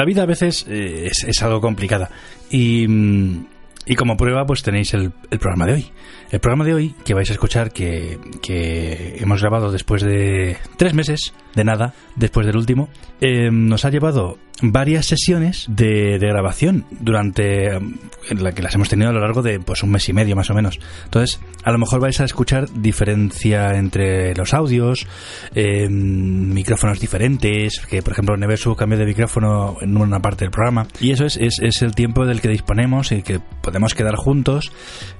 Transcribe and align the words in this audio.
la 0.00 0.06
vida 0.06 0.22
a 0.22 0.26
veces 0.26 0.64
eh, 0.66 1.10
es, 1.10 1.42
algo 1.42 1.60
complicada. 1.60 2.08
Y, 2.50 2.88
mm, 2.88 3.46
y 3.84 3.96
como 3.96 4.16
prueba, 4.16 4.46
pues 4.46 4.62
tenéis 4.62 4.94
el, 4.94 5.12
el 5.30 5.38
programa 5.38 5.66
de 5.66 5.72
hoy. 5.74 5.92
El 6.30 6.40
programa 6.40 6.64
de 6.64 6.72
hoy 6.72 6.94
que 7.04 7.12
vais 7.12 7.28
a 7.28 7.34
escuchar 7.34 7.70
que, 7.70 8.18
que 8.40 9.18
hemos 9.18 9.42
grabado 9.42 9.70
después 9.70 10.02
de 10.02 10.56
tres 10.78 10.94
meses, 10.94 11.34
de 11.54 11.64
nada, 11.64 11.94
después 12.16 12.46
del 12.46 12.56
último, 12.56 12.88
eh, 13.20 13.50
nos 13.50 13.84
ha 13.84 13.90
llevado 13.90 14.38
varias 14.62 15.06
sesiones 15.06 15.64
de, 15.68 16.18
grabación 16.18 16.84
durante 17.00 17.74
eh, 17.74 17.80
en 18.28 18.42
la 18.44 18.52
que 18.52 18.62
las 18.62 18.74
hemos 18.74 18.90
tenido 18.90 19.08
a 19.08 19.12
lo 19.12 19.20
largo 19.20 19.40
de 19.42 19.58
pues 19.58 19.82
un 19.82 19.90
mes 19.90 20.06
y 20.08 20.12
medio 20.12 20.36
más 20.36 20.50
o 20.50 20.54
menos. 20.54 20.78
Entonces, 21.04 21.40
a 21.64 21.72
lo 21.72 21.78
mejor 21.78 22.00
vais 22.00 22.20
a 22.20 22.24
escuchar 22.24 22.68
diferencia 22.74 23.74
entre 23.76 24.34
los 24.34 24.52
audios, 24.52 25.06
eh, 25.54 25.88
micrófonos 25.88 27.00
diferentes, 27.00 27.80
que 27.88 28.02
por 28.02 28.12
ejemplo 28.12 28.36
Nevesu 28.36 28.76
cambió 28.76 28.98
de 28.98 29.06
micrófono 29.06 29.76
en 29.80 29.96
una 29.96 30.20
parte 30.20 30.44
del 30.44 30.50
programa. 30.52 30.86
Y 31.00 31.10
eso 31.12 31.24
es, 31.24 31.38
es, 31.38 31.58
es 31.62 31.80
el 31.82 31.94
tiempo 31.94 32.26
del 32.26 32.40
que 32.42 32.48
disponemos 32.48 33.12
y 33.12 33.22
que 33.22 33.40
podemos 33.62 33.94
quedar 33.94 34.16
juntos 34.16 34.70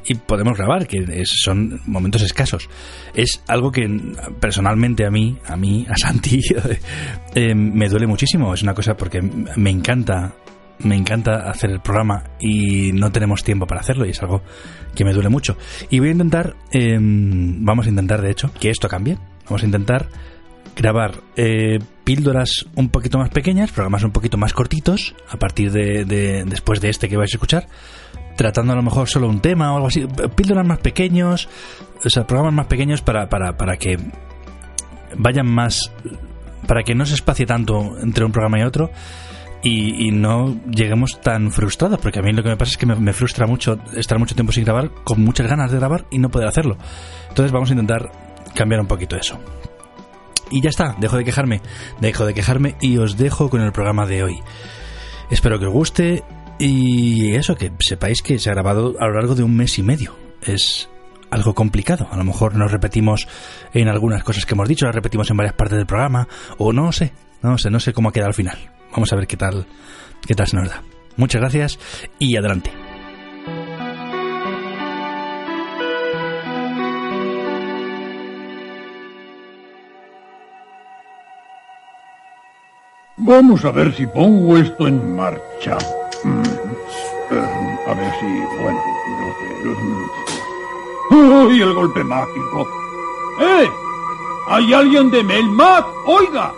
y 0.04 0.14
podemos 0.16 0.58
grabar, 0.58 0.86
que 0.86 0.98
es- 0.98 1.30
son 1.44 1.80
momentos 1.86 2.20
escasos. 2.22 2.68
Es 3.14 3.42
algo 3.48 3.72
que 3.72 3.88
personalmente 4.38 5.06
a 5.06 5.10
mí, 5.10 5.38
a 5.46 5.56
mí, 5.56 5.86
a 5.88 5.96
eh, 7.34 7.54
me 7.54 7.88
duele 7.88 8.06
muchísimo. 8.06 8.52
Es 8.54 8.62
una 8.62 8.74
cosa 8.74 8.94
porque 8.96 9.20
me 9.22 9.70
encanta, 9.70 10.32
me 10.80 10.96
encanta 10.96 11.50
hacer 11.50 11.70
el 11.70 11.80
programa 11.80 12.24
y 12.40 12.92
no 12.92 13.10
tenemos 13.12 13.42
tiempo 13.44 13.66
para 13.66 13.80
hacerlo 13.80 14.06
y 14.06 14.10
es 14.10 14.22
algo 14.22 14.42
que 14.94 15.04
me 15.04 15.12
duele 15.12 15.28
mucho. 15.28 15.56
Y 15.90 15.98
voy 15.98 16.08
a 16.08 16.12
intentar, 16.12 16.56
eh, 16.72 16.98
vamos 17.00 17.86
a 17.86 17.90
intentar 17.90 18.22
de 18.22 18.30
hecho, 18.30 18.52
que 18.58 18.70
esto 18.70 18.88
cambie. 18.88 19.18
Vamos 19.46 19.62
a 19.62 19.66
intentar 19.66 20.08
grabar 20.76 21.14
eh, 21.36 21.78
píldoras 22.04 22.64
un 22.76 22.88
poquito 22.88 23.18
más 23.18 23.30
pequeñas, 23.30 23.72
programas 23.72 24.04
un 24.04 24.12
poquito 24.12 24.38
más 24.38 24.52
cortitos, 24.52 25.14
a 25.28 25.36
partir 25.38 25.72
de, 25.72 26.04
de- 26.04 26.44
después 26.44 26.80
de 26.80 26.88
este 26.90 27.08
que 27.08 27.16
vais 27.16 27.32
a 27.32 27.36
escuchar, 27.36 27.66
tratando 28.36 28.72
a 28.72 28.76
lo 28.76 28.82
mejor 28.82 29.08
solo 29.08 29.28
un 29.28 29.40
tema 29.40 29.72
o 29.72 29.76
algo 29.76 29.88
así, 29.88 30.06
píldoras 30.36 30.66
más 30.66 30.78
pequeños, 30.78 31.48
o 32.04 32.08
sea, 32.08 32.26
programas 32.26 32.54
más 32.54 32.66
pequeños 32.66 33.02
para, 33.02 33.28
para, 33.28 33.56
para 33.56 33.76
que 33.76 33.98
vayan 35.16 35.46
más, 35.46 35.92
para 36.66 36.82
que 36.82 36.94
no 36.94 37.06
se 37.06 37.14
espacie 37.14 37.46
tanto 37.46 37.98
entre 38.00 38.24
un 38.24 38.32
programa 38.32 38.58
y 38.60 38.62
otro. 38.62 38.90
Y, 39.62 40.10
no 40.10 40.58
lleguemos 40.70 41.20
tan 41.20 41.52
frustrados, 41.52 41.98
porque 41.98 42.18
a 42.18 42.22
mí 42.22 42.32
lo 42.32 42.42
que 42.42 42.48
me 42.48 42.56
pasa 42.56 42.70
es 42.70 42.76
que 42.78 42.86
me, 42.86 42.94
me 42.96 43.12
frustra 43.12 43.46
mucho 43.46 43.78
estar 43.94 44.18
mucho 44.18 44.34
tiempo 44.34 44.52
sin 44.52 44.64
grabar, 44.64 44.90
con 45.04 45.22
muchas 45.22 45.46
ganas 45.46 45.70
de 45.70 45.78
grabar 45.78 46.06
y 46.10 46.18
no 46.18 46.30
poder 46.30 46.48
hacerlo. 46.48 46.78
Entonces 47.28 47.52
vamos 47.52 47.68
a 47.68 47.74
intentar 47.74 48.10
cambiar 48.54 48.80
un 48.80 48.86
poquito 48.86 49.16
eso. 49.16 49.38
Y 50.50 50.60
ya 50.60 50.70
está, 50.70 50.96
dejo 50.98 51.16
de 51.16 51.24
quejarme, 51.24 51.60
dejo 52.00 52.26
de 52.26 52.34
quejarme 52.34 52.76
y 52.80 52.98
os 52.98 53.16
dejo 53.16 53.50
con 53.50 53.60
el 53.60 53.72
programa 53.72 54.06
de 54.06 54.22
hoy. 54.24 54.40
Espero 55.30 55.58
que 55.58 55.66
os 55.66 55.72
guste 55.72 56.24
y 56.58 57.34
eso, 57.34 57.54
que 57.54 57.72
sepáis 57.78 58.20
que 58.20 58.38
se 58.38 58.50
ha 58.50 58.54
grabado 58.54 58.94
a 59.00 59.06
lo 59.06 59.14
largo 59.14 59.34
de 59.34 59.42
un 59.42 59.56
mes 59.56 59.78
y 59.78 59.82
medio. 59.82 60.14
Es 60.42 60.89
algo 61.30 61.54
complicado. 61.54 62.08
A 62.10 62.16
lo 62.16 62.24
mejor 62.24 62.54
nos 62.56 62.70
repetimos 62.72 63.26
en 63.72 63.88
algunas 63.88 64.22
cosas 64.24 64.44
que 64.46 64.54
hemos 64.54 64.68
dicho, 64.68 64.86
las 64.86 64.94
repetimos 64.94 65.30
en 65.30 65.36
varias 65.36 65.54
partes 65.54 65.76
del 65.78 65.86
programa, 65.86 66.26
o 66.58 66.72
no 66.72 66.92
sé, 66.92 67.12
no 67.42 67.58
sé, 67.58 67.70
no 67.70 67.80
sé 67.80 67.92
cómo 67.92 68.08
ha 68.08 68.12
quedado 68.12 68.28
al 68.28 68.34
final. 68.34 68.58
Vamos 68.92 69.12
a 69.12 69.16
ver 69.16 69.26
qué 69.26 69.36
tal, 69.36 69.66
qué 70.26 70.34
tal 70.34 70.46
se 70.46 70.56
nos 70.56 70.68
da. 70.68 70.82
Muchas 71.16 71.40
gracias 71.40 71.78
y 72.18 72.36
adelante. 72.36 72.72
Vamos 83.16 83.64
a 83.64 83.70
ver 83.70 83.94
si 83.94 84.06
pongo 84.06 84.56
esto 84.56 84.86
en 84.88 85.14
marcha. 85.14 85.76
Mm, 86.24 86.42
A 87.90 87.94
ver 87.94 88.12
si, 88.20 88.26
bueno, 88.62 88.80
no 89.64 89.74
sé. 89.74 90.19
¡Uy, 91.10 91.60
el 91.60 91.74
golpe 91.74 92.04
mágico! 92.04 92.68
¡Eh! 93.40 93.68
¿Hay 94.48 94.72
alguien 94.72 95.10
de 95.10 95.24
Melmac? 95.24 95.84
¡Oiga! 96.06 96.52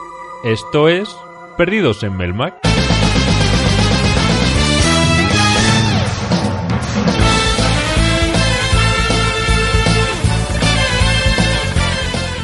Esto 0.45 0.89
es 0.89 1.17
Perdidos 1.57 2.03
en 2.03 2.15
Melmac. 2.19 2.57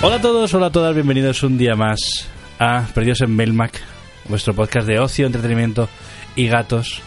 Hola 0.01 0.17
a 0.17 0.21
todos, 0.23 0.55
hola 0.55 0.67
a 0.67 0.73
todas, 0.73 0.95
bienvenidos 0.95 1.43
un 1.43 1.59
día 1.59 1.77
más 1.77 1.99
a 2.59 2.87
Perdidos 2.95 3.21
en 3.21 3.37
Melmac, 3.37 3.83
vuestro 4.29 4.55
podcast 4.55 4.87
de 4.87 4.99
ocio, 4.99 5.27
entretenimiento 5.27 5.91
y 6.37 6.49
gatos, 6.49 7.03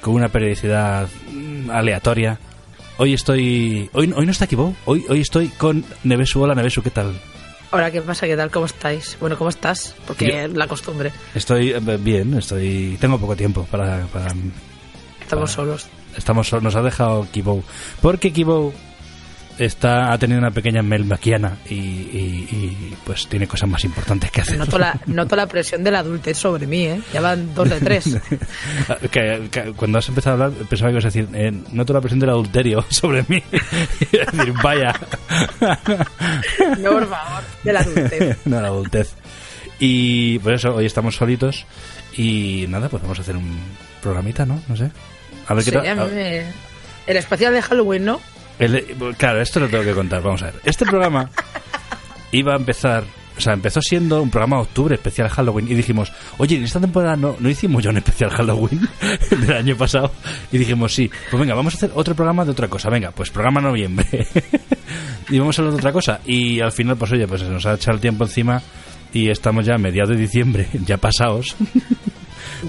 con 0.00 0.14
una 0.14 0.28
periodicidad 0.28 1.08
mm, 1.32 1.70
aleatoria. 1.70 2.38
Hoy 2.96 3.12
estoy. 3.14 3.90
Hoy, 3.92 4.12
hoy 4.14 4.24
no 4.26 4.32
está 4.32 4.46
Kibo, 4.46 4.74
hoy, 4.84 5.04
hoy 5.08 5.20
estoy 5.20 5.48
con 5.48 5.84
Nevesu. 6.04 6.40
Hola 6.42 6.54
Nevesu, 6.54 6.82
¿qué 6.82 6.90
tal? 6.90 7.12
Hola, 7.72 7.90
¿qué 7.90 8.00
pasa? 8.02 8.26
¿Qué 8.26 8.36
tal? 8.36 8.50
¿Cómo 8.52 8.66
estáis? 8.66 9.16
Bueno, 9.20 9.36
¿cómo 9.36 9.50
estás? 9.50 9.96
Porque 10.06 10.28
Yo- 10.48 10.56
la 10.56 10.68
costumbre. 10.68 11.12
Estoy 11.34 11.70
eh, 11.72 11.80
bien, 12.00 12.34
estoy. 12.34 12.96
Tengo 13.00 13.18
poco 13.18 13.34
tiempo 13.34 13.66
para. 13.70 14.06
para- 14.06 14.32
Estamos 15.20 15.50
solos. 15.50 15.86
estamos, 16.16 16.46
sol- 16.48 16.62
nos 16.62 16.76
ha 16.76 16.82
dejado 16.82 17.26
Kibo. 17.32 17.64
Porque 18.00 18.32
Kibo 18.32 18.72
está, 19.58 20.12
ha 20.12 20.18
tenido 20.18 20.38
una 20.38 20.50
pequeña 20.50 20.82
melmaquiana 20.82 21.58
y, 21.68 21.74
y- 21.74 22.48
y, 22.50 22.96
pues 23.04 23.26
tiene 23.28 23.46
cosas 23.46 23.68
más 23.68 23.84
importantes 23.84 24.30
que 24.30 24.40
hacer. 24.40 24.58
Noto 24.58 24.78
la, 24.78 24.98
noto 25.06 25.36
la 25.36 25.46
presión 25.46 25.84
de 25.84 25.90
la 25.90 26.00
adultez 26.00 26.36
sobre 26.38 26.66
mí, 26.66 26.84
¿eh? 26.86 27.00
Ya 27.12 27.20
van 27.20 27.54
dos 27.54 27.68
de 27.70 27.80
tres. 27.80 28.16
Que- 29.10 29.48
que 29.50 29.72
cuando 29.76 29.98
has 29.98 30.08
empezado 30.08 30.42
a 30.42 30.46
hablar 30.46 30.66
pensaba 30.68 30.88
que 30.90 30.92
ibas 30.94 31.04
a 31.04 31.08
decir 31.08 31.28
eh, 31.34 31.52
noto 31.72 31.92
la 31.92 32.00
presión 32.00 32.20
del 32.20 32.30
adulterio 32.30 32.84
sobre 32.90 33.24
mí 33.28 33.42
y 34.12 34.16
a 34.18 34.24
decir 34.30 34.52
vaya 34.62 34.92
No, 36.78 36.90
por 36.92 37.08
favor, 37.08 37.42
de 37.62 37.72
la 37.72 37.80
adultez. 37.80 38.38
no 38.46 38.60
la 38.60 38.68
adultez 38.68 39.14
y 39.78 40.38
por 40.40 40.52
eso 40.54 40.74
hoy 40.74 40.86
estamos 40.86 41.16
solitos 41.16 41.66
y 42.16 42.66
nada 42.68 42.88
pues 42.88 43.02
vamos 43.02 43.18
a 43.18 43.22
hacer 43.22 43.36
un 43.36 43.58
programita 44.02 44.44
no 44.46 44.60
no 44.68 44.76
sé 44.76 44.90
a 45.48 45.54
ver 45.54 45.64
Sí, 45.64 45.70
qué 45.70 45.78
tal 45.78 46.10
me- 46.12 46.42
El 47.06 47.16
especial 47.16 47.52
de 47.52 47.60
Halloween, 47.62 48.04
¿no? 48.04 48.20
El- 48.58 48.84
claro 49.16 49.40
esto 49.40 49.60
lo 49.60 49.68
tengo 49.68 49.84
que 49.84 49.92
contar 49.94 50.22
vamos 50.22 50.42
a 50.42 50.46
ver. 50.46 50.54
Este 50.64 50.84
programa 50.86 51.30
iba 52.32 52.52
a 52.54 52.56
empezar 52.56 53.04
o 53.36 53.40
sea, 53.40 53.52
empezó 53.52 53.82
siendo 53.82 54.22
un 54.22 54.30
programa 54.30 54.58
de 54.58 54.62
octubre 54.62 54.94
especial 54.94 55.28
Halloween 55.28 55.66
y 55.68 55.74
dijimos, 55.74 56.12
oye, 56.38 56.54
en 56.54 56.62
esta 56.62 56.78
temporada 56.78 57.16
no, 57.16 57.34
no 57.40 57.48
hicimos 57.50 57.82
ya 57.82 57.90
un 57.90 57.96
especial 57.96 58.30
Halloween 58.30 58.88
del 59.30 59.52
año 59.52 59.76
pasado 59.76 60.12
y 60.52 60.58
dijimos, 60.58 60.94
sí, 60.94 61.10
pues 61.32 61.40
venga, 61.40 61.52
vamos 61.56 61.74
a 61.74 61.76
hacer 61.78 61.90
otro 61.94 62.14
programa 62.14 62.44
de 62.44 62.52
otra 62.52 62.68
cosa, 62.68 62.90
venga, 62.90 63.10
pues 63.10 63.30
programa 63.30 63.60
noviembre. 63.60 64.06
Y 65.30 65.38
vamos 65.38 65.58
a 65.58 65.62
hablar 65.62 65.72
de 65.72 65.78
otra 65.78 65.90
cosa. 65.92 66.20
Y 66.26 66.60
al 66.60 66.70
final, 66.70 66.98
pues 66.98 67.10
oye, 67.12 67.26
pues 67.26 67.40
se 67.40 67.48
nos 67.48 67.64
ha 67.64 67.72
echado 67.74 67.94
el 67.94 68.00
tiempo 68.00 68.24
encima 68.24 68.60
y 69.10 69.30
estamos 69.30 69.64
ya 69.64 69.74
a 69.76 69.78
mediados 69.78 70.10
de 70.10 70.16
diciembre, 70.16 70.68
ya 70.84 70.98
pasados 70.98 71.56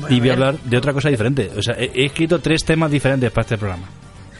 y 0.09 0.19
voy 0.21 0.29
a 0.29 0.33
hablar 0.33 0.57
de 0.59 0.77
otra 0.77 0.93
cosa 0.93 1.09
diferente, 1.09 1.51
o 1.55 1.61
sea, 1.61 1.75
he, 1.77 1.91
he 1.93 2.05
escrito 2.05 2.39
tres 2.39 2.63
temas 2.63 2.89
diferentes 2.89 3.29
para 3.29 3.41
este 3.41 3.57
programa. 3.57 3.87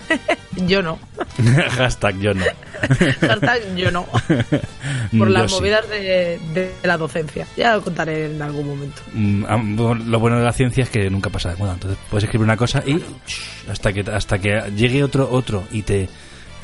Yo 0.68 0.82
no. 0.82 0.98
Hashtag 1.72 2.18
yo 2.20 2.34
no. 2.34 2.46
Hashtag 3.22 3.76
yo 3.76 3.92
no. 3.92 4.06
Por 4.06 5.12
Yo 5.12 5.26
las 5.26 5.52
sí. 5.52 5.58
movidas 5.58 5.90
de, 5.90 6.40
de 6.54 6.74
la 6.84 6.98
docencia. 6.98 7.46
Ya 7.58 7.76
lo 7.76 7.82
contaré 7.82 8.28
en 8.28 8.42
algún 8.42 8.68
momento. 8.68 9.02
Mm, 9.14 9.76
lo 10.10 10.20
bueno 10.20 10.38
de 10.38 10.46
la 10.46 10.54
ciencia 10.54 10.84
es 10.84 10.90
que 10.90 11.10
nunca 11.10 11.30
pasa 11.30 11.50
de 11.50 11.58
moda. 11.58 11.74
Entonces 11.74 12.00
puedes 12.10 12.24
escribir 12.24 12.46
una 12.46 12.56
cosa 12.56 12.82
y 12.86 12.94
shh, 12.96 13.70
hasta 13.70 13.92
que 13.92 14.02
hasta 14.10 14.40
que 14.40 14.72
llegue 14.76 15.04
otro 15.04 15.30
otro 15.30 15.66
y 15.72 15.82
te 15.82 16.08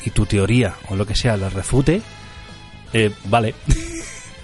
y 0.04 0.10
tu 0.10 0.24
teoría 0.26 0.74
o 0.88 0.96
lo 0.96 1.06
que 1.06 1.14
sea 1.14 1.36
la 1.36 1.50
refute, 1.50 2.00
eh, 2.94 3.10
vale. 3.24 3.54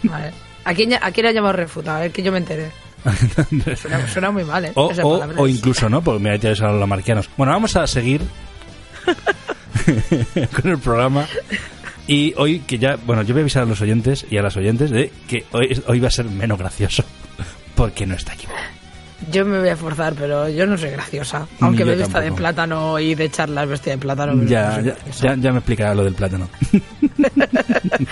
Vale. 0.02 0.30
¿A 0.64 0.74
quién, 0.74 0.92
¿A 0.94 1.10
quién 1.10 1.26
ha 1.26 1.32
llamado 1.32 1.54
refuta? 1.54 1.96
A 1.96 2.00
ver 2.00 2.10
que 2.12 2.22
yo 2.22 2.30
me 2.30 2.38
enteré. 2.38 2.70
Suena, 3.76 4.06
suena 4.08 4.30
muy 4.30 4.44
mal, 4.44 4.64
¿eh? 4.66 4.72
o, 4.74 4.90
o, 5.02 5.24
o 5.36 5.48
incluso 5.48 5.88
no, 5.88 6.02
porque 6.02 6.22
me 6.22 6.30
ha 6.30 6.34
hecho 6.34 6.66
a 6.66 6.72
los 6.72 6.88
marquianos. 6.88 7.30
Bueno, 7.36 7.52
vamos 7.52 7.74
a 7.76 7.86
seguir 7.86 8.20
con 10.60 10.70
el 10.70 10.78
programa. 10.78 11.26
Y 12.06 12.32
hoy 12.36 12.60
que 12.60 12.78
ya, 12.78 12.96
bueno, 12.96 13.22
yo 13.22 13.34
voy 13.34 13.40
a 13.40 13.42
avisar 13.42 13.64
a 13.64 13.66
los 13.66 13.80
oyentes 13.80 14.26
y 14.30 14.38
a 14.38 14.42
las 14.42 14.56
oyentes 14.56 14.90
de 14.90 15.12
que 15.26 15.44
hoy, 15.52 15.82
hoy 15.86 16.00
va 16.00 16.08
a 16.08 16.10
ser 16.10 16.24
menos 16.24 16.58
gracioso 16.58 17.04
porque 17.74 18.06
no 18.06 18.14
está 18.14 18.32
aquí. 18.32 18.46
Yo 19.30 19.44
me 19.44 19.58
voy 19.58 19.68
a 19.68 19.72
esforzar, 19.72 20.14
pero 20.14 20.48
yo 20.48 20.66
no 20.66 20.78
soy 20.78 20.90
graciosa. 20.90 21.46
Aunque 21.60 21.80
yo 21.80 21.86
me 21.86 21.96
vista 21.96 22.20
de 22.20 22.32
plátano 22.32 22.98
y 22.98 23.14
de 23.14 23.28
charlas 23.30 23.68
vestida 23.68 23.94
de 23.94 23.98
plátano. 23.98 24.34
no 24.34 24.44
Ya, 24.44 24.80
ya, 24.80 25.34
ya, 25.34 25.52
me 25.52 25.58
explicará 25.58 25.94
lo 25.94 26.04
del 26.04 26.14
plátano. 26.14 26.48
Hay 27.18 28.06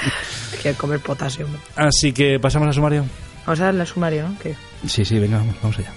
que 0.62 0.74
comer 0.74 1.00
potasio. 1.00 1.46
Así 1.76 2.12
que 2.12 2.38
pasamos 2.40 2.68
al 2.68 2.74
sumario. 2.74 3.04
Vamos 3.46 3.60
a 3.60 3.66
darle 3.66 3.82
al 3.82 3.86
sumario, 3.86 4.28
Sí, 4.86 5.04
sí, 5.04 5.18
venga, 5.18 5.38
vamos, 5.38 5.54
vamos 5.62 5.78
allá. 5.78 5.92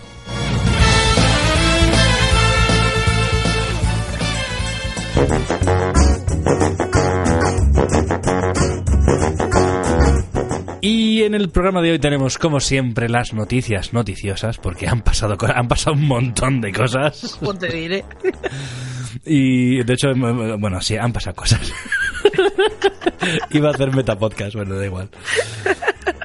Y 10.81 11.23
en 11.23 11.33
el 11.35 11.49
programa 11.49 11.81
de 11.81 11.91
hoy 11.91 11.99
tenemos, 11.99 12.37
como 12.37 12.59
siempre, 12.61 13.09
las 13.09 13.33
noticias 13.33 13.91
noticiosas, 13.91 14.57
porque 14.57 14.87
han 14.87 15.01
pasado, 15.01 15.35
han 15.53 15.67
pasado 15.67 15.95
un 15.97 16.07
montón 16.07 16.61
de 16.61 16.71
cosas. 16.71 17.35
¿Cómo 17.39 17.53
te 17.53 17.67
diré? 17.67 18.05
Y 19.25 19.83
de 19.83 19.93
hecho, 19.93 20.09
m- 20.11 20.29
m- 20.29 20.55
bueno, 20.57 20.79
sí, 20.81 20.95
han 20.95 21.11
pasado 21.11 21.35
cosas. 21.35 21.73
Iba 23.51 23.69
a 23.69 23.73
hacer 23.73 23.93
metapodcast, 23.93 24.55
bueno, 24.55 24.75
da 24.75 24.85
igual. 24.85 25.09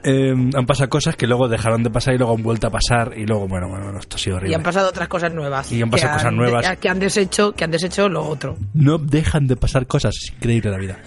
Eh, 0.05 0.31
han 0.55 0.67
pasado 0.67 0.91
cosas 0.91 1.17
que 1.17 1.27
luego 1.27 1.49
dejaron 1.49 1.83
de 1.83 1.91
pasar 1.91 2.15
y 2.15 2.19
luego 2.19 2.35
han 2.35 2.43
vuelto 2.43 2.67
a 2.67 2.71
pasar 2.71 3.13
y 3.17 3.25
luego, 3.27 3.49
bueno, 3.49 3.69
bueno, 3.69 3.99
esto 3.99 4.17
ha 4.17 4.19
sido 4.19 4.35
Y 4.35 4.39
horrible. 4.39 4.57
han 4.57 4.63
pasado 4.63 4.89
otras 4.91 5.09
cosas 5.09 5.33
nuevas. 5.33 5.73
Y 5.73 5.81
han 5.83 5.89
pasado 5.91 6.15
cosas 6.19 6.33
nuevas. 6.33 6.77
Que 6.79 6.89
han 6.89 6.99
deshecho, 6.99 7.53
que 7.53 7.65
han 7.65 7.71
deshecho 7.71 8.09
lo 8.09 8.23
otro. 8.27 8.57
No 8.75 8.99
dejan 8.99 9.47
de 9.47 9.57
pasar 9.57 9.87
cosas, 9.87 10.15
es 10.23 10.33
increíble 10.33 10.71
la 10.71 10.79
vida. 10.79 10.99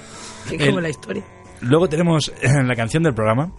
Que 0.50 0.56
El- 0.56 0.66
como 0.70 0.82
la 0.82 0.90
historia. 0.90 1.24
Luego 1.62 1.88
tenemos 1.90 2.32
eh, 2.42 2.64
la 2.64 2.76
canción 2.76 3.04
del 3.04 3.14
programa, 3.14 3.52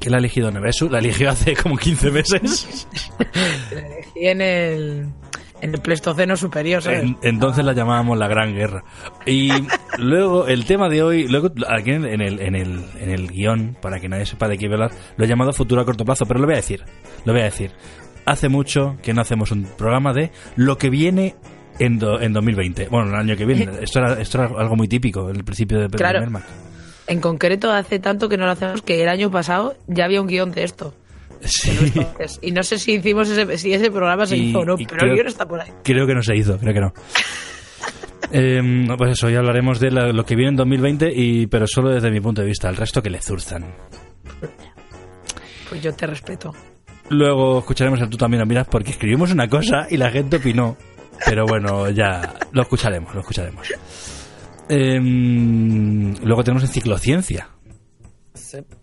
que 0.00 0.10
la 0.10 0.16
ha 0.16 0.18
elegido 0.20 0.50
Nevesu, 0.50 0.88
la 0.90 0.98
eligió 0.98 1.30
hace 1.30 1.54
como 1.56 1.76
15 1.78 2.10
meses. 2.10 2.86
La 3.72 3.80
elegí 3.80 4.26
en 4.28 4.40
el, 4.40 5.08
en 5.64 5.74
el 5.74 5.80
Pleistoceno 5.80 6.36
superior, 6.36 6.82
¿sabes? 6.82 7.02
En- 7.02 7.16
entonces 7.22 7.64
la 7.64 7.72
llamábamos 7.72 8.16
la 8.18 8.28
Gran 8.28 8.54
Guerra. 8.54 8.84
Y 9.26 9.50
luego 9.98 10.46
el 10.46 10.64
tema 10.64 10.88
de 10.88 11.02
hoy, 11.02 11.26
luego 11.28 11.50
aquí 11.68 11.90
en 11.92 12.04
el, 12.04 12.40
en 12.40 12.54
el, 12.54 12.84
en 13.00 13.10
el 13.10 13.28
guion, 13.28 13.76
para 13.80 13.98
que 14.00 14.08
nadie 14.08 14.26
sepa 14.26 14.48
de 14.48 14.58
qué 14.58 14.66
hablar, 14.66 14.90
lo 15.16 15.24
he 15.24 15.28
llamado 15.28 15.52
futuro 15.52 15.80
a 15.80 15.84
corto 15.84 16.04
plazo, 16.04 16.26
pero 16.26 16.40
lo 16.40 16.46
voy 16.46 16.54
a 16.54 16.58
decir, 16.58 16.84
lo 17.24 17.32
voy 17.32 17.42
a 17.42 17.46
decir. 17.46 17.72
Hace 18.26 18.48
mucho 18.48 18.96
que 19.02 19.12
no 19.12 19.20
hacemos 19.20 19.50
un 19.50 19.64
programa 19.64 20.12
de 20.14 20.30
lo 20.56 20.78
que 20.78 20.88
viene 20.90 21.34
en, 21.78 21.98
do- 21.98 22.20
en 22.20 22.32
2020. 22.32 22.88
Bueno, 22.88 23.08
el 23.10 23.14
año 23.16 23.36
que 23.36 23.44
viene. 23.44 23.68
Esto 23.82 23.98
era, 23.98 24.20
esto 24.20 24.42
era 24.42 24.60
algo 24.60 24.76
muy 24.76 24.88
típico, 24.88 25.28
el 25.28 25.44
principio 25.44 25.80
de 25.80 25.88
Claro. 25.88 26.20
Mermac. 26.20 26.44
En 27.06 27.20
concreto, 27.20 27.70
hace 27.70 27.98
tanto 27.98 28.30
que 28.30 28.38
no 28.38 28.46
lo 28.46 28.52
hacemos 28.52 28.80
que 28.80 29.02
el 29.02 29.08
año 29.10 29.30
pasado 29.30 29.76
ya 29.86 30.06
había 30.06 30.22
un 30.22 30.26
guion 30.26 30.52
de 30.52 30.64
esto. 30.64 30.94
Sí. 31.44 31.70
Y 32.42 32.52
no 32.52 32.62
sé 32.62 32.78
si 32.78 32.92
hicimos 32.94 33.28
ese, 33.28 33.58
si 33.58 33.72
ese 33.72 33.90
programa 33.90 34.26
se 34.26 34.36
Y- 34.36 34.50
hizo 34.50 34.60
o 34.60 34.64
no, 34.64 34.76
pero 34.76 34.88
creo- 34.88 35.10
el 35.10 35.14
guion 35.16 35.26
está 35.28 35.46
por 35.46 35.60
ahí. 35.60 35.70
Creo 35.82 36.06
que 36.06 36.14
no 36.14 36.22
se 36.22 36.36
hizo, 36.36 36.58
creo 36.58 36.74
que 36.74 36.80
no. 36.80 36.92
Eh, 38.32 38.60
no, 38.62 38.96
pues 38.96 39.12
eso, 39.12 39.28
ya 39.28 39.38
hablaremos 39.38 39.78
de 39.78 39.90
la- 39.92 40.10
lo 40.10 40.24
que 40.24 40.34
viene 40.34 40.50
en 40.50 40.56
2020, 40.56 41.12
y, 41.14 41.46
pero 41.46 41.66
solo 41.68 41.90
desde 41.90 42.10
mi 42.10 42.20
punto 42.20 42.40
de 42.40 42.48
vista. 42.48 42.68
El 42.68 42.74
resto 42.76 43.00
que 43.02 43.10
le 43.10 43.20
zurzan. 43.20 43.64
Pues 45.68 45.82
yo 45.82 45.92
te 45.94 46.06
respeto. 46.06 46.52
Luego 47.10 47.58
escucharemos 47.60 48.00
el 48.00 48.08
tú 48.08 48.16
también 48.16 48.40
lo 48.40 48.46
miras 48.46 48.66
porque 48.66 48.90
escribimos 48.92 49.30
una 49.30 49.46
cosa 49.48 49.86
y 49.90 49.98
la 49.98 50.10
gente 50.10 50.38
opinó. 50.38 50.76
Pero 51.26 51.44
bueno, 51.46 51.90
ya 51.90 52.34
lo 52.50 52.62
escucharemos, 52.62 53.14
lo 53.14 53.20
escucharemos. 53.20 53.68
Em, 54.68 56.14
luego 56.24 56.42
tenemos 56.42 56.62
enciclociencia. 56.64 57.48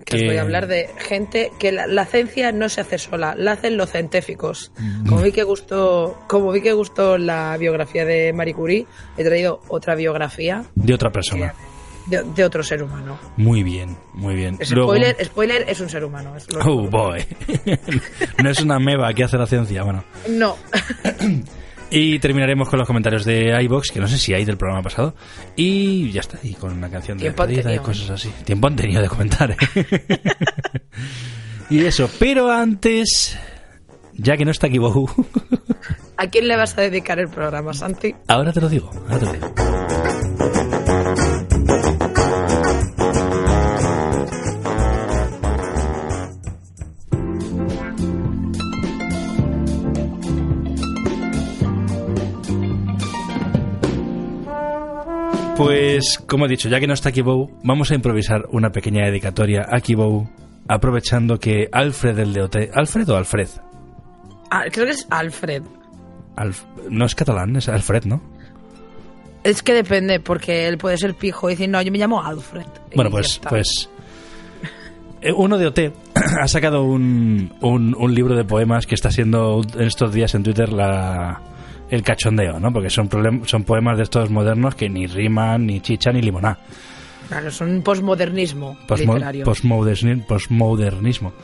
Que 0.05 0.15
os 0.17 0.23
voy 0.23 0.37
a 0.37 0.41
hablar 0.41 0.67
de 0.67 0.89
gente 0.97 1.51
que 1.59 1.71
la, 1.71 1.87
la 1.87 2.05
ciencia 2.05 2.51
no 2.51 2.69
se 2.69 2.81
hace 2.81 2.97
sola, 2.97 3.35
la 3.37 3.53
hacen 3.53 3.77
los 3.77 3.91
científicos. 3.91 4.71
Como 5.07 5.21
vi 5.21 5.31
que 5.31 5.43
gustó, 5.43 6.19
como 6.27 6.51
vi 6.51 6.61
que 6.61 6.73
gustó 6.73 7.17
la 7.17 7.55
biografía 7.57 8.05
de 8.05 8.33
Marie 8.33 8.53
Curie, 8.53 8.85
he 9.17 9.23
traído 9.23 9.61
otra 9.67 9.95
biografía 9.95 10.63
De 10.75 10.93
otra 10.93 11.11
persona. 11.11 11.53
de, 12.07 12.23
de 12.23 12.43
otro 12.43 12.63
ser 12.63 12.81
humano. 12.83 13.19
Muy 13.37 13.63
bien, 13.63 13.95
muy 14.13 14.35
bien. 14.35 14.57
Luego- 14.71 14.89
spoiler, 14.93 15.15
spoiler 15.25 15.65
es 15.69 15.79
un 15.79 15.89
ser 15.89 16.03
humano. 16.03 16.35
es 16.35 16.47
Oh 16.65 16.87
boy. 16.89 17.23
no 18.43 18.49
es 18.49 18.59
una 18.61 18.79
meba 18.79 19.13
que 19.13 19.23
hace 19.23 19.37
la 19.37 19.45
ciencia, 19.47 19.83
bueno. 19.83 20.03
No. 20.29 20.57
Y 21.91 22.19
terminaremos 22.19 22.69
con 22.69 22.79
los 22.79 22.87
comentarios 22.87 23.25
de 23.25 23.61
iBox, 23.63 23.91
que 23.91 23.99
no 23.99 24.07
sé 24.07 24.17
si 24.17 24.33
hay 24.33 24.45
del 24.45 24.55
programa 24.57 24.81
pasado. 24.81 25.13
Y 25.57 26.09
ya 26.11 26.21
está, 26.21 26.39
y 26.41 26.53
con 26.53 26.71
una 26.71 26.89
canción 26.89 27.17
de 27.17 27.25
despedida 27.25 27.75
y 27.75 27.79
cosas 27.79 28.09
así. 28.11 28.29
Tiempo 28.45 28.67
han 28.67 28.77
tenido 28.77 29.01
de 29.01 29.09
comentar. 29.09 29.51
¿eh? 29.51 29.57
y 31.69 31.83
eso, 31.85 32.09
pero 32.17 32.49
antes, 32.49 33.37
ya 34.13 34.37
que 34.37 34.45
no 34.45 34.51
está 34.51 34.67
aquí 34.67 34.77
Bohu, 34.77 35.09
¿A 36.15 36.27
quién 36.27 36.47
le 36.47 36.55
vas 36.55 36.77
a 36.77 36.81
dedicar 36.81 37.19
el 37.19 37.27
programa, 37.27 37.73
Santi? 37.73 38.15
ahora 38.27 38.53
te 38.53 38.61
lo 38.61 38.69
digo, 38.69 38.91
ahora 39.09 39.19
te 39.19 39.25
lo 39.25 39.33
digo. 39.33 40.80
Pues, 55.65 56.17
como 56.27 56.45
he 56.45 56.49
dicho, 56.49 56.69
ya 56.69 56.79
que 56.79 56.87
no 56.87 56.93
está 56.93 57.11
Bow, 57.11 57.49
vamos 57.63 57.91
a 57.91 57.95
improvisar 57.95 58.43
una 58.51 58.71
pequeña 58.71 59.05
dedicatoria 59.05 59.65
a 59.69 59.79
Kibou, 59.81 60.29
aprovechando 60.67 61.37
que 61.39 61.67
Alfred 61.71 62.17
el 62.19 62.33
de 62.33 62.41
OT... 62.43 62.55
¿Alfred 62.73 63.09
o 63.09 63.15
Alfred? 63.17 63.47
Ah, 64.49 64.63
creo 64.71 64.85
que 64.85 64.91
es 64.93 65.07
Alfred. 65.09 65.63
Alf- 66.35 66.65
no 66.89 67.05
es 67.05 67.15
catalán, 67.15 67.55
es 67.55 67.67
Alfred, 67.69 68.05
¿no? 68.05 68.21
Es 69.43 69.63
que 69.63 69.73
depende, 69.73 70.19
porque 70.19 70.67
él 70.67 70.77
puede 70.77 70.97
ser 70.97 71.15
pijo 71.15 71.49
y 71.49 71.53
decir, 71.53 71.69
no, 71.69 71.81
yo 71.81 71.91
me 71.91 71.97
llamo 71.97 72.21
Alfred. 72.23 72.65
Bueno, 72.95 73.09
pues, 73.09 73.39
pues 73.49 73.89
eh, 75.21 75.31
uno 75.33 75.57
de 75.57 75.67
OT 75.67 75.79
ha 76.41 76.47
sacado 76.47 76.83
un, 76.83 77.51
un, 77.61 77.95
un 77.97 78.13
libro 78.13 78.35
de 78.35 78.43
poemas 78.43 78.85
que 78.85 78.95
está 78.95 79.09
siendo 79.11 79.61
en 79.75 79.81
estos 79.87 80.13
días 80.13 80.35
en 80.35 80.43
Twitter 80.43 80.71
la, 80.71 81.41
el 81.91 82.01
cachondeo, 82.01 82.59
¿no? 82.59 82.73
Porque 82.73 82.89
son, 82.89 83.07
son 83.45 83.63
poemas 83.63 83.97
de 83.97 84.03
estos 84.03 84.29
modernos 84.31 84.73
que 84.73 84.89
ni 84.89 85.05
riman, 85.05 85.67
ni 85.67 85.79
chicha, 85.81 86.11
ni 86.11 86.21
limoná. 86.23 86.57
Claro, 87.27 87.47
es 87.49 87.61
un 87.61 87.81
posmodernismo 87.81 88.77
literario. 89.15 89.45
posmoderni- 89.45 90.25
Posmodernismo. 90.25 91.33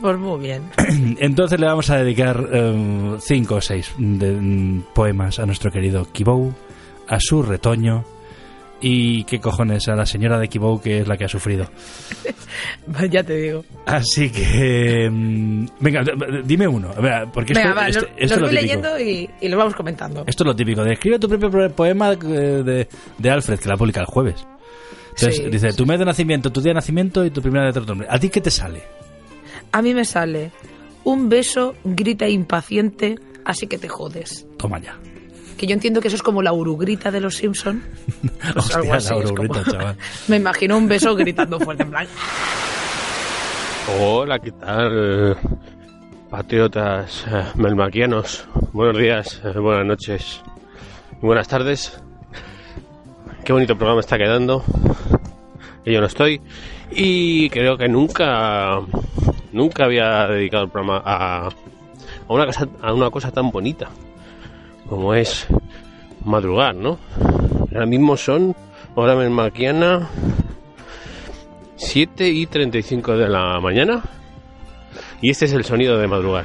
Pues 0.00 0.18
muy 0.18 0.40
bien. 0.40 0.62
Entonces 1.20 1.60
le 1.60 1.66
vamos 1.66 1.90
a 1.90 1.98
dedicar 1.98 2.48
eh, 2.50 3.16
cinco 3.20 3.56
o 3.56 3.60
seis 3.60 3.92
de, 3.98 4.32
mm, 4.32 4.84
poemas 4.94 5.38
a 5.38 5.44
nuestro 5.44 5.70
querido 5.70 6.06
Kibou, 6.10 6.54
a 7.08 7.18
su 7.20 7.42
retoño 7.42 8.02
y, 8.82 9.24
¿qué 9.24 9.38
cojones? 9.40 9.88
A 9.88 9.94
la 9.96 10.04
señora 10.04 10.38
de 10.38 10.48
Kibou, 10.48 10.80
que 10.80 10.98
es 10.98 11.08
la 11.08 11.16
que 11.16 11.24
ha 11.24 11.28
sufrido. 11.28 11.66
ya 13.10 13.22
te 13.22 13.36
digo. 13.36 13.64
Así 13.86 14.30
que. 14.30 15.08
mm, 15.10 15.66
Venga, 15.80 16.02
dime 16.44 16.66
uno. 16.68 16.90
Porque 17.32 17.52
esto, 17.52 17.62
Venga, 17.68 17.74
va, 17.74 17.88
esto- 17.88 18.00
los, 18.02 18.10
esto 18.18 18.34
es 18.34 18.40
lo 18.40 18.46
voy 18.48 18.56
típico. 18.56 18.62
leyendo 18.88 19.00
y, 19.00 19.30
y 19.40 19.48
los 19.48 19.58
vamos 19.58 19.74
comentando. 19.74 20.24
Esto 20.26 20.42
es 20.44 20.46
lo 20.46 20.56
típico. 20.56 20.82
De 20.84 20.92
escribe 20.94 21.18
tu 21.18 21.28
propio 21.28 21.50
pro- 21.50 21.70
poema 21.70 22.12
eh, 22.12 22.16
de, 22.16 22.88
de 23.18 23.30
Alfred, 23.30 23.58
que 23.58 23.68
la 23.68 23.76
publica 23.76 24.00
el 24.00 24.06
jueves. 24.06 24.44
Entonces 25.10 25.36
Sí, 25.36 25.50
dice: 25.50 25.70
sí. 25.70 25.76
tu 25.76 25.86
mes 25.86 25.98
de 25.98 26.04
nacimiento, 26.04 26.50
tu 26.50 26.60
día 26.60 26.70
de 26.70 26.74
nacimiento 26.74 27.24
y 27.24 27.30
tu 27.30 27.40
primera 27.42 27.66
letra 27.66 27.82
de 27.82 27.86
nombre. 27.88 28.06
¿A 28.10 28.18
ti 28.18 28.28
qué 28.30 28.40
te 28.40 28.50
sale? 28.50 28.82
A 29.70 29.80
mí 29.82 29.94
me 29.94 30.04
sale 30.04 30.50
un 31.04 31.28
beso, 31.28 31.74
grita 31.84 32.28
impaciente, 32.28 33.16
así 33.44 33.66
que 33.66 33.78
te 33.78 33.88
jodes. 33.88 34.46
Toma 34.56 34.78
ya. 34.80 34.96
Que 35.56 35.66
yo 35.66 35.74
entiendo 35.74 36.00
que 36.00 36.08
eso 36.08 36.16
es 36.16 36.22
como 36.22 36.42
la 36.42 36.52
urugrita 36.52 37.10
de 37.10 37.20
los 37.20 37.36
Simpson. 37.36 37.82
Pues 38.20 38.56
Hostia, 38.56 38.76
algo 38.78 38.94
así, 38.94 39.10
la 39.14 39.20
es 39.20 39.24
urugrita, 39.30 39.62
como- 39.64 39.72
chaval. 39.78 39.96
Me 40.28 40.36
imagino 40.36 40.76
un 40.78 40.88
beso 40.88 41.14
gritando 41.14 41.60
fuerte, 41.60 41.82
en 41.84 41.90
plan. 41.90 42.06
Hola, 44.00 44.38
¿qué 44.38 44.52
tal? 44.52 45.36
Patriotas 46.30 47.24
eh, 47.30 47.44
melmaquianos. 47.56 48.46
Buenos 48.72 48.96
días, 48.98 49.40
eh, 49.44 49.58
buenas 49.58 49.84
noches, 49.86 50.40
y 51.20 51.26
buenas 51.26 51.46
tardes. 51.48 52.00
Qué 53.44 53.52
bonito 53.52 53.76
programa 53.76 54.00
está 54.00 54.16
quedando. 54.16 54.64
Que 55.84 55.92
yo 55.92 56.00
no 56.00 56.06
estoy. 56.06 56.40
Y 56.92 57.50
creo 57.50 57.76
que 57.76 57.88
nunca, 57.88 58.80
nunca 59.52 59.84
había 59.84 60.26
dedicado 60.28 60.64
el 60.64 60.70
programa 60.70 61.02
a, 61.04 61.46
a, 61.48 61.52
una, 62.28 62.46
cosa, 62.46 62.68
a 62.80 62.92
una 62.94 63.10
cosa 63.10 63.30
tan 63.32 63.50
bonita 63.50 63.88
como 64.92 65.14
es 65.14 65.46
madrugar, 66.22 66.74
¿no? 66.74 66.98
Ahora 67.72 67.86
mismo 67.86 68.14
son 68.18 68.54
hora 68.94 69.14
melmaquiana 69.14 70.06
7 71.76 72.28
y 72.28 72.44
35 72.44 73.16
de 73.16 73.26
la 73.26 73.58
mañana. 73.58 74.02
Y 75.22 75.30
este 75.30 75.46
es 75.46 75.54
el 75.54 75.64
sonido 75.64 75.96
de 75.96 76.06
madrugar. 76.08 76.44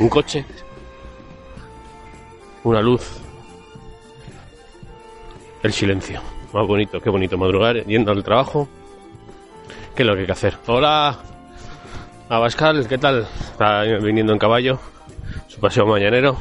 Un 0.00 0.10
coche. 0.10 0.44
Una 2.64 2.82
luz. 2.82 3.22
El 5.62 5.72
silencio. 5.72 6.20
Más 6.52 6.66
bonito, 6.66 7.00
qué 7.00 7.08
bonito 7.08 7.38
madrugar 7.38 7.86
yendo 7.86 8.12
al 8.12 8.22
trabajo. 8.22 8.68
¿Qué 9.96 10.02
es 10.02 10.06
lo 10.06 10.12
que 10.12 10.20
hay 10.20 10.26
que 10.26 10.32
hacer? 10.32 10.58
Hola. 10.66 11.20
Abascal, 12.28 12.86
¿qué 12.86 12.98
tal? 12.98 13.26
Está 13.50 13.80
viniendo 14.02 14.34
en 14.34 14.38
caballo. 14.38 14.78
Paseo 15.60 15.86
mañanero. 15.86 16.36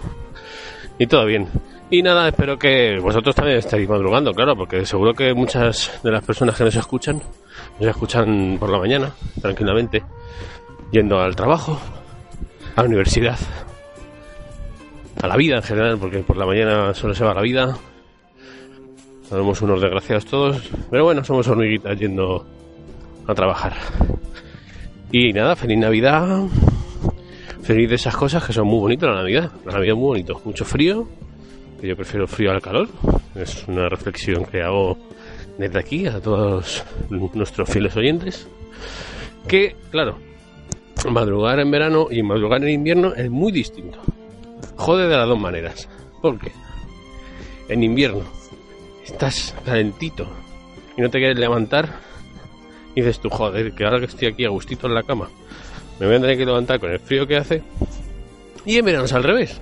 Y 0.97 1.07
todo 1.07 1.25
bien. 1.25 1.47
Y 1.91 2.03
nada, 2.03 2.27
espero 2.27 2.57
que 2.59 2.99
vosotros 2.99 3.35
también 3.35 3.57
estéis 3.57 3.89
madrugando, 3.89 4.31
claro, 4.33 4.55
porque 4.55 4.85
seguro 4.85 5.13
que 5.13 5.33
muchas 5.33 5.99
de 6.03 6.11
las 6.11 6.23
personas 6.23 6.55
que 6.55 6.63
nos 6.63 6.75
escuchan, 6.75 7.21
nos 7.79 7.89
escuchan 7.89 8.57
por 8.59 8.69
la 8.69 8.77
mañana, 8.77 9.11
tranquilamente, 9.41 10.03
yendo 10.91 11.19
al 11.19 11.35
trabajo, 11.35 11.79
a 12.75 12.81
la 12.81 12.87
universidad, 12.87 13.39
a 15.21 15.27
la 15.27 15.35
vida 15.35 15.57
en 15.57 15.63
general, 15.63 15.97
porque 15.97 16.19
por 16.19 16.37
la 16.37 16.45
mañana 16.45 16.93
solo 16.93 17.15
se 17.15 17.25
va 17.25 17.33
la 17.33 17.41
vida. 17.41 17.75
Somos 19.27 19.61
unos 19.61 19.81
desgraciados 19.81 20.25
todos, 20.25 20.69
pero 20.89 21.05
bueno, 21.05 21.23
somos 21.23 21.47
hormiguitas 21.47 21.97
yendo 21.99 22.45
a 23.27 23.33
trabajar. 23.33 23.73
Y 25.11 25.33
nada, 25.33 25.55
feliz 25.55 25.77
Navidad. 25.79 26.47
Feliz 27.69 27.87
de 27.87 27.97
esas 27.97 28.17
cosas 28.17 28.43
que 28.43 28.51
son 28.51 28.65
muy 28.65 28.79
bonitas 28.79 29.07
la 29.09 29.17
Navidad. 29.17 29.51
La 29.63 29.73
Navidad 29.73 29.93
es 29.93 29.99
muy 29.99 30.07
bonito. 30.07 30.41
Mucho 30.43 30.65
frío, 30.65 31.07
que 31.79 31.87
yo 31.87 31.95
prefiero 31.95 32.25
frío 32.25 32.49
al 32.49 32.63
calor. 32.63 32.89
Es 33.35 33.67
una 33.67 33.87
reflexión 33.87 34.43
que 34.45 34.63
hago 34.63 34.97
desde 35.59 35.77
aquí 35.77 36.07
a 36.07 36.19
todos 36.19 36.83
nuestros 37.11 37.69
fieles 37.69 37.95
oyentes. 37.95 38.49
Que, 39.47 39.75
claro, 39.91 40.17
madrugar 41.11 41.59
en 41.59 41.69
verano 41.69 42.07
y 42.09 42.23
madrugar 42.23 42.63
en 42.63 42.69
invierno 42.69 43.13
es 43.13 43.29
muy 43.29 43.51
distinto. 43.51 43.99
Jode 44.75 45.07
de 45.07 45.15
las 45.15 45.27
dos 45.27 45.39
maneras. 45.39 45.87
¿Por 46.23 46.39
qué? 46.39 46.51
En 47.67 47.83
invierno 47.83 48.23
estás 49.05 49.55
calentito 49.63 50.27
y 50.97 51.03
no 51.03 51.11
te 51.11 51.19
quieres 51.19 51.37
levantar 51.37 51.99
y 52.95 53.01
dices 53.01 53.19
tú, 53.19 53.29
joder, 53.29 53.73
que 53.73 53.85
ahora 53.85 53.99
que 53.99 54.05
estoy 54.05 54.27
aquí 54.27 54.43
a 54.43 54.49
gustito 54.49 54.87
en 54.87 54.95
la 54.95 55.03
cama, 55.03 55.29
me 55.99 56.07
voy 56.07 56.15
a 56.15 56.19
tener 56.19 56.37
que 56.37 56.45
levantar 56.45 56.79
con 56.79 56.91
el 56.91 56.99
frío 56.99 57.27
que 57.27 57.37
hace. 57.37 57.61
Y 58.65 58.77
en 58.77 58.85
verano 58.85 59.05
es 59.05 59.13
al 59.13 59.23
revés. 59.23 59.59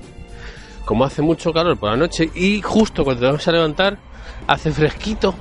Como 0.86 1.04
hace 1.04 1.22
mucho 1.22 1.52
calor 1.52 1.78
por 1.78 1.92
la 1.92 1.98
noche 1.98 2.30
y 2.36 2.62
justo 2.62 3.04
cuando 3.04 3.22
te 3.22 3.32
vas 3.32 3.48
a 3.48 3.52
levantar, 3.52 3.98
hace 4.48 4.72
fresquito 4.72 5.36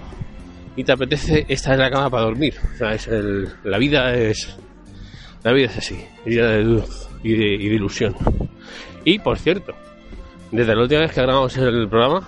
y 0.75 0.85
te 0.85 0.93
apetece 0.93 1.47
estar 1.49 1.75
en 1.75 1.81
la 1.81 1.91
cama 1.91 2.11
para 2.11 2.25
dormir. 2.25 2.55
O 2.75 2.77
sea, 2.77 2.93
es 2.95 3.09
la 3.65 3.79
vida 3.79 4.15
es. 4.15 4.57
La 5.43 5.53
vida 5.53 5.67
es 5.67 5.79
así, 5.79 6.05
vida 6.25 6.51
de 6.51 6.65
luz 6.65 7.09
y 7.23 7.35
de, 7.35 7.55
y 7.55 7.69
de 7.69 7.75
ilusión. 7.75 8.17
Y 9.05 9.21
por 9.21 9.39
cierto, 9.39 9.75
desde 10.51 10.75
la 10.75 10.83
última 10.83 11.03
vez 11.03 11.13
que 11.13 11.23
grabamos 11.23 11.57
el 11.57 11.89
programa, 11.89 12.27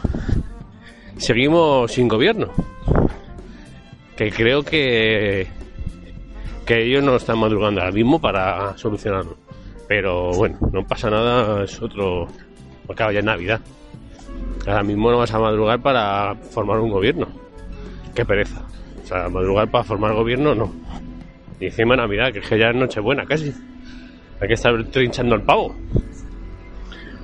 seguimos 1.16 1.90
sin 1.92 2.08
gobierno. 2.08 2.52
Que 4.16 4.30
creo 4.30 4.62
que. 4.62 5.48
Que 6.68 6.82
ellos 6.82 7.02
no 7.02 7.16
están 7.16 7.38
madrugando 7.38 7.80
ahora 7.80 7.92
mismo 7.92 8.20
para 8.20 8.76
solucionarlo. 8.76 9.38
Pero 9.88 10.32
bueno, 10.32 10.58
no 10.70 10.86
pasa 10.86 11.08
nada, 11.08 11.64
es 11.64 11.80
otro. 11.80 12.28
Porque 12.86 13.02
ahora 13.02 13.14
ya 13.14 13.20
es 13.20 13.24
Navidad. 13.24 13.60
Ahora 14.66 14.82
mismo 14.82 15.10
no 15.10 15.16
vas 15.16 15.32
a 15.32 15.38
madrugar 15.38 15.80
para 15.80 16.34
formar 16.34 16.78
un 16.80 16.90
gobierno. 16.90 17.26
Qué 18.14 18.22
pereza. 18.26 18.66
O 19.02 19.06
sea, 19.06 19.30
madrugar 19.30 19.70
para 19.70 19.82
formar 19.82 20.12
gobierno 20.12 20.54
no. 20.54 20.70
Y 21.58 21.66
encima 21.66 21.96
Navidad, 21.96 22.34
que 22.34 22.40
es 22.40 22.46
que 22.46 22.58
ya 22.58 22.68
es 22.68 22.76
Nochebuena 22.76 23.24
casi. 23.24 23.50
Hay 24.38 24.48
que 24.48 24.54
estar 24.54 24.84
trinchando 24.90 25.36
el 25.36 25.42
pavo. 25.42 25.74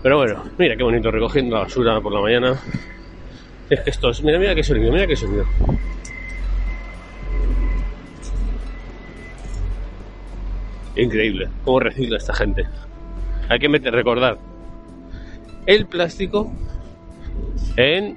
Pero 0.03 0.17
bueno, 0.17 0.43
mira 0.57 0.75
qué 0.75 0.85
bonito 0.85 1.11
recogiendo 1.11 1.57
la 1.57 1.65
basura 1.65 2.01
por 2.01 2.15
la 2.15 2.23
mañana. 2.23 2.59
Es 3.69 3.81
que 3.81 3.91
esto 3.91 4.09
es. 4.09 4.23
Mira, 4.25 4.39
mira 4.39 4.55
qué 4.55 4.63
sonido, 4.63 4.91
mira 4.91 5.07
qué 5.07 5.17
sonido. 5.17 5.45
Increíble, 10.97 11.49
cómo 11.65 11.81
recicla 11.81 12.19
esta 12.19 12.35
gente. 12.35 12.65
Hay 13.49 13.59
que 13.59 13.69
meter, 13.69 13.93
recordar, 13.93 14.39
el 15.67 15.87
plástico 15.87 16.53
en, 17.77 18.17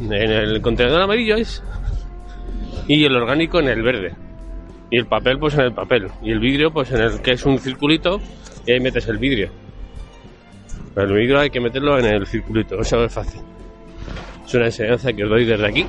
en 0.00 0.30
el 0.30 0.60
contenedor 0.60 1.02
amarillo 1.02 1.36
es 1.36 1.62
y 2.86 3.04
el 3.04 3.16
orgánico 3.16 3.60
en 3.60 3.68
el 3.68 3.82
verde. 3.82 4.12
Y 4.90 4.98
el 4.98 5.06
papel 5.06 5.38
pues 5.38 5.54
en 5.54 5.62
el 5.62 5.72
papel. 5.72 6.08
Y 6.22 6.30
el 6.30 6.38
vidrio 6.38 6.72
pues 6.72 6.92
en 6.92 7.00
el 7.00 7.20
que 7.20 7.32
es 7.32 7.44
un 7.44 7.58
circulito 7.58 8.20
y 8.66 8.72
ahí 8.72 8.80
metes 8.80 9.08
el 9.08 9.18
vidrio. 9.18 9.50
El 10.96 11.12
vidrio 11.12 11.40
hay 11.40 11.50
que 11.50 11.60
meterlo 11.60 11.98
en 11.98 12.06
el 12.06 12.26
circulito 12.26 12.80
eso 12.80 13.04
es 13.04 13.12
fácil. 13.12 13.40
Es 14.46 14.54
una 14.54 14.66
enseñanza 14.66 15.12
que 15.12 15.24
os 15.24 15.30
doy 15.30 15.44
desde 15.44 15.66
aquí 15.66 15.86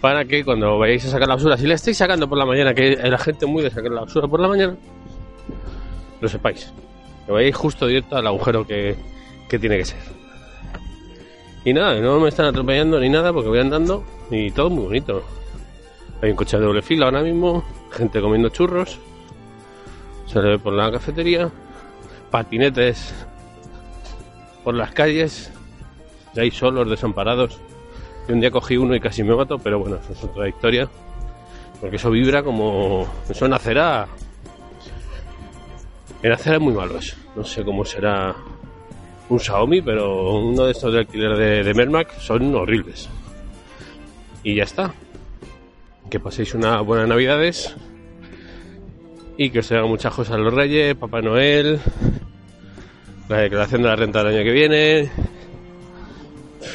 para 0.00 0.24
que 0.24 0.44
cuando 0.44 0.78
vayáis 0.78 1.04
a 1.06 1.10
sacar 1.10 1.28
la 1.28 1.34
basura 1.34 1.56
si 1.56 1.66
la 1.66 1.74
estáis 1.74 1.96
sacando 1.96 2.28
por 2.28 2.38
la 2.38 2.46
mañana 2.46 2.74
que 2.74 2.96
la 2.96 3.18
gente 3.18 3.46
muy 3.46 3.62
de 3.62 3.70
sacar 3.70 3.90
la 3.90 4.02
basura 4.02 4.28
por 4.28 4.40
la 4.40 4.48
mañana 4.48 4.76
lo 6.20 6.28
sepáis 6.28 6.72
que 7.26 7.32
vayáis 7.32 7.56
justo 7.56 7.86
directo 7.86 8.16
al 8.16 8.26
agujero 8.26 8.66
que, 8.66 8.96
que 9.48 9.58
tiene 9.58 9.78
que 9.78 9.84
ser 9.84 10.18
y 11.64 11.72
nada, 11.72 12.00
no 12.00 12.18
me 12.20 12.28
están 12.28 12.46
atropellando 12.46 12.98
ni 13.00 13.08
nada 13.08 13.32
porque 13.32 13.48
voy 13.48 13.58
andando 13.58 14.04
y 14.30 14.50
todo 14.50 14.70
muy 14.70 14.84
bonito. 14.84 15.22
Hay 16.22 16.30
un 16.30 16.36
coche 16.36 16.56
de 16.56 16.64
doble 16.64 16.82
fila 16.82 17.06
ahora 17.06 17.22
mismo, 17.22 17.64
gente 17.90 18.20
comiendo 18.20 18.48
churros, 18.48 18.98
se 20.26 20.40
le 20.40 20.50
ve 20.50 20.58
por 20.58 20.72
la 20.72 20.90
cafetería, 20.90 21.50
patinetes 22.30 23.14
por 24.64 24.74
las 24.74 24.92
calles, 24.92 25.52
y 26.34 26.40
hay 26.40 26.50
solos 26.50 26.88
desamparados. 26.88 27.60
Y 28.28 28.32
un 28.32 28.40
día 28.40 28.50
cogí 28.50 28.76
uno 28.76 28.94
y 28.94 29.00
casi 29.00 29.22
me 29.22 29.34
mato, 29.34 29.58
pero 29.58 29.78
bueno, 29.78 29.96
eso 29.96 30.12
es 30.12 30.22
otra 30.22 30.46
historia. 30.46 30.88
Porque 31.80 31.96
eso 31.96 32.10
vibra 32.10 32.42
como. 32.42 33.06
Eso 33.28 33.46
en 33.46 33.54
acera. 33.54 34.06
En 36.22 36.32
acera 36.32 36.56
es 36.56 36.62
muy 36.62 36.74
malo 36.74 36.98
eso. 36.98 37.16
No 37.34 37.44
sé 37.44 37.64
cómo 37.64 37.84
será 37.84 38.34
un 39.30 39.40
Xiaomi, 39.40 39.80
pero 39.80 40.40
uno 40.40 40.64
de 40.64 40.72
estos 40.72 40.92
de 40.92 41.00
alquiler 41.00 41.36
de, 41.36 41.64
de 41.64 41.74
Mermac 41.74 42.18
son 42.18 42.54
horribles. 42.54 43.08
Y 44.42 44.56
ya 44.56 44.64
está. 44.64 44.92
Que 46.10 46.20
paséis 46.20 46.54
unas 46.54 46.84
buenas 46.84 47.08
navidades. 47.08 47.74
Y 49.38 49.50
que 49.50 49.60
os 49.60 49.68
traigan 49.68 49.88
muchas 49.88 50.12
cosas 50.12 50.38
los 50.38 50.52
Reyes, 50.52 50.96
Papá 50.96 51.22
Noel, 51.22 51.78
la 53.28 53.38
declaración 53.38 53.82
de 53.82 53.88
la 53.88 53.96
renta 53.96 54.24
del 54.24 54.34
año 54.34 54.44
que 54.44 54.50
viene. 54.50 55.10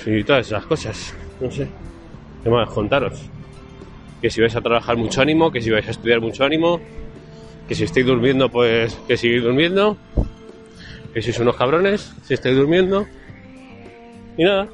Y 0.05 0.23
todas 0.23 0.47
esas 0.47 0.65
cosas. 0.65 1.13
No 1.39 1.51
sé. 1.51 1.67
¿Qué 2.43 2.49
más 2.49 2.69
contaros? 2.69 3.21
Que 4.21 4.29
si 4.29 4.41
vais 4.41 4.55
a 4.55 4.61
trabajar 4.61 4.97
mucho 4.97 5.21
ánimo, 5.21 5.51
que 5.51 5.61
si 5.61 5.69
vais 5.69 5.87
a 5.87 5.91
estudiar 5.91 6.21
mucho 6.21 6.43
ánimo, 6.43 6.79
que 7.67 7.75
si 7.75 7.83
estáis 7.83 8.05
durmiendo, 8.05 8.49
pues 8.49 8.95
que 9.07 9.17
sigáis 9.17 9.43
durmiendo 9.43 9.97
que 11.13 11.21
sois 11.21 11.39
unos 11.39 11.55
cabrones, 11.55 12.11
si 12.23 12.33
estáis 12.33 12.55
durmiendo. 12.55 13.05
Y 14.35 14.43
nada, 14.43 14.67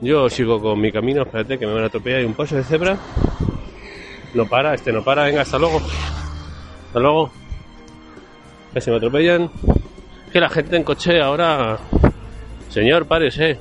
yo 0.00 0.30
sigo 0.30 0.60
con 0.60 0.80
mi 0.80 0.90
camino, 0.90 1.22
espérate 1.22 1.58
que 1.58 1.66
me 1.66 1.74
van 1.74 1.84
a 1.84 1.86
atropellar, 1.86 2.20
hay 2.20 2.24
un 2.24 2.34
paso 2.34 2.56
de 2.56 2.64
cebra. 2.64 2.96
No 4.32 4.46
para, 4.46 4.74
este 4.74 4.92
no 4.92 5.04
para, 5.04 5.24
venga, 5.24 5.42
hasta 5.42 5.58
luego. 5.58 5.80
Hasta 6.86 7.00
luego. 7.00 7.30
Que 8.72 8.80
se 8.80 8.90
me 8.90 8.96
atropellan. 8.96 9.50
Que 10.32 10.40
la 10.40 10.48
gente 10.48 10.76
en 10.76 10.84
coche 10.84 11.20
ahora... 11.20 11.78
Señor, 12.70 13.06
párese. 13.06 13.58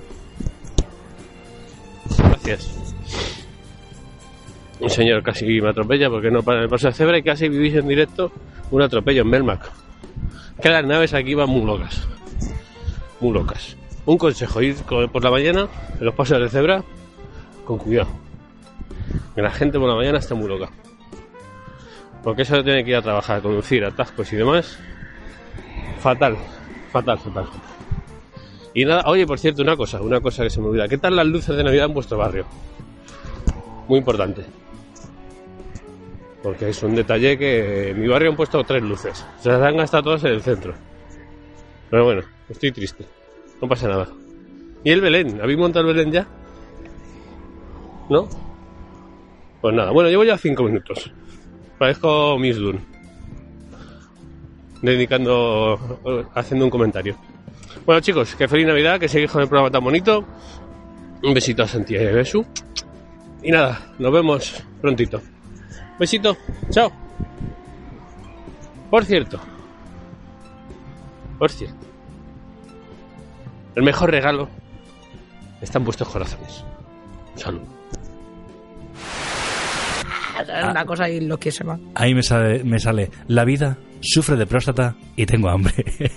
Gracias. 2.45 2.95
Un 4.79 4.89
señor 4.89 5.23
casi 5.23 5.45
me 5.61 5.69
atropella 5.69 6.09
porque 6.09 6.29
no 6.29 6.43
para 6.43 6.61
el 6.61 6.69
paso 6.69 6.87
de 6.87 6.93
cebra 6.93 7.17
y 7.17 7.23
casi 7.23 7.49
vivís 7.49 7.75
en 7.75 7.87
directo 7.87 8.31
un 8.71 8.81
atropello 8.81 9.21
en 9.21 9.29
Melmac 9.29 9.71
que 10.61 10.69
las 10.69 10.85
naves 10.85 11.13
aquí 11.13 11.33
van 11.33 11.49
muy 11.49 11.65
locas. 11.65 12.07
Muy 13.19 13.33
locas. 13.33 13.75
Un 14.05 14.17
consejo, 14.17 14.61
ir 14.61 14.75
por 14.83 15.23
la 15.23 15.31
mañana 15.31 15.67
en 15.99 16.05
los 16.05 16.13
pasos 16.13 16.39
de 16.39 16.49
cebra 16.49 16.83
con 17.65 17.77
cuidado. 17.77 18.09
Que 19.33 19.41
la 19.41 19.51
gente 19.51 19.79
por 19.79 19.89
la 19.89 19.95
mañana 19.95 20.19
está 20.19 20.35
muy 20.35 20.47
loca. 20.47 20.69
Porque 22.23 22.43
eso 22.43 22.63
tiene 22.63 22.83
que 22.83 22.91
ir 22.91 22.95
a 22.95 23.01
trabajar, 23.01 23.41
conducir, 23.41 23.83
atascos 23.83 24.31
y 24.33 24.35
demás. 24.35 24.79
Fatal, 25.99 26.37
fatal, 26.91 27.17
fatal. 27.19 27.45
Y 28.75 28.83
nada, 28.83 29.03
oye, 29.05 29.25
por 29.25 29.39
cierto, 29.39 29.61
una 29.61 29.77
cosa, 29.77 30.01
una 30.01 30.19
cosa 30.19 30.43
que 30.43 30.49
se 30.49 30.59
me 30.59 30.67
olvida. 30.67 30.89
¿Qué 30.89 30.97
tal 30.97 31.15
las 31.15 31.25
luces 31.25 31.55
de 31.55 31.63
Navidad 31.63 31.85
en 31.85 31.93
vuestro 31.93 32.17
barrio? 32.17 32.45
Muy 33.87 33.99
importante. 33.99 34.43
Porque 36.43 36.69
es 36.69 36.83
un 36.83 36.93
detalle 36.93 37.37
que 37.37 37.91
en 37.91 38.01
mi 38.01 38.07
barrio 38.09 38.31
han 38.31 38.35
puesto 38.35 38.61
tres 38.65 38.83
luces. 38.83 39.25
Se 39.39 39.47
las 39.47 39.61
han 39.61 39.77
gastado 39.77 40.03
todas 40.03 40.25
en 40.25 40.33
el 40.33 40.41
centro. 40.41 40.73
Pero 41.89 42.03
bueno, 42.03 42.21
estoy 42.49 42.73
triste. 42.73 43.05
No 43.61 43.69
pasa 43.69 43.87
nada. 43.87 44.09
¿Y 44.83 44.91
el 44.91 44.99
Belén? 44.99 45.39
¿Habéis 45.41 45.57
montado 45.57 45.89
el 45.89 45.95
Belén 45.95 46.11
ya? 46.11 46.27
¿No? 48.09 48.27
Pues 49.61 49.73
nada, 49.73 49.91
bueno, 49.91 50.09
llevo 50.09 50.25
ya 50.25 50.37
cinco 50.37 50.63
minutos. 50.63 51.09
Parezco 51.79 52.37
Miss 52.37 52.57
Dune. 52.57 52.81
Dedicando, 54.81 56.29
haciendo 56.35 56.65
un 56.65 56.71
comentario. 56.71 57.15
Bueno 57.85 58.01
chicos, 58.01 58.35
que 58.35 58.47
feliz 58.47 58.67
Navidad, 58.67 58.99
que 58.99 59.07
seguís 59.07 59.31
con 59.31 59.41
el 59.41 59.47
programa 59.47 59.71
tan 59.71 59.83
bonito. 59.83 60.25
Un 61.23 61.33
besito 61.33 61.63
a 61.63 61.67
Santiago 61.67 62.05
y 62.05 62.07
a 62.07 62.11
Besu. 62.11 62.45
Y 63.41 63.51
nada, 63.51 63.93
nos 63.99 64.11
vemos 64.11 64.63
prontito. 64.81 65.21
Besito, 65.99 66.37
chao. 66.69 66.91
Por 68.89 69.05
cierto, 69.05 69.39
por 71.37 71.51
cierto, 71.51 71.85
el 73.75 73.83
mejor 73.83 74.11
regalo 74.11 74.49
está 75.61 75.79
en 75.79 75.85
vuestros 75.85 76.09
corazones. 76.09 76.63
Salud. 77.35 77.61
Una 80.69 80.85
cosa 80.85 81.05
ahí 81.05 81.21
loquísima. 81.21 81.79
Ahí 81.95 82.13
me 82.13 82.21
sale, 82.21 82.63
me 82.63 82.79
sale, 82.79 83.09
la 83.27 83.45
vida 83.45 83.77
sufre 84.01 84.35
de 84.35 84.45
próstata 84.45 84.95
y 85.15 85.25
tengo 85.25 85.49
hambre. 85.49 85.73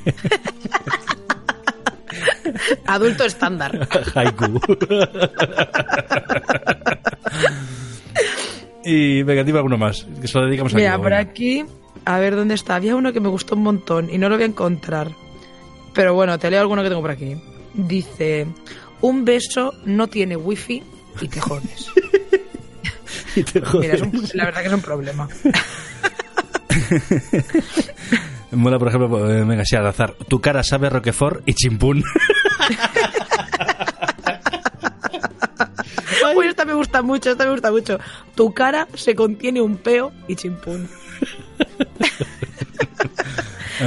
Adulto 2.86 3.24
estándar. 3.24 3.88
Haiku. 4.14 4.60
Y 8.84 9.22
venga, 9.22 9.44
dime 9.44 9.58
alguno 9.58 9.76
más, 9.76 10.06
que 10.20 10.26
se 10.28 10.38
lo 10.38 10.46
dedicamos 10.46 10.72
a 10.72 10.76
Mira, 10.76 10.96
por 10.96 11.06
venga. 11.10 11.18
aquí, 11.18 11.64
a 12.06 12.18
ver 12.18 12.34
dónde 12.36 12.54
está. 12.54 12.76
Había 12.76 12.96
uno 12.96 13.12
que 13.12 13.20
me 13.20 13.28
gustó 13.28 13.54
un 13.54 13.62
montón 13.62 14.08
y 14.10 14.16
no 14.18 14.28
lo 14.28 14.36
voy 14.36 14.44
a 14.44 14.46
encontrar. 14.46 15.08
Pero 15.92 16.14
bueno, 16.14 16.38
te 16.38 16.50
leo 16.50 16.60
alguno 16.60 16.82
que 16.82 16.88
tengo 16.88 17.02
por 17.02 17.10
aquí. 17.10 17.36
Dice, 17.74 18.46
un 19.02 19.24
beso 19.26 19.74
no 19.84 20.06
tiene 20.06 20.36
wifi 20.36 20.82
y 21.20 21.28
te 21.28 21.40
jodes. 21.40 21.88
Y 23.36 23.42
te 23.42 23.60
Mira, 23.78 23.94
es 23.94 24.00
un- 24.02 24.12
jodes. 24.12 24.34
la 24.34 24.44
verdad 24.46 24.60
que 24.62 24.66
es 24.68 24.72
un 24.74 24.80
problema. 24.82 25.28
Mola, 28.52 28.78
por 28.78 28.88
ejemplo, 28.88 29.30
eh, 29.30 29.44
venga, 29.44 29.64
sí, 29.66 29.76
al 29.76 29.86
azar. 29.86 30.14
Tu 30.28 30.40
cara 30.40 30.62
sabe 30.62 30.88
Roquefort 30.88 31.42
y 31.46 31.52
chimpún. 31.54 32.02
Uy, 36.36 36.46
esta 36.46 36.64
me 36.64 36.74
gusta 36.74 37.02
mucho, 37.02 37.30
esta 37.30 37.44
me 37.44 37.52
gusta 37.52 37.70
mucho. 37.70 37.98
Tu 38.34 38.52
cara 38.52 38.86
se 38.94 39.14
contiene 39.14 39.60
un 39.60 39.76
peo 39.76 40.12
y 40.26 40.36
chimpún. 40.36 40.88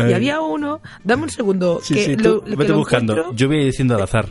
Y 0.08 0.14
había 0.14 0.40
uno, 0.42 0.82
dame 1.04 1.24
un 1.24 1.30
segundo, 1.30 1.80
Sí, 1.84 1.94
que 1.96 2.06
sí, 2.06 2.16
lo, 2.16 2.40
tú 2.40 2.46
que 2.46 2.56
vete 2.56 2.72
lo 2.72 2.78
buscando. 2.78 3.14
encuentro. 3.14 3.36
Yo 3.36 3.48
voy 3.48 3.66
diciendo 3.66 3.96
al 3.96 4.02
azar. 4.04 4.28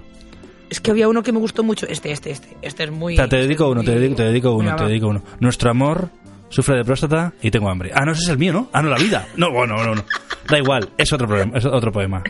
Es 0.71 0.81
que 0.81 0.91
había 0.91 1.09
uno 1.09 1.23
que 1.23 1.33
me 1.33 1.39
gustó 1.39 1.63
mucho. 1.63 1.87
Este, 1.87 2.13
este, 2.13 2.31
este. 2.31 2.57
Este 2.63 2.85
es 2.85 2.91
muy. 2.91 3.17
Te 3.17 3.27
dedico 3.27 3.69
uno, 3.69 3.83
te 3.83 3.91
dedico, 3.95 4.15
te 4.17 4.23
dedico 4.25 4.53
uno, 4.55 4.75
te 4.77 4.85
dedico 4.85 5.09
uno. 5.09 5.23
Nuestro 5.41 5.71
amor 5.71 6.09
sufre 6.51 6.77
de 6.77 6.85
próstata 6.85 7.33
y 7.41 7.51
tengo 7.51 7.71
hambre. 7.71 7.91
Ah, 7.95 8.05
no, 8.05 8.13
ese 8.13 8.23
es 8.25 8.29
el 8.29 8.39
mío, 8.39 8.53
¿no? 8.53 8.69
Ah, 8.73 8.83
no, 8.83 8.91
la 8.91 8.99
vida. 8.99 9.27
No, 9.37 9.51
bueno, 9.51 9.83
no, 9.83 9.95
no. 9.95 10.05
Da 10.49 10.59
igual, 10.59 10.91
es 10.99 11.13
otro 11.13 11.27
problema, 11.27 11.57
es 11.57 11.65
otro 11.65 11.91
poema. 11.91 12.23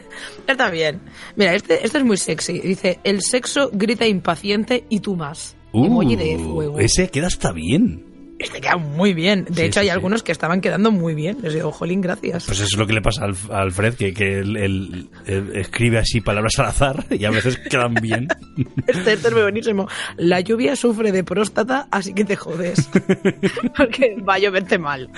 Está 0.47 0.71
bien. 0.71 1.01
Mira, 1.37 1.55
este, 1.55 1.85
este 1.85 1.99
es 1.99 2.05
muy 2.05 2.17
sexy. 2.17 2.61
Dice: 2.61 3.01
El 3.03 3.23
sexo 3.23 3.71
grita 3.73 4.07
impaciente 4.07 4.85
y 4.89 5.01
tú 5.01 5.17
más. 5.17 5.57
Emoji 5.73 6.17
de 6.17 6.39
fuego. 6.39 6.75
Uh, 6.75 6.81
ese 6.81 7.09
queda 7.09 7.29
hasta 7.29 7.53
bien. 7.53 8.10
Este 8.41 8.61
queda 8.61 8.77
muy 8.79 9.13
bien. 9.13 9.45
De 9.45 9.55
Sí, 9.55 9.63
hecho, 9.63 9.75
sí, 9.75 9.79
hay 9.81 9.87
sí. 9.87 9.91
algunos 9.91 10.23
que 10.23 10.33
estaban 10.33 10.61
quedando 10.63 10.91
muy 10.91 11.15
bien. 11.15 11.37
Les 11.43 11.53
digo, 11.55 11.71
jolín, 11.73 12.01
gracias. 12.01 12.47
Pues 12.47 12.59
eso 12.59 12.65
es 12.73 12.77
lo 12.79 12.87
que 12.87 12.95
le 12.95 13.03
pasa 13.03 13.25
al- 13.27 13.37
a 13.51 13.61
Alfred, 13.61 13.95
que, 13.95 14.15
que 14.15 14.39
él, 14.39 14.57
él- 14.57 15.11
él 15.27 15.53
escribe 15.57 15.99
así 15.99 16.21
palabras 16.23 16.59
al 16.59 16.67
azar 16.67 17.05
y 17.11 17.25
a 17.27 17.31
veces 17.31 17.59
quedan 17.59 17.95
bien. 17.95 18.29
Este, 18.87 19.13
este 19.13 19.29
es 19.29 19.33
muy 19.35 19.43
buenísimo. 19.43 19.89
La 20.17 20.41
lluvia 20.41 20.75
sufre 20.75 21.13
de 21.13 21.23
próstata, 21.23 21.87
así 21.91 22.13
que 22.15 22.25
te 22.25 22.35
jodes. 22.37 22.89
Porque 23.77 24.17
va 24.29 24.35
a 24.35 24.39
lloverte 24.39 24.79
mal. 24.79 25.09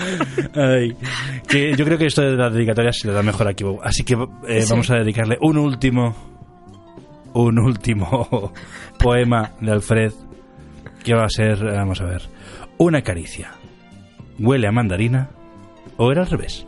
Ay, 0.53 0.95
que 1.47 1.75
yo 1.75 1.85
creo 1.85 1.97
que 1.97 2.07
esto 2.07 2.21
de 2.21 2.35
las 2.35 2.53
dedicatorias 2.53 2.97
se 2.99 3.07
le 3.07 3.13
da 3.13 3.23
mejor 3.23 3.47
aquí. 3.47 3.63
Así 3.83 4.03
que 4.03 4.13
eh, 4.47 4.65
vamos 4.69 4.89
a 4.91 4.95
dedicarle 4.95 5.37
un 5.41 5.57
último, 5.57 6.15
un 7.33 7.57
último 7.59 8.53
poema 8.99 9.51
de 9.61 9.71
Alfred, 9.71 10.11
que 11.03 11.13
va 11.13 11.25
a 11.25 11.29
ser, 11.29 11.63
vamos 11.63 11.99
a 12.01 12.05
ver, 12.05 12.21
una 12.83 13.01
caricia. 13.01 13.51
¿Huele 14.39 14.67
a 14.67 14.71
mandarina 14.71 15.29
o 15.97 16.11
era 16.11 16.21
al 16.21 16.29
revés? 16.29 16.65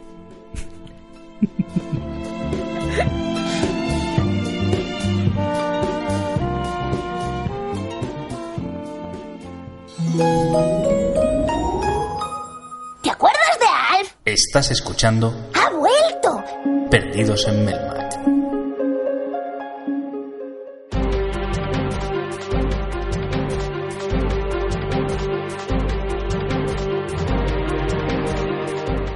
¿Te 13.01 13.09
acuerdas 13.09 13.59
de 13.59 13.97
Alf? 13.97 14.11
Estás 14.23 14.71
escuchando 14.71 15.49
¡Ha 15.53 15.69
vuelto! 15.71 16.43
Perdidos 16.89 17.45
en 17.47 17.65
Melmac. 17.65 18.04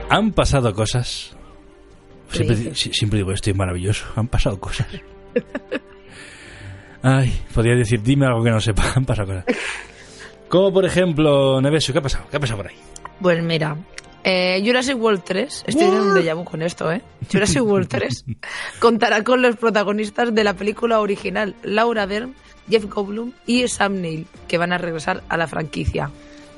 Han 0.10 0.32
pasado 0.32 0.74
cosas. 0.74 1.36
Siempre, 2.32 2.76
siempre 2.76 3.18
digo 3.20 3.32
esto 3.32 3.50
y 3.50 3.52
es 3.52 3.58
maravilloso. 3.58 4.06
Han 4.16 4.28
pasado 4.28 4.60
cosas. 4.60 4.88
Ay, 7.02 7.34
podría 7.54 7.76
decir, 7.76 8.02
dime 8.02 8.26
algo 8.26 8.44
que 8.44 8.52
no 8.52 8.60
sepa. 8.60 8.94
Han 8.96 9.06
pasado 9.06 9.28
cosas. 9.28 9.46
Como 10.50 10.74
por 10.74 10.86
ejemplo, 10.86 11.62
Nevesio, 11.62 11.94
¿qué 11.94 12.00
ha 12.00 12.02
pasado? 12.02 12.26
¿Qué 12.30 12.38
ha 12.38 12.40
pasado 12.40 12.58
por 12.58 12.68
ahí? 12.72 12.76
Pues 13.22 13.44
mira, 13.44 13.78
eh, 14.24 14.62
Jurassic 14.66 14.98
World 15.00 15.22
3, 15.24 15.64
estoy 15.68 15.86
en 15.86 15.94
un 15.94 16.14
déjà 16.16 16.36
vu 16.36 16.44
con 16.44 16.62
esto, 16.62 16.92
¿eh? 16.92 17.02
Jurassic 17.32 17.64
World 17.64 17.88
3 17.88 18.26
contará 18.80 19.24
con 19.24 19.42
los 19.42 19.56
protagonistas 19.56 20.34
de 20.34 20.44
la 20.44 20.56
película 20.56 21.00
original, 21.00 21.56
Laura 21.64 22.08
Dern, 22.08 22.36
Jeff 22.70 22.86
Goldblum 22.86 23.32
y 23.46 23.68
Sam 23.68 24.02
Neill, 24.02 24.28
que 24.48 24.58
van 24.58 24.74
a 24.74 24.78
regresar 24.78 25.24
a 25.30 25.38
la 25.38 25.48
franquicia. 25.48 26.12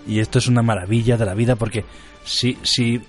Y 0.08 0.20
esto 0.20 0.40
es 0.40 0.48
una 0.48 0.64
maravilla 0.64 1.18
de 1.18 1.26
la 1.26 1.36
vida 1.36 1.56
porque 1.56 1.86
si, 2.24 2.58
si 2.64 3.02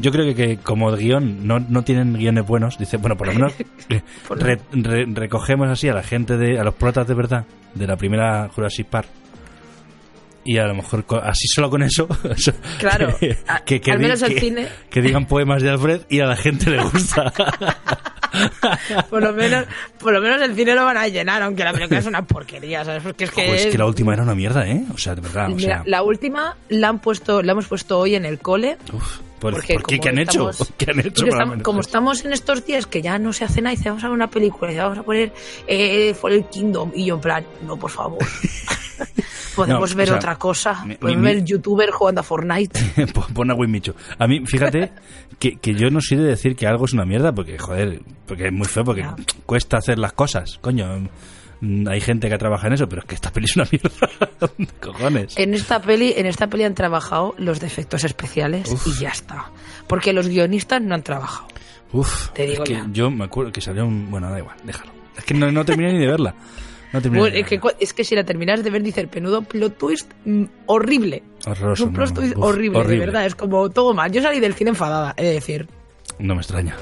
yo 0.00 0.10
creo 0.10 0.24
que, 0.26 0.34
que 0.34 0.56
como 0.58 0.90
guion 0.92 1.46
no, 1.46 1.58
no 1.60 1.82
tienen 1.84 2.14
guiones 2.14 2.46
buenos, 2.46 2.78
dice, 2.78 2.96
bueno, 2.96 3.16
por 3.16 3.26
lo 3.28 3.34
menos 3.34 3.52
eh, 3.88 4.02
lo- 4.28 4.36
re- 4.36 4.60
re- 4.72 5.06
recogemos 5.12 5.68
así 5.68 5.88
a 5.88 5.94
la 5.94 6.02
gente, 6.02 6.36
de 6.36 6.58
a 6.58 6.64
los 6.64 6.74
protas 6.74 7.06
de 7.06 7.14
verdad 7.14 7.44
de 7.74 7.86
la 7.86 7.96
primera 7.96 8.48
Jurassic 8.48 8.86
Park. 8.86 9.08
Y 10.44 10.56
a 10.56 10.66
lo 10.66 10.74
mejor 10.74 11.04
así 11.24 11.46
solo 11.48 11.68
con 11.68 11.82
eso, 11.84 12.08
Claro, 12.78 13.14
que, 13.18 13.36
a- 13.46 13.60
que- 13.64 13.80
que 13.80 13.92
al 13.92 13.98
menos 13.98 14.22
el 14.22 14.38
cine. 14.38 14.66
que 14.88 15.02
digan 15.02 15.26
poemas 15.26 15.62
de 15.62 15.70
Alfred 15.70 16.02
y 16.08 16.20
a 16.20 16.26
la 16.26 16.36
gente 16.36 16.70
le 16.70 16.82
gusta. 16.82 17.32
Por 19.08 19.22
lo 19.22 19.32
menos, 19.32 19.64
por 19.98 20.12
lo 20.12 20.20
menos 20.20 20.40
el 20.42 20.54
cine 20.54 20.74
lo 20.74 20.84
van 20.84 20.98
a 20.98 21.08
llenar, 21.08 21.42
aunque 21.42 21.64
la 21.64 21.72
película 21.72 21.98
es 21.98 22.06
una 22.06 22.22
porquería, 22.26 22.84
¿sabes? 22.84 23.02
Porque 23.02 23.24
es 23.24 23.30
que, 23.30 23.44
Ojo, 23.46 23.54
es 23.54 23.66
que 23.68 23.78
la 23.78 23.86
última 23.86 24.12
era 24.12 24.22
una 24.22 24.34
mierda, 24.34 24.68
¿eh? 24.68 24.84
O 24.94 24.98
sea, 24.98 25.14
de 25.14 25.22
verdad, 25.22 25.46
o 25.50 25.54
Mira, 25.54 25.76
sea, 25.78 25.82
la 25.86 26.02
última 26.02 26.54
la 26.68 26.88
han 26.88 26.98
puesto, 26.98 27.42
la 27.42 27.52
hemos 27.52 27.66
puesto 27.66 27.98
hoy 27.98 28.14
en 28.16 28.26
el 28.26 28.38
cole. 28.38 28.76
uf, 28.92 29.20
¿por, 29.38 29.52
Porque 29.54 29.74
por 29.74 29.82
qué? 29.84 29.96
como 29.98 30.02
¿Qué 30.02 30.08
han 30.08 30.18
hecho? 30.18 30.50
estamos- 30.50 30.72
¿Qué 30.76 30.90
han 30.90 31.00
hecho? 31.00 31.26
estamos- 31.26 31.62
como 31.62 31.80
estamos 31.80 32.24
en 32.24 32.32
estos 32.32 32.64
días 32.66 32.86
que 32.86 33.02
ya 33.02 33.18
no 33.18 33.32
se 33.32 33.44
hace 33.44 33.60
nada, 33.62 33.74
y 33.78 33.82
vamos 33.84 34.04
a 34.04 34.08
ver 34.08 34.14
una 34.14 34.28
película, 34.30 34.72
y 34.72 34.76
vamos 34.76 34.98
a 34.98 35.02
poner 35.02 35.32
eh, 35.66 36.14
Fallen 36.14 36.44
Kingdom, 36.44 36.92
y 36.94 37.06
yo 37.06 37.14
en 37.16 37.20
plan, 37.20 37.44
no, 37.66 37.76
por 37.76 37.90
favor. 37.90 38.18
Podemos 39.56 39.90
No, 39.90 39.96
ver 39.96 40.04
o 40.04 40.10
sea, 40.10 40.16
otra 40.18 40.36
cosa. 40.36 40.84
mi- 40.84 40.94
Podemos 40.94 41.20
mi- 41.22 41.26
ver 41.34 41.44
youtuber 41.44 41.90
jugando 41.90 42.20
a 42.20 42.24
Fortnite. 42.24 42.78
Pon- 43.34 43.50
a 43.50 43.54
Winmichu. 43.54 43.92
A 44.18 44.26
mí, 44.28 44.44
fíjate 44.46 44.92
que, 45.38 45.56
que 45.56 45.74
yo 45.74 45.90
no 45.90 46.00
soy 46.00 46.18
de 46.18 46.24
decir 46.24 46.54
que 46.54 46.66
algo 46.66 46.84
es 46.84 46.92
una 46.92 47.04
mierda, 47.04 47.32
porque, 47.32 47.58
joder, 47.58 48.00
porque 48.26 48.46
es 48.46 48.52
muy 48.52 48.66
feo, 48.68 48.84
porque 48.84 49.04
cuesta 49.46 49.78
hacer 49.78 49.98
las 49.98 50.12
cosas. 50.12 50.58
Coño, 50.60 51.08
hay 51.60 52.00
gente 52.00 52.28
que 52.28 52.38
trabaja 52.38 52.68
en 52.68 52.74
eso, 52.74 52.88
pero 52.88 53.02
es 53.02 53.08
que 53.08 53.14
esta 53.14 53.32
peli 53.32 53.46
es 53.46 53.56
una 53.56 53.66
mierda. 53.70 54.64
Cojones. 54.80 55.36
En 55.36 55.54
esta 55.54 55.80
peli, 55.80 56.14
en 56.16 56.26
esta 56.26 56.46
peli 56.46 56.64
han 56.64 56.74
trabajado 56.74 57.34
los 57.38 57.60
defectos 57.60 58.04
especiales 58.04 58.70
Uf. 58.70 58.86
y 58.86 59.00
ya 59.00 59.10
está. 59.10 59.50
Porque 59.86 60.12
los 60.12 60.28
guionistas 60.28 60.80
no 60.82 60.94
han 60.94 61.02
trabajado. 61.02 61.48
Uf, 61.92 62.30
te 62.30 62.46
digo 62.46 62.62
es 62.62 62.68
que 62.68 62.74
ya. 62.74 62.86
yo 62.92 63.10
me 63.10 63.24
acuerdo 63.24 63.50
que 63.50 63.60
salió 63.60 63.86
un... 63.86 64.10
Bueno, 64.10 64.30
da 64.30 64.38
igual, 64.38 64.56
déjalo. 64.62 64.92
Es 65.16 65.24
que 65.24 65.34
no, 65.34 65.50
no 65.50 65.64
terminé 65.64 65.92
ni 65.92 65.98
de 65.98 66.06
verla. 66.06 66.34
No 66.92 67.00
Bueno, 67.00 67.36
es, 67.36 67.44
que, 67.46 67.60
es 67.80 68.06
si 68.08 68.14
la 68.14 68.24
terminas 68.24 68.62
de 68.62 68.70
ver, 68.70 68.82
dice 68.82 69.00
el 69.00 69.08
penudo 69.08 69.42
plot 69.42 69.76
twist 69.76 70.10
mm, 70.24 70.44
horrible. 70.66 71.22
Horroroso, 71.44 71.84
un 71.84 71.92
plot 71.92 72.08
no, 72.10 72.14
twist 72.14 72.36
uf, 72.36 72.44
horrible, 72.44 72.78
horrible. 72.78 73.00
de 73.00 73.06
verdad. 73.06 73.26
Es 73.26 73.34
como 73.34 73.68
todo 73.68 73.92
mal. 73.92 74.10
Yo 74.10 74.22
salí 74.22 74.40
del 74.40 74.54
cine 74.54 74.70
enfadada, 74.70 75.12
he 75.16 75.24
de 75.24 75.32
decir. 75.34 75.68
No 76.18 76.34
me 76.34 76.40
extraña. 76.40 76.76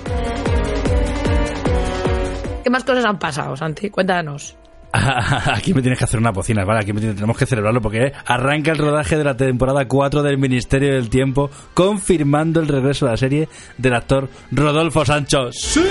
¿Qué 2.63 2.71
más 2.71 2.85
cosas 2.85 3.05
han 3.05 3.19
pasado, 3.19 3.57
Santi? 3.57 3.91
Cuéntanos. 3.91 4.57
Aquí 5.55 5.75
me 5.75 5.83
tienes 5.83 5.99
que 5.99 6.05
hacer 6.05 6.19
una 6.21 6.31
bocina, 6.31 6.65
¿vale? 6.65 6.81
Aquí 6.81 6.93
me 6.93 7.01
tenemos 7.01 7.37
que 7.37 7.47
celebrarlo 7.47 7.81
porque 7.81 8.13
arranca 8.27 8.73
el 8.73 8.79
rodaje 8.79 9.17
de 9.17 9.25
la 9.25 9.37
temporada 9.37 9.87
4 9.87 10.23
del 10.23 10.39
Ministerio 10.39 10.95
del 10.95 11.09
Tiempo, 11.11 11.51
confirmando 11.75 12.61
el 12.61 12.69
regreso 12.69 13.07
a 13.07 13.11
la 13.13 13.17
serie 13.17 13.49
del 13.79 13.95
actor 13.95 14.29
Rodolfo 14.51 15.05
Sancho. 15.05 15.51
¡Sí! 15.53 15.83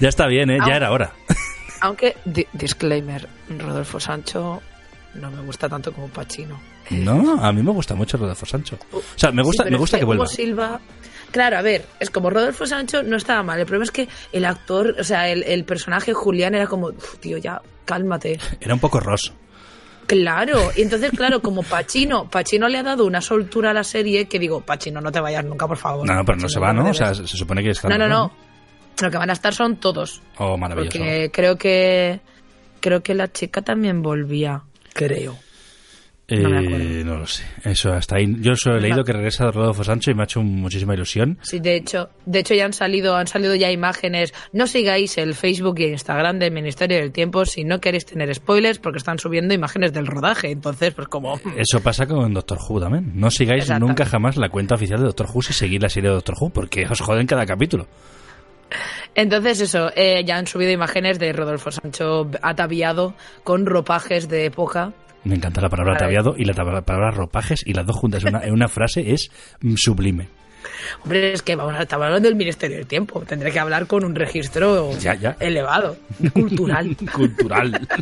ya 0.00 0.08
está 0.08 0.26
bien, 0.26 0.50
¿eh? 0.50 0.58
Ya 0.66 0.76
era 0.76 0.90
hora. 0.90 1.12
Aunque, 1.80 2.16
di- 2.24 2.46
disclaimer, 2.52 3.28
Rodolfo 3.58 4.00
Sancho 4.00 4.60
no 5.14 5.30
me 5.30 5.40
gusta 5.42 5.68
tanto 5.68 5.92
como 5.92 6.08
Pacino. 6.08 6.60
No, 6.90 7.42
a 7.42 7.52
mí 7.52 7.62
me 7.62 7.70
gusta 7.72 7.94
mucho 7.94 8.16
Rodolfo 8.16 8.46
Sancho. 8.46 8.78
O 8.92 9.00
sea, 9.16 9.30
me 9.32 9.42
gusta, 9.42 9.64
Sí, 9.64 9.70
me 9.70 9.76
es 9.76 9.80
gusta 9.80 9.98
que 9.98 10.04
vuelva. 10.04 10.24
Hugo 10.24 10.32
Silva. 10.32 10.80
Claro, 11.30 11.58
a 11.58 11.62
ver, 11.62 11.84
es 12.00 12.10
como 12.10 12.28
Rodolfo 12.30 12.66
Sancho 12.66 13.02
no 13.02 13.16
estaba 13.16 13.42
mal. 13.42 13.58
El 13.60 13.66
problema 13.66 13.84
es 13.84 13.90
que 13.90 14.08
el 14.32 14.44
actor, 14.44 14.96
o 14.98 15.04
sea, 15.04 15.28
el, 15.28 15.42
el 15.44 15.64
personaje 15.64 16.12
Julián 16.12 16.54
era 16.54 16.66
como, 16.66 16.88
"Uf, 16.88 17.18
tío, 17.18 17.38
ya, 17.38 17.60
cálmate. 17.84 18.38
Era 18.60 18.74
un 18.74 18.80
poco 18.80 18.98
Ross. 19.00 19.32
Claro, 20.06 20.70
y 20.76 20.82
entonces, 20.82 21.10
claro, 21.12 21.40
como 21.40 21.62
Pacino, 21.62 22.28
Pacino 22.28 22.68
le 22.68 22.78
ha 22.78 22.82
dado 22.82 23.06
una 23.06 23.20
soltura 23.20 23.70
a 23.70 23.74
la 23.74 23.84
serie 23.84 24.26
que 24.26 24.38
digo, 24.40 24.60
Pacino, 24.60 25.00
no 25.00 25.12
te 25.12 25.20
vayas 25.20 25.44
nunca, 25.44 25.68
por 25.68 25.76
favor. 25.76 26.06
No, 26.06 26.14
no, 26.14 26.24
pero 26.24 26.38
no 26.38 26.48
se 26.48 26.58
va, 26.58 26.72
¿no? 26.72 26.88
O 26.90 26.94
sea, 26.94 27.14
se 27.14 27.26
supone 27.26 27.62
que 27.62 27.70
está. 27.70 27.88
no, 27.88 27.96
no, 27.98 28.08
no. 28.08 28.32
Lo 29.00 29.10
que 29.10 29.16
van 29.16 29.30
a 29.30 29.32
estar 29.32 29.54
son 29.54 29.76
todos. 29.76 30.20
Oh, 30.36 30.56
maravilloso. 30.58 30.98
Porque 30.98 31.30
creo 31.32 31.56
que 31.56 32.20
creo 32.80 33.02
que 33.02 33.14
la 33.14 33.32
chica 33.32 33.62
también 33.62 34.02
volvía. 34.02 34.62
Creo. 34.92 35.36
No 36.30 36.48
me 36.48 37.00
Eh, 37.00 37.04
no 37.04 37.18
lo 37.18 37.26
sé. 37.26 37.44
Eso 37.64 37.92
hasta 37.92 38.16
ahí. 38.16 38.36
Yo 38.40 38.54
solo 38.54 38.78
he 38.78 38.80
leído 38.80 39.04
que 39.04 39.12
regresa 39.12 39.50
Rodolfo 39.50 39.84
Sancho 39.84 40.10
y 40.10 40.14
me 40.14 40.22
ha 40.22 40.24
hecho 40.24 40.42
muchísima 40.42 40.94
ilusión. 40.94 41.38
Sí, 41.42 41.60
de 41.60 41.76
hecho, 41.76 42.10
de 42.26 42.38
hecho 42.40 42.54
ya 42.54 42.64
han 42.64 42.72
salido, 42.72 43.16
han 43.16 43.26
salido 43.26 43.54
ya 43.54 43.70
imágenes. 43.70 44.32
No 44.52 44.66
sigáis 44.66 45.18
el 45.18 45.34
Facebook 45.34 45.78
y 45.80 45.84
el 45.84 45.90
Instagram 45.92 46.38
del 46.38 46.52
Ministerio 46.52 46.98
del 46.98 47.12
Tiempo 47.12 47.44
si 47.44 47.64
no 47.64 47.80
queréis 47.80 48.06
tener 48.06 48.32
spoilers, 48.34 48.78
porque 48.78 48.98
están 48.98 49.18
subiendo 49.18 49.54
imágenes 49.54 49.92
del 49.92 50.06
rodaje. 50.06 50.50
Entonces, 50.50 50.94
pues 50.94 51.08
como 51.08 51.40
Eso 51.56 51.80
pasa 51.82 52.06
con 52.06 52.32
Doctor 52.32 52.58
Who 52.68 52.80
también. 52.80 53.12
No 53.14 53.30
sigáis 53.30 53.68
nunca 53.78 54.04
jamás 54.06 54.36
la 54.36 54.48
cuenta 54.48 54.76
oficial 54.76 55.00
de 55.00 55.06
Doctor 55.06 55.28
Who 55.32 55.42
si 55.42 55.52
seguís 55.52 55.82
la 55.82 55.88
serie 55.88 56.10
de 56.10 56.14
Doctor 56.14 56.36
Who, 56.40 56.50
porque 56.50 56.86
os 56.88 57.00
joden 57.00 57.26
cada 57.26 57.46
capítulo. 57.46 57.86
Entonces 59.14 59.60
eso, 59.60 59.90
eh, 59.96 60.22
ya 60.24 60.36
han 60.36 60.46
subido 60.46 60.70
imágenes 60.70 61.18
de 61.18 61.32
Rodolfo 61.32 61.70
Sancho 61.70 62.30
ataviado 62.42 63.14
con 63.42 63.66
ropajes 63.66 64.28
de 64.28 64.46
época. 64.46 64.92
Me 65.24 65.34
encanta 65.36 65.60
la 65.60 65.68
palabra 65.68 65.94
ataviado 65.94 66.34
y 66.36 66.44
la 66.44 66.54
palabra 66.54 67.10
ropajes 67.10 67.62
y 67.66 67.74
las 67.74 67.86
dos 67.86 67.96
juntas 67.96 68.24
en 68.24 68.52
una, 68.52 68.68
frase 68.68 69.12
es 69.12 69.30
mm, 69.60 69.74
sublime. 69.76 70.28
Hombre, 71.02 71.32
es 71.32 71.42
que 71.42 71.56
vamos 71.56 71.74
a 71.74 71.82
estar 71.82 72.02
hablando 72.02 72.26
del 72.28 72.36
Ministerio 72.36 72.78
del 72.78 72.86
Tiempo. 72.86 73.20
Tendré 73.26 73.50
que 73.52 73.58
hablar 73.60 73.86
con 73.86 74.04
un 74.04 74.14
registro 74.14 74.96
Ya, 74.98 75.14
ya. 75.14 75.36
elevado, 75.40 75.96
cultural. 76.32 76.96
Cultural. 77.12 77.88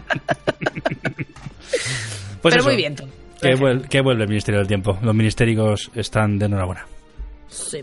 Pues 2.40 2.54
Pero 2.54 2.60
eso, 2.60 2.68
muy 2.68 2.76
bien. 2.76 2.94
Que, 3.42 3.56
vuel- 3.56 3.88
que 3.88 4.00
vuelve 4.00 4.22
el 4.22 4.28
Ministerio 4.28 4.60
del 4.60 4.68
Tiempo. 4.68 4.96
Los 5.02 5.14
ministerios 5.14 5.90
están 5.94 6.38
de 6.38 6.46
enhorabuena. 6.46 6.86
Sí. 7.48 7.80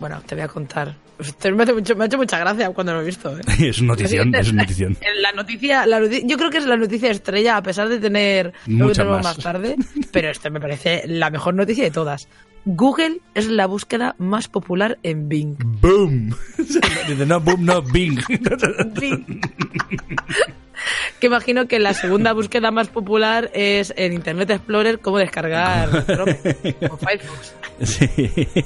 Bueno, 0.00 0.20
te 0.26 0.34
voy 0.34 0.44
a 0.44 0.48
contar. 0.48 0.94
Esto 1.18 1.50
me, 1.54 1.62
hace 1.64 1.72
mucho- 1.74 1.96
me 1.96 2.04
ha 2.04 2.06
hecho 2.06 2.16
mucha 2.16 2.38
gracia 2.38 2.70
cuando 2.70 2.94
lo 2.94 3.00
he 3.02 3.04
visto. 3.06 3.36
¿eh? 3.36 3.42
es 3.68 3.80
una 3.80 3.88
notición, 3.88 4.34
es 4.34 4.52
notición. 4.52 4.96
La 5.20 5.32
noticia, 5.32 5.86
la 5.86 6.00
noti- 6.00 6.22
yo 6.24 6.36
creo 6.36 6.50
que 6.50 6.58
es 6.58 6.66
la 6.66 6.76
noticia 6.76 7.10
estrella, 7.10 7.56
a 7.56 7.62
pesar 7.62 7.88
de 7.88 7.98
tener 7.98 8.52
tenemos 8.64 8.96
más. 8.98 9.24
más 9.24 9.38
tarde, 9.38 9.76
pero 10.12 10.30
esto 10.30 10.50
me 10.50 10.60
parece 10.60 11.02
la 11.06 11.30
mejor 11.30 11.54
noticia 11.54 11.84
de 11.84 11.90
todas. 11.90 12.28
Google 12.64 13.20
es 13.34 13.48
la 13.48 13.66
búsqueda 13.66 14.14
más 14.18 14.48
popular 14.48 14.98
en 15.02 15.28
Bing. 15.28 15.56
¡Boom! 15.80 16.34
Dice, 17.08 17.24
no, 17.26 17.40
boom, 17.40 17.64
no, 17.64 17.80
bing. 17.82 18.18
Bing. 19.00 19.40
que 21.20 21.26
imagino 21.26 21.66
que 21.66 21.78
la 21.78 21.94
segunda 21.94 22.32
búsqueda 22.32 22.70
más 22.70 22.88
popular 22.88 23.50
es 23.54 23.92
en 23.96 24.12
Internet 24.12 24.50
Explorer 24.50 24.98
cómo 25.00 25.18
descargar 25.18 26.04
Chrome 26.06 26.38
o 26.90 26.96
Firefox. 26.96 27.54
Sí. 27.82 28.08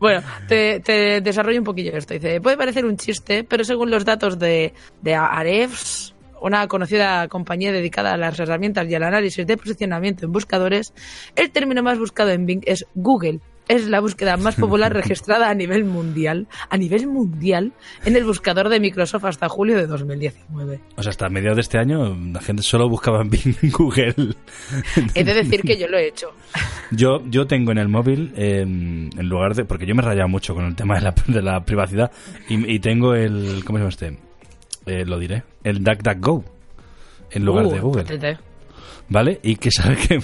Bueno, 0.00 0.22
te, 0.46 0.78
te 0.78 1.20
desarrollo 1.20 1.58
un 1.58 1.64
poquillo 1.64 1.92
esto. 1.96 2.14
Dice, 2.14 2.40
puede 2.40 2.56
parecer 2.56 2.84
un 2.86 2.96
chiste, 2.96 3.42
pero 3.42 3.64
según 3.64 3.90
los 3.90 4.04
datos 4.04 4.38
de, 4.38 4.72
de 5.02 5.14
Ahrefs, 5.16 6.14
una 6.40 6.66
conocida 6.68 7.26
compañía 7.28 7.72
dedicada 7.72 8.14
a 8.14 8.16
las 8.16 8.38
herramientas 8.38 8.88
y 8.88 8.94
al 8.94 9.02
análisis 9.02 9.46
de 9.46 9.56
posicionamiento 9.56 10.24
en 10.24 10.32
buscadores, 10.32 10.92
el 11.34 11.50
término 11.50 11.82
más 11.82 11.98
buscado 11.98 12.30
en 12.30 12.46
Bing 12.46 12.62
es 12.64 12.86
Google. 12.94 13.40
Es 13.68 13.86
la 13.88 14.00
búsqueda 14.00 14.36
más 14.36 14.56
popular 14.56 14.92
registrada 14.94 15.50
a 15.50 15.54
nivel 15.54 15.84
mundial, 15.84 16.48
a 16.70 16.76
nivel 16.76 17.06
mundial, 17.06 17.72
en 18.04 18.16
el 18.16 18.24
buscador 18.24 18.68
de 18.68 18.80
Microsoft 18.80 19.24
hasta 19.26 19.48
julio 19.48 19.76
de 19.76 19.86
2019. 19.86 20.80
O 20.96 21.02
sea, 21.02 21.10
hasta 21.10 21.28
mediados 21.28 21.56
de 21.56 21.60
este 21.62 21.78
año 21.78 22.16
la 22.32 22.40
gente 22.40 22.62
solo 22.62 22.88
buscaba 22.88 23.20
en 23.22 23.30
Bing 23.30 23.54
en 23.62 23.70
Google. 23.70 24.14
He 25.14 25.24
de 25.24 25.34
decir 25.34 25.62
que 25.62 25.78
yo 25.78 25.86
lo 25.86 25.98
he 25.98 26.08
hecho. 26.08 26.28
Yo, 26.90 27.22
yo 27.26 27.46
tengo 27.46 27.72
en 27.72 27.78
el 27.78 27.88
móvil, 27.88 28.32
eh, 28.36 28.62
en 28.62 29.28
lugar 29.28 29.54
de. 29.54 29.64
Porque 29.64 29.86
yo 29.86 29.94
me 29.94 30.02
he 30.02 30.06
rayado 30.06 30.28
mucho 30.28 30.54
con 30.54 30.64
el 30.64 30.74
tema 30.74 30.94
de 30.96 31.02
la, 31.02 31.14
de 31.26 31.42
la 31.42 31.60
privacidad. 31.64 32.10
Y, 32.48 32.74
y 32.74 32.78
tengo 32.80 33.14
el. 33.14 33.62
¿Cómo 33.64 33.78
se 33.78 33.82
llama 33.82 33.88
este? 33.90 34.18
Eh, 34.86 35.04
lo 35.04 35.18
diré. 35.18 35.42
El 35.62 35.84
DuckDuckGo. 35.84 36.44
En 37.30 37.44
lugar 37.44 37.66
Uh, 37.66 37.70
de 37.72 37.80
Google. 37.80 38.38
¿Vale? 39.10 39.40
Y 39.42 39.56
que 39.56 39.70
sabe 39.70 39.96
que. 39.96 40.20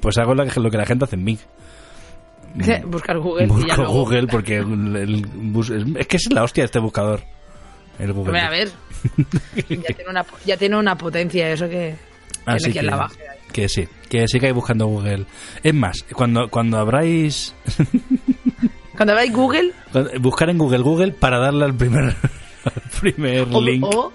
pues 0.00 0.18
hago 0.18 0.34
lo 0.34 0.70
que 0.70 0.76
la 0.76 0.86
gente 0.86 1.04
hace 1.04 1.16
en 1.16 1.24
Bing. 1.24 1.38
Buscar 2.86 3.18
Google 3.18 3.44
y 3.46 3.48
ya 3.68 3.76
Busco. 3.76 3.92
Google 3.92 4.26
porque 4.26 4.56
el- 4.58 4.96
el 4.96 5.26
bus- 5.26 5.70
es 5.70 6.06
que 6.06 6.16
es 6.16 6.32
la 6.32 6.42
hostia 6.42 6.64
este 6.64 6.78
buscador. 6.78 7.22
El 7.98 8.12
Google. 8.12 8.40
A 8.40 8.50
ver. 8.50 8.70
Ya 9.68 9.94
tiene 9.94 10.10
una, 10.10 10.26
ya 10.44 10.56
tiene 10.56 10.76
una 10.76 10.96
potencia 10.96 11.50
eso 11.52 11.68
que... 11.68 11.94
Así 12.46 12.70
quien 12.72 12.84
que, 12.86 12.90
la 12.90 13.08
que 13.52 13.68
sí, 13.68 13.86
que 14.08 14.26
sigáis 14.28 14.54
buscando 14.54 14.86
Google. 14.86 15.26
Es 15.62 15.74
más, 15.74 16.02
cuando, 16.14 16.48
cuando 16.48 16.78
abráis. 16.78 17.54
Cuando 18.96 19.14
veáis 19.14 19.32
Google 19.32 19.72
buscar 20.20 20.50
en 20.50 20.58
Google 20.58 20.80
Google 20.82 21.12
para 21.12 21.38
darle 21.38 21.64
al 21.64 21.74
primer, 21.74 22.04
al 22.64 22.82
primer 23.00 23.48
o, 23.50 23.60
link. 23.60 23.82
o, 23.84 24.12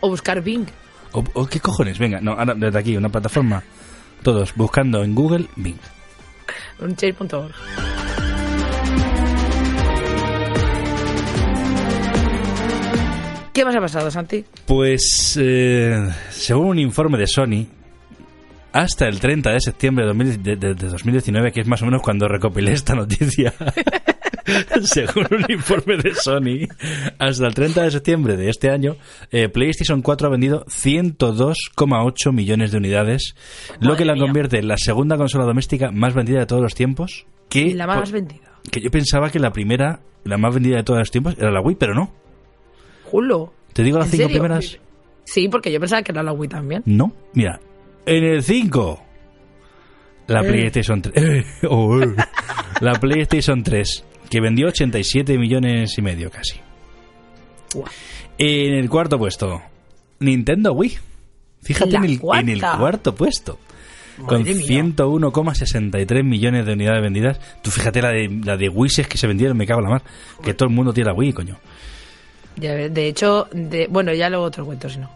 o 0.00 0.08
buscar 0.10 0.42
Bing. 0.42 0.66
O, 1.12 1.24
o 1.32 1.46
qué 1.46 1.58
cojones, 1.60 1.98
venga, 1.98 2.20
no, 2.20 2.32
ahora 2.32 2.54
desde 2.54 2.78
aquí, 2.78 2.96
una 2.98 3.08
plataforma. 3.08 3.62
Todos 4.22 4.54
buscando 4.54 5.02
en 5.02 5.14
Google 5.14 5.46
Bing. 5.56 5.78
¿Qué 13.52 13.64
más 13.64 13.74
ha 13.74 13.80
pasado, 13.80 14.10
Santi? 14.10 14.44
Pues, 14.66 15.36
eh, 15.40 16.08
según 16.30 16.66
un 16.68 16.78
informe 16.78 17.18
de 17.18 17.26
Sony, 17.26 17.66
hasta 18.72 19.06
el 19.08 19.18
30 19.18 19.50
de 19.50 19.60
septiembre 19.60 20.04
de, 20.04 20.08
2000 20.08 20.42
de- 20.42 20.56
de- 20.56 20.74
de 20.74 20.86
2019, 20.88 21.52
que 21.52 21.60
es 21.60 21.66
más 21.66 21.82
o 21.82 21.86
menos 21.86 22.00
cuando 22.00 22.28
recopilé 22.28 22.72
esta 22.72 22.94
noticia, 22.94 23.52
según 24.82 25.26
un 25.30 25.44
informe 25.50 25.96
de 25.96 26.14
Sony, 26.14 26.66
hasta 27.18 27.46
el 27.46 27.54
30 27.54 27.82
de 27.82 27.90
septiembre 27.90 28.36
de 28.36 28.48
este 28.50 28.70
año, 28.70 28.96
eh, 29.30 29.48
PlayStation 29.48 30.02
4 30.02 30.28
ha 30.28 30.30
vendido 30.30 30.64
102,8 30.66 32.32
millones 32.32 32.70
de 32.72 32.78
unidades, 32.78 33.34
lo 33.80 33.96
que 33.96 34.04
la 34.04 34.14
mía. 34.14 34.22
convierte 34.24 34.58
en 34.58 34.68
la 34.68 34.76
segunda 34.76 35.16
consola 35.16 35.44
doméstica 35.44 35.90
más 35.90 36.14
vendida 36.14 36.40
de 36.40 36.46
todos 36.46 36.62
los 36.62 36.74
tiempos. 36.74 37.26
Que, 37.48 37.74
La 37.74 37.86
más 37.86 38.12
vendida. 38.12 38.60
que 38.70 38.80
yo 38.80 38.90
pensaba 38.90 39.30
que 39.30 39.38
la 39.40 39.50
primera, 39.52 40.00
la 40.24 40.38
más 40.38 40.54
vendida 40.54 40.76
de 40.76 40.82
todos 40.84 40.98
los 41.00 41.10
tiempos, 41.10 41.34
era 41.38 41.50
la 41.50 41.60
Wii, 41.60 41.76
pero 41.76 41.94
no. 41.94 42.12
Julo. 43.04 43.52
¿Te 43.72 43.82
digo 43.82 43.98
las 43.98 44.06
¿En 44.06 44.12
cinco 44.12 44.28
serio? 44.28 44.40
primeras? 44.42 44.78
Sí, 45.24 45.48
porque 45.48 45.72
yo 45.72 45.80
pensaba 45.80 46.02
que 46.02 46.12
era 46.12 46.22
la 46.22 46.32
Wii 46.32 46.48
también. 46.48 46.82
No, 46.86 47.12
mira, 47.34 47.60
en 48.06 48.24
el 48.24 48.42
5, 48.42 49.02
la 50.28 50.40
Eh. 50.40 50.44
PlayStation 50.48 51.02
3. 51.02 51.14
eh, 51.24 51.44
oh, 51.68 52.00
eh, 52.00 52.14
la 52.80 52.92
PlayStation 52.98 53.62
3, 53.62 54.04
que 54.30 54.40
vendió 54.40 54.68
87 54.68 55.36
millones 55.36 55.98
y 55.98 56.02
medio 56.02 56.30
casi. 56.30 56.60
En 58.38 58.74
el 58.74 58.88
cuarto 58.88 59.18
puesto, 59.18 59.60
Nintendo 60.20 60.72
Wii. 60.72 60.96
Fíjate 61.62 61.96
en 61.96 62.04
el, 62.04 62.20
en 62.34 62.48
el 62.48 62.60
cuarto 62.60 63.14
puesto. 63.14 63.58
Con 64.24 64.42
Madre 64.42 64.54
mía. 64.54 64.84
101,63 64.84 66.24
millones 66.24 66.66
de 66.66 66.72
unidades 66.72 67.02
vendidas. 67.02 67.40
Tú 67.62 67.70
fíjate 67.70 68.02
la 68.02 68.10
de, 68.10 68.28
la 68.44 68.56
de 68.56 68.68
Wii 68.68 69.04
que 69.08 69.18
se 69.18 69.26
vendieron, 69.26 69.56
me 69.56 69.66
cago 69.66 69.80
en 69.80 69.84
la 69.84 69.90
mar. 69.90 70.02
Que 70.42 70.54
todo 70.54 70.68
el 70.68 70.74
mundo 70.74 70.92
tiene 70.92 71.10
la 71.10 71.16
Wii, 71.16 71.32
coño. 71.32 71.58
Ya 72.56 72.74
De 72.74 73.08
hecho, 73.08 73.48
de, 73.52 73.86
bueno, 73.88 74.12
ya 74.12 74.28
luego 74.28 74.50
lo 74.56 74.64
cuento 74.64 74.88
si 74.88 74.98
no. 74.98 75.10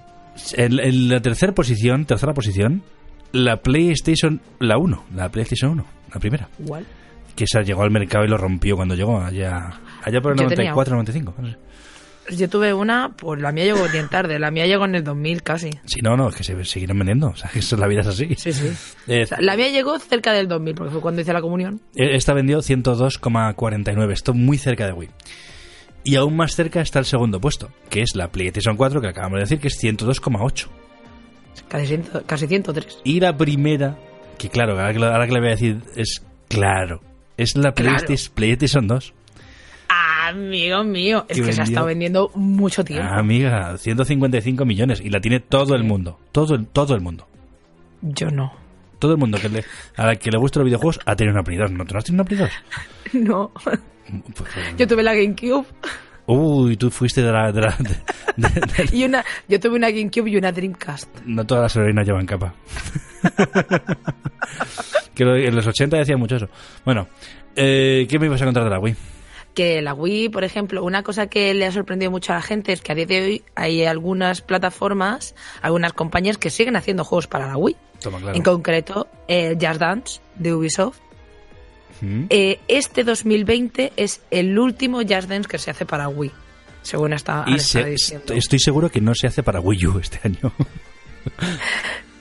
En, 0.55 0.81
en 0.81 1.09
la 1.09 1.21
tercera 1.21 1.53
posición, 1.53 2.07
tercera 2.07 2.33
posición, 2.33 2.83
la 3.33 3.59
PlayStation, 3.59 4.41
la 4.59 4.79
1, 4.79 5.05
la 5.15 5.29
PlayStation 5.29 5.73
1, 5.73 5.87
la 6.13 6.21
primera. 6.21 6.49
Igual. 6.59 6.87
Que 7.37 7.47
se 7.47 7.63
llegó 7.65 7.83
al 7.83 7.91
mercado 7.91 8.25
y 8.25 8.29
lo 8.29 8.37
rompió 8.37 8.77
cuando 8.77 8.95
llegó 8.95 9.21
allá, 9.21 9.81
allá 10.03 10.21
por 10.21 10.33
el 10.33 10.39
Yo 10.39 10.49
tenía 10.49 10.71
94, 10.73 10.95
95. 10.95 11.35
no 11.39 11.49
sé. 11.51 11.57
Yo 12.31 12.49
tuve 12.49 12.73
una, 12.73 13.11
pues 13.15 13.39
la 13.43 13.53
mía 13.53 13.65
llegó 13.65 13.87
bien 13.93 14.09
tarde. 14.09 14.39
La 14.39 14.51
mía 14.51 14.67
llegó 14.67 14.87
en 14.87 14.95
el 14.95 15.05
2000 15.05 15.43
casi. 15.43 15.69
Sí, 15.85 16.01
no, 16.03 16.17
no, 16.17 16.29
es 16.31 16.37
que 16.37 16.43
se 16.45 16.65
siguieron 16.65 16.99
vendiendo. 16.99 17.29
O 17.29 17.37
sea, 17.37 17.51
que 17.51 17.59
eso, 17.59 17.77
la 17.77 17.87
vida 17.87 18.01
es 18.01 18.07
así. 18.07 18.35
Sí, 18.37 18.53
sí. 18.53 18.73
Eh, 19.09 19.25
O 19.25 19.27
sea, 19.27 19.39
la 19.43 19.57
mía 19.57 19.69
llegó 19.69 19.99
cerca 19.99 20.33
del 20.33 20.49
2000, 20.49 20.75
porque 20.75 20.91
fue 20.93 21.01
cuando 21.03 21.21
hice 21.21 21.35
la 21.35 21.43
comunión. 21.43 21.83
esta 21.95 22.33
vendió 22.33 22.61
102,49. 22.63 24.13
Esto 24.13 24.33
muy 24.33 24.57
cerca 24.57 24.87
de 24.87 24.93
Wii. 24.93 25.11
Y 26.05 26.17
aún 26.17 26.37
más 26.37 26.55
cerca 26.55 26.81
está 26.81 26.99
el 26.99 27.05
segundo 27.05 27.41
puesto, 27.41 27.71
que 27.91 28.01
es 28.03 28.15
la 28.15 28.29
PlayStation 28.29 28.77
4, 28.77 29.01
que 29.03 29.09
acabamos 29.09 29.37
de 29.37 29.41
decir, 29.41 29.59
que 29.59 29.69
es 29.69 29.79
102,8. 29.83 30.69
Casi, 31.69 31.99
casi 32.27 32.47
103. 32.47 33.01
Y 33.05 33.21
la 33.21 33.37
primera, 33.37 33.97
que 34.39 34.49
claro, 34.49 34.73
ahora 34.79 34.93
que, 34.93 34.99
lo- 34.99 35.07
ahora 35.07 35.27
que 35.27 35.33
le 35.33 35.41
voy 35.41 35.49
a 35.49 35.53
decir, 35.53 35.83
es 35.97 36.23
claro, 36.49 37.01
es 37.37 37.57
la 37.57 37.73
Claro. 37.73 37.97
PlayStation, 37.97 38.35
PlayStation 38.35 38.87
2. 38.89 39.15
Amigo 40.27 40.83
mío, 40.85 41.27
es 41.29 41.41
Que 41.41 41.53
se 41.53 41.61
ha 41.61 41.65
estado 41.65 41.87
vendiendo 41.87 42.31
mucho 42.35 42.83
tiempo. 42.85 43.07
Ah, 43.09 43.19
amiga, 43.19 43.77
155 43.77 44.65
millones 44.65 45.01
y 45.01 45.11
la 45.11 45.21
tiene 45.21 45.41
todo 45.41 45.75
el 45.75 45.85
mundo. 45.85 46.19
Todo 46.33 46.55
el, 46.55 46.67
todo 46.67 46.95
el 46.95 47.01
mundo. 47.03 47.27
Yo 48.01 48.31
no. 48.31 48.53
Todo 48.99 49.13
el 49.13 49.19
mundo 49.19 49.39
que 49.39 49.49
le, 49.51 49.65
a 49.97 50.07
la 50.07 50.17
que 50.17 50.31
le 50.31 50.39
gustan 50.39 50.61
los 50.63 50.67
videojuegos 50.67 51.01
ha 51.05 51.15
tenido 51.15 51.35
una 51.35 51.43
Play 51.45 51.59
2. 51.59 51.71
¿No, 51.73 51.85
¿Tú 51.85 51.93
no 51.95 51.99
has 51.99 52.05
tenido 52.05 52.23
una 52.23 52.29
Play 52.29 52.41
2? 52.41 52.51
No. 53.13 53.53
Pues, 53.63 53.77
eh, 54.57 54.75
Yo 54.79 54.89
tuve 54.89 55.03
la 55.03 55.15
GameCube 55.15 55.67
uy, 56.27 56.77
tú 56.77 56.91
fuiste 56.91 57.23
de 57.23 57.33
la... 57.33 57.53
de 57.53 57.61
la- 57.61 57.77
de- 57.79 58.49
de- 58.49 58.61
de- 58.61 58.89
y 58.97 59.05
una. 59.05 59.25
Yo 59.49 59.61
tuve 59.61 59.77
una 59.77 59.91
GameCube 59.91 60.31
y 60.31 60.37
una 60.37 60.53
Dreamcast. 60.53 61.09
no 61.27 61.45
todas 61.47 61.63
las 61.63 61.77
aerolíneas 61.77 62.07
llevan 62.07 62.27
capa. 62.27 62.55
que 65.15 65.23
en 65.47 65.55
los 65.55 65.67
80 65.67 65.97
decían 65.97 66.19
mucho 66.19 66.37
eso. 66.37 66.49
Bueno, 66.85 67.09
eh, 67.57 68.07
¿qué 68.09 68.19
me 68.19 68.27
ibas 68.27 68.43
a 68.43 68.45
contar 68.45 68.65
de 68.65 68.71
la 68.71 68.79
Wii? 68.79 68.95
que 69.55 69.81
la 69.83 69.95
Wii, 69.95 70.31
por 70.31 70.43
ejemplo, 70.43 70.83
una 70.83 71.05
cosa 71.05 71.29
que 71.29 71.55
le 71.55 71.65
ha 71.65 71.71
sorprendido 71.71 72.11
mucho 72.11 72.33
a 72.33 72.37
la 72.37 72.43
gente 72.43 72.73
es 72.73 72.81
que 72.81 72.91
a 72.91 72.97
día 72.97 73.07
de 73.07 73.23
hoy 73.23 73.43
hay 73.55 73.85
algunas 73.85 74.41
plataformas, 74.41 75.37
algunas 75.63 75.93
compañías 75.93 76.39
que 76.39 76.51
siguen 76.51 76.75
haciendo 76.75 77.05
juegos 77.05 77.29
para 77.29 77.47
la 77.47 77.57
Wii. 77.57 77.77
Toma, 78.01 78.19
claro. 78.19 78.37
En 78.37 78.43
concreto, 78.43 79.07
eh, 79.29 79.57
Just 79.61 79.79
Dance 79.81 80.21
de 80.35 80.55
Ubisoft. 80.55 80.99
Mm. 82.01 82.25
Eh, 82.31 82.61
este 82.69 83.05
2020 83.05 83.93
es 83.97 84.21
el 84.31 84.59
último 84.59 84.99
Just 84.99 85.29
Dance 85.29 85.49
que 85.49 85.59
se 85.59 85.71
hace 85.71 85.87
para 85.87 86.09
Wii, 86.09 86.31
según 86.83 87.13
está, 87.13 87.45
Y 87.47 87.59
se- 87.59 87.95
estoy 88.35 88.59
seguro 88.59 88.91
que 88.91 89.01
no 89.01 89.15
se 89.15 89.27
hace 89.27 89.43
para 89.43 89.61
Wii 89.61 89.87
U 89.87 89.99
este 89.99 90.21
año. 90.25 90.53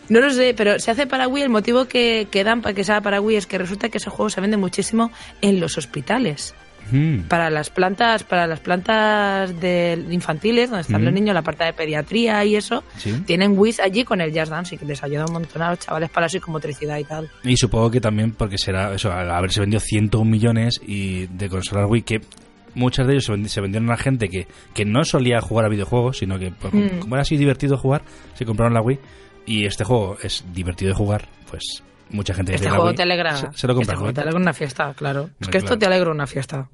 No 0.10 0.20
lo 0.20 0.30
sé, 0.32 0.54
pero 0.56 0.80
se 0.80 0.92
hace 0.92 1.08
para 1.08 1.28
Wii. 1.30 1.44
El 1.44 1.50
motivo 1.50 1.86
que, 1.86 2.28
que 2.30 2.44
dan 2.44 2.62
para 2.62 2.76
que 2.76 2.84
sea 2.84 3.00
para 3.02 3.22
Wii 3.22 3.38
es 3.38 3.46
que 3.48 3.58
resulta 3.58 3.88
que 3.90 4.00
ese 4.00 4.10
juego 4.10 4.30
se 4.30 4.42
vende 4.42 4.58
muchísimo 4.58 5.12
en 5.42 5.60
los 5.62 5.78
hospitales. 5.78 6.54
Mm. 6.92 7.22
Para 7.28 7.50
las 7.50 7.70
plantas, 7.70 8.24
para 8.24 8.46
las 8.48 8.60
plantas 8.60 9.60
de 9.60 10.06
infantiles, 10.12 10.70
donde 10.70 10.82
están 10.82 11.02
Mm. 11.02 11.06
los 11.06 11.14
niños, 11.14 11.34
la 11.34 11.42
parte 11.42 11.64
de 11.64 11.74
pediatría 11.74 12.44
y 12.46 12.56
eso, 12.56 12.84
Sí. 12.98 13.14
tienen 13.26 13.58
Wii 13.58 13.76
allí 13.84 14.04
con 14.04 14.22
el 14.22 14.32
Just 14.38 14.52
Dance 14.52 14.76
y 14.76 14.78
que 14.78 14.86
les 14.86 15.04
ayuda 15.04 15.26
un 15.26 15.34
montón 15.34 15.62
a 15.62 15.70
los 15.72 15.80
chavales 15.80 16.10
para 16.10 16.26
la 16.26 16.30
psicomotricidad 16.30 16.98
y 16.98 17.04
tal. 17.04 17.30
Y 17.44 17.58
supongo 17.58 17.90
que 17.92 18.02
también 18.02 18.32
porque 18.34 18.58
será 18.58 18.94
eso, 18.94 19.12
al 19.12 19.30
haberse 19.32 19.60
vendido 19.60 19.80
101 19.80 20.30
millones 20.30 20.80
y 20.86 21.28
de 21.28 21.50
consolas 21.50 21.90
Wii 21.90 22.02
que 22.04 22.22
muchas 22.76 23.06
de 23.08 23.14
ellos 23.14 23.26
se, 23.26 23.34
vendi- 23.34 23.48
se 23.48 23.62
vendieron 23.62 23.92
a 23.92 23.98
gente 23.98 24.30
que, 24.30 24.48
que 24.74 24.84
no 24.86 25.04
solía 25.06 25.42
jugar 25.42 25.66
a 25.66 25.70
videojuegos, 25.70 26.18
sino 26.18 26.40
que 26.40 26.52
pues, 26.52 26.74
Mm. 26.74 27.00
como 27.00 27.16
era 27.16 27.22
así 27.22 27.38
divertido 27.38 27.78
jugar, 27.78 28.02
se 28.34 28.46
compraron 28.46 28.74
la 28.74 28.82
Wii 28.82 29.00
y 29.46 29.66
este 29.66 29.84
juego 29.84 30.18
es 30.24 30.44
divertido 30.54 30.90
de 30.90 30.96
jugar, 30.96 31.28
pues 31.50 31.84
mucha 32.10 32.34
gente 32.34 32.54
Este 32.56 32.66
la 32.68 32.72
juego 32.76 32.88
Wii 32.88 32.96
te 32.96 33.04
alegra. 33.04 33.36
se, 33.36 33.48
se 33.54 33.68
lo 33.68 33.76
compra. 33.76 33.94
este 33.96 34.14
te 34.14 34.22
alegra 34.22 34.40
una 34.40 34.54
fiesta, 34.54 34.94
claro. 34.96 35.30
Es 35.40 35.48
que 35.48 35.58
esto 35.58 35.78
te 35.78 35.86
alegra 35.86 36.12
una 36.12 36.28
fiesta. 36.28 36.70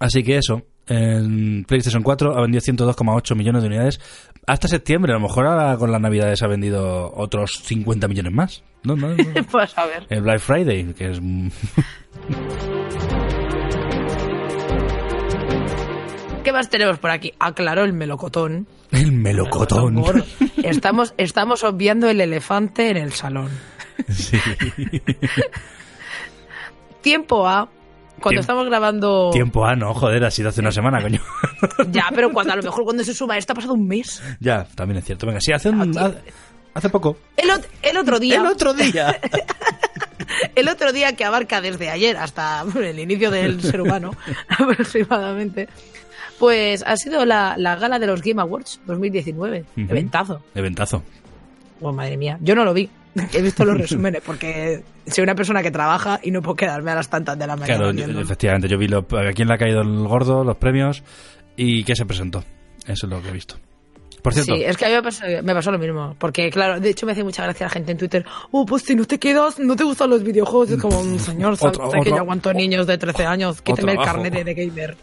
Así 0.00 0.22
que 0.22 0.36
eso, 0.38 0.62
en 0.86 1.64
PlayStation 1.64 2.02
4 2.02 2.36
ha 2.36 2.40
vendido 2.42 2.60
102,8 2.62 3.34
millones 3.36 3.62
de 3.62 3.68
unidades 3.68 4.00
hasta 4.46 4.68
septiembre. 4.68 5.12
A 5.12 5.16
lo 5.16 5.20
mejor 5.20 5.46
ahora 5.46 5.76
con 5.76 5.90
las 5.92 6.00
navidades 6.00 6.42
ha 6.42 6.46
vendido 6.46 7.12
otros 7.14 7.60
50 7.64 8.08
millones 8.08 8.32
más. 8.32 8.62
No, 8.82 8.96
no, 8.96 9.08
no. 9.08 9.16
Pues 9.50 9.76
a 9.78 9.86
ver. 9.86 10.06
El 10.10 10.22
Black 10.22 10.40
Friday, 10.40 10.92
que 10.94 11.10
es... 11.10 11.20
¿Qué 16.42 16.52
más 16.52 16.68
tenemos 16.68 16.98
por 16.98 17.10
aquí? 17.10 17.32
Aclaró 17.38 17.84
el 17.84 17.94
melocotón. 17.94 18.66
El 18.90 19.12
melocotón. 19.12 19.94
Por- 19.94 20.24
Estamos, 20.62 21.14
estamos 21.16 21.64
obviando 21.64 22.08
el 22.10 22.20
elefante 22.20 22.90
en 22.90 22.98
el 22.98 23.12
salón. 23.12 23.48
Sí. 24.10 24.38
Tiempo 27.00 27.46
A. 27.48 27.68
Cuando 28.24 28.40
estamos 28.40 28.66
grabando. 28.66 29.30
Tiempo 29.32 29.64
A, 29.64 29.76
no, 29.76 29.94
joder, 29.94 30.24
ha 30.24 30.30
sido 30.30 30.48
hace 30.48 30.60
una 30.60 30.72
semana, 30.72 31.00
coño. 31.00 31.20
Ya, 31.90 32.06
pero 32.14 32.30
cuando 32.32 32.52
a 32.52 32.56
lo 32.56 32.62
mejor 32.62 32.84
cuando 32.84 33.04
se 33.04 33.14
suba 33.14 33.36
esto 33.38 33.52
ha 33.52 33.56
pasado 33.56 33.74
un 33.74 33.86
mes. 33.86 34.22
ya, 34.40 34.64
también 34.74 34.98
es 34.98 35.04
cierto. 35.04 35.26
Venga, 35.26 35.40
sí, 35.40 35.52
hace, 35.52 35.70
un- 35.70 35.96
Ah, 35.98 36.10
tío. 36.10 36.20
hace, 36.74 36.88
poco. 36.90 37.16
El, 37.36 37.50
ot- 37.50 37.66
el 37.82 37.96
otro 37.96 38.18
día. 38.18 38.36
El 38.40 38.46
otro 38.46 38.74
día. 38.74 39.18
el 40.54 40.68
otro 40.68 40.92
día 40.92 41.14
que 41.14 41.24
abarca 41.24 41.60
desde 41.60 41.90
ayer 41.90 42.16
hasta 42.16 42.62
bueno, 42.64 42.80
el 42.88 42.98
inicio 42.98 43.30
del 43.30 43.60
ser 43.62 43.80
humano, 43.80 44.10
aproximadamente. 44.48 45.68
Pues 46.38 46.82
ha 46.86 46.96
sido 46.96 47.24
la, 47.24 47.54
la 47.56 47.76
gala 47.76 47.98
de 47.98 48.06
los 48.08 48.20
Game 48.22 48.40
Awards 48.42 48.80
2019. 48.86 49.60
Ujú. 49.60 49.80
Eventazo. 49.88 50.42
Eventazo. 50.54 51.02
Oh, 51.80 51.92
madre 51.92 52.16
mía. 52.16 52.38
Yo 52.40 52.54
no 52.54 52.64
lo 52.64 52.74
vi. 52.74 52.88
He 53.32 53.42
visto 53.42 53.64
los 53.64 53.78
resúmenes 53.78 54.22
porque 54.24 54.82
soy 55.06 55.22
una 55.24 55.34
persona 55.34 55.62
que 55.62 55.70
trabaja 55.70 56.18
y 56.22 56.30
no 56.30 56.42
puedo 56.42 56.56
quedarme 56.56 56.90
a 56.90 56.96
las 56.96 57.08
tantas 57.08 57.38
de 57.38 57.46
la 57.46 57.54
mañana. 57.56 57.92
Claro, 57.92 58.20
efectivamente, 58.20 58.68
yo 58.68 58.76
vi 58.78 58.88
lo, 58.88 58.98
a 58.98 59.32
quién 59.34 59.46
le 59.48 59.54
ha 59.54 59.58
caído 59.58 59.82
el 59.82 60.06
gordo, 60.08 60.42
los 60.44 60.56
premios 60.56 61.02
y 61.56 61.84
qué 61.84 61.94
se 61.94 62.04
presentó. 62.06 62.42
Eso 62.86 63.06
es 63.06 63.10
lo 63.12 63.22
que 63.22 63.28
he 63.28 63.32
visto. 63.32 63.56
Por 64.20 64.32
cierto, 64.32 64.54
Sí, 64.56 64.64
es 64.64 64.76
que 64.78 64.86
a 64.86 64.88
mí 64.88 64.94
me 64.94 65.02
pasó, 65.02 65.24
me 65.42 65.54
pasó 65.54 65.70
lo 65.70 65.78
mismo. 65.78 66.16
Porque, 66.18 66.48
claro, 66.50 66.80
de 66.80 66.88
hecho 66.88 67.04
me 67.04 67.12
hace 67.12 67.22
mucha 67.22 67.42
gracia 67.44 67.66
la 67.66 67.70
gente 67.70 67.92
en 67.92 67.98
Twitter. 67.98 68.24
Oh, 68.52 68.64
pues 68.64 68.82
si 68.82 68.94
no 68.94 69.04
te 69.04 69.18
quedas, 69.18 69.58
no 69.58 69.76
te 69.76 69.84
gustan 69.84 70.08
los 70.08 70.22
videojuegos. 70.24 70.70
Es 70.70 70.80
como, 70.80 70.98
un 70.98 71.18
señor, 71.18 71.56
sabe 71.58 71.68
Otro- 71.76 71.90
que 71.90 71.98
otro- 72.00 72.10
yo 72.16 72.22
aguanto 72.22 72.52
niños 72.54 72.86
de 72.86 72.96
13 72.96 73.26
años. 73.26 73.60
Quíteme 73.60 73.92
el 73.92 73.98
carnet 73.98 74.32
de 74.32 74.54
gamer. 74.54 74.96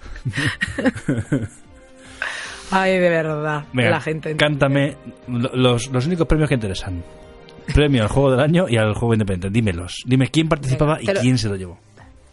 Ay, 2.71 2.93
de 2.99 3.09
verdad. 3.09 3.65
venga, 3.73 3.89
la 3.91 4.01
gente. 4.01 4.31
en 4.31 4.37
cántame 4.37 4.95
lo- 5.27 5.55
los, 5.55 5.89
los 5.91 6.05
únicos 6.07 6.25
premios 6.27 6.47
que 6.49 6.55
interesan. 6.55 7.03
Premio 7.73 8.03
al 8.03 8.09
juego 8.09 8.31
del 8.31 8.39
año 8.39 8.67
y 8.69 8.77
al 8.77 8.93
juego 8.93 9.13
independiente. 9.13 9.49
Dímelos. 9.49 10.03
Dime 10.05 10.29
quién 10.29 10.47
participaba 10.49 10.95
Venga, 10.97 11.11
y 11.11 11.15
lo- 11.15 11.21
quién 11.21 11.37
se 11.37 11.49
lo 11.49 11.55
llevó. 11.55 11.79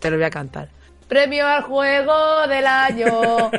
Te 0.00 0.10
lo 0.10 0.16
voy 0.16 0.24
a 0.26 0.30
cantar. 0.30 0.68
Premio 1.08 1.46
al 1.46 1.62
juego 1.62 2.46
del 2.48 2.66
año. 2.66 3.06
Un 3.48 3.50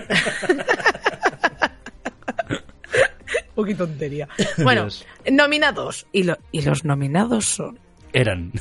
poquito 3.55 3.85
tontería. 3.87 4.27
Bueno, 4.63 4.83
Dios. 4.83 5.05
nominados. 5.31 6.05
Y, 6.11 6.23
lo- 6.23 6.37
y 6.51 6.61
los 6.61 6.85
nominados 6.85 7.45
son. 7.45 7.79
Eran. 8.13 8.51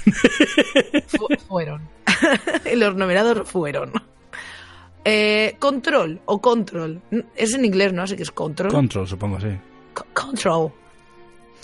Fu- 1.07 1.29
fueron. 1.49 1.88
y 2.73 2.77
los 2.77 2.94
nominados 2.97 3.49
fueron. 3.49 3.92
Eh, 5.05 5.57
control 5.59 6.21
o 6.27 6.40
control. 6.40 7.01
Es 7.37 7.55
en 7.55 7.64
inglés, 7.64 7.92
¿no? 7.92 8.03
Así 8.03 8.16
que 8.16 8.25
es 8.25 8.31
control. 8.31 8.71
Control, 8.73 9.07
supongo, 9.07 9.40
sí. 9.40 9.49
Co- 9.94 10.07
control. 10.12 10.73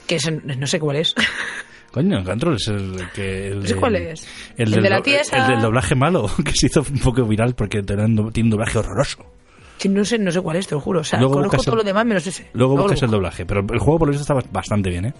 Que 0.06 0.16
es 0.16 0.30
no 0.30 0.66
sé 0.66 0.78
cuál 0.80 0.96
es. 0.96 1.14
Coño, 1.90 2.24
Control 2.24 2.56
es 2.56 2.68
el 2.68 3.08
que... 3.14 3.48
El 3.48 3.62
de- 3.62 3.74
cuál 3.76 3.96
es. 3.96 4.26
El, 4.56 4.66
El 4.66 4.70
del 4.72 4.82
de 4.82 4.90
la 4.90 5.00
tía 5.02 5.20
esa- 5.20 5.36
el 5.46 5.46
del 5.52 5.60
doblaje 5.62 5.94
malo, 5.94 6.28
que 6.44 6.52
se 6.52 6.66
hizo 6.66 6.80
un 6.80 6.98
poco 6.98 7.24
viral 7.24 7.54
porque 7.54 7.82
tiene 7.82 8.04
tiene 8.32 8.46
un 8.48 8.50
doblaje 8.50 8.78
horroroso. 8.78 9.24
Sí, 9.78 9.88
no 9.88 10.04
sé, 10.04 10.18
no 10.18 10.30
sé 10.32 10.40
cuál 10.40 10.56
es, 10.56 10.66
te 10.66 10.74
lo 10.74 10.80
juro. 10.80 11.00
O 11.00 11.04
sea, 11.04 11.18
Luego 11.20 11.34
conozco 11.34 11.58
todo 11.62 11.72
el- 11.74 11.78
lo 11.78 11.84
demás 11.84 12.04
menos 12.04 12.26
ese. 12.26 12.48
Luego 12.52 12.76
lo 12.76 12.82
buscas 12.82 13.02
el 13.02 13.10
doblaje, 13.10 13.46
pero 13.46 13.60
el 13.60 13.78
juego 13.78 13.98
por 13.98 14.08
lo 14.08 14.12
visto 14.12 14.22
está 14.34 14.48
bastante 14.50 14.90
bien, 14.90 15.06
¿eh? 15.06 15.14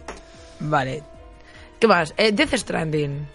Vale. 0.61 1.03
¿Qué 1.79 1.87
más? 1.87 2.13
Eh, 2.17 2.33
Death 2.33 2.55
Stranding. 2.55 3.27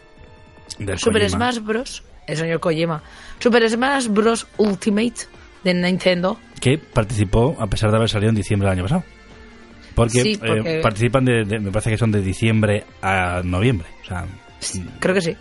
Del 0.80 0.98
Super 1.00 1.22
Kojima. 1.24 1.52
Smash 1.52 1.66
Bros. 1.66 2.04
El 2.28 2.38
señor 2.38 2.60
Kojima. 2.60 3.02
Super 3.40 3.70
Smash 3.70 4.08
Bros. 4.08 4.48
Ultimate 4.58 5.14
de 5.64 5.74
Nintendo. 5.74 6.38
Que 6.60 6.78
participó 6.78 7.56
a 7.60 7.68
pesar 7.68 7.90
de 7.92 7.98
haber 7.98 8.10
salido 8.10 8.30
en 8.30 8.36
diciembre 8.36 8.70
del 8.70 8.80
año 8.80 8.84
pasado. 8.84 9.04
Porque, 9.95 10.21
Sí, 10.21 10.32
eh, 10.34 10.39
porque- 10.39 10.80
participan 10.82 11.25
de, 11.25 11.43
de- 11.45 11.60
me 11.60 11.71
parece 11.71 11.89
que 11.91 11.97
son 11.97 12.12
de 12.12 12.21
diciembre 12.21 12.86
a 13.02 13.41
noviembre. 13.43 13.88
O 14.04 14.06
sea, 14.08 14.25
Creo 14.99 15.15
que 15.15 15.21
sí. 15.21 15.36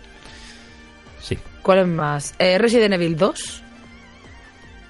sí. 1.21 1.37
¿Cuál 1.61 1.79
es 1.79 1.87
más? 1.87 2.35
Eh, 2.39 2.57
Resident 2.57 2.93
Evil 2.93 3.15
2. 3.17 3.63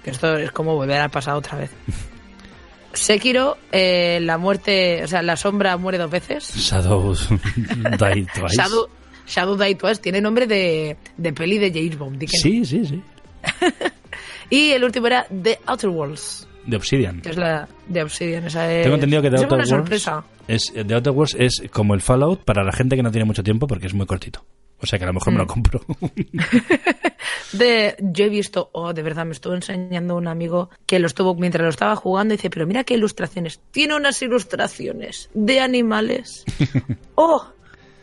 Que 0.03 0.11
esto 0.11 0.37
es 0.37 0.51
como 0.51 0.75
volver 0.75 0.99
al 1.01 1.09
pasado 1.09 1.39
otra 1.39 1.57
vez. 1.57 1.71
Sekiro, 2.93 3.57
eh, 3.71 4.19
la 4.21 4.37
muerte, 4.37 5.03
o 5.03 5.07
sea, 5.07 5.21
la 5.21 5.35
sombra 5.35 5.77
muere 5.77 5.97
dos 5.97 6.09
veces. 6.09 6.51
Shadows 6.55 7.29
Die 7.57 8.25
Twice. 8.33 8.55
Shadow, 8.55 8.87
Shadow 9.27 9.55
Die 9.57 9.75
Twice 9.75 10.01
tiene 10.01 10.19
nombre 10.21 10.47
de, 10.47 10.97
de 11.17 11.33
peli 11.33 11.59
de 11.59 11.71
James 11.71 11.97
Bond. 11.97 12.23
Sí, 12.27 12.65
sí, 12.65 12.85
sí. 12.85 13.01
Y 14.51 14.71
el 14.71 14.83
último 14.83 15.05
era 15.05 15.27
The 15.29 15.59
Outer 15.67 15.91
Worlds, 15.91 16.47
De 16.65 16.75
Obsidian. 16.77 17.21
que 17.21 17.29
es 17.29 17.37
la 17.37 17.67
de 17.87 18.03
Obsidian. 18.03 18.45
Esa 18.45 18.71
es, 18.71 18.83
Tengo 18.83 18.95
entendido 18.95 19.21
que 19.21 19.29
The 19.29 19.35
Outer 19.37 19.47
una 19.47 19.55
Worlds 19.57 19.69
sorpresa. 19.69 20.23
es 20.47 20.71
The 20.73 20.93
Outer 20.93 21.13
Worlds 21.13 21.35
es 21.39 21.63
como 21.71 21.93
el 21.93 22.01
Fallout 22.01 22.43
para 22.43 22.63
la 22.63 22.71
gente 22.71 22.95
que 22.95 23.03
no 23.03 23.11
tiene 23.11 23.25
mucho 23.25 23.43
tiempo 23.43 23.65
porque 23.67 23.87
es 23.87 23.93
muy 23.93 24.05
cortito. 24.05 24.45
O 24.81 24.85
sea 24.85 24.97
que 24.97 25.03
a 25.03 25.07
lo 25.07 25.13
mejor 25.13 25.33
me 25.33 25.39
lo 25.39 25.45
Mm. 25.45 25.47
compro. 25.47 25.81
De, 27.53 27.95
yo 27.99 28.25
he 28.25 28.29
visto, 28.29 28.69
oh, 28.73 28.93
de 28.93 29.01
verdad, 29.01 29.25
me 29.25 29.31
estuvo 29.31 29.53
enseñando 29.55 30.15
un 30.15 30.27
amigo 30.27 30.69
que 30.85 30.99
lo 30.99 31.07
estuvo 31.07 31.33
mientras 31.35 31.63
lo 31.63 31.69
estaba 31.69 31.95
jugando 31.95 32.33
y 32.33 32.37
dice, 32.37 32.49
pero 32.49 32.67
mira 32.67 32.83
qué 32.83 32.93
ilustraciones. 32.93 33.59
Tiene 33.71 33.95
unas 33.95 34.21
ilustraciones 34.21 35.29
de 35.33 35.59
animales. 35.59 36.45
Oh, 37.15 37.43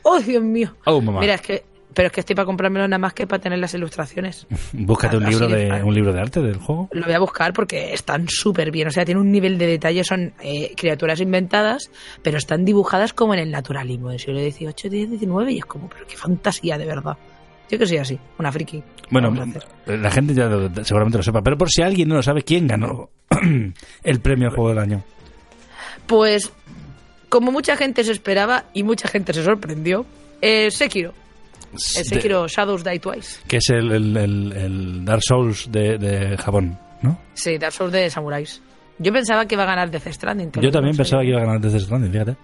oh, 0.02 0.18
Dios 0.20 0.42
mío. 0.42 0.74
Oh, 0.84 1.00
mamá. 1.00 1.20
Mira, 1.20 1.34
es 1.36 1.40
que, 1.40 1.64
pero 1.96 2.08
es 2.08 2.12
que 2.12 2.20
estoy 2.20 2.36
para 2.36 2.44
comprármelo 2.44 2.86
nada 2.86 2.98
más 2.98 3.14
que 3.14 3.26
para 3.26 3.40
tener 3.42 3.58
las 3.58 3.72
ilustraciones. 3.72 4.46
Búscate 4.74 5.16
un 5.16 5.24
libro 5.24 5.48
de 5.48 5.82
un 5.82 5.94
libro 5.94 6.12
de 6.12 6.20
arte 6.20 6.40
del 6.42 6.58
juego. 6.58 6.90
Lo 6.92 7.06
voy 7.06 7.14
a 7.14 7.18
buscar 7.18 7.54
porque 7.54 7.94
están 7.94 8.28
súper 8.28 8.70
bien. 8.70 8.88
O 8.88 8.90
sea, 8.90 9.06
tiene 9.06 9.18
un 9.18 9.32
nivel 9.32 9.56
de 9.56 9.66
detalle, 9.66 10.04
son 10.04 10.34
eh, 10.42 10.74
criaturas 10.76 11.20
inventadas, 11.22 11.90
pero 12.22 12.36
están 12.36 12.66
dibujadas 12.66 13.14
como 13.14 13.32
en 13.32 13.40
el 13.40 13.50
naturalismo 13.50 14.10
del 14.10 14.20
siglo 14.20 14.40
XVIII, 14.40 14.72
XVIII, 14.90 15.18
XIX, 15.18 15.50
y 15.52 15.58
es 15.58 15.64
como, 15.64 15.88
pero 15.88 16.06
qué 16.06 16.16
fantasía 16.16 16.76
de 16.76 16.84
verdad. 16.84 17.16
Yo 17.70 17.78
que 17.78 17.86
soy 17.86 17.96
así, 17.96 18.18
una 18.38 18.52
friki. 18.52 18.82
Bueno, 19.10 19.32
hacer. 19.42 19.64
la 19.86 20.10
gente 20.10 20.34
ya 20.34 20.44
lo- 20.46 20.84
seguramente 20.84 21.16
lo 21.18 21.24
sepa, 21.24 21.40
pero 21.42 21.56
por 21.56 21.70
si 21.70 21.80
alguien 21.82 22.08
no 22.10 22.14
lo 22.16 22.22
sabe, 22.22 22.42
¿quién 22.42 22.66
ganó 22.68 23.08
el 24.04 24.20
premio 24.20 24.48
al 24.48 24.54
juego 24.54 24.68
del 24.68 24.78
año? 24.78 25.02
Pues, 26.06 26.52
como 27.28 27.50
mucha 27.50 27.76
gente 27.76 28.04
se 28.04 28.12
esperaba 28.12 28.64
y 28.72 28.82
mucha 28.82 29.08
gente 29.08 29.32
se 29.32 29.42
sorprendió, 29.42 30.06
eh, 30.42 30.70
Sekiro. 30.70 31.12
Sekiro 31.76 32.46
Shadows 32.48 32.84
Die 32.84 32.98
Twice. 32.98 33.40
que 33.46 33.56
es 33.58 33.68
el, 33.70 33.90
el- 33.92 34.16
el- 34.16 34.52
el 34.52 35.04
Dark 35.04 35.22
Souls 35.22 35.70
de, 35.70 35.98
de 35.98 36.36
Japón, 36.36 36.78
¿no? 37.02 37.18
Sí, 37.34 37.58
Dark 37.58 37.72
Souls 37.72 37.92
de 37.92 38.08
Samuráis. 38.10 38.62
Yo 38.98 39.12
pensaba 39.12 39.44
que 39.46 39.54
iba 39.54 39.64
a 39.64 39.66
ganar 39.66 39.90
Death 39.90 40.08
Stranding. 40.10 40.52
Yo 40.60 40.70
también 40.70 40.92
no 40.94 40.98
pensaba 40.98 41.22
que 41.22 41.28
iba 41.28 41.38
a 41.38 41.44
ganar 41.44 41.60
desde 41.60 41.80
Stranding, 41.80 42.10
fíjate. 42.12 42.36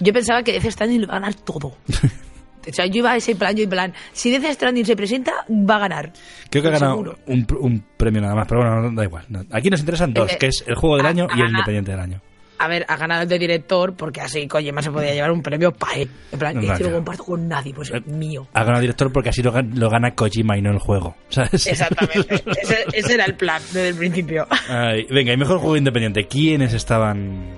Yo 0.00 0.12
pensaba 0.12 0.42
que 0.42 0.52
Death 0.52 0.70
Stranding 0.72 1.02
iba 1.02 1.12
a 1.16 1.20
ganar 1.20 1.34
todo. 1.34 1.76
O 2.68 2.72
sea, 2.72 2.84
yo 2.86 2.98
iba 2.98 3.12
a 3.12 3.16
ese 3.16 3.36
plan, 3.36 3.54
yo 3.54 3.62
en 3.62 3.70
plan, 3.70 3.94
si 4.12 4.28
Death 4.28 4.54
Stranding 4.54 4.84
se 4.84 4.96
presenta, 4.96 5.32
va 5.48 5.76
a 5.76 5.78
ganar. 5.78 6.12
Creo 6.50 6.62
que 6.64 6.68
ha 6.68 6.72
ganado 6.72 6.96
un, 7.28 7.46
un 7.60 7.84
premio 7.96 8.20
nada 8.20 8.34
más, 8.34 8.48
pero 8.48 8.60
bueno, 8.60 8.90
no, 8.90 8.96
da 8.96 9.04
igual. 9.04 9.24
Aquí 9.52 9.70
nos 9.70 9.78
interesan 9.78 10.12
dos, 10.12 10.32
Eh, 10.32 10.36
que 10.36 10.48
es 10.48 10.64
el 10.66 10.74
juego 10.74 10.96
del 10.96 11.06
ha- 11.06 11.10
año 11.10 11.28
y 11.28 11.32
el 11.34 11.36
ganado- 11.46 11.50
independiente 11.50 11.90
del 11.92 12.00
año. 12.00 12.20
A 12.58 12.68
ver, 12.68 12.86
ha 12.88 12.96
ganado 12.96 13.22
el 13.22 13.28
de 13.28 13.38
director 13.38 13.94
porque 13.94 14.22
así 14.22 14.48
Kojima 14.48 14.80
se 14.80 14.90
podía 14.90 15.12
llevar 15.12 15.30
un 15.30 15.42
premio 15.42 15.72
para 15.72 15.94
él. 15.96 16.08
En 16.32 16.38
plan, 16.38 16.54
No, 16.54 16.62
este 16.72 16.84
no, 16.84 16.90
lo 16.90 16.96
comparto 16.96 17.24
con 17.24 17.46
nadie, 17.48 17.74
pues 17.74 17.90
es 17.90 18.06
mío. 18.06 18.46
Ha 18.54 18.64
ganado 18.64 18.80
director 18.80 19.12
porque 19.12 19.28
así 19.28 19.42
lo, 19.42 19.52
gan- 19.52 19.74
lo 19.74 19.90
gana 19.90 20.14
Kojima 20.14 20.56
y 20.56 20.62
no 20.62 20.70
el 20.70 20.78
juego. 20.78 21.14
¿sabes? 21.28 21.66
Exactamente. 21.66 22.42
ese, 22.62 22.84
ese 22.94 23.14
era 23.14 23.26
el 23.26 23.34
plan 23.34 23.60
desde 23.72 23.88
el 23.90 23.94
principio. 23.96 24.46
Ay, 24.68 25.06
venga, 25.10 25.32
y 25.32 25.36
mejor 25.36 25.58
juego 25.58 25.76
independiente. 25.76 26.26
¿Quiénes 26.26 26.72
estaban 26.72 27.50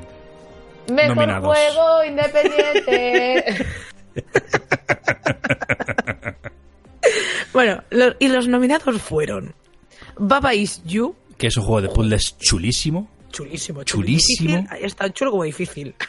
Mejor 0.93 1.17
Nominados. 1.17 1.57
juego 1.57 2.05
independiente. 2.05 3.67
bueno, 7.53 7.83
lo- 7.91 8.15
y 8.19 8.29
los 8.29 8.49
nominados 8.49 9.01
fueron 9.01 9.55
Baba 10.17 10.55
Is 10.55 10.83
You, 10.85 11.15
que 11.37 11.49
es 11.49 11.57
un 11.57 11.65
juego 11.65 11.83
de 11.83 11.89
puzzles 11.89 12.37
chulísimo? 12.39 13.09
Chulísimo, 13.31 13.85
Chulísimo. 13.85 14.49
difícil, 14.57 14.67
ahí 14.71 14.85
está 14.85 15.11
chulo 15.11 15.31
como 15.33 15.45
difícil. 15.45 15.95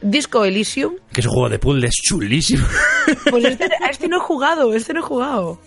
Disco 0.00 0.44
Elysium, 0.44 0.94
Que 1.12 1.20
es 1.22 1.26
un 1.26 1.32
juego 1.32 1.48
de 1.48 1.58
puzzles 1.58 1.90
chulísimo. 2.08 2.64
pues 3.30 3.44
este, 3.44 3.68
este 3.90 4.06
no 4.08 4.18
he 4.18 4.20
jugado, 4.20 4.72
este 4.72 4.92
no 4.94 5.00
he 5.00 5.02
jugado. 5.02 5.60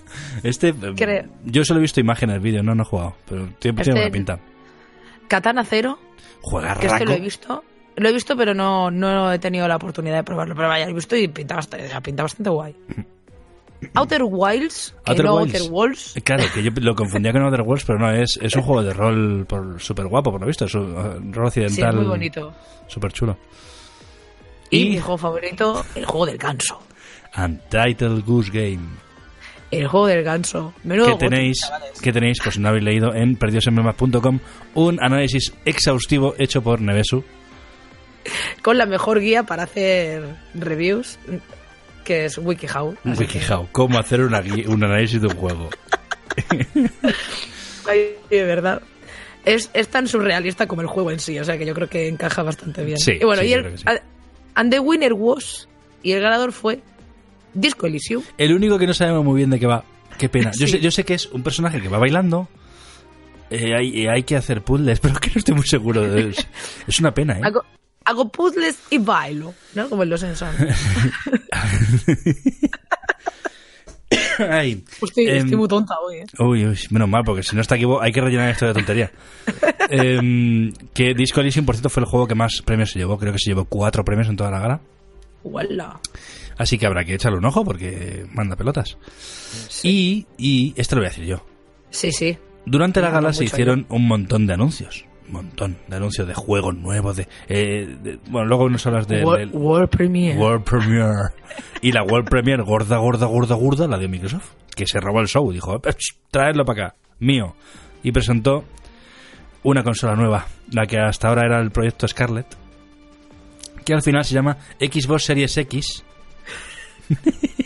Este, 0.44 0.70
eh, 0.70 0.76
Creo. 0.96 1.26
yo 1.44 1.66
solo 1.66 1.80
he 1.80 1.82
visto 1.82 2.00
imágenes, 2.00 2.42
vídeos, 2.42 2.64
no, 2.64 2.74
no 2.74 2.84
he 2.84 2.86
jugado. 2.86 3.16
Pero 3.28 3.50
tiene, 3.60 3.60
tiene 3.60 3.82
Este- 3.82 3.92
buena 3.92 4.10
pinta. 4.12 4.40
Katana 5.28 5.64
Cero, 5.66 6.00
Juega 6.42 6.76
que 6.76 6.88
este 6.88 7.06
lo 7.06 7.12
he 7.12 7.20
visto. 7.20 7.64
Lo 7.98 8.08
he 8.10 8.14
visto, 8.14 8.38
pero 8.38 8.54
no, 8.54 8.90
no 8.90 9.32
he 9.34 9.38
tenido 9.40 9.68
la 9.68 9.76
oportunidad 9.76 10.16
de 10.16 10.24
probarlo. 10.24 10.56
Pero 10.56 10.70
vaya, 10.70 10.86
lo 10.86 10.92
he 10.92 10.96
visto 10.96 11.16
y 11.18 11.28
pinta 11.28 11.56
bastante, 11.56 11.90
pinta 12.02 12.24
bastante 12.24 12.50
guay. 12.50 12.76
Outer 13.96 14.22
Wilds, 14.24 14.94
que 15.06 15.12
Outer 15.12 15.26
no 15.26 15.36
Wilds. 15.38 15.56
Outer 15.56 15.72
Worlds. 15.72 16.14
Claro, 16.24 16.44
que 16.54 16.64
yo 16.64 16.72
lo 16.76 16.96
confundía 16.96 17.32
con 17.32 17.44
Other 17.44 17.62
Worlds, 17.62 17.86
pero 17.86 18.00
no, 18.00 18.12
es, 18.12 18.38
es 18.42 18.56
un 18.56 18.62
juego 18.62 18.84
de 18.84 18.94
rol 18.94 19.46
por 19.48 19.82
súper 19.82 20.08
guapo, 20.08 20.32
por 20.32 20.42
lo 20.42 20.48
visto. 20.48 20.66
Es 20.66 20.74
un 20.76 21.34
rol 21.34 21.52
Sí, 21.52 21.62
occidental. 21.62 21.96
muy 21.96 22.06
bonito. 22.06 22.54
Súper 22.88 23.12
chulo. 23.12 23.38
Y, 24.70 24.80
Y- 24.84 24.90
mi 24.92 25.00
juego 25.00 25.18
favorito, 25.18 25.84
el 25.96 26.06
juego 26.06 26.26
del 26.28 26.38
ganso. 26.38 26.80
Untitled 27.38 28.24
Goose 28.26 28.52
Game. 28.52 28.88
El 29.72 29.88
juego 29.88 30.08
del 30.08 30.24
ganso. 30.24 30.74
Menudo 30.84 31.18
que 31.18 31.26
tenéis, 31.30 31.58
que 32.02 32.12
tenéis, 32.12 32.38
pues 32.44 32.60
no 32.60 32.68
habéis 32.70 32.84
leído 32.84 33.14
en 33.16 33.36
perdidosenmemas.com, 33.38 34.40
un 34.76 35.02
análisis 35.02 35.54
exhaustivo 35.66 36.36
hecho 36.38 36.62
por 36.62 36.82
Nevesu. 36.82 37.24
Con 38.62 38.78
la 38.78 38.86
mejor 38.86 39.20
guía 39.22 39.44
para 39.44 39.64
hacer 39.64 40.36
reviews, 40.54 41.18
que 42.04 42.26
es 42.26 42.38
WikiHow. 42.38 42.96
WikiHow, 43.06 43.68
cómo 43.72 44.00
hacer 44.00 44.22
una 44.22 44.42
un 44.68 44.84
análisis 44.84 45.22
de 45.22 45.28
un 45.28 45.36
juego. 45.36 45.70
Ay, 47.90 48.16
de 48.30 48.44
verdad. 48.44 48.82
Es, 49.44 49.72
es 49.74 49.88
tan 49.88 50.08
surrealista 50.08 50.68
como 50.68 50.82
el 50.82 50.88
juego 50.88 51.12
en 51.12 51.20
sí, 51.20 51.40
o 51.40 51.44
sea 51.44 51.58
que 51.58 51.66
yo 51.66 51.74
creo 51.74 51.90
que 51.90 52.08
encaja 52.08 52.44
bastante 52.44 52.84
bien. 52.84 53.00
Sí, 53.00 53.14
y 53.20 53.26
bueno, 53.26 53.42
sí, 53.42 53.48
y 53.48 53.54
el, 53.54 53.78
sí. 53.78 53.86
and 54.54 54.72
the 54.72 54.80
winner 54.80 55.14
was, 55.14 55.68
y 56.04 56.12
el 56.12 56.22
ganador 56.22 56.52
fue 56.52 56.82
Disco 57.54 57.88
Elysium. 57.88 58.24
El 58.38 58.54
único 58.54 58.78
que 58.78 58.86
no 58.86 58.94
sabemos 58.94 59.26
muy 59.26 59.38
bien 59.38 59.50
de 59.50 59.60
qué 59.60 59.66
va, 59.66 59.84
qué 60.20 60.30
pena. 60.30 60.52
Yo, 60.60 60.68
sé, 60.68 60.80
yo 60.80 60.92
sé 60.92 61.04
que 61.04 61.16
es 61.16 61.26
un 61.26 61.42
personaje 61.42 61.82
que 61.82 61.88
va 61.90 61.98
bailando, 61.98 62.50
eh, 63.50 63.74
hay, 63.78 64.04
eh, 64.04 64.10
hay 64.10 64.24
que 64.24 64.36
hacer 64.36 64.62
puzzles, 64.62 65.00
pero 65.02 65.16
que 65.16 65.30
no 65.30 65.40
estoy 65.40 65.56
muy 65.56 65.66
seguro. 65.66 66.02
de 66.02 66.30
Es, 66.30 66.48
es 66.88 67.00
una 67.00 67.14
pena, 67.14 67.40
¿eh? 67.40 67.42
Hago, 68.06 68.30
puzzles 68.30 68.80
y 68.90 68.98
bailo, 68.98 69.54
¿no? 69.76 69.90
Como 69.90 70.04
en 70.04 70.10
los 70.10 70.22
Simpsons. 70.22 70.56
Ay, 74.50 74.84
Estoy, 75.02 75.28
em, 75.28 75.38
estoy 75.38 75.56
muy 75.56 75.68
tonta 75.68 75.96
hoy, 76.00 76.18
¿eh? 76.18 76.26
Uy, 76.40 76.66
uy, 76.66 76.80
menos 76.90 77.08
mal, 77.08 77.24
porque 77.24 77.44
si 77.44 77.56
no 77.56 77.62
está 77.62 77.76
aquí 77.76 77.86
hay 78.02 78.12
que 78.12 78.22
rellenar 78.22 78.50
esto 78.50 78.66
de 78.66 78.74
tontería. 78.74 79.12
Em, 79.90 80.72
que 80.94 81.14
Disco 81.14 81.42
Elysium, 81.42 81.66
por 81.66 81.76
cierto, 81.76 81.90
fue 81.90 82.04
el 82.04 82.08
juego 82.08 82.26
que 82.26 82.36
más 82.36 82.62
premios 82.64 82.92
se 82.92 83.00
llevó. 83.00 83.18
Creo 83.18 83.34
que 83.34 83.40
se 83.40 83.50
llevó 83.50 83.66
cuatro 83.66 84.06
premios 84.06 84.30
en 84.30 84.38
toda 84.38 84.50
la 84.50 84.60
gala. 84.60 84.82
Uala. 85.44 86.00
Así 86.58 86.78
que 86.78 86.86
habrá 86.86 87.04
que 87.04 87.16
echarle 87.16 87.40
un 87.40 87.46
ojo 87.46 87.66
porque 87.66 88.26
manda 88.32 88.56
pelotas. 88.56 88.98
Y, 89.84 90.26
y 90.38 90.74
esto 90.78 90.96
lo 90.96 91.02
voy 91.02 91.08
a 91.08 91.10
decir 91.10 91.26
yo. 91.26 91.46
Sí, 91.90 92.12
sí. 92.14 92.38
Durante 92.66 93.02
la 93.02 93.10
gala 93.10 93.34
se 93.34 93.44
hicieron 93.44 93.86
un 93.90 94.08
montón 94.08 94.48
de 94.48 94.54
anuncios. 94.54 95.06
Montón 95.32 95.78
de 95.88 95.96
anuncios 95.96 96.28
de 96.28 96.34
juegos 96.34 96.76
nuevos. 96.76 97.16
De, 97.16 97.28
eh, 97.48 97.98
de- 98.02 98.20
bueno, 98.30 98.48
luego 98.48 98.70
nos 98.70 98.86
hablas 98.86 99.08
de, 99.08 99.24
World, 99.24 99.52
del 99.52 99.62
World 99.62 99.90
Premiere. 99.90 100.38
World 100.40 100.64
Premiere. 100.64 101.30
Y 101.82 101.92
la 101.92 102.04
World 102.04 102.30
Premiere 102.30 102.64
gorda, 102.64 102.98
gorda, 102.98 103.26
gorda, 103.28 103.56
gorda, 103.56 103.88
la 103.88 103.98
de 103.98 104.08
Microsoft. 104.08 104.52
Que 104.76 104.86
se 104.86 105.00
robó 105.00 105.20
el 105.22 105.28
show. 105.28 105.52
Dijo, 105.52 105.76
"Eh, 105.78 105.94
traedlo 106.30 106.66
para 106.66 106.86
acá. 106.88 106.96
Mío. 107.20 107.56
Y 108.04 108.12
presentó 108.12 108.64
una 109.64 109.84
consola 109.84 110.16
nueva. 110.16 110.48
La 110.72 110.86
que 110.86 110.98
hasta 111.00 111.28
ahora 111.30 111.46
era 111.46 111.60
el 111.62 111.72
proyecto 111.72 112.08
Scarlett. 112.08 112.48
Que 113.86 113.94
al 113.94 114.02
final 114.02 114.24
se 114.26 114.34
llama 114.34 114.58
Xbox 114.80 115.24
Series 115.26 115.56
X. 115.58 116.04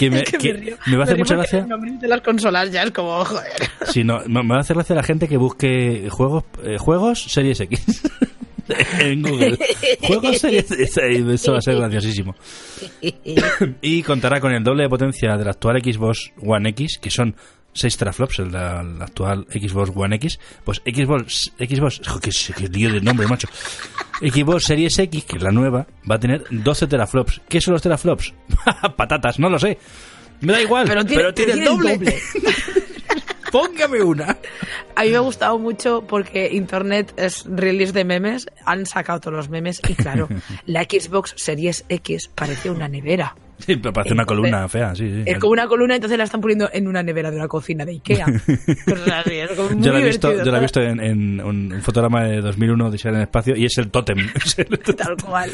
que 0.08 0.10
me, 0.10 0.20
Es 0.20 0.30
que 0.30 0.38
que 0.38 0.52
río. 0.54 0.76
me 0.86 0.96
va 0.96 1.02
a 1.02 1.04
hacer 1.04 1.18
mucha 1.18 1.36
gracia. 1.36 1.58
el 1.60 1.68
nombre 1.68 1.92
de 1.92 2.08
las 2.08 2.20
consolas 2.22 2.70
ya 2.72 2.82
es 2.82 2.90
como, 2.90 3.24
joder. 3.24 3.52
Sí, 3.86 4.02
no, 4.04 4.20
me 4.26 4.42
va 4.48 4.56
a 4.56 4.60
hacer 4.60 4.74
gracia 4.76 4.96
la 4.96 5.02
gente 5.02 5.28
que 5.28 5.36
busque 5.36 6.08
juegos 6.10 6.44
eh, 6.64 6.76
juegos 6.78 7.22
Series 7.24 7.60
X 7.60 8.02
en 9.00 9.22
Google. 9.22 9.58
Juegos 10.02 10.38
Series 10.38 10.70
X. 10.70 10.96
Eso 10.96 11.52
va 11.52 11.58
a 11.58 11.62
ser 11.62 11.76
graciosísimo. 11.76 12.34
y 13.82 14.02
contará 14.02 14.40
con 14.40 14.52
el 14.52 14.62
doble 14.64 14.84
de 14.84 14.88
potencia 14.88 15.36
del 15.36 15.48
actual 15.48 15.82
Xbox 15.82 16.32
One 16.42 16.70
X, 16.70 16.98
que 17.00 17.10
son 17.10 17.34
6 17.72 17.96
teraflops, 17.96 18.38
el 18.40 18.52
del 18.52 19.02
actual 19.02 19.46
Xbox 19.50 19.92
One 19.94 20.16
X. 20.16 20.38
Pues 20.64 20.82
Xbox, 20.84 21.52
Xbox, 21.58 22.00
jo, 22.06 22.20
qué, 22.20 22.30
qué 22.56 22.68
lío 22.68 22.92
de 22.92 23.00
nombre, 23.00 23.26
macho. 23.26 23.48
Xbox 24.20 24.64
Series 24.64 24.98
X, 24.98 25.24
que 25.24 25.36
es 25.36 25.42
la 25.42 25.50
nueva, 25.52 25.86
va 26.10 26.16
a 26.16 26.20
tener 26.20 26.44
12 26.50 26.86
teraflops. 26.86 27.40
¿Qué 27.48 27.60
son 27.60 27.72
los 27.72 27.82
teraflops? 27.82 28.34
Patatas, 28.96 29.38
no 29.38 29.48
lo 29.48 29.58
sé. 29.58 29.78
Me 30.40 30.52
da 30.52 30.62
igual, 30.62 30.86
Pero 30.86 31.04
tiene, 31.04 31.32
tiene 31.32 31.52
el 31.52 31.64
doble. 31.64 31.92
doble. 31.98 32.18
Póngame 33.52 34.02
una. 34.02 34.38
A 34.94 35.02
mí 35.02 35.10
me 35.10 35.16
ha 35.16 35.20
gustado 35.20 35.58
mucho 35.58 36.04
porque 36.06 36.48
Internet 36.52 37.12
es 37.16 37.44
release 37.46 37.92
de 37.92 38.04
memes, 38.04 38.46
han 38.64 38.86
sacado 38.86 39.20
todos 39.20 39.36
los 39.36 39.48
memes 39.48 39.80
y 39.88 39.94
claro, 39.94 40.28
la 40.66 40.84
Xbox 40.84 41.34
Series 41.36 41.84
X 41.88 42.30
parece 42.34 42.70
una 42.70 42.86
nevera. 42.88 43.34
Sí, 43.64 43.76
pero 43.76 43.92
parece 43.92 44.14
una 44.14 44.24
columna 44.24 44.68
fea, 44.68 44.94
sí, 44.94 45.08
sí. 45.08 45.22
Es 45.26 45.38
como 45.38 45.52
una 45.52 45.66
columna, 45.66 45.94
entonces 45.94 46.16
la 46.18 46.24
están 46.24 46.40
poniendo 46.40 46.68
en 46.72 46.88
una 46.88 47.02
nevera 47.02 47.30
de 47.30 47.36
una 47.36 47.48
cocina 47.48 47.84
de 47.84 47.92
Ikea. 47.92 48.26
Cosas 48.86 49.08
así, 49.26 49.34
es 49.36 49.50
como 49.52 49.70
muy 49.70 49.82
yo 49.82 49.92
la 49.92 50.00
he 50.00 50.04
visto, 50.04 50.32
yo 50.44 50.50
la 50.50 50.58
he 50.58 50.60
visto 50.60 50.80
en, 50.80 51.00
en 51.00 51.40
un, 51.40 51.72
un 51.72 51.82
fotograma 51.82 52.24
de 52.24 52.40
2001 52.40 52.90
de 52.90 52.96
Isabel 52.96 53.14
en 53.16 53.20
el 53.20 53.26
espacio 53.26 53.56
y 53.56 53.64
es 53.66 53.78
el 53.78 53.90
tótem. 53.90 54.18
Tal 54.96 55.16
cual. 55.24 55.50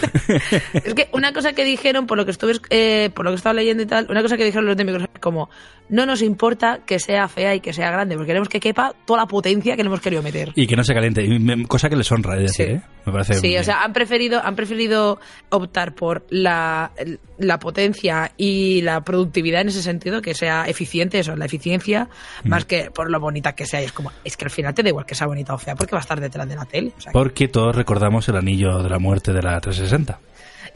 es 0.72 0.94
que 0.94 1.08
una 1.12 1.32
cosa 1.32 1.52
que 1.52 1.64
dijeron, 1.64 2.06
por 2.06 2.16
lo 2.18 2.24
que 2.24 2.30
estuve, 2.30 2.54
eh, 2.70 3.10
por 3.14 3.24
lo 3.24 3.30
que 3.32 3.36
estaba 3.36 3.54
leyendo 3.54 3.82
y 3.82 3.86
tal, 3.86 4.06
una 4.10 4.22
cosa 4.22 4.36
que 4.36 4.44
dijeron 4.44 4.66
los 4.66 4.76
de 4.76 4.84
Microsoft 4.84 5.18
como, 5.20 5.48
no 5.88 6.06
nos 6.06 6.22
importa 6.22 6.80
que 6.86 6.98
sea 6.98 7.28
fea 7.28 7.54
y 7.54 7.60
que 7.60 7.72
sea 7.72 7.90
grande, 7.90 8.14
porque 8.16 8.28
queremos 8.28 8.48
que 8.48 8.60
quepa 8.60 8.92
toda 9.06 9.20
la 9.20 9.26
potencia 9.26 9.76
que 9.76 9.82
le 9.82 9.88
hemos 9.88 10.00
querido 10.00 10.22
meter. 10.22 10.52
y 10.54 10.66
que 10.66 10.76
no 10.76 10.84
se 10.84 10.94
caliente, 10.94 11.26
cosa 11.68 11.88
que 11.88 11.96
les 11.96 12.10
honra, 12.12 12.36
es 12.36 12.42
decir, 12.42 12.66
Sí. 12.66 12.72
¿eh? 12.72 12.80
Me 13.06 13.12
parece 13.12 13.34
Sí, 13.34 13.56
o 13.56 13.62
sea, 13.62 13.82
han 13.84 13.92
preferido, 13.92 14.40
han 14.42 14.56
preferido 14.56 15.20
optar 15.50 15.94
por 15.94 16.26
la, 16.30 16.90
la 17.38 17.58
potencia 17.58 17.95
y 18.36 18.82
la 18.82 19.00
productividad 19.02 19.60
en 19.62 19.68
ese 19.68 19.82
sentido, 19.82 20.20
que 20.22 20.34
sea 20.34 20.64
eficiente, 20.68 21.18
eso, 21.18 21.36
la 21.36 21.46
eficiencia, 21.46 22.08
Mm. 22.44 22.48
más 22.48 22.64
que 22.64 22.90
por 22.90 23.10
lo 23.10 23.18
bonita 23.20 23.54
que 23.54 23.66
sea. 23.66 23.80
Y 23.82 23.84
es 23.86 23.92
como, 23.92 24.12
es 24.24 24.36
que 24.36 24.44
al 24.44 24.50
final 24.50 24.74
te 24.74 24.82
da 24.82 24.88
igual 24.90 25.06
que 25.06 25.14
sea 25.14 25.26
bonita 25.26 25.54
o 25.54 25.58
fea, 25.58 25.74
porque 25.74 25.92
va 25.92 25.98
a 25.98 26.02
estar 26.02 26.20
detrás 26.20 26.48
de 26.48 26.56
la 26.56 26.64
tele. 26.64 26.92
O 26.96 27.00
sea, 27.00 27.12
que- 27.12 27.18
Porque 27.18 27.48
todos 27.48 27.74
recordamos 27.74 28.28
el 28.28 28.36
anillo 28.36 28.82
de 28.82 28.90
la 28.90 28.98
muerte 28.98 29.32
de 29.32 29.42
la 29.42 29.60
360. 29.60 30.18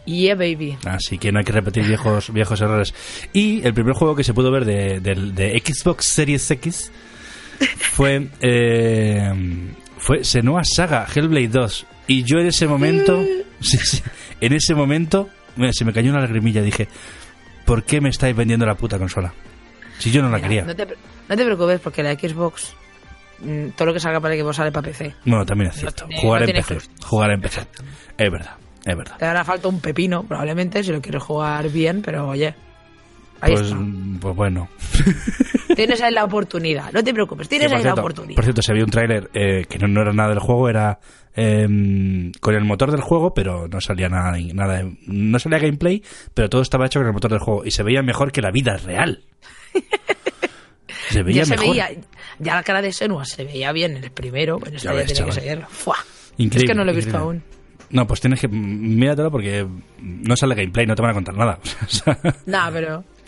yeah, 0.07 0.35
baby. 0.35 0.77
Así 0.87 1.19
que 1.19 1.31
no 1.31 1.39
hay 1.41 1.45
que 1.45 1.53
repetir 1.53 1.85
viejos, 1.87 2.31
viejos 2.33 2.61
errores. 2.61 2.95
Y 3.33 3.65
el 3.67 3.75
primer 3.75 3.95
juego 3.95 4.17
que 4.17 4.25
se 4.25 4.33
pudo 4.35 4.51
ver 4.51 4.65
de, 4.65 5.63
Xbox 5.65 6.07
Series 6.07 6.51
X 6.51 6.91
fue, 7.93 8.29
eh, 8.41 9.33
fue 9.99 10.25
Senua 10.25 10.63
Saga 10.65 11.07
Hellblade 11.15 11.49
2. 11.49 11.87
Y 12.07 12.25
yo 12.25 12.39
en 12.39 12.47
ese 12.47 12.67
momento, 12.67 13.23
sí, 13.61 13.77
sí, 13.79 14.03
en 14.41 14.53
ese 14.55 14.75
momento, 14.75 15.29
mira, 15.57 15.73
se 15.73 15.85
me 15.85 15.93
cayó 15.93 16.11
una 16.11 16.21
lagrimilla. 16.21 16.63
Dije, 16.63 16.89
¿por 17.65 17.83
qué 17.85 18.01
me 18.01 18.09
estáis 18.09 18.35
vendiendo 18.37 18.67
la 18.67 18.75
puta 18.75 18.99
consola? 18.99 19.33
Si 19.99 20.11
yo 20.11 20.23
no 20.23 20.31
la 20.31 20.37
Mira, 20.37 20.49
quería. 20.49 20.65
No 20.65 20.75
te, 20.75 20.87
no 20.87 21.37
te 21.37 21.45
preocupes, 21.45 21.81
porque 21.81 22.03
la 22.03 22.15
Xbox, 22.15 22.75
mm, 23.41 23.69
todo 23.71 23.87
lo 23.87 23.93
que 23.93 24.01
salga 24.01 24.21
para 24.21 24.35
Xbox 24.35 24.57
sale 24.57 24.73
para 24.73 24.87
PC. 24.89 25.15
Bueno, 25.25 25.45
también 25.45 25.71
es 25.71 25.77
cierto. 25.77 26.07
Jugar 26.17 26.43
no 26.43 26.49
en 26.49 26.53
PC. 26.55 26.79
Jugar 27.03 27.31
en 27.31 27.41
PC. 27.41 27.61
Es 28.17 28.31
verdad, 28.31 28.57
es 28.85 28.97
verdad. 28.97 29.17
Te 29.19 29.25
hará 29.27 29.45
falta 29.45 29.69
un 29.69 29.81
pepino, 29.81 30.23
probablemente, 30.23 30.83
si 30.83 30.93
lo 30.93 31.01
quieres 31.01 31.23
jugar 31.23 31.69
bien, 31.69 32.03
pero 32.03 32.29
oye. 32.29 32.55
Ahí 33.41 33.53
Pues, 33.55 33.67
está. 33.67 33.77
pues 34.21 34.37
bueno. 34.37 34.69
Tienes 35.77 36.01
ahí 36.03 36.13
la 36.13 36.25
oportunidad. 36.25 36.93
No 36.93 37.03
te 37.03 37.13
preocupes, 37.15 37.49
tienes 37.49 37.71
ahí 37.73 37.81
cierto, 37.81 37.97
la 37.97 38.03
oportunidad. 38.03 38.35
Por 38.35 38.45
cierto, 38.45 38.61
se 38.63 38.73
había 38.73 38.85
un 38.85 38.91
tráiler 38.91 39.31
eh, 39.35 39.65
que 39.69 39.79
no, 39.79 39.89
no 39.89 40.03
era 40.03 40.13
nada 40.13 40.31
del 40.31 40.41
juego, 40.41 40.69
era 40.69 40.99
eh, 41.35 41.67
con 42.41 42.55
el 42.55 42.65
motor 42.65 42.91
del 42.91 43.01
juego, 43.03 43.33
pero 43.33 43.69
no 43.69 43.81
salía 43.81 44.09
nada, 44.09 44.37
nada, 44.53 44.83
no 45.07 45.39
salía 45.39 45.59
gameplay, 45.59 46.03
pero 46.35 46.51
todo 46.51 46.61
estaba 46.63 46.87
hecho 46.87 46.99
con 47.01 47.07
el 47.07 47.13
motor 47.15 47.31
del 47.31 47.41
juego 47.41 47.65
y 47.65 47.71
se 47.71 47.83
veía 47.85 48.03
mejor 48.03 48.33
que 48.33 48.43
la 48.43 48.51
vida 48.51 48.77
real. 48.77 49.23
Se 51.11 51.23
veía 51.23 51.39
ya 51.43 51.45
se 51.45 51.51
mejor. 51.53 51.69
veía, 51.71 51.89
ya 52.39 52.55
la 52.55 52.63
cara 52.63 52.83
de 52.83 52.93
Senua 52.93 53.25
se 53.25 53.45
veía 53.45 53.73
bien 53.73 53.97
en 53.97 54.05
el 54.05 54.11
primero, 54.13 54.59
esta 54.59 54.71
Ya 54.71 54.79
ya, 54.79 54.93
ves, 54.93 55.13
tiene 55.13 55.31
que 55.31 55.37
chaval. 55.37 55.59
ser. 55.59 55.67
¡fua! 55.69 55.97
Increíble, 56.37 56.59
es 56.65 56.71
que 56.71 56.75
no 56.75 56.85
lo 56.85 56.93
he 56.93 56.95
visto 56.95 57.11
increíble. 57.11 57.41
aún. 57.41 57.61
No, 57.91 58.07
pues 58.07 58.21
tienes 58.21 58.41
que 58.41 58.47
míratelo 58.49 59.31
porque 59.31 59.67
no 60.01 60.37
sale 60.37 60.55
gameplay, 60.55 60.87
no 60.87 60.95
te 60.95 61.03
van 61.03 61.11
a 61.11 61.15
contar 61.15 61.35
nada. 61.37 61.59
O 61.83 61.89
sea, 61.89 62.19
Nada, 62.47 62.71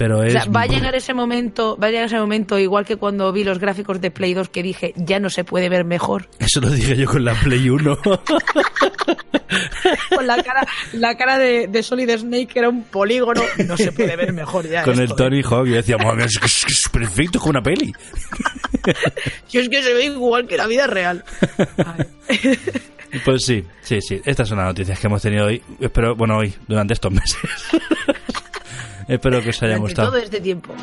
pero. 0.02 0.18
pero 0.18 0.18
O 0.18 0.22
es 0.24 0.32
sea, 0.32 0.44
va 0.46 0.62
a 0.62 0.66
llegar 0.66 0.94
ese 0.94 1.14
momento, 1.14 1.76
va 1.82 1.86
a 1.88 1.90
llegar 1.90 2.06
ese 2.06 2.18
momento, 2.18 2.58
igual 2.58 2.84
que 2.84 2.96
cuando 2.96 3.32
vi 3.32 3.44
los 3.44 3.58
gráficos 3.58 4.00
de 4.00 4.10
Play 4.10 4.34
2 4.34 4.48
que 4.48 4.62
dije, 4.62 4.92
ya 4.96 5.18
no 5.20 5.30
se 5.30 5.44
puede 5.44 5.68
ver 5.68 5.84
mejor. 5.84 6.28
Eso 6.38 6.60
lo 6.60 6.70
dije 6.70 6.96
yo 6.96 7.06
con 7.06 7.24
la 7.24 7.34
Play 7.34 7.68
1. 7.70 7.98
Con 10.14 10.26
la 10.26 10.42
cara, 10.42 10.66
la 10.94 11.14
cara 11.16 11.36
de, 11.38 11.66
de 11.68 11.82
Solid 11.82 12.08
Snake 12.16 12.46
que 12.46 12.58
era 12.58 12.68
un 12.70 12.84
polígono, 12.84 13.42
no 13.66 13.76
se 13.76 13.92
puede 13.92 14.16
ver 14.16 14.32
mejor 14.32 14.66
ya. 14.68 14.82
con 14.84 14.94
el 14.94 15.00
esto, 15.04 15.14
¿eh? 15.14 15.16
Tony 15.16 15.42
Hawk 15.42 15.66
y 15.66 15.70
decía, 15.70 15.98
"Madre, 15.98 16.24
es, 16.24 16.38
es- 16.42 16.64
es 16.68 16.88
perfecto 16.88 17.38
como 17.38 17.50
una 17.50 17.62
peli. 17.62 17.92
Si 19.46 19.58
es 19.58 19.68
que 19.68 19.82
se 19.82 19.92
ve 19.94 20.06
igual 20.06 20.46
que 20.48 20.56
la 20.56 20.66
vida 20.66 20.86
real. 20.88 21.22
Pues 23.24 23.44
sí, 23.44 23.62
sí, 23.82 24.00
sí. 24.00 24.20
Estas 24.24 24.48
son 24.48 24.58
las 24.58 24.66
noticias 24.66 24.98
que 24.98 25.06
hemos 25.06 25.22
tenido 25.22 25.46
hoy. 25.46 25.62
Espero, 25.78 26.16
bueno, 26.16 26.38
hoy, 26.38 26.52
durante 26.66 26.94
estos 26.94 27.12
meses. 27.12 27.36
Espero 29.08 29.42
que 29.42 29.50
os 29.50 29.62
haya 29.62 29.76
gustado. 29.78 30.10
todo 30.10 30.18
este 30.18 30.40
tiempo. 30.40 30.74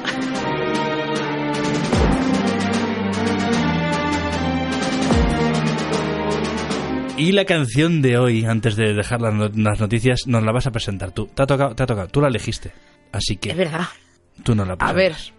Y 7.18 7.34
la 7.34 7.44
canción 7.44 8.02
de 8.02 8.18
hoy, 8.18 8.46
antes 8.46 8.78
de 8.78 8.94
dejar 8.94 9.20
las, 9.22 9.34
no- 9.34 9.50
las 9.54 9.80
noticias, 9.80 10.26
nos 10.26 10.42
la 10.44 10.54
vas 10.54 10.68
a 10.68 10.72
presentar 10.72 11.12
tú. 11.12 11.28
Te 11.28 11.44
ha 11.44 11.46
tocado, 11.48 11.76
te 11.76 11.84
ha 11.84 11.86
tocado. 11.86 12.08
Tú 12.08 12.22
la 12.22 12.30
elegiste. 12.30 12.72
Así 13.12 13.34
Es 13.34 13.40
que 13.40 13.54
verdad. 13.54 13.88
tú 14.44 14.56
no 14.56 14.64
la 14.64 14.74
A 14.80 14.94
ver, 14.94 15.12
presentas. 15.12 15.34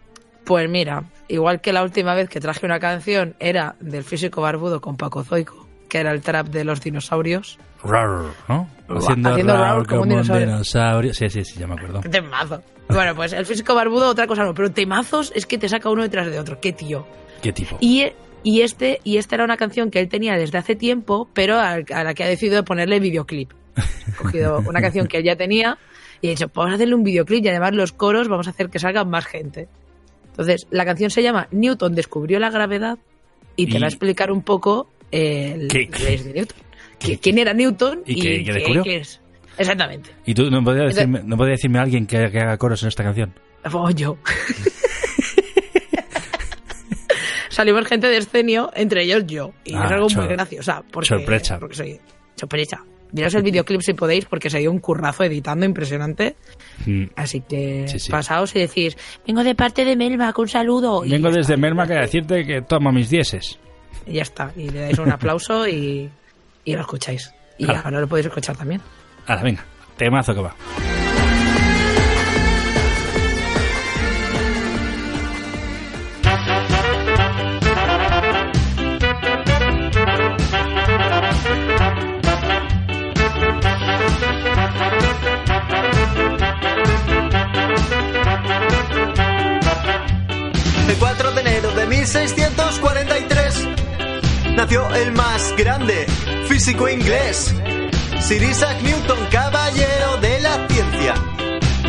pues 0.44 0.68
mira, 0.68 1.04
igual 1.28 1.62
que 1.62 1.72
la 1.72 1.82
última 1.82 2.14
vez 2.14 2.28
que 2.28 2.38
traje 2.40 2.66
una 2.66 2.78
canción 2.80 3.34
era 3.40 3.76
del 3.80 4.04
físico 4.04 4.42
barbudo 4.42 4.82
con 4.82 4.98
Paco 4.98 5.24
Zoico, 5.24 5.66
que 5.90 5.98
era 5.98 6.12
el 6.12 6.22
trap 6.22 6.46
de 6.48 6.64
los 6.64 6.80
dinosaurios. 6.80 7.58
Rar, 7.84 8.22
¿no? 8.48 8.68
Haciendo 8.88 9.30
rar 9.36 9.46
rar 9.76 9.86
como 9.86 10.02
un 10.02 10.08
dinosaurio. 10.08 11.12
Sí, 11.12 11.28
sí, 11.28 11.44
sí, 11.44 11.58
ya 11.60 11.66
me 11.66 11.74
acuerdo. 11.74 12.00
Temazo. 12.00 12.62
Bueno, 12.88 13.14
pues 13.14 13.32
el 13.34 13.44
físico 13.46 13.74
barbudo, 13.74 14.08
otra 14.08 14.26
cosa 14.26 14.44
no, 14.44 14.54
pero 14.54 14.70
temazos 14.72 15.32
es 15.34 15.44
que 15.46 15.58
te 15.58 15.68
saca 15.68 15.90
uno 15.90 16.02
detrás 16.02 16.30
de 16.30 16.38
otro. 16.38 16.58
Qué 16.60 16.72
tío. 16.72 17.06
¿Qué 17.42 17.52
tipo? 17.52 17.76
Y, 17.80 18.06
y, 18.42 18.62
este, 18.62 19.00
y 19.04 19.18
esta 19.18 19.34
era 19.36 19.44
una 19.44 19.56
canción 19.56 19.90
que 19.90 20.00
él 20.00 20.08
tenía 20.08 20.36
desde 20.36 20.58
hace 20.58 20.74
tiempo, 20.76 21.28
pero 21.34 21.56
a, 21.58 21.74
a 21.92 22.04
la 22.04 22.14
que 22.14 22.24
ha 22.24 22.28
decidido 22.28 22.64
ponerle 22.64 22.98
videoclip. 23.00 23.50
Ha 23.76 24.16
cogido 24.16 24.58
una 24.66 24.80
canción 24.80 25.06
que 25.06 25.18
él 25.18 25.24
ya 25.24 25.36
tenía 25.36 25.78
y 26.20 26.26
ha 26.26 26.30
dicho, 26.30 26.48
pues 26.48 26.56
vamos 26.56 26.72
a 26.72 26.74
hacerle 26.74 26.94
un 26.96 27.04
videoclip 27.04 27.44
y 27.44 27.48
además 27.48 27.72
los 27.74 27.92
coros 27.92 28.28
vamos 28.28 28.46
a 28.46 28.50
hacer 28.50 28.68
que 28.70 28.78
salga 28.78 29.04
más 29.04 29.24
gente. 29.24 29.68
Entonces, 30.30 30.66
la 30.70 30.84
canción 30.84 31.10
se 31.10 31.22
llama 31.22 31.48
Newton 31.52 31.94
descubrió 31.94 32.38
la 32.40 32.50
gravedad 32.50 32.98
y 33.56 33.66
te 33.66 33.76
Y- 33.78 33.80
va 33.80 33.86
a 33.86 33.88
explicar 33.88 34.30
un 34.32 34.42
poco 34.42 34.90
eh, 35.12 35.56
el 35.60 35.68
¿Qué? 35.68 35.88
leyes 36.02 36.24
de 36.24 36.32
Newton. 36.34 36.58
Que- 36.98 37.18
¿Quién 37.18 37.38
era 37.38 37.52
Newton 37.54 38.02
¿Y 38.06 38.20
qué- 38.20 38.44
qué 38.44 38.52
descubrió? 38.52 38.82
qué 38.82 38.96
es? 38.98 39.20
Exactamente. 39.58 40.10
¿Y 40.26 40.34
tú 40.34 40.50
no 40.50 40.62
podías 40.62 40.90
Entonces- 40.90 40.96
decirme, 40.96 41.22
no 41.28 41.36
podías 41.36 41.58
decirme 41.58 41.78
a 41.78 41.82
alguien 41.82 42.06
que, 42.06 42.30
que 42.30 42.38
haga 42.40 42.56
coros 42.58 42.82
en 42.82 42.88
esta 42.88 43.02
canción? 43.04 43.32
Oh, 43.72 43.90
yo. 43.90 44.16
Salimos 47.48 47.86
gente 47.86 48.06
de 48.06 48.16
escenio, 48.18 48.70
entre 48.74 49.02
ellos 49.02 49.24
yo. 49.26 49.52
Y 49.64 49.74
Ah, 49.74 49.84
es 49.86 49.90
algo 49.92 50.06
muy 50.14 50.26
graciosa. 50.28 50.82
Porque, 50.90 51.08
sorpresa. 51.08 51.58
Porque 51.58 51.74
soy 51.74 52.00
sorpresa. 52.36 52.84
Miraos 53.12 53.34
el 53.34 53.42
videoclip 53.42 53.80
si 53.82 53.92
podéis, 53.92 54.24
porque 54.26 54.48
se 54.48 54.60
dio 54.60 54.70
un 54.70 54.78
currazo 54.78 55.24
editando 55.24 55.66
impresionante. 55.66 56.36
Mm. 56.86 57.06
Así 57.16 57.40
que 57.40 57.88
Sí, 57.88 57.98
sí. 57.98 58.10
pasaos 58.10 58.54
y 58.54 58.60
decís, 58.60 58.96
vengo 59.26 59.42
de 59.42 59.56
parte 59.56 59.84
de 59.84 59.96
Melmac, 59.96 60.38
un 60.38 60.46
saludo. 60.48 61.04
Y 61.04 61.10
Vengo 61.10 61.26
desde 61.28 61.40
está. 61.54 61.56
Mermac 61.56 61.90
a 61.90 62.00
decirte 62.02 62.46
que 62.46 62.62
toma 62.62 62.92
mis 62.92 63.10
dieces. 63.10 63.58
Y 64.06 64.14
ya 64.14 64.22
está. 64.22 64.52
Y 64.56 64.70
le 64.70 64.80
dais 64.80 64.98
un 64.98 65.10
aplauso 65.10 65.66
y, 65.68 66.10
y 66.64 66.74
lo 66.74 66.80
escucháis. 66.80 67.32
Y 67.58 67.70
ahora 67.70 68.00
lo 68.00 68.06
podéis 68.08 68.26
escuchar 68.26 68.56
también. 68.56 68.80
Ahora, 69.26 69.42
venga, 69.42 69.64
temazo 69.96 70.34
que 70.34 70.40
va. 70.40 70.54
Físico 96.70 96.88
inglés, 96.88 97.52
Sir 98.20 98.42
Isaac 98.44 98.80
Newton, 98.82 99.18
caballero 99.32 100.18
de 100.20 100.40
la 100.40 100.68
ciencia. 100.68 101.14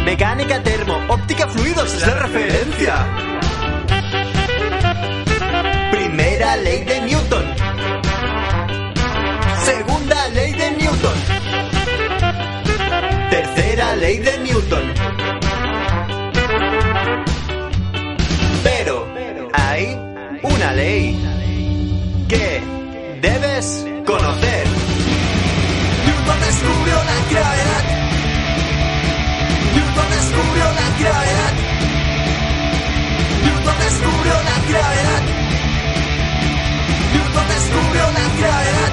Mecánica, 0.03 0.63
termo, 0.63 0.99
óptica, 1.07 1.47
fluidos 1.47 1.93
es 1.93 2.07
la 2.07 2.15
referencia. 2.15 3.05
Primera 5.91 6.55
ley 6.55 6.83
de 6.83 7.01
descubrió 26.61 26.95
la 26.95 27.17
gravedad. 27.31 27.83
Newton 29.73 30.09
descubrió 30.09 30.63
la 30.63 30.87
gravedad. 30.99 31.53
Newton 33.43 33.77
descubrió 33.79 34.33
la 34.33 34.57
gravedad. 34.69 35.23
Newton 37.13 37.47
descubrió 37.47 38.03
la 38.17 38.25
gravedad. 38.39 38.91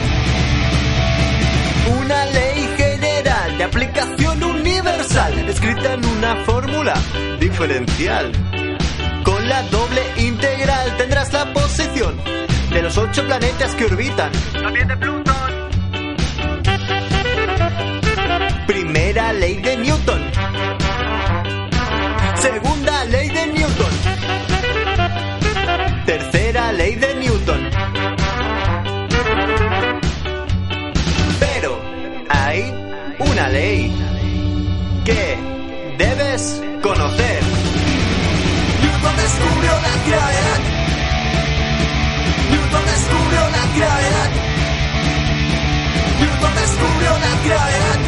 Una 2.00 2.26
ley 2.26 2.68
general 2.76 3.58
de 3.58 3.64
aplicación 3.64 4.42
universal, 4.42 5.48
escrita 5.48 5.92
en 5.94 6.04
una 6.06 6.36
fórmula 6.44 6.94
diferencial. 7.38 8.32
Con 9.24 9.48
la 9.48 9.62
doble 9.64 10.02
integral 10.16 10.96
tendrás 10.96 11.32
la 11.34 11.52
posición 11.52 12.16
de 12.70 12.82
los 12.82 12.96
ocho 12.96 13.26
planetas 13.26 13.74
que 13.74 13.84
orbitan. 13.84 14.30
También 14.52 14.88
de 14.88 14.96
Plutón. 14.96 15.17
Ley 19.18 19.56
de 19.56 19.76
Newton. 19.76 20.22
Segunda 22.36 23.04
ley 23.06 23.28
de 23.28 23.46
Newton. 23.48 23.92
Tercera 26.06 26.72
ley 26.72 26.94
de 26.94 27.14
Newton. 27.16 27.68
Pero 31.40 31.80
hay 32.30 32.72
una 33.18 33.48
ley 33.48 33.92
que 35.04 35.36
debes 35.98 36.62
conocer. 36.80 37.42
Newton 38.82 39.16
descubrió 39.16 39.72
la 39.72 39.94
gravedad. 40.06 40.60
Newton 42.50 42.84
descubrió 42.86 43.40
la 43.56 43.64
gravedad. 43.76 44.30
Newton 46.20 46.54
descubrió 46.54 47.10
la 47.10 47.48
gravedad. 47.48 48.07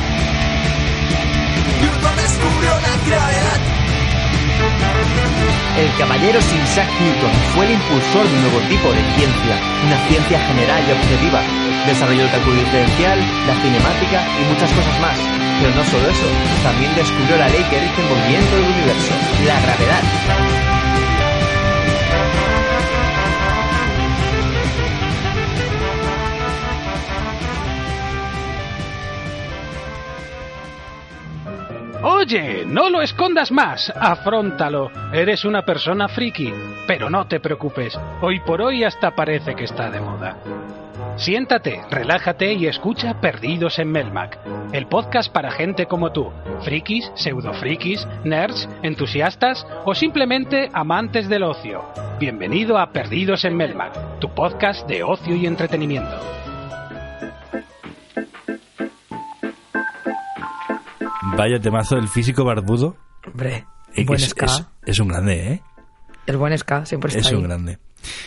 El 5.77 5.97
caballero 5.97 6.41
Sir 6.43 6.61
Isaac 6.63 6.89
Newton 7.01 7.33
fue 7.55 7.67
el 7.67 7.73
impulsor 7.73 8.29
de 8.29 8.35
un 8.35 8.43
nuevo 8.43 8.61
tipo 8.69 8.93
de 8.93 9.01
ciencia, 9.17 9.57
una 9.87 9.97
ciencia 10.09 10.39
general 10.41 10.85
y 10.87 10.93
objetiva. 10.93 11.41
Desarrolló 11.87 12.23
el 12.25 12.31
cálculo 12.31 12.57
diferencial, 12.57 13.19
la 13.47 13.55
cinemática 13.63 14.27
y 14.39 14.45
muchas 14.53 14.71
cosas 14.73 15.01
más. 15.01 15.17
Pero 15.61 15.75
no 15.75 15.85
solo 15.85 16.09
eso, 16.09 16.27
también 16.63 16.95
descubrió 16.95 17.37
la 17.37 17.49
ley 17.49 17.65
que 17.71 17.81
rige 17.81 18.03
el 18.03 18.09
movimiento 18.09 18.57
del 18.57 18.65
universo, 18.65 19.13
la 19.47 19.61
gravedad. 19.61 20.60
No 32.71 32.89
lo 32.89 33.03
escondas 33.03 33.51
más, 33.51 33.93
afróntalo. 33.95 34.91
Eres 35.13 35.45
una 35.45 35.63
persona 35.63 36.09
friki. 36.09 36.53
Pero 36.87 37.11
no 37.11 37.27
te 37.27 37.41
preocupes, 37.41 37.99
hoy 38.23 38.41
por 38.41 38.63
hoy 38.63 38.85
hasta 38.85 39.15
parece 39.15 39.55
que 39.55 39.65
está 39.65 39.91
de 39.91 40.01
moda. 40.01 40.37
Siéntate, 41.17 41.83
relájate 41.91 42.55
y 42.55 42.67
escucha 42.67 43.21
Perdidos 43.21 43.79
en 43.79 43.91
Melmac, 43.91 44.39
el 44.73 44.87
podcast 44.87 45.31
para 45.31 45.51
gente 45.51 45.87
como 45.87 46.13
tú, 46.13 46.33
frikis, 46.63 47.11
pseudo-frikis, 47.15 48.07
nerds, 48.25 48.69
entusiastas 48.83 49.67
o 49.85 49.95
simplemente 49.95 50.71
amantes 50.73 51.29
del 51.29 51.43
ocio. 51.43 51.85
Bienvenido 52.19 52.79
a 52.79 52.93
Perdidos 52.93 53.45
en 53.45 53.57
Melmac, 53.57 54.19
tu 54.21 54.31
podcast 54.31 54.89
de 54.89 55.03
ocio 55.03 55.35
y 55.37 55.47
entretenimiento. 55.47 56.40
Vaya 61.41 61.59
temazo 61.61 61.97
del 61.97 62.09
físico 62.09 62.45
barbudo. 62.45 62.97
Hombre, 63.27 63.65
Eh, 63.95 64.05
buen 64.05 64.21
es, 64.21 64.29
ska. 64.29 64.45
es- 64.47 64.67
es 64.85 64.99
un 65.01 65.09
grande, 65.09 65.53
¿eh? 65.55 65.63
El 66.27 66.37
buen 66.37 66.57
ska 66.59 66.85
siempre 66.85 67.09
está 67.09 67.21
Es 67.21 67.29
ahí. 67.29 67.35
un 67.35 67.45
grande. 67.45 67.79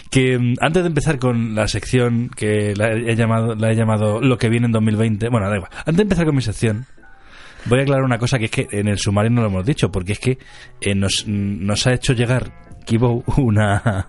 Que 0.09 0.37
mm, 0.39 0.55
antes 0.59 0.81
de 0.83 0.87
empezar 0.87 1.19
con 1.19 1.53
la 1.55 1.67
sección 1.67 2.29
que 2.35 2.73
la 2.75 2.91
he 2.93 3.15
llamado, 3.15 3.55
la 3.55 3.71
he 3.71 3.75
llamado 3.75 4.19
Lo 4.21 4.37
que 4.37 4.49
viene 4.49 4.65
en 4.65 4.71
2020, 4.71 5.29
bueno, 5.29 5.47
da 5.49 5.55
igual. 5.57 5.71
Antes 5.79 5.95
de 5.97 6.01
empezar 6.03 6.25
con 6.25 6.35
mi 6.35 6.41
sección, 6.41 6.85
voy 7.65 7.79
a 7.79 7.81
aclarar 7.83 8.03
una 8.03 8.17
cosa 8.17 8.39
que 8.39 8.45
es 8.45 8.51
que 8.51 8.67
en 8.71 8.87
el 8.87 8.97
sumario 8.97 9.29
no 9.31 9.41
lo 9.41 9.47
hemos 9.47 9.65
dicho, 9.65 9.91
porque 9.91 10.13
es 10.13 10.19
que 10.19 10.37
eh, 10.81 10.95
nos, 10.95 11.25
mm, 11.27 11.65
nos 11.65 11.85
ha 11.87 11.93
hecho 11.93 12.13
llegar 12.13 12.51
Kibo 12.85 13.23
una, 13.37 14.07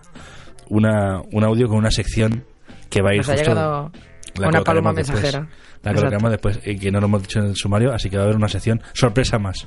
una, 0.68 1.20
un 1.32 1.44
audio 1.44 1.68
con 1.68 1.76
una 1.78 1.90
sección 1.90 2.44
que 2.90 3.02
va 3.02 3.10
a 3.10 3.14
ir 3.14 3.18
Nos 3.18 3.28
ha 3.28 3.32
justo- 3.34 3.48
llegado 3.50 3.92
la 4.36 4.48
una 4.48 4.62
paloma 4.62 4.92
después. 4.92 5.38
La 5.84 5.92
colocaremos 5.94 6.30
después, 6.30 6.60
y 6.64 6.76
que 6.78 6.90
no 6.90 7.00
lo 7.00 7.06
hemos 7.06 7.22
dicho 7.22 7.38
en 7.40 7.46
el 7.46 7.56
sumario, 7.56 7.92
así 7.92 8.08
que 8.10 8.16
va 8.16 8.22
a 8.22 8.26
haber 8.26 8.36
una 8.36 8.48
sección 8.48 8.80
sorpresa 8.92 9.38
más. 9.38 9.66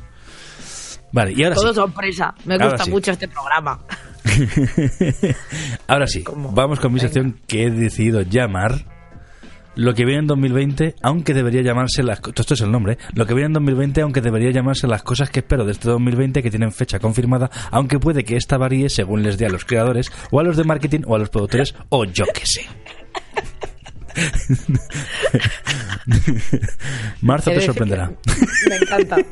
Vale, 1.11 1.33
y 1.33 1.43
ahora 1.43 1.55
Todo 1.55 1.69
sí. 1.69 1.75
sorpresa. 1.75 2.33
Me 2.45 2.55
Ahora 2.55 2.69
gusta 2.69 2.83
sí. 2.83 2.91
mucho 2.91 3.11
este 3.11 3.27
programa. 3.27 3.79
Ahora 5.87 6.05
sí, 6.07 6.23
¿Cómo? 6.23 6.51
vamos 6.51 6.79
con 6.79 6.91
mi 6.91 6.99
Venga. 6.99 7.07
sección 7.13 7.39
que 7.47 7.63
he 7.65 7.71
decidido 7.71 8.21
llamar 8.23 8.85
Lo 9.75 9.93
que 9.93 10.05
viene 10.05 10.21
en 10.21 10.27
2020, 10.27 10.95
aunque 11.03 11.33
debería 11.35 11.61
llamarse 11.61 12.01
las... 12.03 12.19
Esto 12.35 12.55
es 12.55 12.61
el 12.61 12.71
nombre. 12.71 12.93
¿eh? 12.93 12.97
Lo 13.13 13.25
que 13.27 13.33
viene 13.35 13.47
en 13.47 13.53
2020, 13.53 14.01
aunque 14.01 14.21
debería 14.21 14.49
llamarse 14.51 14.87
las 14.87 15.03
cosas 15.03 15.29
que 15.29 15.39
espero 15.41 15.65
de 15.65 15.71
este 15.71 15.87
2020 15.87 16.41
que 16.41 16.49
tienen 16.49 16.71
fecha 16.71 16.97
confirmada, 16.99 17.49
aunque 17.71 17.99
puede 17.99 18.23
que 18.23 18.35
esta 18.37 18.57
varíe 18.57 18.89
según 18.89 19.21
les 19.23 19.37
dé 19.37 19.45
a 19.45 19.49
los 19.49 19.65
creadores, 19.65 20.11
o 20.31 20.39
a 20.39 20.43
los 20.43 20.57
de 20.57 20.63
marketing, 20.63 21.01
o 21.05 21.15
a 21.15 21.19
los 21.19 21.29
productores, 21.29 21.75
o 21.89 22.05
yo 22.05 22.25
qué 22.33 22.45
sé. 22.45 22.61
Marzo 27.21 27.51
te 27.51 27.61
sorprenderá. 27.61 28.11
Me 28.69 28.75
encanta. 28.75 29.17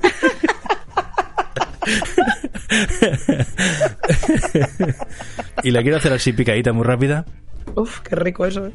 Y 5.63 5.71
la 5.71 5.81
quiero 5.81 5.97
hacer 5.97 6.13
así 6.13 6.33
picadita, 6.33 6.73
muy 6.73 6.83
rápida. 6.83 7.25
Uf, 7.75 8.01
qué 8.01 8.15
rico 8.15 8.45
eso. 8.45 8.67
¿eh? 8.67 8.73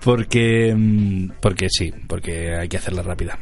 Porque, 0.00 0.74
mm, 0.76 1.30
porque 1.40 1.68
sí, 1.70 1.92
porque 2.06 2.54
hay 2.54 2.68
que 2.68 2.76
hacerla 2.76 3.02
rápida. 3.02 3.38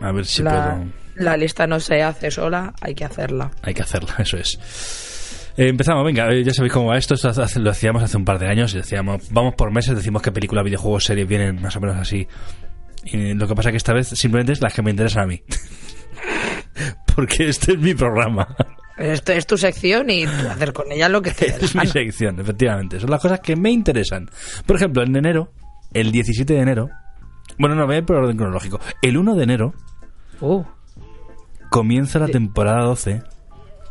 A 0.00 0.12
ver 0.12 0.26
si 0.26 0.42
la, 0.42 0.74
puedo. 0.74 0.92
la 1.16 1.36
lista 1.36 1.66
no 1.66 1.80
se 1.80 2.02
hace 2.02 2.30
sola, 2.30 2.74
hay 2.80 2.94
que 2.94 3.04
hacerla. 3.04 3.50
Hay 3.62 3.74
que 3.74 3.82
hacerla, 3.82 4.14
eso 4.18 4.36
es. 4.36 4.58
Eh, 5.58 5.68
empezamos, 5.68 6.04
venga, 6.04 6.30
eh, 6.32 6.44
ya 6.44 6.52
sabéis 6.54 6.72
cómo 6.72 6.86
va 6.88 6.96
esto. 6.96 7.14
esto 7.14 7.28
hace- 7.28 7.58
lo 7.60 7.70
hacíamos 7.70 8.02
hace 8.02 8.16
un 8.16 8.24
par 8.24 8.38
de 8.38 8.46
años. 8.48 8.72
Decíamos, 8.72 9.30
vamos 9.32 9.54
por 9.56 9.72
meses, 9.72 9.96
decimos 9.96 10.22
que 10.22 10.32
película, 10.32 10.62
videojuegos, 10.62 11.04
series 11.04 11.26
vienen 11.28 11.60
más 11.60 11.74
o 11.76 11.80
menos 11.80 11.96
así. 11.96 12.26
Y 13.04 13.34
lo 13.34 13.46
que 13.48 13.54
pasa 13.54 13.70
que 13.70 13.76
esta 13.76 13.92
vez 13.92 14.08
simplemente 14.08 14.52
es 14.52 14.60
las 14.62 14.72
que 14.72 14.82
me 14.82 14.90
interesan 14.92 15.24
a 15.24 15.26
mí. 15.26 15.42
Porque 17.14 17.48
este 17.48 17.72
es 17.72 17.78
mi 17.78 17.94
programa. 17.94 18.54
Esto 18.96 19.32
es 19.32 19.46
tu 19.46 19.56
sección 19.56 20.10
y 20.10 20.24
tú 20.26 20.48
hacer 20.48 20.72
con 20.72 20.90
ella 20.90 21.08
lo 21.08 21.22
que 21.22 21.30
te 21.32 21.46
Es 21.48 21.74
mi 21.74 21.86
sección, 21.86 22.40
efectivamente. 22.40 22.98
Son 23.00 23.10
las 23.10 23.20
cosas 23.20 23.40
que 23.40 23.54
me 23.56 23.70
interesan. 23.70 24.28
Por 24.66 24.76
ejemplo, 24.76 25.02
en 25.02 25.14
enero, 25.16 25.52
el 25.92 26.10
17 26.12 26.54
de 26.54 26.60
enero. 26.60 26.88
Bueno, 27.58 27.74
no, 27.74 27.86
voy 27.86 27.96
a 27.96 27.98
ir 27.98 28.04
por 28.04 28.16
orden 28.16 28.36
cronológico. 28.36 28.80
El 29.02 29.16
1 29.16 29.34
de 29.34 29.42
enero 29.44 29.74
Uh, 30.40 30.62
comienza 31.70 32.20
la 32.20 32.28
temporada 32.28 32.82
12 32.84 33.22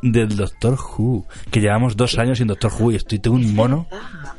del 0.02 0.36
Doctor 0.36 0.74
Who. 0.76 1.26
Que 1.52 1.60
llevamos 1.62 1.96
dos 1.98 2.18
años 2.18 2.38
sin 2.38 2.48
Doctor 2.48 2.72
Who 2.80 2.92
y 2.92 2.96
estoy 2.96 3.20
tengo 3.20 3.36
un 3.36 3.54
mono, 3.56 3.88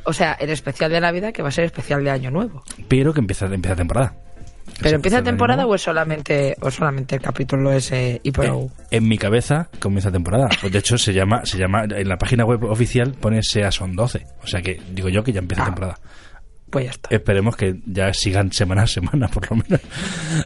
o 0.03 0.13
sea, 0.13 0.33
el 0.33 0.49
especial 0.49 0.91
de 0.91 0.99
Navidad 1.01 1.31
que 1.33 1.41
va 1.41 1.49
a 1.49 1.51
ser 1.51 1.65
especial 1.65 2.03
de 2.03 2.11
Año 2.11 2.31
Nuevo. 2.31 2.63
pero 2.87 3.13
que 3.13 3.19
empieza, 3.19 3.45
empieza 3.47 3.75
temporada. 3.75 4.15
¿Pero 4.81 4.95
empieza 4.95 5.21
temporada 5.23 5.65
o 5.65 5.75
es 5.75 5.81
solamente, 5.81 6.55
o 6.61 6.69
solamente 6.71 7.15
el 7.15 7.21
capítulo 7.21 7.71
ese 7.73 8.21
y 8.23 8.31
pro? 8.31 8.69
en 8.91 9.07
mi 9.07 9.17
cabeza 9.17 9.67
comienza 9.79 10.11
temporada. 10.11 10.47
Pues 10.61 10.71
de 10.71 10.79
hecho 10.79 10.97
se 10.97 11.11
llama, 11.11 11.43
se 11.45 11.57
llama, 11.57 11.83
en 11.83 12.07
la 12.07 12.17
página 12.17 12.45
web 12.45 12.63
oficial 12.65 13.11
pone 13.13 13.41
Season 13.43 13.95
12. 13.95 14.25
O 14.43 14.47
sea 14.47 14.61
que 14.61 14.79
digo 14.93 15.09
yo 15.09 15.23
que 15.23 15.33
ya 15.33 15.39
empieza 15.39 15.63
Ah. 15.63 15.65
temporada. 15.65 15.99
Pues 16.69 16.85
ya 16.85 16.91
está. 16.91 17.09
Esperemos 17.13 17.55
que 17.57 17.81
ya 17.87 18.13
sigan 18.13 18.51
semana 18.53 18.83
a 18.83 18.87
semana, 18.87 19.27
por 19.27 19.49
lo 19.49 19.57
menos. 19.57 19.81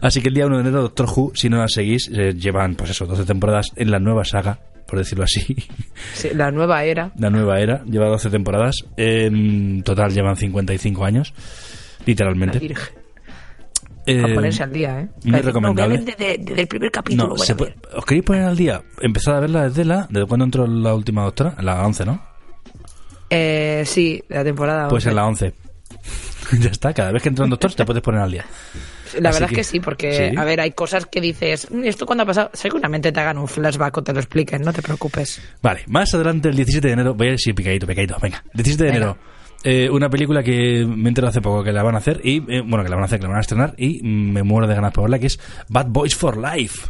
Así 0.01 0.22
que 0.22 0.30
el 0.30 0.34
día 0.34 0.45
1 0.47 0.55
de 0.55 0.61
enero, 0.61 0.82
Doctor 0.84 1.05
Who, 1.14 1.34
si 1.36 1.49
no 1.49 1.57
la 1.57 1.68
seguís, 1.68 2.09
eh, 2.14 2.34
llevan, 2.34 2.76
pues 2.76 2.91
eso, 2.91 3.05
12 3.05 3.26
temporadas 3.26 3.72
en 3.76 3.91
la 3.91 3.99
nueva 3.99 4.24
saga, 4.24 4.57
por 4.94 5.00
decirlo 5.00 5.24
así. 5.24 5.44
Sí, 6.14 6.30
la 6.36 6.52
nueva 6.52 6.84
era. 6.84 7.12
La 7.18 7.32
nueva 7.32 7.60
era, 7.60 7.84
lleva 7.86 8.06
12 8.10 8.30
temporadas. 8.30 8.76
En 8.96 9.82
total 9.82 10.12
llevan 10.14 10.36
55 10.36 11.04
años, 11.04 11.34
literalmente. 12.06 12.62
Eh, 14.06 14.22
a 14.22 14.36
ponerse 14.36 14.62
al 14.62 14.72
día, 14.72 15.00
¿eh? 15.00 15.10
muy 15.24 15.39
recomendable. 15.39 15.98
No, 15.98 16.06
desde, 16.06 16.38
desde 16.38 16.62
el 16.62 16.68
primer 16.68 16.91
capítulo. 16.91 17.30
no, 17.30 17.38
se 17.38 17.56
puede- 17.56 17.76
¿os 17.96 18.06
queréis 18.06 18.24
poner 18.24 18.44
al 18.44 18.56
día? 18.56 18.84
Empezad 19.02 19.38
a 19.38 19.39
verla 19.39 19.64
desde 19.64 19.84
la... 19.86 20.06
¿Desde 20.12 20.28
cuándo 20.28 20.46
entró 20.46 20.68
la 20.68 20.94
última 20.94 21.24
doctora? 21.24 21.56
En 21.58 21.66
la 21.66 21.84
11, 21.84 22.06
¿no? 22.06 22.24
Eh, 23.32 23.82
sí, 23.88 24.24
la 24.30 24.44
temporada. 24.44 24.89
Pues 24.89 25.06
11. 25.06 25.10
en 25.10 25.16
la 25.16 25.26
11. 25.26 25.54
ya 26.60 26.70
está, 26.70 26.94
cada 26.94 27.12
vez 27.12 27.24
que 27.24 27.30
entra 27.30 27.46
un 27.46 27.50
doctor 27.50 27.74
te 27.74 27.84
puedes 27.84 28.04
poner 28.04 28.22
al 28.22 28.32
día. 28.32 28.46
La 29.20 29.30
Así 29.30 29.39
verdad 29.41 29.55
que- 29.55 29.61
es 29.61 29.68
que 29.68 29.72
sí, 29.72 29.80
porque, 29.80 30.30
sí. 30.32 30.38
a 30.38 30.43
ver, 30.43 30.59
hay 30.61 30.72
cosas 30.72 31.05
que 31.05 31.22
dices, 31.22 31.70
"Mm, 31.72 31.84
¿esto 31.86 32.05
cuándo 32.05 32.24
ha 32.24 32.26
pasado? 32.26 32.49
Seguramente 32.53 33.11
te 33.11 33.20
hagan 33.20 33.38
un 33.38 33.47
flashback 33.47 33.97
o 33.97 34.03
te 34.03 34.14
lo 34.14 34.20
expliquen, 34.20 34.61
no 34.61 34.74
te 34.74 34.82
preocupes. 34.82 35.41
Vale, 35.61 35.82
más 35.88 36.14
adelante, 36.14 36.49
el 36.49 36.55
17 36.55 36.88
de 36.88 36.93
enero, 36.93 37.14
voy 37.14 37.28
a 37.28 37.32
decir 37.32 37.53
picadito, 37.55 37.86
picadito, 37.88 38.18
venga. 38.22 38.43
17 38.53 38.84
de 38.86 38.91
Venga. 38.91 39.05
enero, 39.05 39.18
eh, 39.64 39.89
una 39.89 40.09
película 40.09 40.43
que 40.43 40.86
me 40.86 41.09
enteré 41.09 41.28
hace 41.28 41.41
poco 41.41 41.64
que 41.64 41.72
la 41.72 41.84
van 41.84 41.95
a 41.95 41.99
hacer, 41.99 42.20
y 42.24 42.38
eh, 42.51 42.61
bueno, 42.66 42.84
que 42.84 42.89
la 42.89 42.95
van 42.95 43.03
a 43.03 43.05
hacer, 43.05 43.20
que 43.20 43.24
la 43.24 43.30
van 43.30 43.38
a 43.38 43.41
estrenar, 43.41 43.74
y 43.78 44.01
me 44.03 44.43
muero 44.43 44.68
de 44.68 44.76
ganas 44.76 44.91
por 44.93 45.03
verla, 45.03 45.20
que 45.20 45.28
es 45.28 45.39
Bad 45.70 45.88
Boys 45.89 46.16
for 46.16 46.38
Life, 46.38 46.89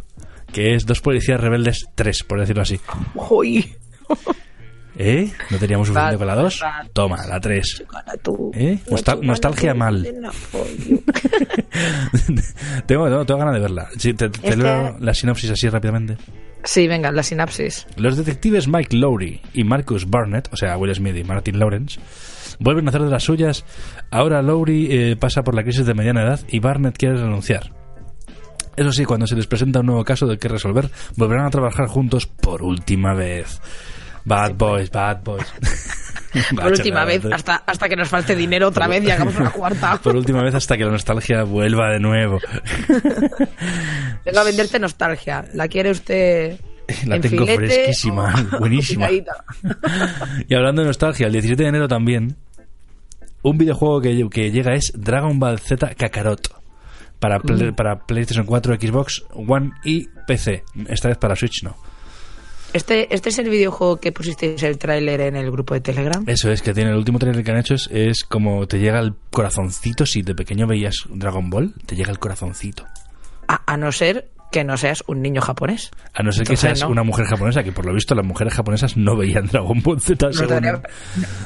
que 0.52 0.74
es 0.74 0.86
Dos 0.86 1.00
Policías 1.00 1.40
Rebeldes 1.40 1.86
3, 1.94 2.24
por 2.24 2.40
decirlo 2.40 2.62
así. 2.62 2.80
Uy, 3.14 3.74
¿Eh? 4.96 5.30
¿No 5.50 5.58
teníamos 5.58 5.88
suficiente 5.88 6.18
con 6.18 6.26
la 6.26 6.34
2? 6.36 6.60
Bad- 6.60 6.90
Toma, 6.92 7.26
la 7.26 7.40
3. 7.40 7.84
gana 7.92 8.12
tú. 8.22 8.50
¿Eh? 8.54 8.78
Nostal- 8.88 9.20
nostalgia 9.22 9.74
mal. 9.74 10.02
de 10.02 10.12
tengo, 12.86 13.06
tengo, 13.08 13.24
tengo 13.26 13.38
ganas 13.40 13.54
de 13.54 13.60
verla. 13.60 13.88
Sí, 13.98 14.14
te, 14.14 14.28
te 14.28 14.48
Es 14.48 14.56
leo 14.56 14.96
que- 14.98 15.04
la 15.04 15.14
sinopsis 15.14 15.50
así 15.50 15.68
rápidamente. 15.68 16.16
Sí, 16.64 16.88
venga, 16.88 17.12
la 17.12 17.22
sinapsis. 17.22 17.86
Los 17.96 18.16
detectives 18.16 18.68
Mike 18.68 18.96
Lowry 18.96 19.40
y 19.52 19.64
Marcus 19.64 20.08
Barnett, 20.08 20.48
o 20.52 20.56
sea, 20.56 20.76
Will 20.78 20.94
Smith 20.94 21.16
y 21.16 21.24
Martin 21.24 21.58
Lawrence, 21.58 22.00
vuelven 22.58 22.86
a 22.86 22.90
hacer 22.90 23.02
de 23.02 23.10
las 23.10 23.24
suyas. 23.24 23.64
Ahora 24.10 24.40
Lowry 24.40 24.88
eh, 24.90 25.16
pasa 25.16 25.42
por 25.42 25.54
la 25.54 25.62
crisis 25.62 25.84
de 25.84 25.94
mediana 25.94 26.22
edad 26.22 26.40
y 26.48 26.60
Barnett 26.60 26.96
quiere 26.96 27.16
renunciar. 27.16 27.72
Eso 28.76 28.92
sí, 28.92 29.04
cuando 29.04 29.26
se 29.26 29.36
les 29.36 29.46
presenta 29.46 29.80
un 29.80 29.86
nuevo 29.86 30.04
caso 30.04 30.26
del 30.26 30.38
que 30.38 30.48
resolver, 30.48 30.90
volverán 31.16 31.46
a 31.46 31.50
trabajar 31.50 31.86
juntos 31.86 32.26
por 32.26 32.62
última 32.62 33.14
vez. 33.14 33.60
Bad 34.24 34.54
boys, 34.54 34.90
bad 34.90 35.22
boys. 35.22 35.44
Por 36.56 36.66
última 36.72 37.04
vez, 37.04 37.24
hasta, 37.26 37.56
hasta 37.64 37.88
que 37.88 37.94
nos 37.94 38.08
falte 38.08 38.34
dinero 38.34 38.68
otra 38.68 38.88
vez 38.88 39.04
y 39.04 39.10
hagamos 39.12 39.36
una 39.36 39.50
cuarta. 39.50 40.00
Por 40.02 40.16
última 40.16 40.42
vez 40.42 40.54
hasta 40.54 40.76
que 40.76 40.84
la 40.84 40.90
nostalgia 40.90 41.44
vuelva 41.44 41.90
de 41.90 42.00
nuevo. 42.00 42.40
Vengo 44.24 44.40
a 44.40 44.44
venderte 44.44 44.78
nostalgia. 44.78 45.44
¿La 45.54 45.68
quiere 45.68 45.90
usted 45.90 46.58
La 47.06 47.16
en 47.16 47.22
tengo 47.22 47.44
filete 47.46 47.56
fresquísima, 47.66 48.34
o 48.52 48.58
buenísima. 48.58 49.08
Y 50.48 50.54
hablando 50.54 50.82
de 50.82 50.88
nostalgia, 50.88 51.26
el 51.26 51.32
17 51.32 51.62
de 51.62 51.68
enero 51.68 51.86
también, 51.88 52.36
un 53.42 53.58
videojuego 53.58 54.00
que, 54.00 54.26
que 54.30 54.50
llega 54.50 54.74
es 54.74 54.92
Dragon 54.96 55.38
Ball 55.38 55.58
Z 55.60 55.94
Kakarot. 55.94 56.48
Para, 57.20 57.38
Play- 57.38 57.70
Mm. 57.70 57.74
para 57.74 58.00
PlayStation 58.00 58.44
4, 58.44 58.74
Xbox 58.74 59.24
One 59.32 59.70
y 59.84 60.08
PC. 60.26 60.64
Esta 60.88 61.08
vez 61.08 61.16
para 61.16 61.36
Switch 61.36 61.62
no. 61.62 61.76
Este, 62.74 63.14
este 63.14 63.28
es 63.28 63.38
el 63.38 63.48
videojuego 63.48 63.98
que 63.98 64.10
pusisteis 64.10 64.60
el 64.64 64.78
tráiler 64.78 65.20
en 65.20 65.36
el 65.36 65.48
grupo 65.52 65.74
de 65.74 65.80
Telegram. 65.80 66.24
Eso 66.26 66.50
es, 66.50 66.60
que 66.60 66.74
tiene 66.74 66.90
el 66.90 66.96
último 66.96 67.20
trailer 67.20 67.44
que 67.44 67.52
han 67.52 67.58
hecho 67.58 67.74
es, 67.74 67.88
es 67.92 68.24
como 68.24 68.66
te 68.66 68.80
llega 68.80 68.98
el 68.98 69.14
corazoncito. 69.30 70.04
Si 70.04 70.22
de 70.22 70.34
pequeño 70.34 70.66
veías 70.66 70.96
Dragon 71.08 71.48
Ball, 71.50 71.72
te 71.86 71.94
llega 71.94 72.10
el 72.10 72.18
corazoncito. 72.18 72.84
A, 73.46 73.72
a 73.72 73.76
no 73.76 73.92
ser 73.92 74.28
que 74.50 74.64
no 74.64 74.76
seas 74.76 75.04
un 75.06 75.22
niño 75.22 75.40
japonés. 75.40 75.90
A 76.14 76.22
no 76.22 76.32
ser 76.32 76.46
que 76.46 76.56
seas 76.56 76.80
no. 76.82 76.88
una 76.88 77.02
mujer 77.02 77.26
japonesa, 77.26 77.62
que 77.62 77.72
por 77.72 77.86
lo 77.86 77.92
visto 77.92 78.14
las 78.14 78.24
mujeres 78.24 78.54
japonesas 78.54 78.96
no 78.96 79.16
veían 79.16 79.46
Dragon 79.46 79.80
Ball 79.82 80.00
Z. 80.00 80.30
No, 80.30 80.82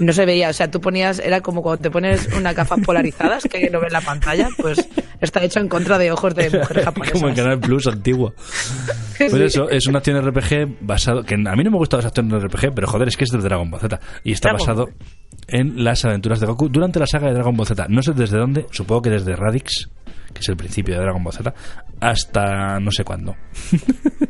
no 0.01 0.12
se 0.12 0.26
veía, 0.26 0.51
o 0.51 0.53
sea, 0.53 0.70
tú 0.70 0.81
ponías, 0.81 1.18
era 1.18 1.41
como 1.41 1.62
cuando 1.62 1.83
te 1.83 1.91
pones 1.91 2.29
unas 2.37 2.55
gafas 2.55 2.81
polarizadas 2.85 3.45
que 3.45 3.70
no 3.70 3.81
ves 3.81 3.93
la 3.93 4.01
pantalla, 4.01 4.49
pues 4.59 4.89
Está 5.21 5.43
hecho 5.43 5.59
en 5.61 5.69
contra 5.69 5.99
de 5.99 6.12
ojos 6.12 6.35
de 6.35 6.49
mujeres 6.51 6.85
japonesas. 6.85 7.12
Como 7.14 7.29
en 7.29 7.35
Canal 7.35 7.59
Plus 7.61 7.87
antiguo. 7.87 8.33
Pues 9.19 9.33
Sí. 9.33 9.43
eso, 9.43 9.69
es 9.69 9.85
una 9.89 9.99
acción 9.99 10.25
RPG 10.25 10.77
basado. 10.81 11.25
Que 11.25 11.35
a 11.35 11.57
mí 11.57 11.64
no 11.64 11.73
me 11.73 11.77
gustan 11.79 11.99
las 11.99 12.07
acciones 12.07 12.41
RPG, 12.41 12.73
pero 12.73 12.87
joder, 12.87 13.09
es 13.09 13.16
que 13.16 13.25
es 13.25 13.31
de 13.31 13.39
Dragon 13.39 13.69
Ball 13.69 13.81
Z. 13.81 13.99
Y 14.23 14.31
está 14.31 14.51
Dragon 14.51 14.64
basado 14.64 14.89
en 15.49 15.83
las 15.83 16.05
aventuras 16.05 16.39
de 16.39 16.47
Goku 16.47 16.69
durante 16.69 17.01
la 17.01 17.07
saga 17.09 17.27
de 17.27 17.35
Dragon 17.35 17.57
Ball 17.57 17.66
Z. 17.66 17.87
No 17.89 18.01
sé 18.01 18.12
desde 18.12 18.39
dónde, 18.39 18.66
supongo 18.71 19.03
que 19.03 19.11
desde 19.11 19.35
Radix, 19.35 19.89
que 20.33 20.39
es 20.41 20.49
el 20.49 20.57
principio 20.57 20.95
de 20.95 21.01
Dragon 21.01 21.25
Ball 21.25 21.33
Z, 21.35 21.53
hasta 21.99 22.79
no 22.79 22.93
sé 22.93 23.03
cuándo. 23.03 23.35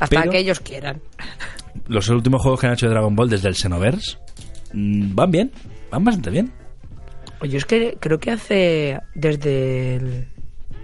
Hasta 0.00 0.20
pero- 0.20 0.30
que 0.32 0.38
ellos 0.38 0.58
quieran. 0.60 1.00
Los 1.86 2.08
últimos 2.08 2.42
juegos 2.42 2.60
que 2.60 2.66
han 2.66 2.72
hecho 2.74 2.86
de 2.86 2.92
Dragon 2.92 3.14
Ball 3.14 3.28
desde 3.30 3.48
el 3.48 3.54
Xenoverse 3.54 4.18
mm, 4.72 5.14
van 5.14 5.30
bien, 5.30 5.52
van 5.90 6.04
bastante 6.04 6.30
bien. 6.30 6.52
Oye, 7.42 7.56
es 7.58 7.64
que 7.64 7.96
creo 8.00 8.18
que 8.18 8.30
hace 8.30 9.00
desde 9.14 9.96
el... 9.96 10.28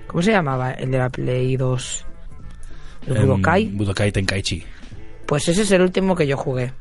¿Cómo 0.06 0.22
se 0.22 0.32
llamaba? 0.32 0.72
El 0.72 0.90
de 0.90 0.98
la 0.98 1.08
Play 1.08 1.56
2. 1.56 2.06
El 3.06 3.14
Budokai. 3.26 3.66
Budokai 3.68 4.10
Tenkaichi. 4.12 4.64
Pues 5.26 5.48
ese 5.48 5.62
es 5.62 5.70
el 5.70 5.82
último 5.82 6.14
que 6.16 6.26
yo 6.26 6.36
jugué. 6.36 6.72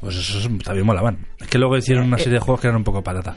Pues 0.00 0.16
esos 0.16 0.48
también 0.64 0.86
molaban. 0.86 1.26
Es 1.38 1.48
que 1.48 1.58
luego 1.58 1.76
hicieron 1.76 2.06
una 2.06 2.16
Eh, 2.16 2.20
serie 2.20 2.34
de 2.34 2.40
juegos 2.40 2.60
que 2.60 2.68
eran 2.68 2.78
un 2.78 2.84
poco 2.84 3.02
patata. 3.02 3.36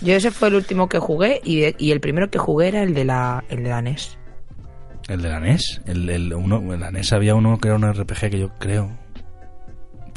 Yo 0.00 0.14
ese 0.14 0.30
fue 0.30 0.48
el 0.48 0.54
último 0.54 0.88
que 0.88 0.98
jugué 1.00 1.40
y, 1.44 1.64
y 1.84 1.90
el 1.90 2.00
primero 2.00 2.30
que 2.30 2.38
jugué 2.38 2.68
era 2.68 2.82
el 2.82 2.94
de 2.94 3.04
la, 3.04 3.44
el 3.48 3.64
de 3.64 3.68
la 3.68 3.82
NES. 3.82 4.16
El 5.08 5.20
de 5.22 5.28
la 5.28 5.40
NES. 5.40 5.80
El, 5.86 6.08
el 6.08 6.32
uno, 6.34 6.58
en 6.72 6.80
la 6.80 6.90
NES 6.92 7.12
había 7.12 7.34
uno 7.34 7.58
que 7.58 7.68
era 7.68 7.76
un 7.76 7.92
RPG 7.92 8.30
que 8.30 8.38
yo 8.38 8.50
creo. 8.58 8.96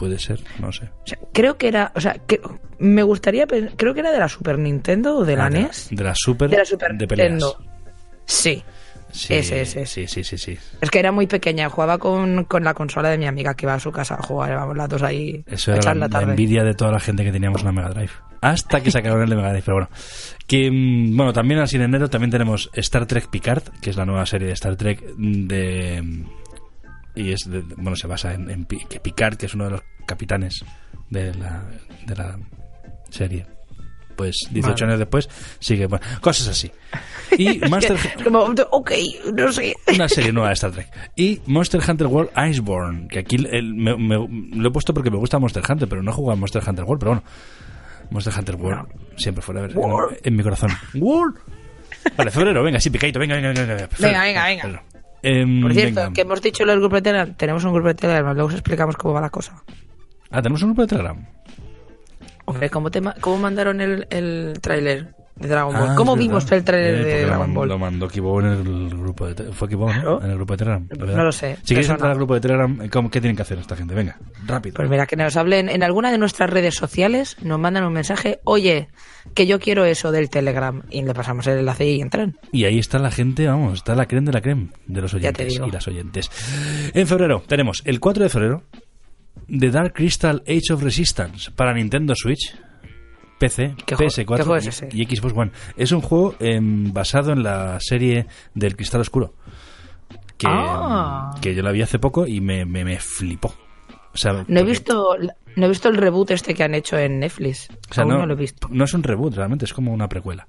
Puede 0.01 0.17
ser, 0.17 0.39
no 0.59 0.71
sé. 0.71 0.85
O 0.85 1.05
sea, 1.07 1.19
creo 1.31 1.57
que 1.59 1.67
era, 1.67 1.91
o 1.93 2.01
sea, 2.01 2.15
que 2.25 2.41
me 2.79 3.03
gustaría, 3.03 3.45
creo 3.45 3.93
que 3.93 3.99
era 3.99 4.11
de 4.11 4.17
la 4.17 4.27
Super 4.27 4.57
Nintendo 4.57 5.15
o 5.17 5.25
de 5.25 5.35
la 5.35 5.45
Ah, 5.45 5.49
NES. 5.51 5.89
De 5.91 6.03
la 6.03 6.15
Super. 6.15 6.49
De 6.49 6.57
la 6.57 6.65
Super 6.65 6.95
de 6.97 7.07
peleas. 7.07 7.29
Nintendo. 7.29 7.55
Sí. 8.25 8.63
Sí, 9.11 9.35
Ese, 9.35 9.61
ese. 9.61 9.85
Sí, 9.85 10.07
sí, 10.07 10.23
sí, 10.23 10.39
sí. 10.39 10.57
Es 10.81 10.89
que 10.89 10.97
era 10.97 11.11
muy 11.11 11.27
pequeña, 11.27 11.69
jugaba 11.69 11.99
con, 11.99 12.45
con 12.45 12.63
la 12.63 12.73
consola 12.73 13.09
de 13.09 13.19
mi 13.19 13.27
amiga 13.27 13.53
que 13.53 13.67
iba 13.67 13.75
a 13.75 13.79
su 13.79 13.91
casa 13.91 14.15
a 14.15 14.23
jugar, 14.23 14.53
íbamos 14.53 14.75
las 14.75 14.89
dos 14.89 15.03
ahí 15.03 15.43
Eso 15.45 15.71
a 15.71 15.75
era 15.75 15.93
la, 15.93 16.07
la 16.07 16.21
la 16.21 16.31
envidia 16.31 16.63
de 16.63 16.73
toda 16.73 16.91
la 16.91 16.99
gente 16.99 17.23
que 17.23 17.31
teníamos 17.31 17.61
una 17.61 17.71
Mega 17.73 17.89
Drive. 17.89 18.09
Hasta 18.41 18.81
que 18.81 18.89
sacaron 18.89 19.21
el 19.21 19.29
de 19.29 19.35
Mega 19.35 19.49
Drive, 19.49 19.63
pero 19.65 19.75
bueno. 19.75 19.89
Que, 20.47 20.71
mm, 20.71 21.15
bueno, 21.15 21.31
también 21.31 21.59
así 21.59 21.75
en 21.75 21.83
enero 21.83 22.09
también 22.09 22.31
tenemos 22.31 22.71
Star 22.73 23.05
Trek 23.05 23.27
Picard, 23.27 23.61
que 23.81 23.91
es 23.91 23.97
la 23.97 24.05
nueva 24.05 24.25
serie 24.25 24.47
de 24.47 24.53
Star 24.53 24.75
Trek 24.77 24.99
de... 25.15 26.25
Y 27.15 27.31
es, 27.33 27.41
de- 27.49 27.61
bueno, 27.77 27.95
se 27.95 28.07
basa 28.07 28.33
en, 28.33 28.65
que 28.65 28.99
Picard, 28.99 29.35
que 29.37 29.45
es 29.47 29.53
uno 29.53 29.65
de 29.65 29.71
los 29.71 29.81
capitanes 30.05 30.63
de 31.09 31.33
la, 31.35 31.63
de 32.05 32.15
la 32.15 32.37
serie. 33.09 33.45
Pues 34.15 34.35
18 34.51 34.73
Vale. 34.73 34.85
años 34.85 34.99
después 34.99 35.29
sigue, 35.59 35.87
bueno, 35.87 36.05
cosas 36.21 36.47
así. 36.49 36.71
Y 37.37 37.59
Master... 37.69 37.97
Es 38.17 38.23
como, 38.23 38.39
ok, 38.69 38.91
no 39.33 39.51
sé. 39.51 39.73
Una 39.95 40.07
serie 40.07 40.31
nueva 40.31 40.49
de 40.49 40.53
Star 40.53 40.71
Trek. 40.71 40.89
Y 41.15 41.41
Monster 41.47 41.81
Hunter 41.87 42.07
World 42.07 42.29
Iceborne, 42.49 43.07
que 43.07 43.19
aquí 43.19 43.37
el- 43.49 43.73
me- 43.73 43.97
me- 43.97 44.27
lo 44.55 44.67
he 44.67 44.71
puesto 44.71 44.93
porque 44.93 45.09
me 45.09 45.17
gusta 45.17 45.39
Monster 45.39 45.63
Hunter, 45.67 45.87
pero 45.87 46.03
no 46.03 46.11
he 46.11 46.13
jugado 46.13 46.33
a 46.33 46.35
Monster 46.39 46.61
Hunter 46.67 46.85
World, 46.85 46.99
pero 46.99 47.11
bueno. 47.13 47.23
Monster 48.11 48.33
Hunter 48.37 48.55
World 48.55 48.87
siempre 49.15 49.41
fuera 49.41 49.65
en, 49.65 49.71
en 50.23 50.35
mi 50.35 50.43
corazón. 50.43 50.69
World. 50.95 51.37
Vale, 52.17 52.31
febrero, 52.31 52.61
venga, 52.63 52.79
sí, 52.79 52.89
picadito, 52.89 53.19
venga, 53.19 53.35
venga, 53.35 53.49
venga. 53.49 53.61
venga, 53.75 53.87
febrero, 53.87 54.19
Venga, 54.19 54.23
venga, 54.23 54.65
venga. 54.65 54.83
Em, 55.23 55.61
Por 55.61 55.73
cierto, 55.73 55.95
venga. 56.01 56.13
que 56.13 56.21
hemos 56.21 56.41
dicho 56.41 56.65
lo 56.65 56.71
del 56.71 56.79
grupo 56.81 56.95
de 56.95 57.01
Telegram, 57.03 57.33
tenemos 57.35 57.63
un 57.63 57.73
grupo 57.73 57.87
de 57.89 57.93
Telegram, 57.95 58.33
luego 58.33 58.47
os 58.49 58.53
explicamos 58.53 58.95
cómo 58.97 59.13
va 59.13 59.21
la 59.21 59.29
cosa. 59.29 59.63
Ah, 60.31 60.41
tenemos 60.41 60.61
un 60.63 60.69
grupo 60.69 60.81
de 60.83 60.87
Telegram. 60.87 61.25
Hombre, 62.45 62.69
¿cómo, 62.69 62.89
te 62.89 63.01
ma- 63.01 63.15
cómo 63.21 63.37
mandaron 63.37 63.81
el, 63.81 64.07
el 64.09 64.53
tráiler 64.61 65.13
de 65.35 65.47
Dragon 65.47 65.73
Ball? 65.73 65.89
Ah, 65.91 65.95
¿Cómo 65.95 66.15
vimos 66.15 66.51
el 66.51 66.63
tráiler 66.63 66.95
Eh, 66.95 67.03
de 67.03 67.25
Dragon 67.25 67.53
Ball? 67.53 67.69
Lo 67.69 67.77
mandó 67.79 68.07
Kibo 68.07 68.39
en 68.41 68.47
el 68.47 68.89
grupo 68.89 69.27
de. 69.27 69.51
Fue 69.53 69.67
Kibo. 69.69 69.89
En 69.91 70.29
el 70.29 70.35
grupo 70.35 70.53
de 70.53 70.57
Telegram. 70.57 70.87
¿verdad? 70.87 71.15
No 71.15 71.23
lo 71.23 71.31
sé, 71.31 71.57
Si 71.63 71.73
persona. 71.73 71.95
entrar 71.95 72.11
al 72.11 72.17
grupo 72.17 72.33
de 72.35 72.41
Telegram, 72.41 72.89
¿cómo- 72.89 73.09
¿qué 73.09 73.21
tienen 73.21 73.35
que 73.35 73.41
hacer 73.41 73.57
esta 73.57 73.75
gente? 73.75 73.95
Venga, 73.95 74.17
rápido. 74.45 74.75
Pues 74.75 74.89
mira, 74.89 75.05
que 75.07 75.15
nos 75.15 75.35
hablen 75.37 75.69
en 75.69 75.83
alguna 75.83 76.11
de 76.11 76.17
nuestras 76.17 76.49
redes 76.49 76.75
sociales, 76.75 77.37
nos 77.41 77.59
mandan 77.59 77.83
un 77.85 77.93
mensaje, 77.93 78.39
oye, 78.43 78.89
que 79.33 79.47
yo 79.47 79.59
quiero 79.59 79.85
eso 79.85 80.11
del 80.11 80.29
Telegram, 80.29 80.81
y 80.89 81.01
le 81.03 81.13
pasamos 81.13 81.47
el 81.47 81.59
enlace 81.59 81.89
y 81.89 82.01
entran. 82.01 82.37
Y 82.51 82.65
ahí 82.65 82.79
está 82.79 82.99
la 82.99 83.11
gente, 83.11 83.47
vamos, 83.47 83.75
está 83.75 83.95
la 83.95 84.05
creme 84.07 84.27
de 84.27 84.33
la 84.33 84.41
creme 84.41 84.67
de 84.87 85.01
los 85.01 85.13
oyentes 85.13 85.55
y 85.59 85.71
las 85.71 85.87
oyentes. 85.87 86.29
En 86.93 87.07
febrero 87.07 87.43
tenemos 87.47 87.81
el 87.85 87.99
4 87.99 88.23
de 88.23 88.29
febrero 88.29 88.63
The 89.47 89.69
Dark 89.71 89.93
Crystal 89.93 90.43
Age 90.47 90.73
of 90.73 90.83
Resistance 90.83 91.51
para 91.51 91.73
Nintendo 91.73 92.13
Switch, 92.15 92.55
PC, 93.41 93.75
¿Qué 93.85 93.95
juego- 93.95 94.09
PS4 94.11 94.37
qué 94.37 94.43
juego 94.43 94.55
es 94.55 94.83
y- 94.93 95.01
y 95.01 95.05
Xbox 95.15 95.33
One. 95.35 95.51
Es 95.75 95.91
un 95.91 96.01
juego 96.01 96.35
em, 96.39 96.93
basado 96.93 97.33
en 97.33 97.41
la 97.43 97.79
serie 97.79 98.27
del 98.53 98.75
Cristal 98.75 99.01
Oscuro. 99.01 99.33
Que, 100.37 100.47
Ah. 100.49 101.31
que 101.41 101.53
yo 101.55 101.61
la 101.63 101.71
vi 101.71 101.81
hace 101.81 101.99
poco 101.99 102.25
y 102.27 102.39
me, 102.41 102.65
me, 102.65 102.83
me 102.85 102.97
flipó. 102.99 103.53
O 104.13 104.17
sea, 104.17 104.33
No 104.33 104.39
he 104.39 104.43
porque- 104.45 104.63
visto 104.63 105.17
no 105.55 105.65
he 105.65 105.69
visto 105.69 105.89
el 105.89 105.97
reboot 105.97 106.31
este 106.31 106.53
que 106.53 106.63
han 106.63 106.75
hecho 106.75 106.97
en 106.97 107.19
Netflix. 107.19 107.67
o 107.89 107.93
sea, 107.93 108.03
Aún 108.03 108.13
no, 108.13 108.19
no 108.19 108.25
lo 108.27 108.33
he 108.33 108.37
visto. 108.37 108.67
no 108.71 108.83
es 108.85 108.93
un 108.93 109.03
reboot, 109.03 109.35
realmente 109.35 109.65
es 109.65 109.73
como 109.73 109.91
una 109.93 110.07
precuela. 110.07 110.47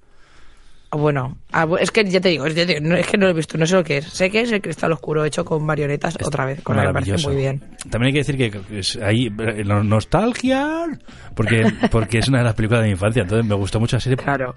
Ah, 0.94 0.96
Bueno, 0.98 1.38
ah, 1.52 1.66
es 1.80 1.90
que 1.90 2.04
ya 2.04 2.20
te 2.20 2.28
digo, 2.28 2.44
es, 2.44 2.54
que 2.54 2.80
no 3.16 3.24
lo 3.24 3.30
he 3.30 3.32
visto, 3.32 3.56
no 3.56 3.66
sé 3.66 3.74
lo 3.76 3.82
que 3.82 3.96
es. 3.98 4.06
Sé 4.08 4.30
que 4.30 4.42
es 4.42 4.52
el 4.52 4.60
cristal 4.60 4.92
oscuro 4.92 5.24
hecho 5.24 5.42
con 5.42 5.64
marionetas 5.64 6.16
otra 6.22 6.44
vez, 6.44 6.60
con 6.62 6.76
la 6.76 6.86
que 6.88 6.92
parece 6.92 7.26
muy 7.26 7.36
bien. 7.36 7.60
También 7.90 8.08
hay 8.08 8.12
que 8.12 8.18
decir 8.18 8.36
que 8.68 8.78
es 8.78 8.96
ahí 8.96 9.28
eh, 9.38 9.62
no- 9.64 9.82
nostalgia 9.82 10.86
porque 11.34 11.64
porque 11.90 12.18
es 12.18 12.28
una 12.28 12.38
de 12.38 12.44
las 12.44 12.54
películas 12.54 12.82
de 12.82 12.88
mi 12.88 12.92
infancia, 12.92 13.22
entonces 13.22 13.46
me 13.46 13.54
gustó 13.54 13.80
mucho 13.80 13.96
la 13.96 14.00
serie. 14.00 14.18
Claro. 14.18 14.54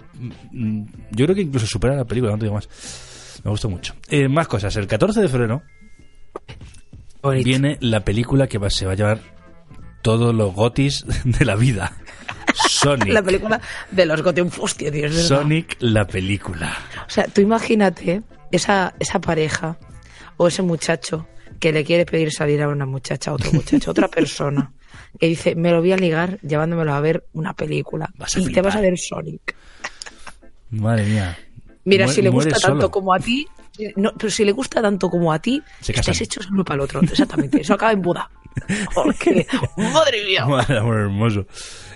Mm, 0.52 0.84
Yo 1.12 1.26
creo 1.26 1.36
que 1.36 1.42
incluso 1.44 1.66
supera 1.68 1.96
la 1.96 2.04
película, 2.06 2.34
no 2.34 2.38
te 2.38 2.44
digo 2.46 2.56
más. 2.56 2.68
Me 3.44 3.52
gustó 3.52 3.70
mucho. 3.70 3.94
Eh, 4.10 4.28
más 4.28 4.48
cosas. 4.50 4.76
El 4.76 4.88
14 4.88 5.22
de 5.22 5.30
febrero 5.30 5.62
Bonito. 7.22 7.46
viene 7.46 7.78
la 7.80 8.02
película 8.02 8.48
que 8.48 8.58
va- 8.58 8.70
se 8.70 8.86
va 8.86 8.92
a 8.92 8.96
llevar 8.96 9.20
todos 10.02 10.36
los 10.36 10.54
gotis 10.54 11.06
de 11.24 11.46
la 11.46 11.56
vida. 11.56 11.94
Sonic. 12.56 13.14
La 13.14 13.22
película 13.22 13.62
de 13.92 14.06
los 14.06 14.22
Gotham 14.22 14.50
Hostia. 14.60 14.92
Sonic 15.12 15.78
la 15.80 16.06
película. 16.06 16.78
O 17.08 17.10
sea, 17.10 17.26
tú 17.26 17.42
imagínate 17.42 18.22
esa, 18.52 18.94
esa 19.00 19.20
pareja 19.20 19.78
o 20.38 20.48
ese 20.48 20.62
muchacho 20.62 21.28
que 21.60 21.72
le 21.72 21.84
quiere 21.84 22.06
pedir 22.06 22.32
salir 22.32 22.62
a 22.62 22.68
una 22.68 22.86
muchacha, 22.86 23.32
a 23.32 23.34
otro 23.34 23.52
muchacho, 23.54 23.90
a 23.90 23.92
otra 23.92 24.08
persona, 24.08 24.72
que 25.20 25.28
dice, 25.28 25.56
me 25.56 25.72
lo 25.72 25.80
voy 25.80 25.94
a 25.94 25.98
ligar 25.98 26.40
llevándomelo 26.42 26.94
a 26.94 27.00
ver 27.00 27.26
una 27.34 27.54
película. 27.54 28.10
Vas 28.18 28.36
a 28.36 28.40
y 28.40 28.52
te 28.52 28.62
vas 28.62 28.76
a 28.76 28.82
ver 28.82 28.98
Sonic. 28.98 29.56
Madre 30.72 31.06
mía. 31.06 31.38
Mira, 31.86 32.08
si 32.08 32.22
le 32.22 32.30
gusta 32.30 32.52
tanto 32.52 32.82
solo. 32.82 32.92
como 32.92 33.14
a 33.14 33.20
ti, 33.20 33.48
no, 33.96 34.14
pero 34.18 34.32
si 34.32 34.46
le 34.46 34.52
gusta 34.52 34.82
tanto 34.82 35.10
como 35.10 35.32
a 35.32 35.40
ti, 35.40 35.62
estáis 35.88 36.22
hechos 36.22 36.46
el 36.46 36.54
uno 36.54 36.66
para 36.66 36.76
el 36.76 36.82
otro. 36.82 37.02
Exactamente. 37.02 37.62
Eso 37.62 37.74
acaba 37.74 37.92
en 37.92 38.02
boda. 38.02 38.30
Porque, 38.94 39.46
madre 39.78 40.26
mía. 40.26 40.46
Madre, 40.48 40.78
amor 40.78 41.00
hermoso. 41.00 41.46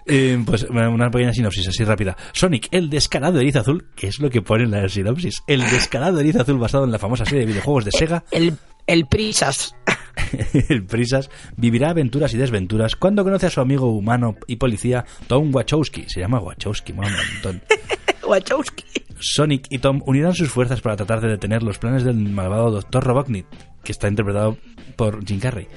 Eh, 0.05 0.41
pues 0.45 0.63
una 0.63 1.11
pequeña 1.11 1.33
sinopsis 1.33 1.67
así 1.67 1.83
rápida. 1.83 2.17
Sonic, 2.33 2.67
el 2.71 2.89
descarado 2.89 3.39
erizo 3.39 3.59
azul, 3.59 3.87
que 3.95 4.07
es 4.07 4.19
lo 4.19 4.29
que 4.29 4.41
pone 4.41 4.63
en 4.63 4.71
la 4.71 4.89
sinopsis. 4.89 5.43
El 5.47 5.61
descarado 5.61 6.19
erizo 6.19 6.41
azul 6.41 6.57
basado 6.57 6.85
en 6.85 6.91
la 6.91 6.99
famosa 6.99 7.25
serie 7.25 7.41
de 7.41 7.45
videojuegos 7.47 7.85
de 7.85 7.91
Sega, 7.91 8.23
El, 8.31 8.57
el 8.87 9.05
Prisas. 9.05 9.75
el 10.69 10.85
Prisas, 10.85 11.29
vivirá 11.55 11.91
aventuras 11.91 12.33
y 12.33 12.37
desventuras 12.37 12.95
cuando 12.95 13.23
conoce 13.23 13.47
a 13.47 13.51
su 13.51 13.61
amigo 13.61 13.91
humano 13.91 14.35
y 14.47 14.55
policía 14.55 15.05
Tom 15.27 15.53
Wachowski. 15.53 16.05
Se 16.07 16.19
llama 16.19 16.39
Wachowski, 16.39 16.93
mola 16.93 17.09
un 17.09 17.33
montón. 17.33 17.61
Wachowski. 18.27 18.83
Sonic 19.19 19.67
y 19.69 19.79
Tom 19.79 20.01
unirán 20.05 20.33
sus 20.33 20.49
fuerzas 20.49 20.81
para 20.81 20.95
tratar 20.95 21.21
de 21.21 21.29
detener 21.29 21.61
los 21.61 21.77
planes 21.77 22.03
del 22.03 22.15
malvado 22.15 22.71
Dr. 22.71 23.03
Robotnik, 23.03 23.45
que 23.83 23.91
está 23.91 24.07
interpretado 24.07 24.57
por 24.95 25.25
Jim 25.25 25.39
Carrey, 25.39 25.67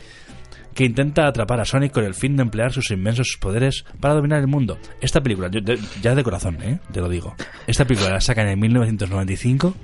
que 0.74 0.84
intenta 0.84 1.26
atrapar 1.26 1.60
a 1.60 1.64
Sonic 1.64 1.92
con 1.92 2.04
el 2.04 2.14
fin 2.14 2.36
de 2.36 2.42
emplear 2.42 2.72
sus 2.72 2.90
inmensos 2.90 3.36
poderes 3.40 3.84
para 4.00 4.14
dominar 4.14 4.40
el 4.40 4.46
mundo. 4.46 4.78
Esta 5.00 5.20
película, 5.22 5.48
yo 5.50 5.60
de- 5.60 5.78
ya 6.00 6.14
de 6.14 6.22
corazón, 6.24 6.58
¿eh? 6.62 6.78
te 6.92 7.00
lo 7.00 7.08
digo, 7.08 7.34
esta 7.66 7.84
película 7.84 8.10
la 8.12 8.20
sacan 8.20 8.48
en 8.48 8.58
1995 8.60 9.74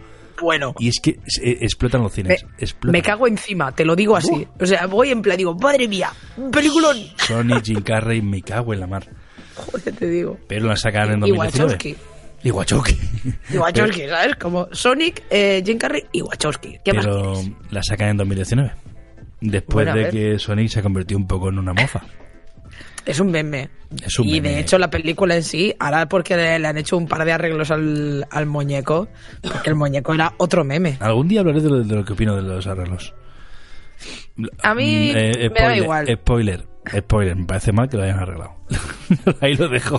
Bueno. 0.40 0.74
y 0.78 0.88
es 0.88 1.00
que 1.02 1.18
explotan 1.42 2.02
los 2.02 2.12
Me, 2.12 2.16
cines. 2.16 2.46
explotan. 2.58 2.92
me 2.92 3.02
cago 3.02 3.26
encima, 3.26 3.72
te 3.74 3.84
lo 3.84 3.94
digo 3.96 4.16
así. 4.16 4.46
O 4.60 4.66
sea, 4.66 4.86
voy 4.86 5.10
en 5.10 5.22
plan, 5.22 5.36
digo, 5.36 5.54
madre 5.54 5.88
mía, 5.88 6.10
un 6.36 6.50
peliculón. 6.50 6.96
Sonic, 7.16 7.64
Jim 7.64 7.82
Carrey, 7.82 8.22
me 8.22 8.42
cago 8.42 8.72
en 8.72 8.80
la 8.80 8.86
mar. 8.86 9.06
Joder, 9.56 9.94
te 9.94 10.08
digo. 10.08 10.38
Pero 10.46 10.66
la 10.68 10.76
sacan 10.76 11.10
en 11.12 11.16
Y 11.18 11.30
2019. 11.30 11.72
Wachowski. 11.72 11.96
Y 12.44 12.50
Wachowski. 12.52 12.96
Y 13.52 13.56
Wachowski, 13.58 14.08
¿sabes? 14.08 14.36
Como 14.36 14.68
Sonic, 14.70 15.24
eh, 15.28 15.60
Jim 15.66 15.76
Carrey 15.76 16.04
y 16.12 16.22
Wachowski. 16.22 16.78
¿Qué 16.84 16.92
Pero 16.92 17.32
la 17.70 17.82
sacan 17.82 18.10
en 18.10 18.16
2019. 18.18 18.70
Después 19.40 19.86
Bueno, 19.86 19.94
de 20.00 20.10
que 20.10 20.38
Sonic 20.38 20.68
se 20.68 20.82
convirtió 20.82 21.16
un 21.16 21.26
poco 21.26 21.48
en 21.48 21.58
una 21.58 21.72
mofa. 21.72 22.02
Es 23.06 23.20
un 23.20 23.30
meme. 23.30 23.70
Es 24.04 24.18
un 24.18 24.28
y 24.28 24.32
meme. 24.32 24.50
de 24.50 24.60
hecho 24.60 24.76
la 24.76 24.90
película 24.90 25.34
en 25.34 25.42
sí, 25.42 25.74
ahora 25.78 26.06
porque 26.10 26.36
le, 26.36 26.58
le 26.58 26.68
han 26.68 26.76
hecho 26.76 26.98
un 26.98 27.06
par 27.08 27.24
de 27.24 27.32
arreglos 27.32 27.70
al, 27.70 28.26
al 28.30 28.44
muñeco, 28.44 29.08
porque 29.40 29.70
el 29.70 29.76
muñeco 29.76 30.12
era 30.12 30.34
otro 30.36 30.62
meme. 30.62 30.98
Algún 31.00 31.26
día 31.26 31.40
hablaré 31.40 31.62
de 31.62 31.70
lo, 31.70 31.82
de 31.82 31.94
lo 31.94 32.04
que 32.04 32.12
opino 32.12 32.36
de 32.36 32.42
los 32.42 32.66
arreglos. 32.66 33.14
A 34.62 34.74
mí 34.74 35.12
Mm, 35.14 35.16
eh, 35.16 35.50
me 35.54 35.60
da 35.60 35.76
igual. 35.76 36.06
Spoiler. 36.06 36.64
Spoiler, 36.96 37.36
me 37.36 37.44
parece 37.44 37.72
mal 37.72 37.88
que 37.88 37.96
lo 37.96 38.02
hayan 38.02 38.18
arreglado. 38.18 38.54
Ahí 39.40 39.54
lo 39.54 39.68
dejo. 39.68 39.98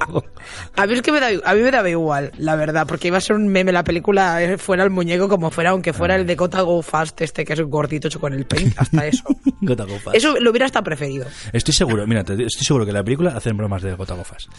A 0.75 0.85
mí 0.85 0.93
es 0.93 1.01
que 1.01 1.11
me 1.11 1.19
da, 1.19 1.27
a 1.43 1.53
mí 1.53 1.61
me 1.61 1.71
daba 1.71 1.89
igual, 1.89 2.31
la 2.37 2.55
verdad, 2.55 2.85
porque 2.87 3.07
iba 3.07 3.17
a 3.17 3.21
ser 3.21 3.35
un 3.35 3.47
meme 3.47 3.71
la 3.71 3.83
película, 3.83 4.41
eh, 4.41 4.57
fuera 4.57 4.83
el 4.83 4.89
muñeco 4.89 5.27
como 5.27 5.49
fuera, 5.51 5.71
aunque 5.71 5.93
fuera 5.93 6.15
el 6.15 6.25
de 6.25 6.35
Gota 6.35 6.61
Go 6.61 6.81
Fast, 6.81 7.21
este 7.21 7.45
que 7.45 7.53
es 7.53 7.59
un 7.59 7.69
gordito 7.69 8.07
hecho 8.07 8.19
con 8.19 8.33
el 8.33 8.45
paint, 8.45 8.73
hasta 8.77 9.07
eso. 9.07 9.23
Gota 9.61 9.85
Go 9.85 9.97
Fast. 9.99 10.15
Eso 10.15 10.39
lo 10.39 10.51
hubiera 10.51 10.65
hasta 10.65 10.81
preferido. 10.83 11.25
Estoy 11.51 11.73
seguro, 11.73 12.05
mira, 12.07 12.21
estoy 12.21 12.47
seguro 12.49 12.85
que 12.85 12.91
en 12.91 12.97
la 12.97 13.03
película 13.03 13.31
hacen 13.35 13.57
bromas 13.57 13.81
de 13.81 13.93
Gota 13.95 14.13
Go 14.13 14.23
Fast. 14.23 14.49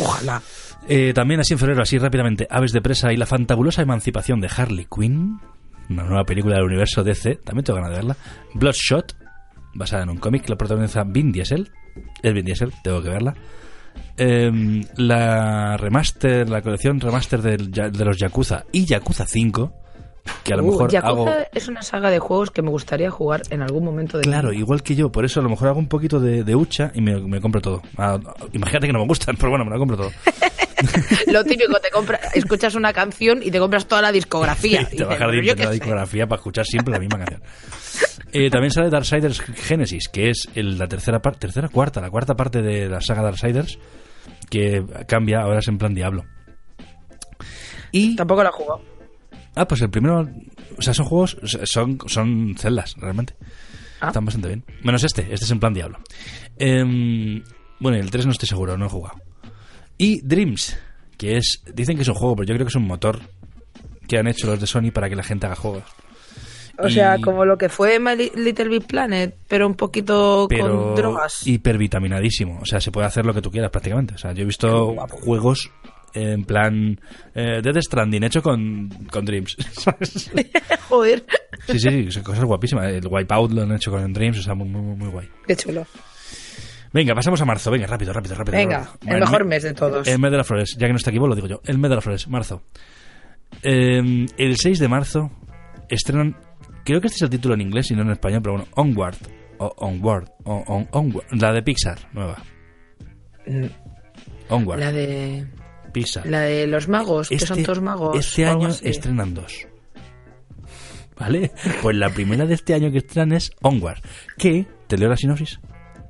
Ojalá. 0.00 0.42
Eh, 0.88 1.12
también 1.14 1.40
así 1.40 1.54
en 1.54 1.58
febrero, 1.58 1.82
así 1.82 1.98
rápidamente, 1.98 2.46
Aves 2.48 2.72
de 2.72 2.80
Presa 2.80 3.12
y 3.12 3.16
la 3.16 3.26
fantabulosa 3.26 3.82
emancipación 3.82 4.40
de 4.40 4.48
Harley 4.54 4.86
Quinn, 4.86 5.40
una 5.90 6.04
nueva 6.04 6.24
película 6.24 6.56
del 6.56 6.64
universo 6.64 7.02
DC, 7.02 7.36
también 7.44 7.64
tengo 7.64 7.78
ganas 7.78 7.90
de 7.90 7.96
verla. 7.96 8.16
Bloodshot, 8.54 9.16
basada 9.76 10.02
en 10.04 10.10
un 10.10 10.18
cómic, 10.18 10.48
la 10.48 10.56
protagoniza 10.56 11.04
Vin 11.04 11.32
Diesel, 11.32 11.70
es 12.22 12.34
Vin 12.34 12.44
Diesel, 12.44 12.72
tengo 12.82 13.02
que 13.02 13.08
verla. 13.10 13.34
Em, 14.16 14.82
la 14.96 15.76
remaster, 15.76 16.48
la 16.48 16.62
colección 16.62 17.00
remaster 17.00 17.70
Ya- 17.70 17.88
de 17.90 18.04
los 18.04 18.18
Yakuza 18.18 18.64
y 18.72 18.84
Yakuza 18.84 19.26
5, 19.26 19.72
que 20.42 20.52
a 20.52 20.56
lo 20.56 20.64
Uh, 20.64 20.70
mejor 20.70 20.90
Yakuza 20.90 21.08
hago... 21.10 21.28
es 21.54 21.68
una 21.68 21.82
saga 21.82 22.10
de 22.10 22.18
juegos 22.18 22.50
que 22.50 22.60
me 22.62 22.70
gustaría 22.70 23.10
jugar 23.10 23.42
en 23.50 23.62
algún 23.62 23.84
momento 23.84 24.18
de 24.18 24.24
Claro, 24.24 24.50
vida. 24.50 24.60
igual 24.60 24.82
que 24.82 24.94
yo, 24.96 25.10
por 25.12 25.24
eso 25.24 25.40
a 25.40 25.42
lo 25.42 25.48
mejor 25.48 25.68
hago 25.68 25.78
un 25.78 25.88
poquito 25.88 26.18
de, 26.20 26.44
de 26.44 26.54
hucha 26.56 26.90
y 26.94 27.00
me, 27.00 27.20
me 27.20 27.40
compro 27.40 27.60
todo. 27.60 27.82
Ah, 27.96 28.18
imagínate 28.52 28.86
que 28.86 28.92
no 28.92 29.00
me 29.00 29.06
gustan, 29.06 29.36
pero 29.38 29.50
bueno, 29.50 29.64
me 29.64 29.70
lo 29.70 29.78
compro 29.78 29.96
todo. 29.96 30.10
Lo 31.32 31.44
típico, 31.44 31.78
te 31.80 31.90
compras, 31.90 32.20
escuchas 32.34 32.74
una 32.74 32.92
canción 32.92 33.42
y 33.42 33.50
te 33.50 33.58
compras 33.58 33.86
toda 33.86 34.02
la 34.02 34.12
discografía. 34.12 34.80
Y 34.82 34.84
te 34.84 34.90
dices, 34.92 35.06
bajas 35.06 35.18
"Pero 35.18 35.30
de 35.30 35.36
yo 35.36 35.42
internet 35.52 35.58
la 35.58 35.64
qué 35.64 35.68
sé". 35.76 35.80
discografía 35.80 36.26
para 36.26 36.38
escuchar 36.40 36.66
siempre 36.66 36.92
la 36.92 36.98
misma 37.00 37.18
canción. 37.18 37.42
Eh, 38.32 38.50
también 38.50 38.70
sale 38.70 38.90
Darksiders 38.90 39.40
Genesis, 39.40 40.08
que 40.08 40.30
es 40.30 40.48
el- 40.54 40.76
la 40.78 40.86
tercera 40.88 41.20
parte, 41.20 41.40
tercera 41.40 41.68
cuarta, 41.68 42.00
la 42.00 42.10
cuarta 42.10 42.34
parte 42.34 42.60
de 42.62 42.88
la 42.88 43.00
saga 43.00 43.22
Darksiders, 43.22 43.78
que 44.50 44.84
cambia, 45.08 45.40
ahora 45.40 45.60
es 45.60 45.68
en 45.68 45.78
plan 45.78 45.94
Diablo. 45.94 46.24
Y 47.92 48.16
Tampoco 48.16 48.42
la 48.42 48.50
he 48.50 48.52
jugado. 48.52 48.82
ah, 49.54 49.66
pues 49.66 49.80
el 49.82 49.90
primero, 49.90 50.28
o 50.76 50.82
sea, 50.82 50.92
son 50.92 51.06
juegos, 51.06 51.36
son 51.64 51.98
son 52.06 52.54
celdas 52.58 52.94
realmente. 52.98 53.34
Ah. 54.00 54.08
Están 54.08 54.24
bastante 54.26 54.48
bien. 54.48 54.64
Menos 54.82 55.02
este, 55.04 55.22
este 55.32 55.44
es 55.46 55.50
en 55.50 55.60
plan 55.60 55.72
Diablo. 55.72 55.98
Em, 56.58 57.42
bueno, 57.80 57.96
el 57.96 58.10
3 58.10 58.26
no 58.26 58.32
estoy 58.32 58.48
seguro, 58.48 58.76
no 58.76 58.86
he 58.86 58.90
jugado. 58.90 59.16
Y 59.98 60.20
Dreams, 60.22 60.76
que 61.16 61.36
es 61.36 61.62
dicen 61.74 61.96
que 61.96 62.02
es 62.02 62.08
un 62.08 62.14
juego, 62.14 62.36
pero 62.36 62.46
yo 62.48 62.54
creo 62.54 62.66
que 62.66 62.70
es 62.70 62.76
un 62.76 62.86
motor 62.86 63.20
que 64.08 64.18
han 64.18 64.26
hecho 64.28 64.46
los 64.46 64.60
de 64.60 64.66
Sony 64.66 64.90
para 64.92 65.08
que 65.08 65.16
la 65.16 65.22
gente 65.22 65.46
haga 65.46 65.56
juegos. 65.56 65.84
O 66.78 66.88
Y- 66.88 66.92
sea, 66.92 67.16
como 67.24 67.44
lo 67.46 67.56
que 67.56 67.68
fue 67.70 67.98
My 67.98 68.14
Li- 68.14 68.32
Little 68.36 68.68
Big 68.68 68.86
Planet, 68.86 69.34
pero 69.48 69.66
un 69.66 69.74
poquito 69.74 70.46
pero 70.48 70.84
con 70.86 70.94
drogas. 70.94 71.46
hipervitaminadísimo. 71.46 72.58
O 72.60 72.66
sea, 72.66 72.80
se 72.80 72.90
puede 72.92 73.06
hacer 73.06 73.24
lo 73.24 73.32
que 73.32 73.40
tú 73.40 73.50
quieras 73.50 73.70
prácticamente. 73.70 74.14
O 74.14 74.18
sea, 74.18 74.32
yo 74.32 74.42
he 74.42 74.44
visto 74.46 74.94
juegos 75.08 75.70
en 76.12 76.44
plan 76.44 77.00
eh, 77.34 77.60
Death 77.62 77.80
Stranding 77.82 78.24
hecho 78.24 78.42
con, 78.42 78.88
con 79.10 79.24
Dreams. 79.24 79.56
¿sabes? 79.72 80.30
Joder, 80.88 81.24
sí, 81.66 81.78
sí, 81.78 82.10
sí, 82.12 82.20
cosas 82.20 82.44
guapísimas. 82.44 82.86
El 82.92 83.06
Wipeout 83.08 83.52
lo 83.52 83.62
han 83.62 83.72
hecho 83.72 83.90
con 83.90 84.12
Dreams, 84.12 84.38
o 84.38 84.42
sea, 84.42 84.54
muy, 84.54 84.68
muy, 84.68 84.96
muy 84.96 85.08
guay. 85.08 85.28
qué 85.46 85.56
chulo. 85.56 85.86
Venga, 86.96 87.14
pasamos 87.14 87.38
a 87.42 87.44
marzo. 87.44 87.70
Venga, 87.70 87.86
rápido, 87.86 88.10
rápido, 88.14 88.34
rápido. 88.36 88.56
Venga, 88.56 88.78
rápido. 88.84 89.14
el 89.14 89.20
mejor 89.20 89.44
me- 89.44 89.50
mes 89.50 89.62
de 89.64 89.74
todos. 89.74 90.08
El 90.08 90.18
mes 90.18 90.30
de 90.30 90.36
las 90.38 90.46
flores. 90.46 90.74
Ya 90.78 90.86
que 90.86 90.92
no 90.94 90.96
está 90.96 91.10
aquí, 91.10 91.18
vos 91.18 91.28
lo 91.28 91.34
digo 91.34 91.46
yo. 91.46 91.60
El 91.64 91.76
mes 91.76 91.90
de 91.90 91.94
las 91.94 92.02
flores, 92.04 92.26
marzo. 92.26 92.62
Eh, 93.62 94.26
el 94.38 94.56
6 94.56 94.78
de 94.78 94.88
marzo 94.88 95.30
estrenan, 95.90 96.34
creo 96.86 97.02
que 97.02 97.08
este 97.08 97.16
es 97.16 97.22
el 97.22 97.28
título 97.28 97.52
en 97.52 97.60
inglés 97.60 97.90
y 97.90 97.94
no 97.94 98.00
en 98.00 98.12
español, 98.12 98.40
pero 98.42 98.54
bueno, 98.54 98.68
Onward. 98.76 99.16
O 99.58 99.66
Onward. 99.76 100.28
O, 100.44 100.54
on- 100.66 100.88
Onward. 100.90 101.26
La 101.32 101.52
de 101.52 101.62
Pixar, 101.62 101.98
nueva. 102.14 102.42
Mm, 103.46 103.66
Onward. 104.48 104.80
La 104.80 104.90
de 104.90 105.46
Pixar. 105.92 106.26
la 106.26 106.40
de 106.40 106.66
los 106.66 106.88
magos, 106.88 107.28
que 107.28 107.38
son 107.38 107.62
todos 107.62 107.82
magos. 107.82 108.16
Este 108.18 108.46
año 108.46 108.68
estrenan 108.82 109.34
dos. 109.34 109.66
¿Vale? 111.18 111.50
Pues 111.82 111.94
la 111.96 112.08
primera 112.10 112.46
de 112.46 112.54
este 112.54 112.72
año 112.72 112.90
que 112.90 112.98
estrenan 112.98 113.32
es 113.32 113.50
Onward. 113.60 113.98
Que, 114.38 114.66
¿te 114.86 114.96
leo 114.96 115.10
la 115.10 115.16
sinopsis? 115.16 115.60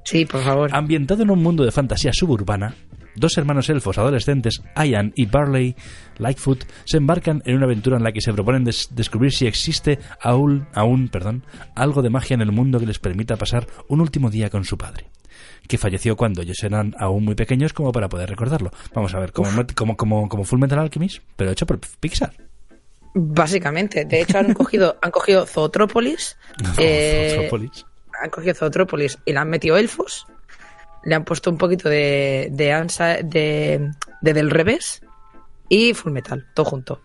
Sí, 0.07 0.25
por 0.25 0.43
favor. 0.43 0.71
Ambientado 0.73 1.23
en 1.25 1.31
un 1.31 1.43
mundo 1.43 1.65
de 1.65 1.73
fantasía 1.73 2.13
suburbana, 2.15 2.75
dos 3.17 3.37
hermanos 3.39 3.69
elfos 3.71 3.99
adolescentes, 3.99 4.61
Ian 4.77 5.13
y 5.17 5.27
Barley 5.27 5.75
Lightfoot, 6.19 6.65
se 6.85 6.97
embarcan 6.99 7.43
en 7.45 7.57
una 7.57 7.65
aventura 7.67 7.97
en 7.97 8.05
la 8.05 8.13
que 8.13 8.21
se 8.21 8.33
proponen 8.33 8.63
des- 8.65 8.89
descubrir 8.93 9.33
si 9.33 9.47
existe 9.47 9.99
aún, 10.21 10.69
aún 10.75 11.09
perdón, 11.09 11.43
algo 11.75 12.03
de 12.03 12.11
magia 12.11 12.35
en 12.35 12.41
el 12.41 12.53
mundo 12.53 12.79
que 12.79 12.87
les 12.87 12.99
permita 13.01 13.37
pasar 13.37 13.67
un 13.89 14.01
último 14.01 14.31
día 14.31 14.49
con 14.49 14.65
su 14.65 14.79
padre, 14.79 15.07
que 15.67 15.77
falleció 15.77 16.15
cuando 16.17 16.43
ellos 16.43 16.63
eran 16.63 16.95
aún 17.01 17.25
muy 17.25 17.35
pequeños 17.35 17.73
como 17.73 17.91
para 17.91 18.09
poder 18.09 18.31
recordarlo. 18.31 18.71
Vamos 18.95 19.13
a 19.15 19.19
ver, 19.19 19.33
como, 19.33 19.49
como, 19.75 19.97
como, 19.97 20.29
como 20.29 20.45
Full 20.45 20.61
Metal 20.61 20.79
Alchemist, 20.79 21.19
pero 21.37 21.51
hecho 21.51 21.67
por 21.67 21.81
Pixar. 21.99 22.33
Básicamente, 23.15 24.05
de 24.05 24.21
hecho 24.21 24.39
han 24.39 24.53
cogido 24.55 24.99
han 25.03 25.11
cogido 25.11 25.47
Zootrópolis, 25.47 26.37
eh, 26.79 27.33
Zootropolis. 27.35 27.87
Han 28.23 28.31
cogido 28.31 28.55
Zootrópolis 28.55 29.19
y 29.25 29.33
le 29.33 29.39
han 29.39 29.49
metido 29.51 29.77
elfos, 29.77 30.27
le 31.05 31.15
han 31.15 31.25
puesto 31.25 31.51
un 31.51 31.59
poquito 31.59 31.89
de 31.89 32.49
de 32.51 32.73
Ansa, 32.73 33.19
de, 33.23 33.91
de 34.21 34.33
del 34.35 34.51
revés 34.51 35.03
y 35.69 35.95
Full 35.95 36.13
Metal, 36.13 36.47
todo 36.55 36.67
junto. 36.67 37.01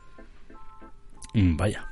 Mm, 1.34 1.56
Vaya. 1.58 1.88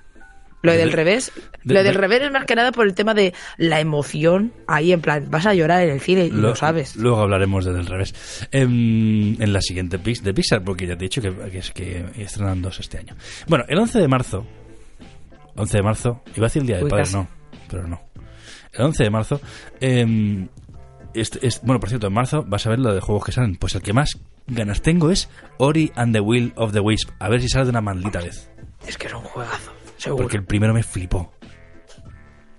Lo 0.62 0.74
De- 0.74 0.80
del 0.80 0.92
revés, 0.92 1.32
de- 1.64 1.74
lo 1.74 1.84
del 1.84 1.94
de- 1.94 2.02
revés 2.02 2.22
es 2.24 2.32
más 2.32 2.44
que 2.44 2.54
nada 2.54 2.74
por 2.74 2.86
el 2.86 2.94
tema 2.94 3.14
de 3.14 3.34
la 3.56 3.80
emoción 3.80 4.52
ahí 4.68 4.92
en 4.92 5.00
plan, 5.00 5.26
vas 5.32 5.46
a 5.46 5.54
llorar 5.54 5.84
en 5.84 5.92
el 5.92 6.02
cine 6.02 6.26
y 6.26 6.32
lo, 6.32 6.54
sabes. 6.54 6.98
Luego 6.98 7.22
hablaremos 7.22 7.64
de 7.64 7.72
del 7.72 7.86
revés. 7.86 8.46
Em, 8.52 9.42
en 9.42 9.54
la 9.54 9.62
siguiente 9.62 9.98
de 10.00 10.34
Pixar, 10.34 10.62
porque 10.62 10.86
ya 10.86 10.98
te 10.98 11.06
he 11.06 11.08
dicho 11.08 11.22
que, 11.22 11.32
que 11.50 11.58
es 11.60 11.72
que 11.72 12.06
estrenan 12.18 12.62
dos 12.62 12.78
este 12.82 12.98
año. 12.98 13.16
Bueno, 13.48 13.64
el 13.70 13.78
11 13.80 14.00
de 14.00 14.08
marzo. 14.10 14.46
11 15.56 15.78
de 15.78 15.84
marzo. 15.84 16.24
Iba 16.36 16.48
a 16.48 16.50
decir 16.50 16.62
el 16.64 16.68
Día 16.68 16.78
del 16.80 16.88
Padre, 16.90 17.06
no. 17.14 17.28
Pero 17.70 17.88
no. 17.88 18.02
El 18.74 18.86
11 18.86 19.04
de 19.04 19.10
marzo. 19.10 19.42
este- 21.14 21.46
este- 21.48 21.66
bueno, 21.66 21.80
por 21.80 21.90
cierto, 21.90 22.08
en 22.08 22.14
marzo 22.14 22.44
vas 22.48 22.66
a 22.66 22.70
ver 22.70 22.80
lo 22.80 22.94
de 22.94 23.02
juegos 23.02 23.26
que 23.26 23.32
salen. 23.32 23.56
Pues 23.56 23.76
el 23.76 23.82
que 23.82 23.94
más 23.94 24.18
ganas 24.48 24.82
tengo 24.82 25.10
es 25.12 25.30
Ori 25.58 25.92
and 25.96 26.14
the 26.14 26.20
Will 26.20 26.54
of 26.56 26.72
the 26.72 26.80
Wisp. 26.80 27.10
A 27.20 27.30
ver 27.30 27.42
si 27.42 27.50
sale 27.50 27.66
de 27.66 27.72
una 27.72 27.82
maldita 27.82 28.20
vez. 28.22 28.50
Es 28.88 28.98
que 28.98 29.08
es 29.08 29.14
un 29.14 29.22
juegazo, 29.22 29.72
seguro. 29.98 30.24
Porque 30.24 30.38
el 30.38 30.46
primero 30.46 30.74
me 30.74 30.84
flipó. 30.84 31.34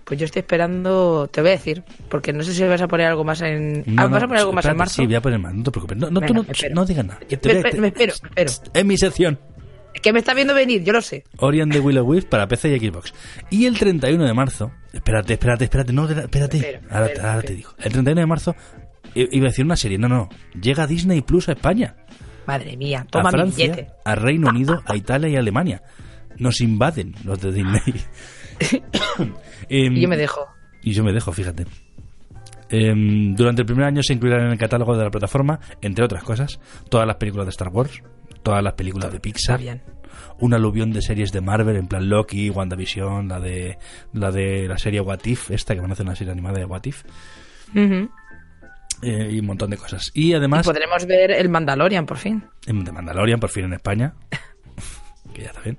Pues 0.05 0.19
yo 0.19 0.25
estoy 0.27 0.41
esperando, 0.41 1.29
te 1.33 1.41
voy 1.41 1.51
a 1.51 1.53
decir, 1.53 1.85
porque 2.09 2.33
no 2.33 2.43
sé 2.43 2.53
si 2.53 2.65
vas 2.65 2.83
a 2.83 2.89
poner 2.89 3.07
algo 3.07 3.23
más 3.23 3.41
en 3.43 3.85
No, 3.87 4.03
ah, 4.03 4.07
vas 4.07 4.11
no, 4.11 4.17
a 4.17 4.21
poner 4.23 4.39
algo 4.39 4.53
más 4.53 4.65
en 4.65 4.71
espérate, 4.71 4.79
marzo. 4.79 4.95
Sí, 4.97 5.07
voy 5.07 5.15
a 5.15 5.21
poner 5.23 5.39
más, 5.39 5.55
no 5.55 5.63
te 5.63 5.71
preocupes. 5.71 5.99
No, 5.99 6.11
no, 6.11 6.21
tú 6.21 6.35
Venga, 6.35 6.51
espero. 6.51 6.75
no 6.75 6.85
digas 6.85 7.07
nada. 7.07 7.21
que 7.21 7.37
te 7.37 7.55
me- 7.55 7.63
te- 7.71 7.81
me 7.81 7.87
espero, 7.89 8.15
me 8.35 8.43
espero. 8.43 8.71
En 8.75 8.87
mi 8.89 8.99
sección. 8.99 9.39
Que 10.03 10.13
me 10.13 10.21
está 10.21 10.35
viendo 10.35 10.55
venir, 10.55 10.83
yo 10.85 10.93
lo 10.93 11.01
sé. 11.03 11.25
Ori 11.39 11.61
and 11.61 11.73
the 11.73 11.81
Will 11.81 11.99
of 11.99 12.07
Wisp 12.09 12.29
para 12.29 12.47
PC 12.49 12.75
y 12.77 12.79
Xbox. 12.79 13.13
Y 13.51 13.67
el 13.67 13.79
31 13.79 14.25
de 14.25 14.33
marzo, 14.35 14.73
espérate, 14.93 15.35
espérate, 15.35 15.65
espérate, 15.65 15.93
no, 15.93 16.09
espérate, 16.09 16.57
Espera, 16.59 16.81
ahora, 16.91 17.07
espera, 17.07 17.33
ahora 17.33 17.43
te 17.43 17.55
digo. 17.55 17.71
El 17.79 17.93
31 17.93 18.21
de 18.21 18.27
marzo 18.27 18.55
iba 19.15 19.47
a 19.47 19.51
decir 19.51 19.65
una 19.65 19.77
serie, 19.77 19.99
no, 19.99 20.09
no, 20.09 20.29
llega 20.61 20.87
Disney 20.87 21.21
Plus 21.23 21.49
a 21.49 21.53
España, 21.53 21.97
Madre 22.47 22.77
mía, 22.77 23.01
a 23.01 23.05
toma 23.05 23.25
mi 23.25 23.31
Francia, 23.31 23.65
billete. 23.73 23.91
a 24.05 24.15
Reino 24.15 24.49
Unido, 24.49 24.83
a 24.87 24.97
Italia 24.97 25.29
y 25.29 25.37
a 25.37 25.41
Alemania. 25.41 25.83
Nos 26.39 26.61
invaden 26.61 27.15
los 27.25 27.41
de 27.41 27.53
Disney. 27.53 27.83
Em, 29.69 29.97
Y 29.97 30.01
yo 30.01 30.09
me 30.09 30.17
dejo. 30.17 30.47
y 30.83 30.93
yo 30.93 31.05
me 31.05 31.13
dejo, 31.13 31.33
fíjate. 31.33 31.67
Em, 32.71 33.35
durante 33.35 33.63
el 33.63 33.67
primer 33.67 33.85
año 33.87 34.03
se 34.03 34.15
incluirán 34.15 34.47
en 34.47 34.53
el 34.53 34.59
catálogo 34.59 34.97
de 34.97 35.05
la 35.05 35.11
plataforma, 35.11 35.59
entre 35.83 36.05
otras 36.05 36.23
cosas, 36.23 36.61
todas 36.89 37.07
las 37.07 37.17
películas 37.17 37.47
de 37.47 37.51
Star 37.51 37.69
Wars, 37.69 38.01
todas 38.43 38.63
las 38.63 38.75
películas 38.75 39.11
de 39.11 39.17
Está 39.17 39.23
Pixar, 39.23 39.61
bien. 39.61 39.83
un 40.39 40.55
aluvión 40.55 40.93
de 40.93 41.03
series 41.03 41.33
de 41.33 41.41
Marvel, 41.41 41.77
en 41.77 41.87
plan 41.87 42.09
Loki, 42.09 42.51
WandaVision, 42.51 43.29
la 43.29 43.41
de 43.41 43.79
la 44.13 44.31
de 44.31 44.67
la 44.69 44.79
serie 44.79 45.01
What 45.01 45.21
If, 45.25 45.51
esta 45.51 45.75
que 45.75 45.81
van 45.81 45.91
a 45.91 45.93
hacer 45.95 46.07
una 46.07 46.15
serie 46.17 46.33
animada 46.33 46.59
de 46.59 46.65
What 46.65 46.85
If, 46.85 47.05
Ujú. 47.75 48.11
eh, 49.03 49.29
y 49.33 49.39
un 49.41 49.47
montón 49.47 49.71
de 49.71 49.77
cosas. 49.77 50.11
Y 50.15 50.29
Y 50.31 50.35
además, 50.35 50.67
podremos 50.67 51.07
ver 51.07 51.31
el 51.31 51.49
Mandalorian 51.49 52.07
por 52.07 52.17
fin. 52.19 52.45
en 52.67 52.85
The 52.85 52.93
Mandalorian, 52.93 53.41
por 53.41 53.51
fin 53.51 53.65
en 53.65 53.75
España, 53.75 54.15
que 55.35 55.43
ya 55.43 55.49
está 55.49 55.61
bien. 55.61 55.77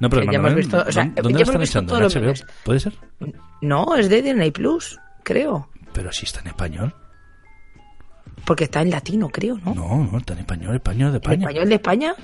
No, 0.00 0.10
pero 0.10 0.22
The 0.26 0.32
ya 0.32 0.38
hemos 0.38 0.54
visto- 0.54 0.84
o 0.86 0.92
sea, 0.92 1.04
¿dónde- 1.04 1.16
ya 1.16 1.22
¿dónde 1.22 1.38
la 1.38 1.44
hemos 1.44 1.64
están 1.64 1.84
echando? 1.86 1.96
¿En 1.98 2.04
HBO? 2.04 2.34
¿Puede 2.64 2.80
ser? 2.80 2.92
No, 3.62 3.96
es 3.96 4.08
de 4.10 4.22
Disney 4.22 4.50
Plus, 4.50 4.98
creo. 5.22 5.70
Pero 5.94 6.12
si 6.12 6.26
está 6.26 6.40
en 6.40 6.48
español. 6.48 6.94
Porque 8.46 8.64
está 8.64 8.80
en 8.80 8.90
latino, 8.90 9.28
creo, 9.28 9.58
¿no? 9.58 9.74
No, 9.74 10.08
no, 10.10 10.18
está 10.18 10.32
en 10.32 10.38
español, 10.38 10.76
español 10.76 11.10
de 11.10 11.16
¿En 11.16 11.22
España. 11.22 11.42
español 11.42 11.68
de 11.68 11.74
España? 11.74 12.14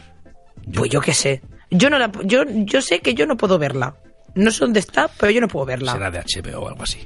Pues 0.73 0.91
yo 0.91 1.01
qué 1.01 1.13
sé. 1.13 1.43
Yo 1.71 1.91
no 1.91 1.99
la, 1.99 2.11
yo, 2.25 2.45
yo 2.49 2.81
sé 2.81 3.01
que 3.01 3.13
yo 3.15 3.27
no 3.27 3.37
puedo 3.37 3.59
verla. 3.59 3.97
No 4.35 4.51
sé 4.51 4.61
dónde 4.61 4.81
está, 4.81 5.09
pero 5.19 5.33
yo 5.33 5.41
no 5.41 5.49
puedo 5.49 5.67
verla. 5.67 5.93
Será 5.93 6.11
de 6.11 6.21
HBO 6.21 6.61
o 6.61 6.69
algo 6.69 6.85
así. 6.85 7.01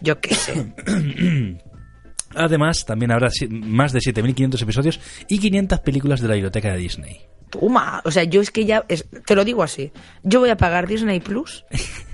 Yo 0.00 0.20
qué 0.20 0.34
sé. 0.34 0.72
Además, 2.36 2.84
también 2.84 3.10
habrá 3.10 3.28
más 3.50 3.92
de 3.92 3.98
7.500 4.00 4.62
episodios 4.62 5.00
y 5.28 5.38
500 5.38 5.80
películas 5.80 6.20
de 6.20 6.28
la 6.28 6.34
biblioteca 6.34 6.72
de 6.72 6.78
Disney. 6.78 7.20
Toma, 7.58 8.02
o 8.04 8.10
sea, 8.10 8.24
yo 8.24 8.40
es 8.40 8.50
que 8.50 8.64
ya, 8.64 8.84
es- 8.88 9.06
te 9.26 9.34
lo 9.34 9.44
digo 9.44 9.62
así, 9.62 9.92
yo 10.22 10.40
voy 10.40 10.50
a 10.50 10.56
pagar 10.56 10.86
Disney 10.86 11.20
Plus 11.20 11.64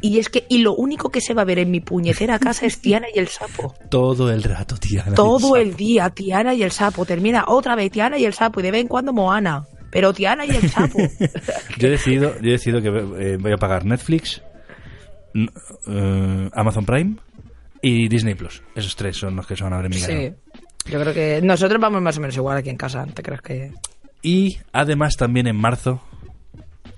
y 0.00 0.18
es 0.18 0.28
que, 0.28 0.44
y 0.48 0.58
lo 0.58 0.74
único 0.74 1.10
que 1.10 1.20
se 1.20 1.34
va 1.34 1.42
a 1.42 1.44
ver 1.44 1.58
en 1.58 1.70
mi 1.70 1.80
puñetera 1.80 2.38
casa 2.38 2.66
es 2.66 2.80
Tiana 2.80 3.06
y 3.14 3.18
el 3.18 3.28
sapo. 3.28 3.74
Todo 3.88 4.30
el 4.32 4.42
rato, 4.42 4.76
Tiana. 4.76 5.14
Todo 5.14 5.56
el 5.56 5.74
día, 5.76 6.10
Tiana 6.10 6.54
y 6.54 6.62
el 6.62 6.70
sapo. 6.72 7.04
Termina 7.06 7.44
otra 7.48 7.74
vez 7.74 7.90
Tiana 7.90 8.18
y 8.18 8.24
el 8.24 8.34
sapo 8.34 8.60
y 8.60 8.62
de 8.64 8.70
vez 8.70 8.80
en 8.82 8.88
cuando 8.88 9.12
Moana. 9.12 9.64
Pero 9.90 10.12
Tiana 10.12 10.44
y 10.46 10.50
el 10.50 10.70
sapo. 10.70 10.98
Yo 11.78 11.88
he 11.88 11.90
decidido, 11.90 12.34
yo 12.40 12.48
he 12.48 12.52
decidido 12.52 12.80
que 12.80 12.88
eh, 13.32 13.36
voy 13.38 13.52
a 13.52 13.56
pagar 13.56 13.84
Netflix, 13.84 14.40
eh, 15.34 16.50
Amazon 16.52 16.84
Prime 16.86 17.16
y 17.82 18.08
Disney 18.08 18.34
Plus. 18.34 18.62
Esos 18.74 18.94
tres 18.96 19.16
son 19.16 19.36
los 19.36 19.46
que 19.46 19.56
se 19.56 19.64
van 19.64 19.72
a 19.72 19.76
ver 19.78 19.86
en 19.86 19.90
mi 19.90 19.98
sí. 19.98 20.32
Yo 20.90 21.00
creo 21.00 21.12
que 21.14 21.40
nosotros 21.42 21.80
vamos 21.80 22.00
más 22.02 22.16
o 22.18 22.20
menos 22.20 22.36
igual 22.36 22.56
aquí 22.56 22.70
en 22.70 22.76
casa. 22.76 23.06
¿Te 23.12 23.22
crees 23.22 23.42
que.? 23.42 23.72
Y 24.22 24.58
además 24.72 25.16
también 25.16 25.46
en 25.46 25.56
marzo, 25.56 26.02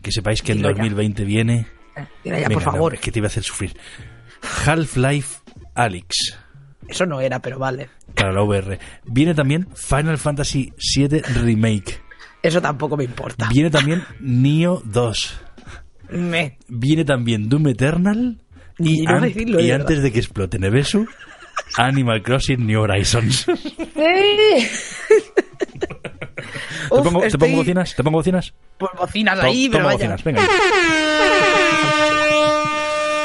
que 0.02 0.10
sepáis 0.12 0.42
que 0.42 0.52
en 0.52 0.58
Dilo 0.58 0.70
ya. 0.70 0.76
2020 0.76 1.24
viene... 1.24 1.66
Mira 2.24 2.40
ya, 2.40 2.48
Venga, 2.48 2.54
por 2.54 2.64
no, 2.64 2.72
favor. 2.72 2.94
es 2.94 3.00
que 3.00 3.12
te 3.12 3.18
iba 3.18 3.26
a 3.26 3.30
hacer 3.30 3.42
sufrir. 3.42 3.76
Half-Life 4.66 5.38
Alyx. 5.74 6.38
Eso 6.88 7.06
no 7.06 7.20
era, 7.20 7.40
pero 7.40 7.58
vale. 7.58 7.88
Para 8.14 8.32
la 8.32 8.42
VR. 8.42 8.78
Viene 9.04 9.34
también 9.34 9.68
Final 9.74 10.18
Fantasy 10.18 10.72
VII 10.96 11.20
Remake. 11.42 12.00
Eso 12.42 12.60
tampoco 12.60 12.96
me 12.96 13.04
importa. 13.04 13.48
Viene 13.50 13.70
también 13.70 14.02
Neo 14.20 14.82
2. 14.84 15.40
Me. 16.10 16.58
Viene 16.68 17.04
también 17.04 17.48
Doom 17.48 17.68
Eternal. 17.68 18.38
Y, 18.78 18.98
Quiero 19.04 19.16
an- 19.16 19.22
decirlo, 19.22 19.60
y 19.60 19.66
de 19.66 19.74
antes 19.74 20.02
de 20.02 20.10
que 20.12 20.18
explote 20.18 20.58
Nevesu, 20.58 21.06
Animal 21.76 22.22
Crossing 22.22 22.66
New 22.66 22.80
Horizons. 22.80 23.46
¿Te 26.92 26.98
Uf, 27.00 27.04
pongo, 27.04 27.20
¿Te 27.20 27.26
estoy 27.28 27.40
pongo 27.48 27.56
bocinas? 27.58 27.94
¿Te 27.96 28.04
pongo 28.04 28.18
bocinas? 28.18 28.52
por 28.78 28.96
bocinas 28.96 29.40
To- 29.40 29.46
ahí, 29.46 29.68
pero 29.70 29.84
vaya. 29.84 29.96
bocinas, 29.96 30.24
venga. 30.24 30.42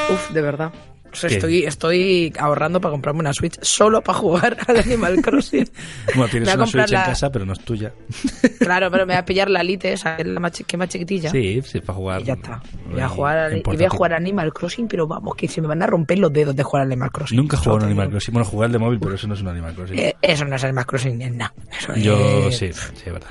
Uf, 0.09 0.29
de 0.31 0.41
verdad. 0.41 0.71
O 1.09 1.15
sea, 1.19 1.29
¿Qué? 1.29 1.35
estoy, 1.35 1.63
estoy 1.63 2.33
ahorrando 2.37 2.79
para 2.81 2.91
comprarme 2.91 3.21
una 3.21 3.33
Switch 3.33 3.57
solo 3.61 4.01
para 4.01 4.19
jugar 4.19 4.57
al 4.67 4.77
Animal 4.77 5.21
Crossing. 5.23 5.67
Bueno, 6.15 6.27
tienes 6.29 6.53
una 6.53 6.67
Switch 6.67 6.91
en 6.91 6.99
casa, 7.01 7.31
pero 7.31 7.45
no 7.45 7.53
es 7.53 7.59
tuya. 7.61 7.93
Claro, 8.59 8.91
pero 8.91 9.05
me 9.05 9.13
voy 9.13 9.19
a 9.19 9.25
pillar 9.25 9.49
la 9.49 9.63
Lite, 9.63 9.93
esa, 9.93 10.17
que 10.17 10.23
es 10.23 10.27
la 10.27 10.39
más, 10.41 10.51
que 10.51 10.77
más 10.77 10.89
chiquitilla. 10.89 11.29
Sí, 11.31 11.61
sí, 11.63 11.79
para 11.79 11.93
jugar. 11.97 12.21
Y 12.21 12.25
ya 12.25 12.33
está. 12.33 12.61
Voy 12.91 12.99
a 12.99 13.07
jugar, 13.07 13.37
al- 13.37 13.57
y 13.57 13.61
voy 13.63 13.83
a 13.85 13.89
jugar 13.89 14.13
a 14.13 14.17
Animal 14.17 14.51
Crossing, 14.53 14.87
pero 14.89 15.07
vamos, 15.07 15.35
que 15.35 15.47
se 15.47 15.61
me 15.61 15.67
van 15.67 15.81
a 15.81 15.87
romper 15.87 16.19
los 16.19 16.31
dedos 16.33 16.53
de 16.55 16.63
jugar 16.63 16.81
al 16.83 16.91
Animal 16.91 17.11
Crossing. 17.11 17.37
Nunca 17.37 17.55
he 17.55 17.59
jugado 17.59 17.71
a 17.71 17.75
un 17.75 17.81
Solo 17.81 17.87
te 17.87 17.91
Animal. 17.93 18.09
Crossing. 18.09 18.33
Bueno, 18.33 18.45
jugué 18.49 18.65
al 18.65 18.71
de 18.73 18.77
móvil, 18.79 18.99
pero 18.99 19.15
eso 19.15 19.27
no 19.27 19.33
es 19.35 19.41
un 19.41 19.47
Animal 19.47 19.73
Crossing. 19.75 19.97
Eh, 19.99 20.15
eso 20.21 20.45
no 20.45 20.55
es 20.55 20.63
Animal 20.65 20.85
Crossing 20.85 21.17
ni 21.17 21.23
es 21.25 21.33
nada. 21.33 21.53
Eso 21.79 21.95
Yo 21.95 22.47
es- 22.49 22.57
sí, 22.57 22.73
sí, 22.73 23.03
es 23.05 23.13
verdad. 23.13 23.29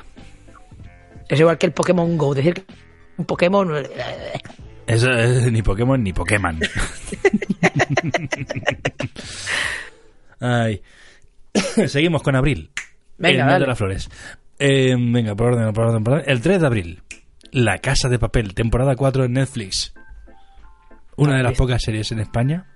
Es 1.29 1.41
igual 1.41 1.59
que 1.59 1.67
el 1.67 1.73
Pokémon 1.73 2.17
Go. 2.17 2.35
Decir 2.35 2.55
que 2.55 2.65
un 3.17 3.25
Pokémon. 3.25 3.73
Eso 4.87 5.11
es 5.11 5.51
ni 5.51 5.63
Pokémon 5.63 6.03
ni 6.03 6.13
Pokémon. 6.13 6.61
Ay. 10.41 10.83
Seguimos 11.87 12.23
con 12.23 12.37
abril. 12.37 12.71
Venga, 13.19 13.45
el 13.45 13.51
mes 13.51 13.61
de 13.61 13.67
las 13.67 13.79
flores. 13.79 14.11
Eh, 14.59 14.95
venga, 14.99 15.35
por 15.35 15.53
orden, 15.53 15.73
por 15.73 15.87
orden, 15.87 16.05
por 16.05 16.15
orden. 16.15 16.31
El 16.31 16.41
3 16.41 16.61
de 16.61 16.67
abril. 16.67 17.03
La 17.53 17.79
Casa 17.79 18.09
de 18.09 18.19
Papel, 18.19 18.55
temporada 18.55 18.95
4 18.97 19.25
en 19.25 19.33
Netflix. 19.33 19.95
Una 21.17 21.37
de 21.37 21.43
las 21.43 21.57
pocas 21.57 21.83
series 21.83 22.13
en 22.13 22.21
España. 22.21 22.67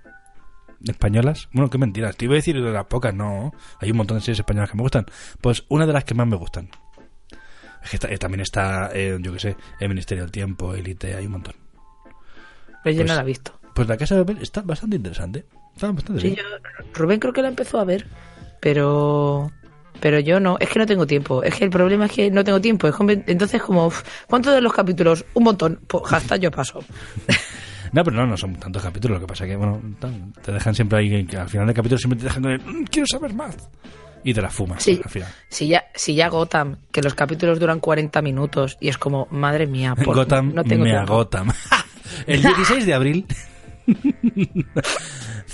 Españolas. 0.87 1.47
Bueno, 1.53 1.69
qué 1.69 1.77
mentiras. 1.77 2.17
Te 2.17 2.25
iba 2.25 2.33
a 2.33 2.37
decir 2.37 2.55
de 2.59 2.71
las 2.71 2.85
pocas, 2.85 3.13
no. 3.13 3.53
Hay 3.79 3.91
un 3.91 3.97
montón 3.97 4.17
de 4.17 4.21
series 4.21 4.39
españolas 4.39 4.71
que 4.71 4.77
me 4.77 4.83
gustan. 4.83 5.05
Pues 5.39 5.63
una 5.69 5.85
de 5.85 5.93
las 5.93 6.03
que 6.03 6.15
más 6.15 6.27
me 6.27 6.37
gustan. 6.37 6.69
Es 7.83 7.99
que 7.99 8.13
eh, 8.13 8.17
también 8.17 8.41
está, 8.41 8.89
eh, 8.93 9.17
yo 9.19 9.33
qué 9.33 9.39
sé, 9.39 9.57
El 9.79 9.89
Ministerio 9.89 10.23
del 10.23 10.31
Tiempo, 10.31 10.73
Elite, 10.75 11.15
hay 11.15 11.25
un 11.25 11.31
montón. 11.33 11.55
Pero 12.83 12.95
yo 12.95 13.01
Pues- 13.01 13.07
no 13.09 13.15
la 13.15 13.21
he 13.21 13.25
visto. 13.25 13.59
Pues 13.73 13.87
la 13.87 13.97
casa 13.97 14.15
de 14.15 14.21
papel 14.25 14.41
está 14.43 14.61
bastante 14.61 14.97
interesante. 14.97 15.45
Está 15.73 15.91
bastante 15.91 16.21
Sí, 16.21 16.35
yo- 16.35 16.43
Rubén 16.93 17.19
creo 17.19 17.31
que 17.33 17.41
la 17.41 17.47
empezó 17.47 17.79
a 17.79 17.85
ver, 17.85 18.05
pero 18.59 19.51
pero 19.99 20.19
yo 20.19 20.39
no, 20.39 20.57
es 20.59 20.67
que 20.69 20.79
no 20.79 20.85
tengo 20.87 21.05
tiempo. 21.05 21.43
Es 21.43 21.53
que 21.55 21.63
el 21.65 21.69
problema 21.69 22.05
es 22.05 22.11
que 22.11 22.31
no 22.31 22.43
tengo 22.43 22.59
tiempo. 22.59 22.87
Es 22.87 22.95
como- 22.95 23.11
entonces 23.11 23.61
como, 23.61 23.91
¿cuántos 24.27 24.53
de 24.53 24.61
los 24.61 24.73
capítulos? 24.73 25.23
Un 25.35 25.43
montón. 25.43 25.79
Pues 25.87 26.03
hashtag 26.07 26.41
yo 26.41 26.51
paso. 26.51 26.83
No, 27.93 28.05
pero 28.05 28.15
no, 28.15 28.25
no 28.25 28.37
son 28.37 28.55
tantos 28.55 28.81
capítulos. 28.81 29.15
Lo 29.19 29.27
que 29.27 29.27
pasa 29.27 29.45
que, 29.45 29.57
bueno, 29.57 29.81
te 30.41 30.53
dejan 30.53 30.73
siempre 30.73 30.99
ahí. 30.99 31.27
al 31.37 31.49
final 31.49 31.67
del 31.67 31.75
capítulo 31.75 31.97
siempre 31.97 32.17
te 32.19 32.23
dejan 32.23 32.41
con 32.41 32.51
el. 32.53 32.61
"Mm, 32.61 32.83
quiero 32.85 33.05
saber 33.05 33.33
más. 33.33 33.57
Y 34.23 34.33
te 34.33 34.41
la 34.41 34.49
fumas 34.49 34.83
Sí. 34.83 35.01
al 35.03 35.09
final. 35.09 35.29
Si 35.49 35.67
ya, 35.67 35.85
si 35.95 36.15
ya 36.15 36.29
Gotham, 36.29 36.77
que 36.91 37.01
los 37.01 37.13
capítulos 37.15 37.59
duran 37.59 37.79
40 37.79 38.21
minutos 38.21 38.77
y 38.79 38.89
es 38.89 38.97
como, 38.97 39.27
madre 39.31 39.67
mía, 39.67 39.95
por, 40.03 40.15
Gotham 40.15 40.53
no 40.53 40.63
tengo 40.63 40.83
me 40.83 40.95
agotam. 40.95 41.51
El 42.27 42.41
16 42.41 42.85
de 42.85 42.93
abril. 42.93 43.25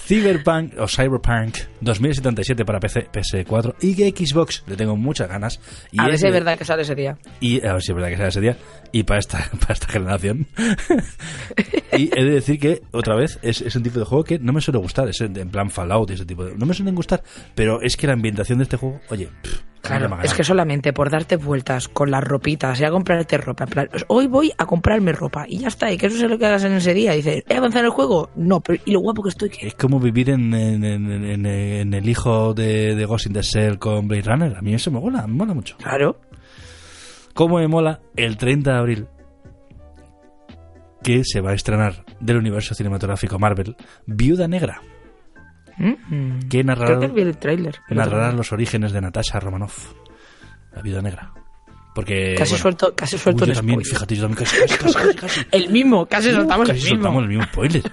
Cyberpunk 0.08 0.80
o 0.80 0.88
Cyberpunk 0.88 1.58
2077 1.82 2.64
para 2.64 2.80
PC, 2.80 3.10
PS4 3.12 3.76
y 3.82 3.94
Xbox. 3.94 4.64
Le 4.66 4.78
tengo 4.78 4.96
muchas 4.96 5.28
ganas. 5.28 5.60
Y 5.92 6.00
A 6.00 6.06
ver 6.06 6.18
si 6.18 6.28
es 6.28 6.32
verdad 6.32 6.58
que 6.58 6.64
sale 6.64 6.84
ese 6.84 6.96
día. 6.96 7.18
Y 7.42 7.66
a 7.66 7.74
ver 7.74 7.82
si 7.82 7.92
es 7.92 7.96
verdad 7.96 8.10
que 8.12 8.16
sea 8.16 8.28
ese 8.28 8.40
día. 8.40 8.58
Y 8.94 9.04
para 9.04 9.20
esta, 9.20 9.50
para 9.60 9.74
esta 9.74 9.88
generación. 9.88 10.48
y 11.98 12.10
he 12.18 12.24
de 12.24 12.32
decir 12.32 12.58
que, 12.58 12.84
otra 12.92 13.16
vez, 13.16 13.38
es, 13.42 13.60
es 13.60 13.76
un 13.76 13.84
tipo 13.84 14.00
de 14.00 14.06
juego 14.06 14.24
que 14.24 14.40
no 14.40 14.54
me 14.54 14.62
suele 14.62 14.80
gustar. 14.80 15.10
Es 15.10 15.20
en 15.20 15.50
plan 15.50 15.70
Fallout 15.70 16.10
y 16.10 16.14
ese 16.14 16.26
tipo 16.26 16.46
de. 16.46 16.56
No 16.56 16.66
me 16.66 16.74
suelen 16.74 16.96
gustar. 16.96 17.22
Pero 17.54 17.82
es 17.82 17.98
que 17.98 18.08
la 18.08 18.14
ambientación 18.14 18.60
de 18.60 18.64
este 18.64 18.78
juego, 18.78 19.02
oye, 19.10 19.28
pff, 19.42 19.60
Claro, 19.82 20.18
es 20.24 20.34
que 20.34 20.44
solamente 20.44 20.92
por 20.92 21.10
darte 21.10 21.38
vueltas 21.38 21.88
con 21.88 22.12
las 22.12 22.24
ropitas 22.24 22.80
y 22.82 22.84
a 22.84 22.92
comprarte 22.92 23.38
ropa. 23.38 23.66
plan, 23.68 23.88
hoy 24.08 24.28
voy 24.28 24.52
a 24.58 24.66
comprarme 24.66 25.14
ropa 25.14 25.46
y 25.48 25.60
ya 25.60 25.70
está. 25.70 25.92
Y 25.92 25.98
que 25.98 26.08
eso 26.08 26.18
es 26.26 26.30
lo 26.30 26.38
que 26.38 26.46
hagas 26.46 26.64
en 26.66 26.74
ese 26.74 26.94
día. 26.94 27.14
Dices, 27.14 27.44
¿he 27.48 27.56
avanzado 27.56 27.82
en 27.82 27.86
el 27.86 27.92
juego? 27.92 28.30
No, 28.36 28.60
pero 28.60 28.82
¿y 28.86 28.92
lo 28.92 29.00
guapo 29.00 29.24
que 29.24 29.30
estoy? 29.30 29.50
que 29.50 29.68
Es 29.68 29.76
como 29.76 30.00
vivir 30.00 30.30
en, 30.30 30.54
en, 30.54 30.84
en- 30.84 31.12
en- 31.12 31.46
en 31.46 31.94
el 31.94 32.10
hijo 32.10 32.54
de, 32.54 32.96
de 32.96 33.06
Ghost 33.06 33.28
in 33.28 33.34
the 33.34 33.42
Shell 33.42 33.80
con 33.80 34.08
Blade 34.08 34.24
Runner. 34.24 34.56
A 34.58 34.62
mí 34.62 34.74
eso 34.74 34.92
me 34.92 35.00
mola, 35.00 35.26
me 35.28 35.34
mola 35.36 35.54
mucho. 35.54 35.78
Claro. 35.78 36.20
¿Cómo 37.34 37.58
me 37.58 37.68
mola 37.68 38.02
el 38.16 38.36
30 38.36 38.72
de 38.74 38.78
abril? 38.78 39.08
Que 41.04 41.24
se 41.24 41.40
va 41.40 41.52
a 41.52 41.54
estrenar 41.54 42.04
del 42.20 42.38
universo 42.38 42.74
cinematográfico 42.76 43.40
Marvel 43.40 43.76
Viuda 44.06 44.48
Negra. 44.48 44.82
Mm. 45.78 46.48
Que 46.50 46.64
narrará, 46.64 46.98
Creo 46.98 47.14
que 47.14 47.22
vi 47.22 47.22
el 47.22 47.74
narrará 47.90 48.32
los 48.32 48.52
orígenes 48.52 48.92
de 48.92 49.02
Natasha 49.02 49.40
Romanoff. 49.40 49.94
La 50.74 50.82
Viuda 50.82 51.02
Negra. 51.02 51.32
Porque. 51.96 52.36
Casi 52.38 52.52
bueno, 52.52 52.62
suelto, 52.62 52.96
casi 52.96 53.18
suelto 53.18 53.44
uy, 53.44 53.50
un 53.50 53.54
yo 53.56 53.60
también, 53.60 53.80
spoiler. 53.80 53.96
fíjate, 53.96 54.16
yo 54.16 54.22
también 54.24 54.44
casi, 54.46 54.60
casi, 54.60 54.78
casi, 54.78 54.94
casi, 54.94 55.16
casi. 55.16 55.42
El 55.52 55.70
mismo, 55.70 56.06
casi 56.06 56.32
soltamos 56.32 56.68
Casi 56.68 56.80
el 56.80 56.84
mismo. 56.84 56.96
soltamos 56.98 57.24
el 57.24 57.30
mismo 57.30 57.44
spoiler. 57.46 57.84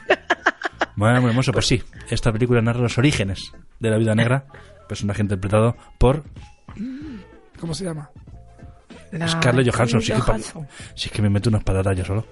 Bueno, 0.97 1.21
muy 1.23 1.31
hermoso, 1.31 1.51
pues 1.51 1.67
sí. 1.67 1.83
Esta 2.09 2.33
película 2.33 2.63
narra 2.63 2.79
los 2.81 2.97
orígenes 2.99 3.51
de 3.81 3.91
la 3.91 3.97
Viuda 3.99 4.15
Negra. 4.15 4.45
Personaje 4.89 5.23
interpretado 5.23 5.77
por. 5.99 6.23
¿Cómo 7.59 7.75
se 7.75 7.85
llama? 7.85 8.11
La- 9.11 9.27
Scarlett 9.27 9.75
Johansson. 9.75 10.01
Sí 10.01 10.13
que, 10.13 10.19
pa- 10.19 10.25
Johansson. 10.27 10.69
sí 10.95 11.11
que 11.11 11.21
me 11.21 11.31
meto 11.31 11.49
unas 11.51 11.65
patatas 11.65 11.97
yo 11.99 12.05
solo. 12.05 12.27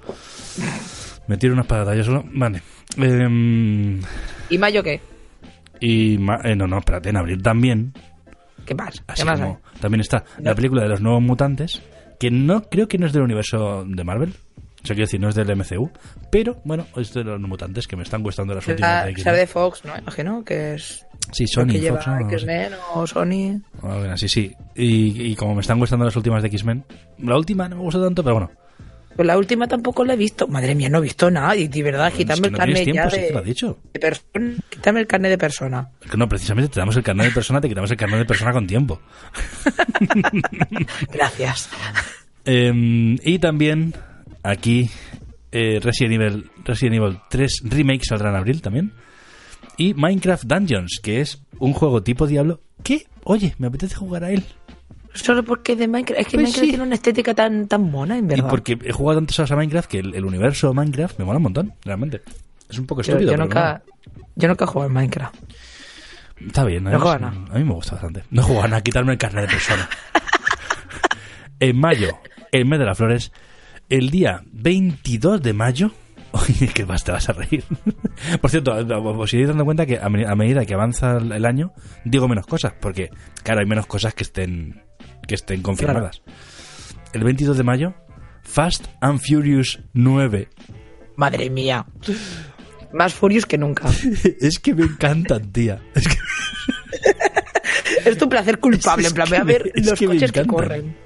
Me 1.26 1.36
tiro 1.38 1.54
unas 1.54 1.66
patatas 1.66 1.96
yo 1.96 2.04
solo. 2.04 2.24
Vale. 2.34 2.62
Em, 2.98 4.00
¿Y 4.50 4.58
Mayo 4.58 4.82
qué? 4.82 5.00
Y. 5.82 6.14
eh, 6.14 6.56
no, 6.56 6.66
no, 6.66 6.78
espérate, 6.78 7.10
en 7.10 7.16
abril 7.16 7.42
también. 7.42 7.92
¿Qué 8.64 8.74
más? 8.74 9.02
Así 9.08 9.22
¿Qué 9.22 9.28
más 9.28 9.40
como 9.40 9.60
también 9.80 10.00
está 10.00 10.24
la 10.38 10.54
película 10.54 10.82
de 10.82 10.88
los 10.88 11.00
nuevos 11.00 11.20
mutantes, 11.20 11.82
que 12.20 12.30
no 12.30 12.62
creo 12.62 12.86
que 12.86 12.98
no 12.98 13.06
es 13.06 13.12
del 13.12 13.22
universo 13.22 13.84
de 13.84 14.04
Marvel. 14.04 14.30
O 14.30 14.86
sea, 14.86 14.96
quiero 14.96 15.06
decir, 15.06 15.20
no 15.20 15.28
es 15.28 15.34
del 15.34 15.54
MCU, 15.56 15.90
pero 16.30 16.60
bueno, 16.64 16.86
es 16.96 17.12
de 17.14 17.22
los 17.22 17.40
mutantes 17.40 17.86
que 17.86 17.96
me 17.96 18.02
están 18.02 18.22
gustando 18.22 18.54
las 18.54 18.66
últimas 18.66 19.06
La, 19.06 19.16
será 19.16 19.36
de 19.36 19.46
Fox, 19.46 19.84
¿no? 19.84 19.96
Imagino 19.96 20.44
que 20.44 20.74
es... 20.74 21.06
Sí, 21.30 21.46
Sony, 21.46 21.66
que 21.68 21.80
lleva 21.80 21.98
Fox, 21.98 22.08
así. 22.08 22.34
X-Men 22.34 22.72
o 22.94 23.06
Sony. 23.06 23.60
Ah, 23.82 23.96
bueno, 23.98 24.16
sí, 24.16 24.28
sí. 24.28 24.52
Y, 24.74 25.30
y 25.30 25.36
como 25.36 25.54
me 25.54 25.60
están 25.60 25.78
gustando 25.78 26.04
las 26.04 26.16
últimas 26.16 26.42
de 26.42 26.48
X-Men, 26.48 26.84
la 27.18 27.36
última 27.36 27.68
no 27.68 27.76
me 27.76 27.82
gusta 27.82 28.00
tanto, 28.02 28.24
pero 28.24 28.34
bueno. 28.34 28.50
Pues 29.16 29.26
la 29.26 29.36
última 29.36 29.66
tampoco 29.66 30.04
la 30.04 30.14
he 30.14 30.16
visto. 30.16 30.48
Madre 30.48 30.74
mía, 30.74 30.88
no 30.88 30.98
he 30.98 31.02
visto 31.02 31.30
nada. 31.30 31.54
Y 31.56 31.68
de 31.68 31.82
verdad, 31.82 32.08
Es 32.08 32.14
que 32.14 32.22
el 32.22 32.28
carnet 32.28 32.54
tienes 32.64 32.84
tiempo, 32.84 33.02
ya 33.04 33.10
si 33.10 33.16
es 33.16 33.22
que 33.26 33.28
lo 33.28 33.34
de, 33.34 33.38
has 33.40 33.44
dicho. 33.44 33.78
de 33.92 34.00
persona. 34.00 34.54
Quítame 34.70 35.00
el 35.00 35.06
carnet 35.06 35.30
de 35.30 35.38
persona. 35.38 35.90
Es 36.00 36.10
que 36.10 36.16
no, 36.16 36.28
precisamente 36.28 36.72
te 36.72 36.80
damos 36.80 36.96
el 36.96 37.02
carnet 37.02 37.26
de 37.26 37.32
persona, 37.32 37.60
te 37.60 37.68
quitamos 37.68 37.90
el 37.90 37.96
carnet 37.96 38.18
de 38.20 38.24
persona 38.24 38.52
con 38.52 38.66
tiempo. 38.66 39.00
Gracias. 41.12 41.68
Eh, 42.44 43.16
y 43.22 43.38
también 43.38 43.94
aquí 44.42 44.90
eh, 45.52 45.78
Resident, 45.80 46.14
Evil, 46.14 46.50
Resident 46.64 46.96
Evil 46.96 47.18
3 47.28 47.62
Remake 47.64 48.04
saldrá 48.04 48.30
en 48.30 48.36
abril 48.36 48.62
también. 48.62 48.92
Y 49.76 49.94
Minecraft 49.94 50.44
Dungeons, 50.44 51.00
que 51.02 51.20
es 51.20 51.42
un 51.58 51.72
juego 51.72 52.02
tipo 52.02 52.26
Diablo 52.26 52.60
que, 52.82 53.06
oye, 53.24 53.54
me 53.58 53.68
apetece 53.68 53.94
jugar 53.94 54.24
a 54.24 54.30
él. 54.30 54.44
Solo 55.14 55.42
porque 55.44 55.76
de 55.76 55.88
Minecraft. 55.88 56.20
Es 56.20 56.26
que 56.26 56.36
Pues 56.36 56.42
Minecraft 56.44 56.64
sí. 56.64 56.68
tiene 56.70 56.84
una 56.84 56.94
estética 56.94 57.34
tan, 57.34 57.68
tan 57.68 57.82
mona, 57.90 58.16
en 58.18 58.24
Y 58.24 58.28
verdad. 58.28 58.48
porque 58.48 58.78
he 58.82 58.92
jugado 58.92 59.18
tantas 59.20 59.38
horas 59.38 59.50
a 59.52 59.56
Minecraft 59.56 59.88
que 59.90 59.98
el, 59.98 60.14
el 60.14 60.24
universo 60.24 60.72
Minecraft 60.72 61.18
me 61.18 61.24
mola 61.24 61.36
un 61.38 61.42
montón, 61.44 61.74
realmente. 61.84 62.22
Es 62.70 62.78
un 62.78 62.86
poco 62.86 63.02
estúpido, 63.02 63.32
yo 63.32 63.36
nunca, 63.36 63.82
yo 64.34 64.48
nunca 64.48 64.64
he 64.64 64.68
jugado 64.68 64.88
en 64.88 64.94
Minecraft. 64.94 65.34
Está 66.46 66.64
bien, 66.64 66.82
No 66.84 66.88
además, 66.90 67.02
juega 67.02 67.18
nada. 67.18 67.46
a 67.54 67.58
mí 67.58 67.64
me 67.64 67.74
gusta 67.74 67.92
bastante. 67.92 68.24
No 68.30 68.42
juega 68.42 68.62
nada, 68.68 68.80
quitarme 68.82 69.12
el 69.12 69.18
carnet 69.18 69.42
de 69.46 69.52
persona. 69.52 69.88
en 71.60 71.78
mayo, 71.78 72.18
el 72.50 72.64
mes 72.66 72.78
de 72.78 72.84
las 72.84 72.96
flores, 72.98 73.32
el 73.88 74.10
día 74.10 74.42
22 74.52 75.42
de 75.42 75.52
mayo. 75.52 75.90
Oye, 76.32 76.68
que 76.68 76.86
más 76.86 77.04
te 77.04 77.12
vas 77.12 77.28
a 77.28 77.34
reír. 77.34 77.62
Por 78.40 78.50
cierto, 78.50 78.72
os 78.74 79.34
iréis 79.34 79.48
dando 79.48 79.64
cuenta 79.66 79.84
que 79.84 79.98
a, 79.98 80.08
me- 80.08 80.26
a 80.26 80.34
medida 80.34 80.64
que 80.64 80.72
avanza 80.74 81.18
el 81.18 81.44
año, 81.44 81.72
digo 82.04 82.26
menos 82.26 82.46
cosas, 82.46 82.72
porque, 82.80 83.10
claro, 83.42 83.60
hay 83.60 83.66
menos 83.66 83.86
cosas 83.86 84.14
que 84.14 84.22
estén, 84.22 84.82
que 85.26 85.34
estén 85.34 85.62
confirmadas. 85.62 86.22
El 87.12 87.24
22 87.24 87.56
de 87.56 87.62
mayo, 87.62 87.94
Fast 88.42 88.86
and 89.00 89.20
Furious 89.20 89.80
9. 89.92 90.48
Madre 91.16 91.50
mía. 91.50 91.86
Más 92.92 93.14
furious 93.14 93.46
que 93.46 93.58
nunca. 93.58 93.88
es 94.40 94.58
que 94.58 94.74
me 94.74 94.84
encantan, 94.84 95.50
tía. 95.52 95.80
Es 95.94 96.08
que 96.08 96.16
Es 98.04 98.18
tu 98.18 98.28
placer 98.28 98.58
culpable, 98.58 99.04
Es 99.04 99.10
en 99.10 99.14
plan, 99.14 99.28
voy 99.28 99.38
a 99.38 99.44
ver 99.44 99.72
es 99.74 99.86
los 99.86 99.98
que 99.98 100.06
coches 100.06 100.32
que 100.32 100.44
corren. 100.46 100.96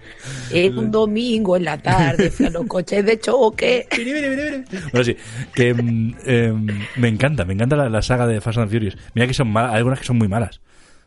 En 0.50 0.78
un 0.78 0.90
domingo 0.90 1.56
en 1.56 1.64
la 1.64 1.78
tarde, 1.78 2.32
a 2.44 2.50
los 2.50 2.66
coches 2.66 3.04
de 3.04 3.20
choque. 3.20 3.86
Bueno, 4.92 5.04
sí, 5.04 5.16
que 5.54 5.74
mm, 5.74 6.14
em, 6.24 6.66
me 6.96 7.08
encanta, 7.08 7.44
me 7.44 7.52
encanta 7.54 7.76
la, 7.76 7.88
la 7.88 8.02
saga 8.02 8.26
de 8.26 8.40
Fast 8.40 8.58
and 8.58 8.70
Furious. 8.70 8.96
Mira 9.14 9.26
que 9.26 9.34
son 9.34 9.48
malas, 9.48 9.72
hay 9.72 9.78
algunas 9.78 10.00
que 10.00 10.06
son 10.06 10.16
muy 10.18 10.28
malas, 10.28 10.60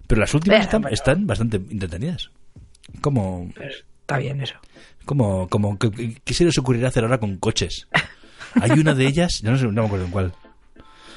pero 0.07 0.21
las 0.21 0.33
últimas 0.33 0.61
están, 0.61 0.83
pero- 0.83 0.93
están 0.93 1.25
bastante 1.27 1.57
entretenidas. 1.57 2.29
Como, 3.01 3.49
Pues, 3.55 3.85
está 4.01 4.17
bien 4.17 4.41
eso. 4.41 4.55
como, 5.05 5.47
como, 5.49 5.77
¿qué, 5.79 6.19
qué 6.23 6.33
se 6.33 6.45
les 6.45 6.57
ocurrirá 6.57 6.87
hacer 6.89 7.03
ahora 7.03 7.19
con 7.19 7.37
coches? 7.37 7.87
Hay 8.61 8.71
una 8.71 8.93
de 8.93 9.05
ellas, 9.05 9.41
yo 9.43 9.51
no 9.51 9.57
sé, 9.57 9.65
no 9.65 9.71
me 9.81 9.85
acuerdo 9.85 10.05
en 10.05 10.11
cuál. 10.11 10.33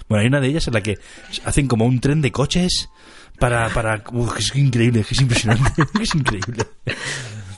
Bueno, 0.09 0.21
hay 0.23 0.27
una 0.29 0.41
de 0.41 0.49
ellas 0.49 0.67
en 0.69 0.75
la 0.75 0.81
que 0.83 0.99
hacen 1.45 1.69
como 1.69 1.87
un 1.87 2.01
tren 2.01 2.21
de 2.21 2.31
coches 2.33 2.91
para, 3.39 3.69
para, 3.71 4.03
uf, 4.13 4.33
que 4.35 4.41
es 4.41 4.55
increíble, 4.57 5.05
es 5.09 5.21
impresionante, 5.21 5.83
que 5.97 6.03
es 6.03 6.15
increíble. 6.15 6.65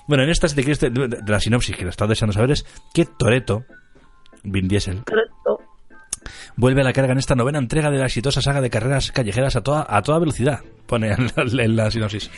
Bueno, 0.07 0.23
en 0.25 0.31
esta, 0.31 0.49
si 0.49 0.55
te 0.55 0.63
quieres, 0.63 0.81
de, 0.81 0.91
de- 0.91 1.09
de 1.09 1.33
la 1.33 1.41
sinopsis 1.41 1.77
que 1.77 1.85
la 1.85 1.91
estás 1.91 2.09
deseando 2.09 2.33
saber 2.33 2.53
es 2.53 2.65
que 2.93 3.07
Toreto, 3.07 3.65
Vin 4.45 4.69
Diesel, 4.69 5.03
vuelve 6.57 6.81
a 6.81 6.85
la 6.85 6.93
carga 6.93 7.13
en 7.13 7.19
esta 7.19 7.35
novena 7.35 7.59
entrega 7.59 7.91
de 7.91 7.99
la 7.99 8.07
exitosa 8.07 8.41
saga 8.43 8.61
de 8.61 8.71
carreras 8.71 9.13
callejeras 9.13 9.57
a 9.57 9.63
toda, 9.63 9.87
a 9.89 10.03
toda 10.03 10.19
velocidad, 10.19 10.61
pone 10.87 11.13
en 11.13 11.27
la, 11.37 11.63
en 11.65 11.77
la 11.77 11.91
sinopsis. 11.91 12.31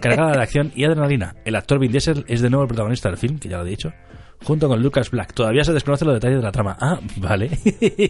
Cargada 0.00 0.32
de 0.32 0.42
acción 0.42 0.72
y 0.74 0.84
adrenalina. 0.84 1.34
El 1.44 1.56
actor 1.56 1.78
Vin 1.78 1.92
Diesel 1.92 2.24
es 2.28 2.40
de 2.40 2.50
nuevo 2.50 2.62
el 2.64 2.68
protagonista 2.68 3.08
del 3.08 3.18
film, 3.18 3.38
que 3.38 3.48
ya 3.48 3.58
lo 3.58 3.66
he 3.66 3.70
dicho, 3.70 3.92
junto 4.44 4.68
con 4.68 4.82
Lucas 4.82 5.10
Black. 5.10 5.32
Todavía 5.34 5.64
se 5.64 5.72
desconocen 5.72 6.06
los 6.08 6.16
detalles 6.16 6.38
de 6.38 6.44
la 6.44 6.52
trama. 6.52 6.76
Ah, 6.80 6.98
vale. 7.16 7.50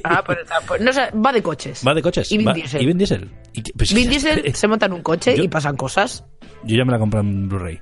Ah, 0.04 0.22
pues, 0.24 0.38
está, 0.40 0.56
pues, 0.66 0.80
no, 0.80 0.92
sé, 0.92 1.10
va 1.24 1.32
de 1.32 1.42
coches. 1.42 1.82
Va 1.86 1.94
de 1.94 2.02
coches. 2.02 2.30
Y 2.32 2.38
Vin 2.38 2.48
va- 2.48 2.52
Diesel. 2.54 2.82
Y 2.82 2.86
Vin 2.86 2.98
Diesel. 2.98 3.30
¿Y 3.54 3.62
qué- 3.62 3.72
pues, 3.76 3.94
Vin 3.94 4.10
Diesel 4.10 4.54
se 4.54 4.68
monta 4.68 4.86
en 4.86 4.92
un 4.92 5.02
coche 5.02 5.36
Yo- 5.36 5.42
y 5.44 5.48
pasan 5.48 5.76
cosas. 5.76 6.24
Yo 6.64 6.76
ya 6.76 6.84
me 6.84 6.92
la 6.92 6.98
compré 6.98 7.20
en 7.20 7.48
Blu-ray. 7.48 7.80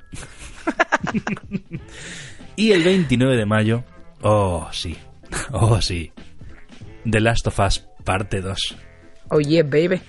y 2.56 2.72
el 2.72 2.82
29 2.82 3.36
de 3.36 3.46
mayo. 3.46 3.84
Oh, 4.22 4.68
sí. 4.72 4.96
Oh, 5.52 5.80
sí. 5.80 6.12
The 7.10 7.20
Last 7.20 7.46
of 7.46 7.58
Us, 7.60 7.86
parte 8.04 8.40
2. 8.40 8.76
Oye, 9.30 9.62
baby. 9.62 10.00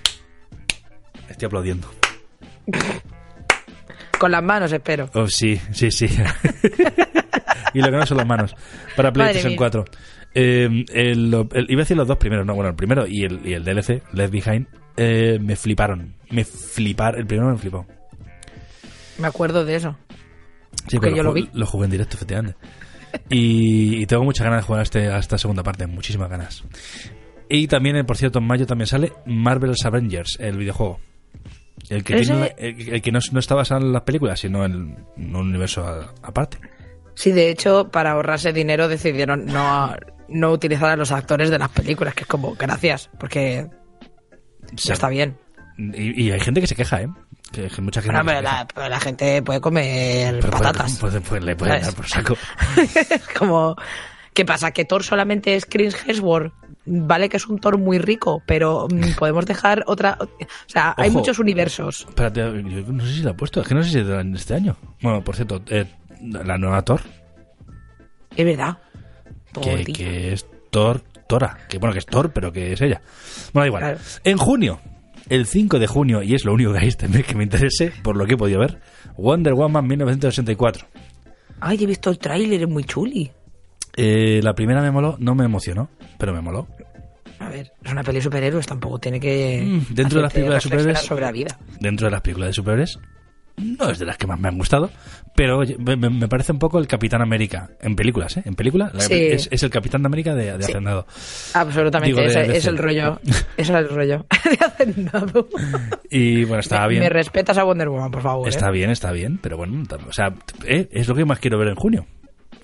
Estoy 1.28 1.46
aplaudiendo. 1.46 1.88
Con 4.18 4.32
las 4.32 4.42
manos, 4.42 4.72
espero. 4.72 5.08
Oh, 5.14 5.28
sí, 5.28 5.60
sí, 5.72 5.90
sí. 5.90 6.06
y 7.74 7.78
lo 7.80 7.86
que 7.90 7.96
no 7.96 8.06
son 8.06 8.16
las 8.16 8.26
manos. 8.26 8.54
Para 8.96 9.12
PlayStation 9.12 9.50
mía. 9.52 9.58
4. 9.58 9.84
Eh, 10.34 10.84
el- 10.92 11.34
el- 11.52 11.66
iba 11.70 11.80
a 11.80 11.84
decir 11.84 11.96
los 11.96 12.08
dos 12.08 12.16
primeros, 12.18 12.44
no, 12.44 12.54
bueno, 12.54 12.70
el 12.70 12.76
primero 12.76 13.06
y 13.06 13.24
el, 13.24 13.46
y 13.46 13.54
el 13.54 13.64
DLC, 13.64 14.02
Left 14.12 14.32
Behind, 14.32 14.66
eh, 14.96 15.38
me 15.40 15.54
fliparon. 15.56 16.16
Me 16.30 16.44
fliparon. 16.44 17.20
El 17.20 17.26
primero 17.26 17.50
me 17.50 17.58
flipó. 17.58 17.86
Me 19.18 19.28
acuerdo 19.28 19.64
de 19.64 19.76
eso. 19.76 19.96
Sí, 20.88 20.96
Porque 20.96 21.10
pero 21.10 21.16
yo 21.16 21.22
lo 21.22 21.32
vi. 21.32 21.48
Lo 21.52 21.66
jugué 21.66 21.84
en 21.86 21.90
directo, 21.92 22.16
efectivamente. 22.16 22.56
Y, 23.30 24.02
y 24.02 24.06
tengo 24.06 24.24
muchas 24.24 24.44
ganas 24.44 24.62
de 24.62 24.66
jugar 24.66 24.80
a, 24.80 24.82
este, 24.82 25.08
a 25.08 25.18
esta 25.18 25.38
segunda 25.38 25.62
parte, 25.62 25.86
muchísimas 25.86 26.28
ganas. 26.30 26.64
Y 27.48 27.66
también, 27.68 27.96
eh, 27.96 28.04
por 28.04 28.16
cierto, 28.16 28.38
en 28.40 28.46
mayo 28.46 28.66
también 28.66 28.86
sale 28.86 29.12
Marvel's 29.26 29.84
Avengers, 29.84 30.36
el 30.40 30.56
videojuego. 30.58 31.00
El 31.88 32.02
que, 32.04 32.20
tiene 32.20 32.54
el, 32.58 32.88
el 32.94 33.02
que 33.02 33.12
no, 33.12 33.20
no 33.32 33.38
está 33.40 33.54
basado 33.54 33.80
en 33.86 33.92
las 33.92 34.02
películas, 34.02 34.40
sino 34.40 34.64
en, 34.64 34.96
en 35.16 35.36
un 35.36 35.48
universo 35.48 35.86
a- 35.86 36.12
aparte. 36.22 36.58
Sí, 37.14 37.32
de 37.32 37.50
hecho, 37.50 37.88
para 37.90 38.12
ahorrarse 38.12 38.52
dinero 38.52 38.88
decidieron 38.88 39.46
no, 39.46 39.94
no 40.28 40.50
utilizar 40.52 40.90
a 40.90 40.96
los 40.96 41.10
actores 41.12 41.50
de 41.50 41.58
las 41.58 41.68
películas, 41.70 42.14
que 42.14 42.22
es 42.22 42.26
como, 42.28 42.54
gracias, 42.54 43.10
porque 43.18 43.66
Sí. 44.76 44.88
ya 44.88 44.94
está 44.94 45.08
bien. 45.08 45.36
Y, 45.78 46.24
y 46.24 46.30
hay 46.32 46.40
gente 46.40 46.60
que 46.60 46.66
se 46.66 46.74
queja, 46.74 47.02
¿eh? 47.02 47.08
Que, 47.52 47.68
que 47.68 47.80
mucha 47.80 48.02
gente 48.02 48.16
No, 48.16 48.24
que 48.24 48.28
se 48.30 48.34
pero 48.36 48.40
queja. 48.42 48.58
la, 48.58 48.66
pero 48.68 48.88
la 48.88 49.00
gente 49.00 49.42
puede 49.42 49.60
comer 49.60 50.34
Pero 50.40 50.50
puede- 50.50 50.62
patatas. 50.64 50.98
puede- 50.98 51.20
puede- 51.20 51.40
le 51.46 51.56
pueden 51.56 51.80
dar 51.82 51.94
por 51.94 52.06
saco. 52.06 52.36
como, 53.38 53.74
¿qué 54.34 54.44
pasa? 54.44 54.70
¿Que 54.72 54.84
Thor 54.84 55.02
solamente 55.02 55.54
es 55.54 55.64
Chris 55.66 55.96
Hemsworth? 56.06 56.52
Vale 56.90 57.28
que 57.28 57.36
es 57.38 57.46
un 57.46 57.58
Thor 57.58 57.78
muy 57.78 57.98
rico, 57.98 58.42
pero 58.46 58.86
mm, 58.90 59.12
podemos 59.18 59.46
dejar 59.46 59.82
otra... 59.86 60.18
O 60.20 60.26
sea, 60.66 60.94
hay 60.96 61.08
Ojo. 61.10 61.18
muchos 61.18 61.38
universos. 61.38 62.06
Espérate, 62.08 62.40
yo 62.40 62.92
no 62.92 63.04
sé 63.04 63.12
si 63.14 63.22
la 63.22 63.30
he 63.30 63.34
puesto, 63.34 63.60
es 63.62 63.68
que 63.68 63.74
no 63.74 63.82
sé 63.82 63.90
si 63.90 63.98
es 64.00 64.06
de 64.06 64.30
este 64.34 64.54
año. 64.54 64.76
Bueno, 65.02 65.22
por 65.24 65.34
cierto, 65.36 65.62
eh, 65.68 65.86
la 66.22 66.58
nueva 66.58 66.82
Thor, 66.82 67.00
Es 68.36 68.44
verdad. 68.44 68.78
que, 69.60 69.84
que 69.84 70.32
es 70.32 70.46
Thor, 70.70 71.02
Tora, 71.28 71.58
que 71.68 71.78
bueno, 71.78 71.92
que 71.92 71.98
es 72.00 72.06
Thor, 72.06 72.30
pero 72.32 72.52
que 72.52 72.72
es 72.72 72.80
ella. 72.80 73.00
Bueno, 73.52 73.62
da 73.62 73.66
igual. 73.66 73.82
Claro. 73.82 73.98
En 74.24 74.36
junio, 74.38 74.80
el 75.28 75.46
5 75.46 75.78
de 75.78 75.86
junio, 75.86 76.22
y 76.22 76.34
es 76.34 76.44
lo 76.44 76.52
único 76.54 76.72
que 76.72 76.78
hay 76.80 76.88
este 76.88 77.08
mes 77.08 77.24
que 77.26 77.34
me 77.34 77.44
interese, 77.44 77.92
por 78.02 78.16
lo 78.16 78.26
que 78.26 78.34
he 78.34 78.36
podido 78.36 78.60
ver, 78.60 78.78
Wonder 79.16 79.54
Woman 79.54 79.86
1984. 79.86 80.86
Ay, 81.60 81.82
he 81.82 81.86
visto 81.86 82.10
el 82.10 82.18
tráiler, 82.18 82.62
es 82.62 82.68
muy 82.68 82.84
chuli. 82.84 83.30
Eh, 83.96 84.40
la 84.42 84.54
primera 84.54 84.80
me 84.80 84.90
moló, 84.90 85.16
no 85.18 85.34
me 85.34 85.44
emocionó, 85.44 85.90
pero 86.18 86.32
me 86.32 86.40
moló. 86.40 86.68
A 87.40 87.48
ver, 87.48 87.72
es 87.84 87.92
una 87.92 88.02
peli 88.02 88.18
de 88.18 88.22
superhéroes, 88.22 88.66
tampoco 88.66 88.98
tiene 88.98 89.20
que... 89.20 89.62
Mm, 89.64 89.94
dentro 89.94 90.18
de 90.18 90.22
las 90.22 90.32
películas 90.32 90.64
de 90.64 90.70
superhéroes- 90.70 90.96
sobre 91.02 91.24
la 91.24 91.32
vida. 91.32 91.58
Dentro 91.80 92.06
de 92.06 92.10
las 92.12 92.20
películas 92.20 92.48
de 92.48 92.52
superhéroes, 92.54 92.98
no 93.58 93.90
es 93.90 93.98
de 93.98 94.06
las 94.06 94.16
que 94.16 94.26
más 94.26 94.38
me 94.40 94.48
han 94.48 94.56
gustado, 94.58 94.90
pero 95.34 95.60
me, 95.78 96.28
parece 96.28 96.52
un 96.52 96.58
poco 96.58 96.78
el 96.78 96.86
Capitán 96.86 97.22
América 97.22 97.70
en 97.80 97.94
películas, 97.96 98.36
¿eh? 98.36 98.42
En 98.44 98.54
películas 98.54 98.92
Sí. 98.98 99.14
es, 99.14 99.48
es 99.50 99.62
el 99.62 99.70
Capitán 99.70 100.02
de 100.02 100.06
América 100.06 100.34
de, 100.34 100.56
de 100.58 100.64
Hacendado. 100.64 101.06
Absolutamente, 101.54 102.08
Digo, 102.14 102.20
de- 102.20 102.26
ese, 102.26 102.50
de 102.52 102.56
es 102.58 102.66
el 102.66 102.78
rollo. 102.78 103.20
Es 103.56 103.68
el 103.70 103.88
rollo. 103.88 104.26
de 104.44 104.64
hacendado. 104.64 105.48
Y 106.10 106.44
bueno, 106.44 106.60
estaba 106.60 106.86
bien. 106.88 107.02
Me 107.02 107.08
respetas 107.08 107.58
a 107.58 107.64
Wonder 107.64 107.88
Woman, 107.88 108.10
por 108.10 108.22
favor. 108.22 108.46
¿eh? 108.46 108.50
Está 108.50 108.70
bien, 108.70 108.90
está 108.90 109.12
bien, 109.12 109.38
pero 109.42 109.56
bueno, 109.56 109.82
o 110.08 110.12
sea, 110.12 110.32
eh, 110.64 110.88
es 110.92 111.08
lo 111.08 111.14
que 111.14 111.24
más 111.24 111.38
quiero 111.38 111.58
ver 111.58 111.68
en 111.68 111.74
junio. 111.76 112.06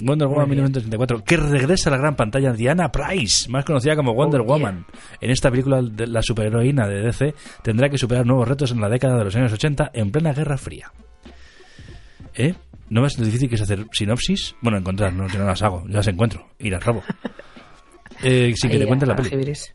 Wonder 0.01 0.29
Woman 0.29 0.49
1984, 0.49 1.25
que 1.25 1.37
regresa 1.37 1.91
a 1.91 1.93
la 1.93 1.99
gran 1.99 2.17
pantalla 2.17 2.53
Diana 2.53 2.91
Price, 2.91 3.49
más 3.51 3.65
conocida 3.65 3.97
como 3.97 4.15
Wonder 4.15 4.41
Oh, 4.41 4.45
yeah. 4.45 4.53
Woman. 4.55 4.87
En 5.21 5.31
esta 5.31 5.51
película, 5.51 5.81
de 5.83 6.07
la 6.07 6.23
superheroína 6.23 6.87
de 6.87 7.03
DC 7.03 7.35
tendrá 7.63 7.89
que 7.89 7.99
superar 7.99 8.27
nuevos 8.27 8.49
retos 8.49 8.71
en 8.73 8.81
la 8.81 8.89
década 8.89 9.19
de 9.19 9.25
los 9.25 9.37
años 9.37 9.53
80 9.53 9.91
en 9.95 10.11
plena 10.11 10.33
Guerra 10.33 10.57
Fría. 10.57 10.93
¿Eh? 12.35 12.55
¿No 12.91 13.01
lo 13.01 13.09
difícil 13.09 13.49
que 13.49 13.55
es 13.55 13.61
hacer 13.61 13.87
sinopsis? 13.93 14.55
Bueno, 14.61 14.79
encontrar, 14.79 15.13
no, 15.13 15.27
yo 15.29 15.39
no 15.39 15.47
las 15.47 15.63
hago, 15.63 15.85
yo 15.87 15.97
las 15.97 16.07
encuentro 16.07 16.49
y 16.59 16.71
las 16.71 16.85
robo. 16.85 17.03
Eh, 18.23 18.55
sin 18.57 18.71
que 18.71 18.77
Ahí 18.77 18.99
te 18.99 19.07
la 19.07 19.17
peli. 19.17 19.29
Jibiris. 19.29 19.75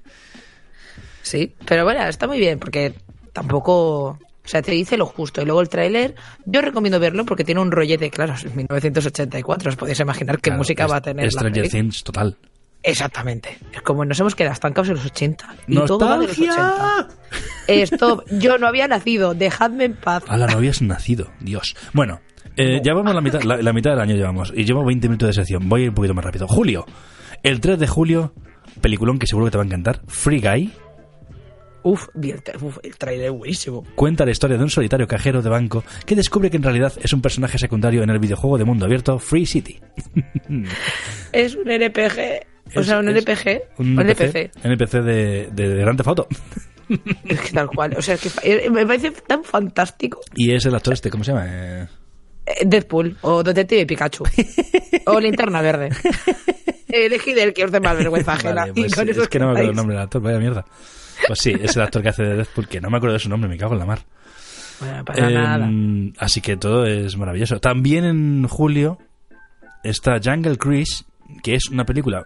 Sí, 1.21 1.53
pero 1.65 1.83
bueno, 1.83 2.03
está 2.05 2.25
muy 2.25 2.39
bien 2.39 2.57
porque 2.57 2.93
tampoco... 3.33 4.17
O 4.49 4.51
sea, 4.51 4.63
te 4.63 4.71
dice 4.71 4.97
lo 4.97 5.05
justo. 5.05 5.43
Y 5.43 5.45
luego 5.45 5.61
el 5.61 5.69
tráiler, 5.69 6.15
yo 6.43 6.61
recomiendo 6.61 6.99
verlo 6.99 7.23
porque 7.23 7.43
tiene 7.43 7.61
un 7.61 7.69
rollete, 7.69 8.09
claro, 8.09 8.33
es 8.33 8.55
1984. 8.55 9.69
Os 9.69 9.75
podéis 9.75 9.99
imaginar 9.99 10.37
qué 10.37 10.49
Claro, 10.49 10.57
música 10.57 10.85
es- 10.85 10.91
va 10.91 10.95
a 10.95 11.01
tener 11.01 11.31
Stranger. 11.31 11.69
Things, 11.69 12.03
total. 12.03 12.35
Exactamente. 12.81 13.59
Es 13.71 13.83
como 13.83 14.05
nos 14.05 14.19
hemos 14.19 14.33
quedado 14.33 14.53
estancados 14.53 14.87
en 14.89 14.95
los 14.95 15.05
80. 15.05 15.55
Y 15.67 15.75
todo 15.85 15.99
va 15.99 16.17
de 16.17 16.25
los 16.27 16.39
¡Nostalgia! 16.39 17.07
80. 17.67 17.83
Stop, 17.95 18.23
yo 18.39 18.57
no 18.57 18.65
había 18.67 18.87
nacido, 18.87 19.35
dejadme 19.35 19.85
en 19.85 19.93
paz. 19.93 20.23
A 20.27 20.35
la 20.37 20.47
no 20.47 20.57
habías 20.57 20.81
nacido, 20.81 21.29
Dios. 21.39 21.75
Bueno, 21.93 22.19
eh, 22.57 22.81
ya 22.83 22.95
vamos 22.95 23.13
la 23.13 23.21
mitad, 23.21 23.43
la, 23.43 23.57
la 23.57 23.71
mitad 23.73 23.91
del 23.91 23.99
año 23.99 24.15
llevamos 24.15 24.51
y 24.55 24.65
llevo 24.65 24.83
20 24.83 25.07
minutos 25.09 25.27
de 25.27 25.33
sección. 25.33 25.69
Voy 25.69 25.81
a 25.81 25.83
ir 25.83 25.89
un 25.89 25.95
poquito 25.95 26.15
más 26.15 26.25
rápido. 26.25 26.47
Julio, 26.47 26.85
el 27.43 27.59
3 27.61 27.77
de 27.77 27.85
julio, 27.87 28.33
peliculón 28.81 29.19
que 29.19 29.27
seguro 29.27 29.45
que 29.45 29.51
te 29.51 29.57
va 29.57 29.63
a 29.63 29.67
encantar. 29.67 30.01
Free 30.07 30.39
Guy 30.41 30.71
Uf, 31.83 32.07
el, 32.21 32.41
uf, 32.61 32.77
el 32.83 32.97
tráiler 32.97 33.27
es 33.27 33.31
buenísimo. 33.31 33.85
cuenta 33.95 34.25
la 34.25 34.31
historia 34.31 34.57
de 34.57 34.63
un 34.63 34.69
solitario 34.69 35.07
cajero 35.07 35.41
de 35.41 35.49
banco 35.49 35.83
que 36.05 36.15
descubre 36.15 36.49
que 36.49 36.57
en 36.57 36.63
realidad 36.63 36.91
es 37.01 37.13
un 37.13 37.21
personaje 37.21 37.57
secundario 37.57 38.03
en 38.03 38.09
el 38.09 38.19
videojuego 38.19 38.57
de 38.57 38.65
mundo 38.65 38.85
abierto 38.85 39.17
Free 39.19 39.45
City. 39.45 39.79
Es 41.31 41.55
un 41.55 41.69
NPG. 41.69 42.45
O 42.75 42.79
Es- 42.81 42.85
sea, 42.87 42.99
un 42.99 43.07
NPG. 43.09 43.61
Un 43.77 43.97
Un 43.97 43.99
NPC, 44.01 44.93
de, 45.01 45.49
de, 45.51 45.69
de 45.69 45.75
Grand 45.81 45.97
Theft 45.97 46.07
Auto. 46.09 46.27
Es 47.25 47.39
que 47.41 47.51
tal 47.53 47.67
cual. 47.67 47.93
O 47.97 48.01
sea, 48.01 48.15
es 48.15 48.21
que 48.21 48.29
eh, 48.65 48.69
me 48.69 48.83
parece 48.85 49.11
tan 49.11 49.43
fantástico. 49.43 50.21
Y 50.35 50.51
es 50.53 50.65
el 50.65 50.73
actor 50.73 50.93
este, 50.93 51.09
¿cómo 51.11 51.23
se 51.23 51.31
llama? 51.33 51.45
Eh, 51.47 51.87
Eh, 52.47 52.65
Deadpool 52.65 53.15
o 53.21 53.43
Detective 53.43 53.85
Pikachu 53.85 54.23
o 55.05 55.19
Linterna 55.19 55.61
Verde. 55.61 55.89
Elegid 56.89 57.37
el 57.37 57.53
que 57.53 57.63
os 57.65 57.71
dé 57.71 57.79
más 57.79 57.95
vergüenza 57.95 58.33
ajena. 58.33 58.61
Vale, 58.61 58.71
y 58.75 58.81
pues 58.81 58.95
con 58.95 59.07
eso 59.07 59.21
es 59.21 59.27
que 59.27 59.37
no 59.37 59.45
me 59.45 59.51
acuerdo 59.51 59.69
el 59.69 59.75
nombre 59.75 59.95
del 59.95 60.03
actor, 60.03 60.21
vaya 60.23 60.39
mierda. 60.39 60.65
Pues 61.27 61.39
sí, 61.39 61.53
es 61.59 61.75
el 61.75 61.81
actor 61.83 62.01
que 62.01 62.09
hace 62.09 62.23
de 62.23 62.35
Deadpool, 62.37 62.67
que 62.67 62.81
no 62.81 62.89
me 62.89 62.97
acuerdo 62.97 63.13
de 63.13 63.19
su 63.19 63.29
nombre, 63.29 63.49
me 63.49 63.57
cago 63.57 63.73
en 63.73 63.79
la 63.79 63.85
mar. 63.85 63.99
Bueno, 64.79 64.97
no 64.97 65.05
pasa 65.05 65.29
Eh, 65.29 65.33
nada. 65.33 65.69
Así 66.17 66.41
que 66.41 66.57
todo 66.57 66.85
es 66.85 67.17
maravilloso. 67.17 67.59
También 67.59 68.05
en 68.05 68.47
julio, 68.47 68.97
está 69.83 70.19
Jungle 70.23 70.57
Cruise, 70.57 71.05
que 71.43 71.55
es 71.55 71.69
una 71.69 71.85
película 71.85 72.25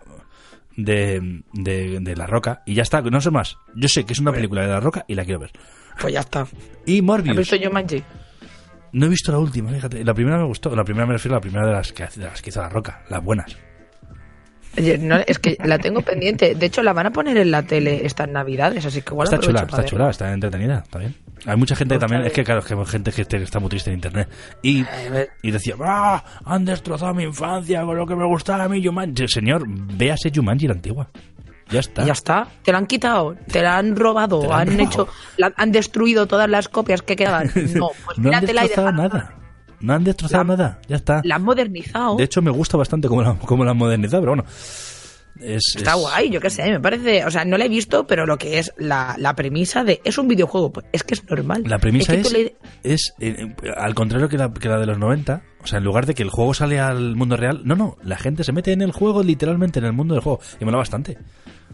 de, 0.78 1.42
de, 1.54 2.00
de 2.00 2.16
La 2.16 2.28
Roca, 2.28 2.62
y 2.66 2.76
ya 2.76 2.84
está, 2.84 3.02
no 3.02 3.20
sé 3.22 3.32
más. 3.32 3.58
Yo 3.76 3.88
sé 3.88 4.06
que 4.06 4.14
es 4.14 4.20
una 4.20 4.32
película 4.32 4.62
de 4.62 4.68
La 4.70 4.80
Roca 4.80 5.04
y 5.08 5.16
la 5.16 5.26
quiero 5.26 5.40
ver. 5.40 5.52
Pues 6.00 6.14
ya 6.14 6.22
está. 6.22 6.48
Y 6.86 6.98
¿Has 7.00 7.04
Morbius. 7.04 7.38
visto 7.38 7.56
Jumanji? 7.64 8.04
No 8.94 9.08
he 9.08 9.10
visto 9.10 9.32
la 9.32 9.40
última, 9.40 9.72
fíjate. 9.72 10.04
La 10.04 10.14
primera 10.14 10.38
me 10.38 10.46
gustó. 10.46 10.76
La 10.76 10.84
primera 10.84 11.06
me 11.08 11.14
refiero 11.14 11.36
a 11.36 11.38
la 11.38 11.42
primera 11.42 11.66
de 11.66 11.74
las 11.74 11.92
que, 11.92 12.06
de 12.16 12.26
las 12.26 12.42
que 12.42 12.50
hizo 12.52 12.62
La 12.62 12.70
Roca, 12.70 13.04
las 13.10 13.24
buenas. 13.24 13.58
No, 15.00 15.18
es 15.28 15.38
que 15.40 15.56
la 15.64 15.78
tengo 15.78 16.02
pendiente. 16.02 16.56
De 16.56 16.66
hecho, 16.66 16.82
la 16.82 16.94
van 16.94 17.06
a 17.08 17.12
poner 17.12 17.38
en 17.38 17.52
la 17.52 17.62
tele 17.64 18.06
estas 18.06 18.28
navidades, 18.28 18.86
así 18.86 19.02
que 19.02 19.14
igual 19.14 19.28
está 19.28 19.40
chula, 19.40 19.62
está 19.62 19.86
chula, 19.86 20.10
está 20.10 20.34
entretenida, 20.34 20.80
está 20.84 21.00
bien. 21.00 21.16
Hay 21.46 21.58
mucha 21.58 21.76
gente 21.76 21.96
Pues 21.96 22.00
también, 22.10 22.26
es 22.26 22.34
que 22.34 22.44
claro, 22.44 22.62
es 22.62 22.66
que 22.66 22.74
hay 22.74 22.86
gente 22.86 23.12
que 23.12 23.26
que 23.26 23.38
está 23.38 23.60
muy 23.60 23.70
triste 23.70 23.90
en 23.92 23.96
internet. 23.98 24.30
Y, 24.62 24.84
y 25.42 25.52
decía, 25.52 25.76
¡ah! 25.82 26.24
Han 26.46 26.66
destrozado 26.66 27.14
mi 27.14 27.24
infancia 27.24 27.84
con 27.84 27.98
lo 27.98 28.08
que 28.08 28.16
me 28.16 28.26
gustaba 28.26 28.64
a 28.64 28.70
mí 28.70 28.84
Jumanji. 28.84 29.28
Señor, 29.28 29.64
véase 29.68 30.32
Jumanji 30.34 30.68
la 30.68 30.74
antigua. 30.74 31.10
Ya 31.70 31.80
está. 31.82 32.04
Y 32.04 32.06
ya 32.08 32.14
está. 32.14 32.48
Te 32.64 32.72
la 32.72 32.78
han 32.80 32.86
quitado, 32.88 33.36
te 33.52 33.62
la 33.62 33.78
han 33.78 33.96
robado, 33.96 34.42
la 34.48 34.56
han 34.60 34.70
han, 34.70 34.78
robado. 34.78 34.84
hecho, 34.90 35.08
la- 35.38 35.54
han 35.56 35.72
destruido 35.72 36.28
todas 36.28 36.50
las 36.50 36.68
copias 36.70 37.02
que 37.02 37.16
quedaban. 37.16 37.50
No, 37.76 37.90
pues 38.06 38.18
no 38.18 38.30
han 38.30 38.36
míratela 38.42 38.62
y 38.66 38.68
destrozado 38.68 38.96
déjala. 38.96 39.10
nada. 39.20 39.36
No 39.84 39.94
han 39.94 40.04
destrozado 40.04 40.44
La- 40.46 40.56
nada. 40.56 40.80
Ya 40.88 40.96
está. 40.96 41.22
La 41.24 41.36
han 41.36 41.44
modernizado. 41.44 42.16
De 42.16 42.24
hecho, 42.24 42.42
me 42.42 42.52
gusta 42.52 42.78
bastante 42.78 43.08
cómo 43.08 43.22
la, 43.22 43.36
cómo 43.36 43.64
la 43.66 43.72
han 43.72 43.78
modernizado, 43.78 44.22
pero 44.22 44.32
bueno. 44.32 44.46
Es, 45.42 45.74
Está 45.76 45.92
es- 45.96 45.98
guay, 46.00 46.30
yo 46.30 46.40
qué 46.40 46.50
sé, 46.52 46.70
me 46.70 46.80
parece. 46.80 47.26
O 47.26 47.32
sea, 47.32 47.44
no 47.44 47.58
la 47.58 47.66
he 47.66 47.70
visto, 47.70 48.06
pero 48.06 48.26
lo 48.28 48.38
que 48.38 48.60
es 48.60 48.72
la, 48.78 49.16
la 49.18 49.36
premisa 49.36 49.84
de. 49.84 50.00
Es 50.06 50.18
un 50.20 50.28
videojuego, 50.28 50.72
pues 50.72 50.86
es 50.92 51.04
que 51.04 51.16
es 51.16 51.28
normal. 51.28 51.64
La 51.66 51.80
premisa 51.80 52.14
que 52.14 52.22
es, 52.22 52.32
le- 52.32 52.56
es, 52.84 53.14
eh, 53.20 53.54
al 53.76 53.96
contrario 53.96 54.30
que 54.30 54.38
la, 54.38 54.54
que 54.54 54.70
la 54.70 54.80
de 54.80 54.86
los 54.86 55.00
90, 55.00 55.42
o 55.64 55.68
sea, 55.68 55.80
en 55.80 55.86
lugar 55.86 56.06
de 56.06 56.14
que 56.14 56.22
el 56.24 56.30
juego 56.30 56.54
sale 56.54 56.80
al 56.80 57.16
mundo 57.16 57.36
real, 57.36 57.62
no, 57.66 57.76
no, 57.76 57.98
la 58.04 58.16
gente 58.18 58.44
se 58.44 58.52
mete 58.52 58.72
en 58.74 58.82
el 58.84 58.92
juego, 58.92 59.24
literalmente 59.24 59.80
en 59.80 59.86
el 59.86 59.94
mundo 59.94 60.14
del 60.14 60.24
juego, 60.24 60.40
y 60.62 60.66
mola 60.66 60.78
bastante. 60.78 61.18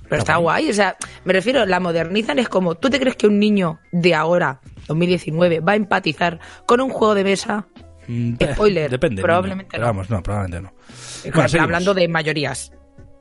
Pero 0.08 0.20
está 0.22 0.38
guay, 0.38 0.70
o 0.70 0.74
sea, 0.74 0.96
me 1.26 1.34
refiero, 1.34 1.64
la 1.68 1.80
modernizan, 1.80 2.40
es 2.40 2.50
como, 2.50 2.74
¿tú 2.76 2.90
te 2.90 3.00
crees 3.00 3.16
que 3.18 3.28
un 3.28 3.38
niño 3.38 3.80
de 3.92 4.16
ahora, 4.16 4.62
2019, 4.88 5.60
va 5.60 5.74
a 5.74 5.76
empatizar 5.76 6.40
con 6.66 6.82
un 6.82 6.90
juego 6.90 7.14
de 7.14 7.24
mesa? 7.26 7.68
Mm, 8.10 8.34
eh, 8.40 8.54
Spoiler, 8.54 8.90
Depende. 8.90 9.22
probablemente 9.22 9.70
pero 9.72 9.84
no. 9.84 9.88
vamos, 9.90 10.10
no, 10.10 10.24
probablemente 10.24 10.62
no. 10.64 10.74
Bueno, 11.32 11.48
seguimos. 11.48 11.66
hablando 11.66 11.94
de 11.94 12.08
mayorías. 12.08 12.74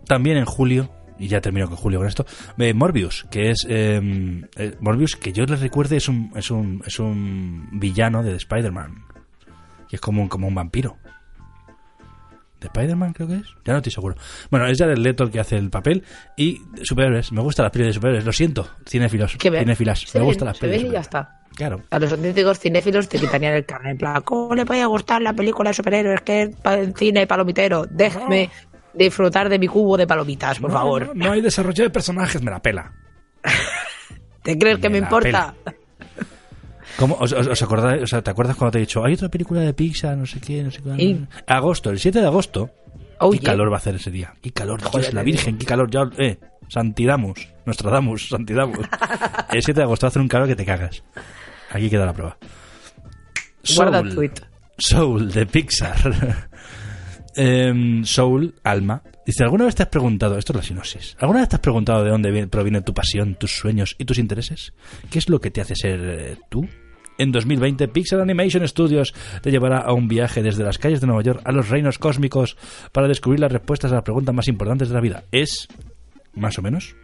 También 0.07 0.39
en 0.39 0.47
julio, 0.47 0.91
y 1.19 1.29
ya 1.29 1.41
termino 1.43 1.67
con 1.69 1.77
julio 1.77 1.99
con 1.99 2.09
esto, 2.09 2.25
eh, 2.57 2.73
Morbius, 2.73 3.27
que 3.31 3.51
es... 3.51 3.67
eh, 3.69 4.01
eh, 4.57 4.77
Morbius, 4.81 5.17
que 5.17 5.33
yo 5.33 5.45
les 5.45 5.61
recuerde, 5.61 5.97
es 5.99 6.09
un, 6.09 6.33
es 6.35 6.51
un, 6.51 6.83
es 6.87 6.99
un 6.99 7.69
villano 7.79 8.23
de 8.23 8.35
Spider-Man. 8.37 9.05
Que 9.91 9.97
es 9.97 10.01
como 10.01 10.23
un, 10.23 10.29
como 10.29 10.49
un 10.49 10.55
vampiro. 10.55 10.97
¿De 12.61 12.67
Spider-Man 12.67 13.13
creo 13.13 13.29
que 13.29 13.35
es? 13.37 13.47
Ya 13.65 13.73
no 13.73 13.79
estoy 13.79 13.93
seguro. 13.93 14.17
Bueno, 14.51 14.67
es 14.67 14.79
Jared 14.79 14.99
Leto 14.99 15.25
el 15.25 15.31
que 15.31 15.39
hace 15.41 15.57
el 15.57 15.71
papel. 15.71 16.03
Y 16.37 16.61
superhéroes, 16.83 17.31
me 17.31 17.41
gustan 17.41 17.65
las 17.65 17.73
pelis 17.73 17.87
de 17.89 17.93
superhéroes, 17.93 18.25
lo 18.25 18.33
siento, 18.33 18.69
cinéfilas, 18.87 19.33
se 19.33 20.19
me 20.19 20.25
gustan 20.25 20.47
las 20.49 20.59
pelis. 20.59 20.83
ven 20.83 20.91
y 20.91 20.95
ya 20.95 21.01
está. 21.01 21.38
Claro. 21.59 21.83
A 21.91 21.99
los 21.99 22.13
auténticos 22.13 22.61
cinéfilos 22.61 23.09
te 23.09 23.19
quitarían 23.19 23.53
el 23.55 23.67
carnet. 23.67 23.91
En 23.91 23.99
plan, 23.99 24.23
¿cómo 24.23 24.55
le 24.55 24.65
puede 24.65 24.87
gustar 24.87 25.21
la 25.21 25.33
película 25.33 25.71
de 25.71 25.75
superhéroes 25.75 26.21
que 26.21 26.43
es 26.43 26.51
cine 26.97 27.27
palomitero? 27.27 27.85
Déjeme 27.91 28.49
disfrutar 28.95 29.49
de 29.49 29.59
mi 29.59 29.67
cubo 29.67 29.97
de 29.97 30.07
palomitas, 30.07 30.61
por 30.61 30.71
No, 30.71 30.77
favor. 30.77 31.17
No, 31.17 31.25
no 31.27 31.33
hay 31.33 31.41
desarrollo 31.41 31.83
de 31.83 31.91
personajes, 31.91 32.41
me 32.43 32.53
la 32.53 32.63
pela. 32.63 32.93
¿Te 34.45 34.57
crees 34.57 34.79
que 34.79 34.89
me 34.89 35.01
la 35.01 35.07
importa? 35.07 35.55
¿Cómo? 36.97 37.17
¿Os, 37.19 37.33
acordáis? 37.61 38.05
O 38.05 38.07
sea, 38.07 38.23
¿te 38.23 38.31
acuerdas 38.31 38.55
cuando 38.55 38.71
te 38.71 38.79
he 38.79 38.83
dicho, 38.83 39.05
hay 39.05 39.15
otra 39.15 39.29
película 39.29 39.61
de 39.61 39.75
Pixar, 39.75 40.17
no 40.17 40.27
sé 40.27 40.41
qué, 40.41 40.63
no 40.63 40.71
sé 40.71 40.81
qué? 40.81 41.19
Agosto, 41.49 41.91
el 41.91 41.99
7 41.99 42.21
de 42.21 42.27
agosto. 42.27 42.71
Oh, 43.19 43.33
qué 43.33 43.39
yeah. 43.39 43.51
calor 43.51 43.69
va 43.69 43.75
a 43.75 43.79
hacer 43.79 43.97
ese 43.97 44.13
día. 44.13 44.33
Qué 44.41 44.53
calor, 44.53 44.79
Dios, 44.79 44.93
Joder, 44.93 45.13
la 45.13 45.23
te 45.23 45.25
Virgen, 45.25 45.59
qué 45.59 45.67
calor. 45.67 45.91
Ya, 45.91 46.09
eh, 46.19 46.39
Santidamus, 46.69 47.49
Nostradamus, 47.67 48.29
Santidamus. 48.29 48.87
el 49.51 49.61
7 49.61 49.73
de 49.81 49.83
agosto 49.83 50.07
va 50.07 50.09
a 50.09 50.11
hacer 50.11 50.23
un 50.23 50.29
calor 50.29 50.47
que 50.47 50.55
te 50.55 50.65
cagas. 50.65 51.03
Aquí 51.71 51.89
queda 51.91 52.07
la 52.07 52.13
prueba. 52.13 52.37
Guarda 53.75 53.99
Soul. 53.99 54.09
el 54.09 54.15
tweet. 54.15 54.33
Soul 54.79 55.31
de 55.33 55.47
Pixar. 55.47 56.49
Em, 57.37 58.05
Soul, 58.05 58.55
alma. 58.65 59.03
Dice, 59.25 59.45
¿alguna 59.45 59.67
vez 59.67 59.75
te 59.75 59.83
has 59.85 59.89
preguntado, 59.91 60.39
esto 60.39 60.53
es 60.53 60.57
la 60.57 60.63
sinopsis, 60.63 61.17
¿alguna 61.21 61.41
vez 61.41 61.49
te 61.51 61.57
has 61.57 61.61
preguntado 61.61 62.03
de 62.03 62.11
dónde 62.11 62.31
viene- 62.33 62.49
proviene 62.49 62.81
tu 62.81 62.93
pasión, 62.95 63.35
tus 63.37 63.53
sueños 63.57 63.95
y 63.99 64.07
tus 64.07 64.19
intereses? 64.19 64.73
¿Qué 65.11 65.19
es 65.19 65.29
lo 65.29 65.39
que 65.41 65.51
te 65.51 65.61
hace 65.61 65.77
ser 65.77 66.01
eh, 66.03 66.37
tú? 66.49 66.67
En 67.19 67.31
2020, 67.31 67.87
Pixar 67.89 68.21
Animation 68.21 68.67
Studios 68.67 69.13
te 69.43 69.51
llevará 69.51 69.79
a 69.81 69.93
un 69.93 70.09
viaje 70.09 70.43
desde 70.43 70.65
las 70.65 70.79
calles 70.79 71.01
de 71.01 71.07
Nueva 71.07 71.23
York 71.23 71.43
a 71.45 71.53
los 71.53 71.69
reinos 71.69 71.99
cósmicos 71.99 72.57
para 72.91 73.07
descubrir 73.07 73.41
las 73.41 73.53
respuestas 73.53 73.93
a 73.93 73.97
las 73.97 74.05
preguntas 74.05 74.35
más 74.35 74.49
importantes 74.49 74.89
de 74.89 74.95
la 74.95 75.01
vida. 75.01 75.25
Es, 75.31 75.69
más 76.35 76.59
o 76.59 76.63
menos, 76.63 76.97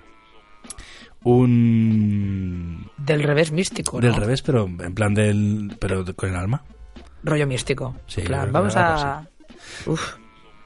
un... 1.24 2.90
Del 2.96 3.22
revés 3.22 3.52
místico. 3.52 4.00
del 4.00 4.12
¿no? 4.12 4.18
revés, 4.18 4.42
pero 4.42 4.64
en 4.66 4.94
plan 4.94 5.14
del... 5.14 5.76
pero 5.78 6.04
con 6.14 6.30
el 6.30 6.36
alma. 6.36 6.62
Rollo 7.22 7.46
místico. 7.46 7.96
Sí, 8.06 8.22
plan, 8.22 8.52
vamos 8.52 8.76
a. 8.76 9.26
Uf, 9.86 10.14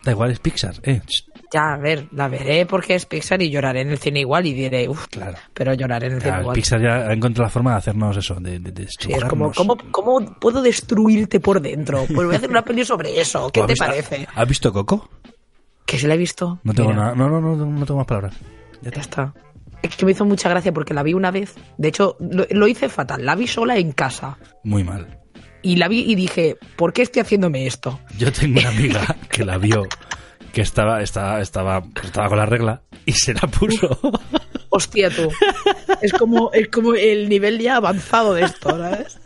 Da 0.03 0.13
igual, 0.13 0.31
es 0.31 0.39
Pixar, 0.39 0.75
eh. 0.85 1.03
ya, 1.53 1.75
a 1.75 1.77
ver, 1.77 2.07
la 2.13 2.29
veré 2.29 2.67
porque 2.67 2.95
es 2.95 3.05
Pixar 3.05 3.43
y 3.43 3.51
lloraré 3.51 3.81
en 3.83 3.91
el 3.91 3.99
cine 3.99 4.21
igual 4.21 4.47
y 4.47 4.53
diré, 4.55 4.89
uff, 4.89 5.07
Claro. 5.09 5.37
pero 5.53 5.75
lloraré 5.75 6.07
en 6.07 6.13
el 6.15 6.21
cine 6.21 6.35
Ya, 6.35 6.41
igual. 6.41 6.55
Pixar 6.55 6.81
ya 6.81 6.97
ha 7.09 7.13
encontrado 7.13 7.47
la 7.47 7.51
forma 7.51 7.71
de 7.73 7.77
hacernos 7.79 8.17
eso, 8.17 8.35
de, 8.37 8.59
de, 8.61 8.71
de 8.73 8.87
Sí, 8.89 9.13
es 9.13 9.25
como. 9.25 9.53
¿cómo, 9.53 9.77
¿cómo 9.91 10.37
puedo 10.41 10.63
destruirte 10.63 11.41
por 11.41 11.61
dentro? 11.61 12.05
Pues 12.07 12.27
voy 12.27 12.35
a 12.35 12.39
hacer 12.39 12.49
una 12.51 12.63
peli 12.63 12.85
sobre 12.85 13.21
eso. 13.21 13.51
¿Qué 13.53 13.61
¿Has 13.61 13.67
te 13.67 13.73
visto- 13.73 13.87
parece? 13.87 14.29
¿Has 14.35 14.49
visto 14.49 14.73
Coco? 14.73 15.11
Que 15.85 15.99
se 15.99 16.07
la 16.09 16.15
he 16.15 16.19
visto. 16.19 16.61
No 16.63 16.73
tengo 16.75 16.93
nada, 16.93 17.15
no, 17.15 17.29
no, 17.29 17.41
no, 17.41 17.57
no 17.57 17.85
tengo 17.87 17.99
más 17.99 18.07
palabras. 18.07 18.35
Ya 18.83 18.91
Ya 18.91 19.01
está. 19.01 19.01
está. 19.01 19.35
Es 19.83 19.97
que 19.97 20.05
me 20.05 20.13
hizo 20.13 20.25
mucha 20.25 20.49
gracia 20.49 20.73
porque 20.73 20.95
la 20.95 21.03
vi 21.03 21.15
una 21.15 21.31
vez. 21.31 21.55
De 21.77 21.89
hecho, 21.89 22.17
lo, 22.21 22.47
lo 22.51 22.67
hice 22.67 22.89
fatal. 22.89 23.25
La 23.25 23.35
vi 23.35 23.47
sola 23.47 23.77
en 23.77 23.93
casa. 23.93 24.39
Muy 24.65 24.85
mal. 24.85 25.19
Y 25.63 25.77
la 25.77 25.89
vi 25.89 26.01
y 26.01 26.15
dije, 26.15 26.57
¿por 26.77 26.93
qué 26.93 27.03
estoy 27.03 27.23
haciéndome 27.23 27.67
esto? 27.67 28.01
Yo 28.17 28.33
tengo 28.33 28.61
una 28.61 28.69
amiga 28.77 29.17
que 29.31 29.45
la 29.45 29.59
vio, 29.59 29.87
que 30.53 30.61
estaba, 30.63 31.03
estaba, 31.03 31.41
estaba, 31.41 31.83
estaba 32.03 32.29
con 32.29 32.39
la 32.39 32.47
regla 32.47 32.83
y 33.05 33.13
se 33.13 33.35
la 33.35 33.41
puso. 33.41 33.99
Hostia, 34.71 35.11
tú. 35.11 35.31
Es 36.03 36.13
como, 36.13 36.53
es 36.53 36.69
como 36.69 36.95
el 36.95 37.29
nivel 37.29 37.59
ya 37.59 37.77
avanzado 37.77 38.35
de 38.35 38.43
esto, 38.43 38.71
¿sabes? 38.71 39.19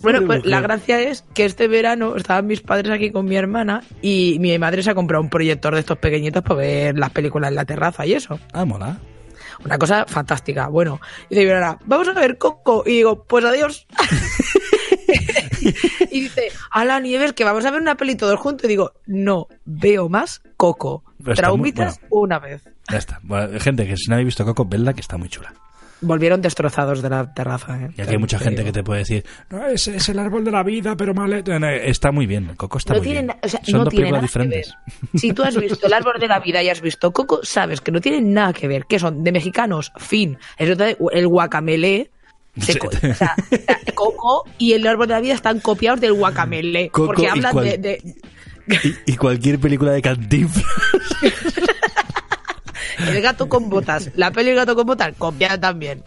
Bueno, 0.00 0.26
pues 0.26 0.44
la 0.44 0.60
gracia 0.60 1.00
es 1.00 1.24
que 1.34 1.46
este 1.46 1.66
verano 1.66 2.14
estaban 2.14 2.46
mis 2.46 2.60
padres 2.60 2.92
aquí 2.92 3.10
con 3.10 3.24
mi 3.24 3.36
hermana 3.36 3.82
y 4.02 4.36
mi 4.38 4.56
madre 4.58 4.82
se 4.82 4.90
ha 4.90 4.94
comprado 4.94 5.22
un 5.22 5.30
proyector 5.30 5.74
de 5.74 5.80
estos 5.80 5.98
pequeñitos 5.98 6.42
para 6.42 6.56
ver 6.56 6.98
las 6.98 7.10
películas 7.10 7.48
en 7.48 7.56
la 7.56 7.64
terraza 7.64 8.04
y 8.04 8.12
eso. 8.12 8.38
Ah, 8.52 8.66
mola. 8.66 8.98
Una 9.64 9.78
cosa 9.78 10.04
fantástica. 10.06 10.68
Bueno, 10.68 11.00
y 11.30 11.36
dice 11.36 11.48
hermana, 11.48 11.78
vamos 11.84 12.08
a 12.08 12.12
ver 12.12 12.38
Coco. 12.38 12.82
Y 12.86 12.90
digo, 12.96 13.24
pues 13.24 13.44
adiós. 13.44 13.86
y 16.10 16.20
dice, 16.20 16.48
a 16.70 16.84
la 16.84 17.00
Nieves, 17.00 17.32
que 17.32 17.44
vamos 17.44 17.64
a 17.64 17.70
ver 17.70 17.80
una 17.80 17.96
peli 17.96 18.16
todos 18.16 18.38
juntos. 18.38 18.64
Y 18.64 18.68
digo, 18.68 18.92
no, 19.06 19.48
veo 19.64 20.08
más 20.08 20.42
Coco. 20.56 21.04
Muy- 21.18 21.34
Traumitas 21.34 22.00
una 22.10 22.38
vez. 22.38 22.62
Ya 22.90 22.98
está. 22.98 23.20
Bueno, 23.22 23.58
gente, 23.60 23.86
que 23.86 23.96
si 23.96 24.08
no 24.08 24.14
habéis 24.14 24.26
visto 24.26 24.44
Coco, 24.44 24.64
vedla 24.64 24.92
que 24.92 25.00
está 25.00 25.16
muy 25.16 25.28
chula. 25.28 25.52
Volvieron 26.02 26.42
destrozados 26.42 27.00
de 27.00 27.08
la 27.10 27.32
terraza. 27.32 27.78
¿eh? 27.80 27.90
Y 27.96 28.02
aquí 28.02 28.10
hay 28.12 28.18
mucha 28.18 28.38
Te 28.38 28.44
gente 28.44 28.62
digo. 28.62 28.72
que 28.72 28.78
te 28.80 28.84
puede 28.84 28.98
decir, 29.00 29.24
no, 29.50 29.66
ese 29.68 29.96
es 29.96 30.08
el 30.08 30.18
árbol 30.18 30.44
de 30.44 30.50
la 30.50 30.62
vida, 30.62 30.96
pero 30.96 31.14
mal. 31.14 31.32
hecho". 31.32 31.58
No, 31.58 31.68
Está 31.68 32.12
muy 32.12 32.26
bien, 32.26 32.54
Coco 32.56 32.78
está 32.78 32.94
no 32.94 32.98
muy 33.00 33.06
tiene, 33.08 33.22
bien. 33.22 33.36
o 33.42 33.48
sea, 33.48 33.60
Son 33.64 33.72
no 33.78 33.84
dos 33.84 33.90
tiene 33.90 34.02
películas 34.10 34.12
nada 34.22 34.22
diferentes. 34.26 34.74
Si 35.14 35.32
tú 35.32 35.42
has 35.44 35.56
visto 35.56 35.86
El 35.86 35.92
Árbol 35.92 36.14
de 36.20 36.28
la 36.28 36.40
Vida 36.40 36.62
y 36.62 36.68
has 36.68 36.80
visto 36.80 37.12
Coco, 37.12 37.40
sabes 37.42 37.80
que 37.80 37.90
no 37.92 38.00
tienen 38.00 38.32
nada 38.34 38.52
que 38.52 38.68
ver. 38.68 38.84
Que 38.86 38.98
son 38.98 39.22
de 39.24 39.32
mexicanos, 39.32 39.92
fin. 39.96 40.36
El 40.58 41.28
guacamele. 41.28 42.10
se 42.60 42.78
o 42.82 43.14
sea, 43.14 43.34
Coco 43.94 44.44
y 44.58 44.72
El 44.74 44.86
Árbol 44.86 45.06
de 45.08 45.14
la 45.14 45.20
Vida 45.20 45.32
están 45.34 45.60
copiados 45.60 46.00
del 46.00 46.12
guacamele. 46.12 46.90
Coco 46.90 47.06
porque 47.06 47.22
y 47.22 47.26
hablan 47.26 47.52
cual- 47.52 47.64
de, 47.64 47.78
de- 47.78 48.02
Y, 49.06 49.12
y 49.12 49.16
cualquier 49.16 49.58
película 49.58 49.92
de 49.92 50.02
Cantinflas. 50.02 50.64
El 52.98 53.20
gato 53.22 53.48
con 53.48 53.68
botas. 53.70 54.10
La 54.16 54.30
peli 54.30 54.50
El 54.50 54.56
gato 54.56 54.74
con 54.74 54.86
botas, 54.86 55.14
copiada 55.18 55.58
también. 55.58 56.02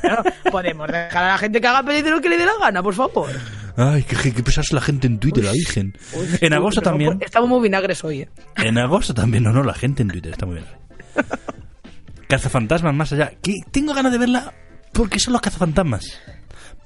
Claro, 0.00 0.22
podemos 0.50 0.86
dejar 0.86 1.24
a 1.24 1.28
la 1.28 1.38
gente 1.38 1.60
que 1.60 1.66
haga 1.66 1.82
peli 1.82 2.02
de 2.02 2.10
lo 2.10 2.20
que 2.20 2.28
le 2.28 2.38
dé 2.38 2.46
la 2.46 2.52
gana, 2.60 2.82
por 2.82 2.94
favor. 2.94 3.30
Ay, 3.76 4.02
qué, 4.02 4.32
qué 4.32 4.42
pesada 4.42 4.62
es 4.62 4.72
la 4.72 4.80
gente 4.80 5.06
en 5.06 5.18
Twitter, 5.18 5.44
la 5.44 5.52
Virgen. 5.52 5.96
En 6.40 6.52
agosto 6.52 6.80
también. 6.82 7.18
Estamos 7.20 7.48
muy 7.48 7.60
vinagres 7.62 8.04
hoy. 8.04 8.22
¿eh? 8.22 8.28
En 8.56 8.76
agosto 8.78 9.14
también, 9.14 9.44
no, 9.44 9.52
no, 9.52 9.62
la 9.62 9.74
gente 9.74 10.02
en 10.02 10.08
Twitter 10.08 10.32
está 10.32 10.44
muy 10.46 10.56
bien. 10.56 10.66
Cazafantasmas 12.28 12.94
más 12.94 13.12
allá. 13.12 13.32
Que 13.42 13.54
tengo 13.70 13.94
ganas 13.94 14.12
de 14.12 14.18
verla 14.18 14.52
porque 14.92 15.18
son 15.18 15.32
los 15.32 15.42
cazafantasmas. 15.42 16.20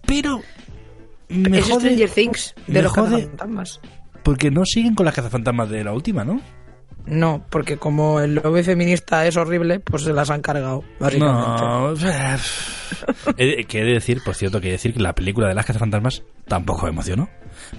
Pero 0.07 0.43
me 1.29 1.59
es 1.59 1.65
jode 1.65 1.81
Stranger 1.81 2.11
Things 2.11 2.55
de 2.67 2.83
los 2.83 2.93
jode 2.93 3.11
cazafantasmas. 3.11 3.81
porque 4.23 4.51
no 4.51 4.65
siguen 4.65 4.95
con 4.95 5.07
las 5.07 5.15
cazafantasmas 5.15 5.69
de 5.71 5.85
la 5.85 5.93
última, 5.93 6.25
¿no? 6.25 6.41
No, 7.07 7.45
porque 7.51 7.77
como 7.77 8.21
el 8.21 8.35
lobby 8.35 8.63
feminista 8.65 9.27
es 9.27 9.37
horrible, 9.37 9.79
pues 9.81 10.03
se 10.03 10.13
las 10.13 10.29
han 10.31 10.43
cargado, 10.43 10.83
básicamente. 10.99 11.63
No. 11.63 11.95
He 13.37 13.47
de- 13.47 13.65
que 13.65 13.81
he 13.81 13.85
de 13.85 13.93
decir, 13.93 14.21
por 14.25 14.35
cierto, 14.35 14.61
que 14.61 14.67
he 14.67 14.71
de 14.71 14.77
decir 14.77 14.93
que 14.93 15.01
la 15.01 15.15
película 15.15 15.47
de 15.49 15.55
las 15.55 15.65
cazafantasmas 15.67 16.23
tampoco 16.49 16.83
me 16.85 16.91
emocionó. 16.91 17.29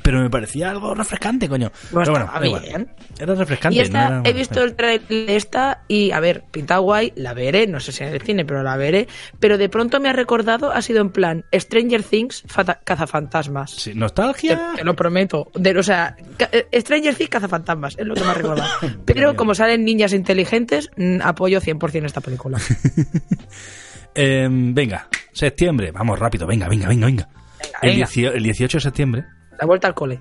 Pero 0.01 0.19
me 0.21 0.29
parecía 0.29 0.69
algo 0.71 0.93
refrescante, 0.95 1.47
coño. 1.49 1.71
Bueno, 1.91 2.13
Pero 2.13 2.27
bueno, 2.29 2.45
igual. 2.45 2.87
Era 3.19 3.35
refrescante. 3.35 3.77
Y 3.77 3.81
esta, 3.81 4.09
no 4.09 4.19
era- 4.21 4.29
he 4.29 4.33
visto 4.33 4.63
el 4.63 4.75
trailer 4.75 5.07
de 5.07 5.35
esta 5.35 5.83
y, 5.87 6.11
a 6.11 6.19
ver, 6.19 6.43
pinta 6.51 6.77
guay, 6.77 7.13
la 7.15 7.33
veré, 7.33 7.67
no 7.67 7.79
sé 7.79 7.91
si 7.91 8.03
en 8.03 8.09
el 8.13 8.21
cine, 8.21 8.45
pero 8.45 8.63
la 8.63 8.77
veré. 8.77 9.07
Pero 9.39 9.57
de 9.57 9.69
pronto 9.69 9.99
me 9.99 10.09
ha 10.09 10.13
recordado, 10.13 10.71
ha 10.71 10.81
sido 10.81 11.01
en 11.01 11.09
plan 11.09 11.45
Stranger 11.53 12.03
Things, 12.03 12.43
cazafantasmas. 12.83 13.71
Sí, 13.71 13.93
nostalgia. 13.95 14.73
te 14.75 14.83
lo 14.83 14.95
prometo. 14.95 15.51
De- 15.55 15.77
o 15.77 15.83
sea, 15.83 16.15
eh, 16.51 16.67
Stranger 16.81 17.15
Things, 17.15 17.29
cazafantasmas, 17.29 17.95
es 17.97 18.05
lo 18.05 18.13
que 18.15 18.21
me 18.21 18.27
ha 18.31 18.33
recordado. 18.33 18.69
Pero 19.05 19.35
como 19.35 19.53
salen 19.55 19.83
niñas 19.85 20.13
inteligentes, 20.13 20.89
mm, 20.97 21.21
apoyo 21.21 21.59
100% 21.61 22.05
esta 22.05 22.21
película. 22.21 22.57
Em, 24.15 24.73
venga, 24.73 25.07
septiembre. 25.31 25.91
Vamos 25.91 26.17
rápido, 26.17 26.47
venga, 26.47 26.67
venga, 26.67 26.87
venga, 26.87 27.05
venga. 27.05 27.29
El, 27.81 27.91
venga. 27.91 28.07
el 28.33 28.43
18 28.43 28.77
de 28.77 28.81
septiembre, 28.81 29.25
La 29.59 29.65
vuelta 29.65 29.87
al 29.87 29.93
cole. 29.93 30.19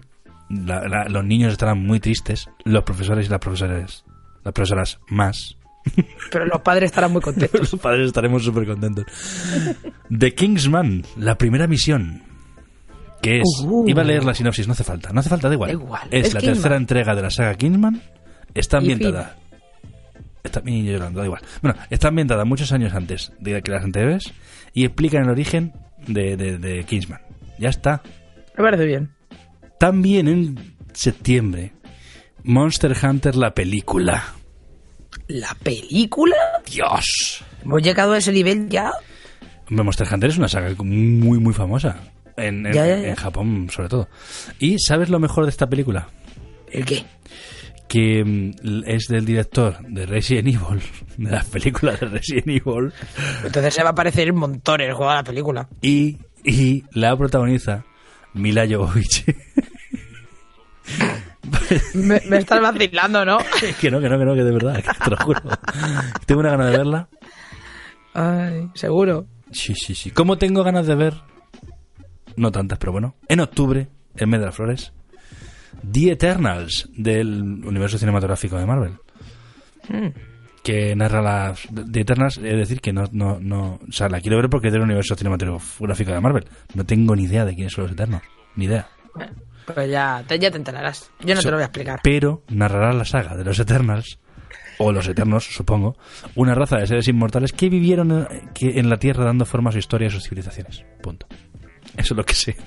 la- 0.48 0.86
la- 0.88 1.04
los 1.08 1.24
niños 1.24 1.52
estarán 1.52 1.78
muy 1.84 1.98
tristes, 2.00 2.48
los 2.64 2.84
profesores 2.84 3.26
y 3.26 3.30
las 3.30 3.40
profesoras, 3.40 4.04
las 4.44 4.52
profesoras 4.54 4.98
más. 5.08 5.56
Pero 6.32 6.46
los 6.46 6.60
padres 6.62 6.90
estarán 6.90 7.12
muy 7.12 7.20
contentos. 7.22 7.72
Los 7.72 7.80
padres 7.80 8.06
estaremos 8.06 8.44
súper 8.44 8.66
contentos. 8.66 9.04
The 10.16 10.34
Kingsman, 10.34 11.04
la 11.16 11.36
primera 11.36 11.66
misión. 11.66 12.22
Que 13.22 13.38
es. 13.38 13.42
Uh. 13.64 13.88
Iba 13.88 14.02
a 14.02 14.04
leer 14.04 14.24
la 14.24 14.34
sinopsis, 14.34 14.66
no 14.66 14.72
hace 14.72 14.84
falta. 14.84 15.12
No 15.12 15.20
hace 15.20 15.28
falta, 15.30 15.48
da 15.48 15.54
igual. 15.54 15.68
Da 15.68 15.74
igual, 15.74 16.08
Es, 16.10 16.28
es 16.28 16.34
la 16.34 16.40
tercera 16.40 16.76
entrega 16.76 17.14
de 17.14 17.22
la 17.22 17.30
saga 17.30 17.54
Kingsman. 17.54 18.00
Está 18.54 18.76
Y 18.78 18.80
ambientada. 18.80 19.36
Está 20.44 20.60
mi 20.60 20.72
niño 20.72 20.92
llorando, 20.92 21.18
da 21.20 21.26
igual. 21.26 21.42
Bueno, 21.60 21.76
está 21.90 22.08
ambientada 22.08 22.44
muchos 22.44 22.70
años 22.72 22.94
antes 22.94 23.32
de 23.40 23.60
que 23.62 23.70
las 23.72 23.82
anteriores 23.84 24.32
y 24.74 24.84
explican 24.84 25.24
el 25.24 25.30
origen 25.30 25.72
de, 26.06 26.36
de, 26.36 26.58
de 26.58 26.84
Kingsman. 26.84 27.20
Ya 27.58 27.68
está. 27.68 28.00
Me 28.56 28.62
parece 28.62 28.84
bien. 28.86 29.10
También 29.78 30.28
en 30.28 30.74
septiembre, 30.92 31.72
Monster 32.44 32.96
Hunter, 33.02 33.36
la 33.36 33.52
película. 33.54 34.24
¿La 35.28 35.54
película? 35.62 36.36
Dios. 36.70 37.44
¿Hemos 37.62 37.82
llegado 37.82 38.12
a 38.12 38.18
ese 38.18 38.32
nivel 38.32 38.68
ya? 38.68 38.92
Hombre, 39.68 39.84
Monster 39.84 40.06
Hunter 40.12 40.30
es 40.30 40.38
una 40.38 40.48
saga 40.48 40.72
muy, 40.78 41.38
muy 41.40 41.52
famosa. 41.52 41.98
En, 42.36 42.66
en- 42.66 42.72
Ya, 42.72 42.86
ya, 42.86 42.98
ya. 43.00 43.08
en 43.08 43.14
Japón, 43.16 43.68
sobre 43.70 43.88
todo. 43.88 44.08
¿Y 44.58 44.78
sabes 44.78 45.08
lo 45.08 45.18
mejor 45.18 45.44
de 45.44 45.50
esta 45.50 45.66
película? 45.68 46.08
¿El 46.70 46.84
qué? 46.84 47.04
Que 47.88 48.24
mm, 48.24 48.84
es 48.86 49.08
del 49.08 49.24
director 49.24 49.78
de 49.88 50.06
Resident 50.06 50.48
Evil, 50.48 50.82
de 51.16 51.30
las 51.30 51.44
películas 51.46 51.98
de 52.00 52.06
Resident 52.06 52.48
Evil, 52.48 52.92
Entonces 53.44 53.74
se 53.74 53.82
va 53.82 53.90
a 53.90 53.92
aparecer 53.92 54.28
en 54.28 54.36
montones 54.36 54.88
el 54.88 54.94
juego 54.94 55.10
de 55.10 55.16
la 55.18 55.24
película. 55.24 55.68
y, 55.82 56.18
y 56.44 56.84
la 56.92 57.16
protagoniza 57.16 57.84
Mila 58.36 58.66
Jovovich. 58.68 59.24
Me, 61.94 62.20
me 62.28 62.38
estás 62.38 62.60
vacilando, 62.60 63.24
¿no? 63.24 63.38
que 63.80 63.90
no, 63.90 64.00
que 64.00 64.08
no, 64.08 64.18
que 64.18 64.24
no, 64.24 64.34
que 64.34 64.44
de 64.44 64.52
verdad, 64.52 64.76
que 64.76 65.04
te 65.04 65.10
lo 65.10 65.16
juro. 65.16 65.40
Tengo 66.26 66.40
una 66.40 66.50
ganas 66.50 66.70
de 66.70 66.78
verla. 66.78 67.08
Ay, 68.14 68.70
seguro. 68.74 69.26
Sí, 69.50 69.74
sí, 69.74 69.94
sí. 69.94 70.10
¿Cómo 70.10 70.38
tengo 70.38 70.62
ganas 70.62 70.86
de 70.86 70.94
ver? 70.94 71.14
No 72.36 72.52
tantas, 72.52 72.78
pero 72.78 72.92
bueno. 72.92 73.14
En 73.28 73.40
octubre, 73.40 73.88
el 74.16 74.26
mes 74.26 74.40
de 74.40 74.46
las 74.46 74.54
flores, 74.54 74.92
The 75.90 76.12
Eternals 76.12 76.88
del 76.92 77.42
universo 77.64 77.98
cinematográfico 77.98 78.56
de 78.58 78.66
Marvel. 78.66 78.92
Mm. 79.88 80.35
Que 80.66 80.96
narra 80.96 81.22
las. 81.22 81.68
The 81.92 82.00
Eternals, 82.00 82.38
es 82.38 82.56
decir, 82.56 82.80
que 82.80 82.92
no, 82.92 83.04
no, 83.12 83.38
no. 83.40 83.78
O 83.88 83.92
sea, 83.92 84.08
la 84.08 84.20
quiero 84.20 84.36
ver 84.38 84.50
porque 84.50 84.66
es 84.66 84.72
del 84.72 84.82
universo 84.82 85.14
cinematográfico 85.14 86.10
de 86.10 86.20
Marvel. 86.20 86.44
No 86.74 86.84
tengo 86.84 87.14
ni 87.14 87.22
idea 87.22 87.44
de 87.44 87.54
quiénes 87.54 87.72
son 87.72 87.84
los 87.84 87.92
Eternos. 87.92 88.22
Ni 88.56 88.64
idea. 88.64 88.88
Pues 89.72 89.90
ya 89.90 90.24
te, 90.26 90.38
ya 90.38 90.50
te 90.50 90.56
enterarás. 90.56 91.10
Yo 91.20 91.34
no 91.34 91.40
So- 91.40 91.46
te 91.48 91.50
lo 91.52 91.56
voy 91.58 91.62
a 91.62 91.66
explicar. 91.66 92.00
Pero 92.02 92.42
narrará 92.48 92.92
la 92.92 93.04
saga 93.04 93.36
de 93.36 93.44
los 93.44 93.58
Eternals, 93.60 94.18
o 94.78 94.90
los 94.92 95.06
Eternos, 95.08 95.44
supongo, 95.54 95.96
una 96.34 96.54
raza 96.56 96.78
de 96.78 96.86
seres 96.88 97.06
inmortales 97.08 97.52
que 97.52 97.68
vivieron 97.68 98.10
en, 98.10 98.48
que 98.52 98.78
en 98.80 98.88
la 98.90 98.96
Tierra 98.98 99.24
dando 99.24 99.44
forma 99.44 99.70
a 99.70 99.72
su 99.72 99.78
historia 99.78 100.06
y 100.06 100.08
a 100.08 100.12
sus 100.12 100.24
civilizaciones. 100.24 100.84
Punto. 101.02 101.26
Eso 101.96 102.14
es 102.14 102.16
lo 102.16 102.24
que 102.24 102.34
sé. 102.34 102.56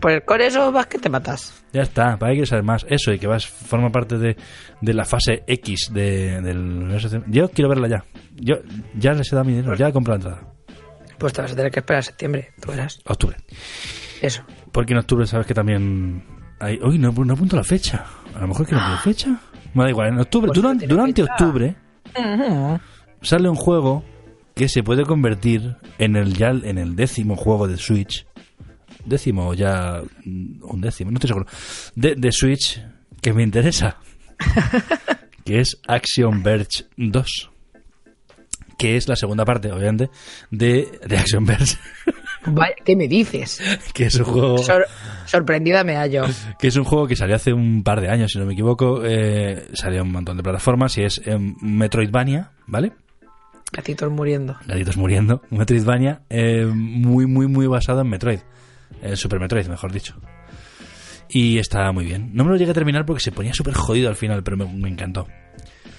Pues 0.00 0.22
con 0.24 0.40
eso 0.40 0.72
vas 0.72 0.86
que 0.86 0.98
te 0.98 1.10
matas. 1.10 1.62
ya 1.74 1.82
está, 1.82 2.16
para 2.18 2.32
que 2.34 2.46
saber 2.46 2.64
más. 2.64 2.86
Eso, 2.88 3.12
y 3.12 3.18
que 3.18 3.26
vas, 3.26 3.46
forma 3.46 3.90
parte 3.92 4.16
de, 4.16 4.34
de 4.80 4.94
la 4.94 5.04
fase 5.04 5.42
X 5.46 5.90
de- 5.92 6.40
del 6.40 6.56
universo. 6.58 7.22
Yo 7.26 7.50
quiero 7.50 7.68
verla 7.68 7.86
ya. 7.88 8.04
Yo 8.36 8.54
ya 8.94 9.12
les 9.12 9.30
he 9.30 9.36
dado 9.36 9.44
mi 9.44 9.52
dinero, 9.56 9.74
ya 9.74 9.88
he 9.88 9.92
comprado 9.92 10.18
la 10.18 10.24
entrada. 10.36 10.52
Pues 11.18 11.34
te 11.34 11.42
vas 11.42 11.52
a 11.52 11.56
tener 11.56 11.70
que 11.70 11.80
esperar 11.80 11.98
a 11.98 12.02
septiembre. 12.02 12.48
Tú 12.62 12.70
verás. 12.70 12.98
Octubre. 13.04 13.36
Eso. 14.22 14.42
Porque 14.72 14.94
en 14.94 15.00
octubre 15.00 15.26
sabes 15.26 15.46
que 15.46 15.52
también 15.52 16.24
hay... 16.58 16.78
Uy, 16.82 16.98
no, 16.98 17.12
no 17.12 17.34
apunto 17.34 17.56
la 17.56 17.64
fecha. 17.64 18.06
A 18.34 18.40
lo 18.40 18.48
mejor 18.48 18.66
que 18.66 18.74
no 18.74 18.80
tiene 18.80 18.96
fecha. 19.02 19.38
Me 19.74 19.84
da 19.84 19.90
igual, 19.90 20.08
en 20.08 20.18
octubre, 20.20 20.46
Pues 20.48 20.56
no 20.58 20.62
durante, 20.62 20.86
durante 20.86 21.22
octubre 21.24 21.76
sale 23.20 23.48
un 23.50 23.56
juego 23.56 24.02
que 24.54 24.68
se 24.68 24.82
puede 24.82 25.04
convertir 25.04 25.76
en 25.98 26.16
el 26.16 26.34
ya 26.34 26.48
en 26.50 26.78
el 26.78 26.96
décimo 26.96 27.36
juego 27.36 27.68
de 27.68 27.76
Switch. 27.76 28.26
Décimo 29.04 29.48
o 29.48 29.54
ya 29.54 30.02
mm, 30.24 30.62
un 30.62 30.80
décimo, 30.80 31.10
no 31.10 31.16
estoy 31.16 31.28
seguro. 31.28 31.46
De, 31.94 32.14
de 32.14 32.32
Switch 32.32 32.80
que 33.22 33.32
me 33.32 33.42
interesa. 33.42 33.96
que 35.44 35.60
es 35.60 35.78
Action 35.86 36.42
Verge 36.42 36.84
2. 36.96 37.50
Que 38.78 38.96
es 38.96 39.08
la 39.08 39.16
segunda 39.16 39.44
parte, 39.44 39.70
obviamente, 39.70 40.10
de, 40.50 41.00
de 41.06 41.18
Action 41.18 41.44
Verge. 41.44 41.76
Vaya, 42.46 42.74
¿Qué 42.84 42.96
me 42.96 43.06
dices? 43.08 43.60
que 43.92 44.06
es 44.06 44.14
un 44.14 44.24
juego... 44.24 44.58
Sor- 44.58 44.86
sorprendida 45.26 45.84
me 45.84 45.96
hallo. 45.96 46.24
que 46.58 46.68
es 46.68 46.76
un 46.76 46.84
juego 46.84 47.06
que 47.06 47.14
salió 47.14 47.36
hace 47.36 47.52
un 47.52 47.82
par 47.82 48.00
de 48.00 48.08
años, 48.08 48.32
si 48.32 48.38
no 48.38 48.46
me 48.46 48.54
equivoco. 48.54 49.02
Eh, 49.04 49.68
salió 49.74 50.00
en 50.00 50.06
un 50.06 50.12
montón 50.12 50.38
de 50.38 50.42
plataformas 50.42 50.96
y 50.96 51.02
es 51.02 51.20
em, 51.26 51.54
Metroidvania, 51.60 52.52
¿vale? 52.66 52.92
Gatitos 53.72 54.10
muriendo. 54.10 54.56
Gatitos 54.66 54.96
muriendo. 54.96 55.42
Metroidvania 55.50 56.22
eh, 56.30 56.64
muy, 56.66 57.26
muy, 57.26 57.46
muy 57.46 57.66
basado 57.66 58.00
en 58.00 58.08
Metroid. 58.08 58.40
En 59.02 59.16
Super 59.16 59.40
Metroid, 59.40 59.66
mejor 59.66 59.92
dicho. 59.92 60.14
Y 61.28 61.58
está 61.58 61.90
muy 61.92 62.04
bien. 62.04 62.30
No 62.34 62.44
me 62.44 62.50
lo 62.50 62.56
llegué 62.56 62.72
a 62.72 62.74
terminar 62.74 63.06
porque 63.06 63.22
se 63.22 63.32
ponía 63.32 63.54
súper 63.54 63.74
jodido 63.74 64.08
al 64.08 64.16
final, 64.16 64.42
pero 64.42 64.56
me, 64.56 64.64
me 64.66 64.88
encantó. 64.88 65.26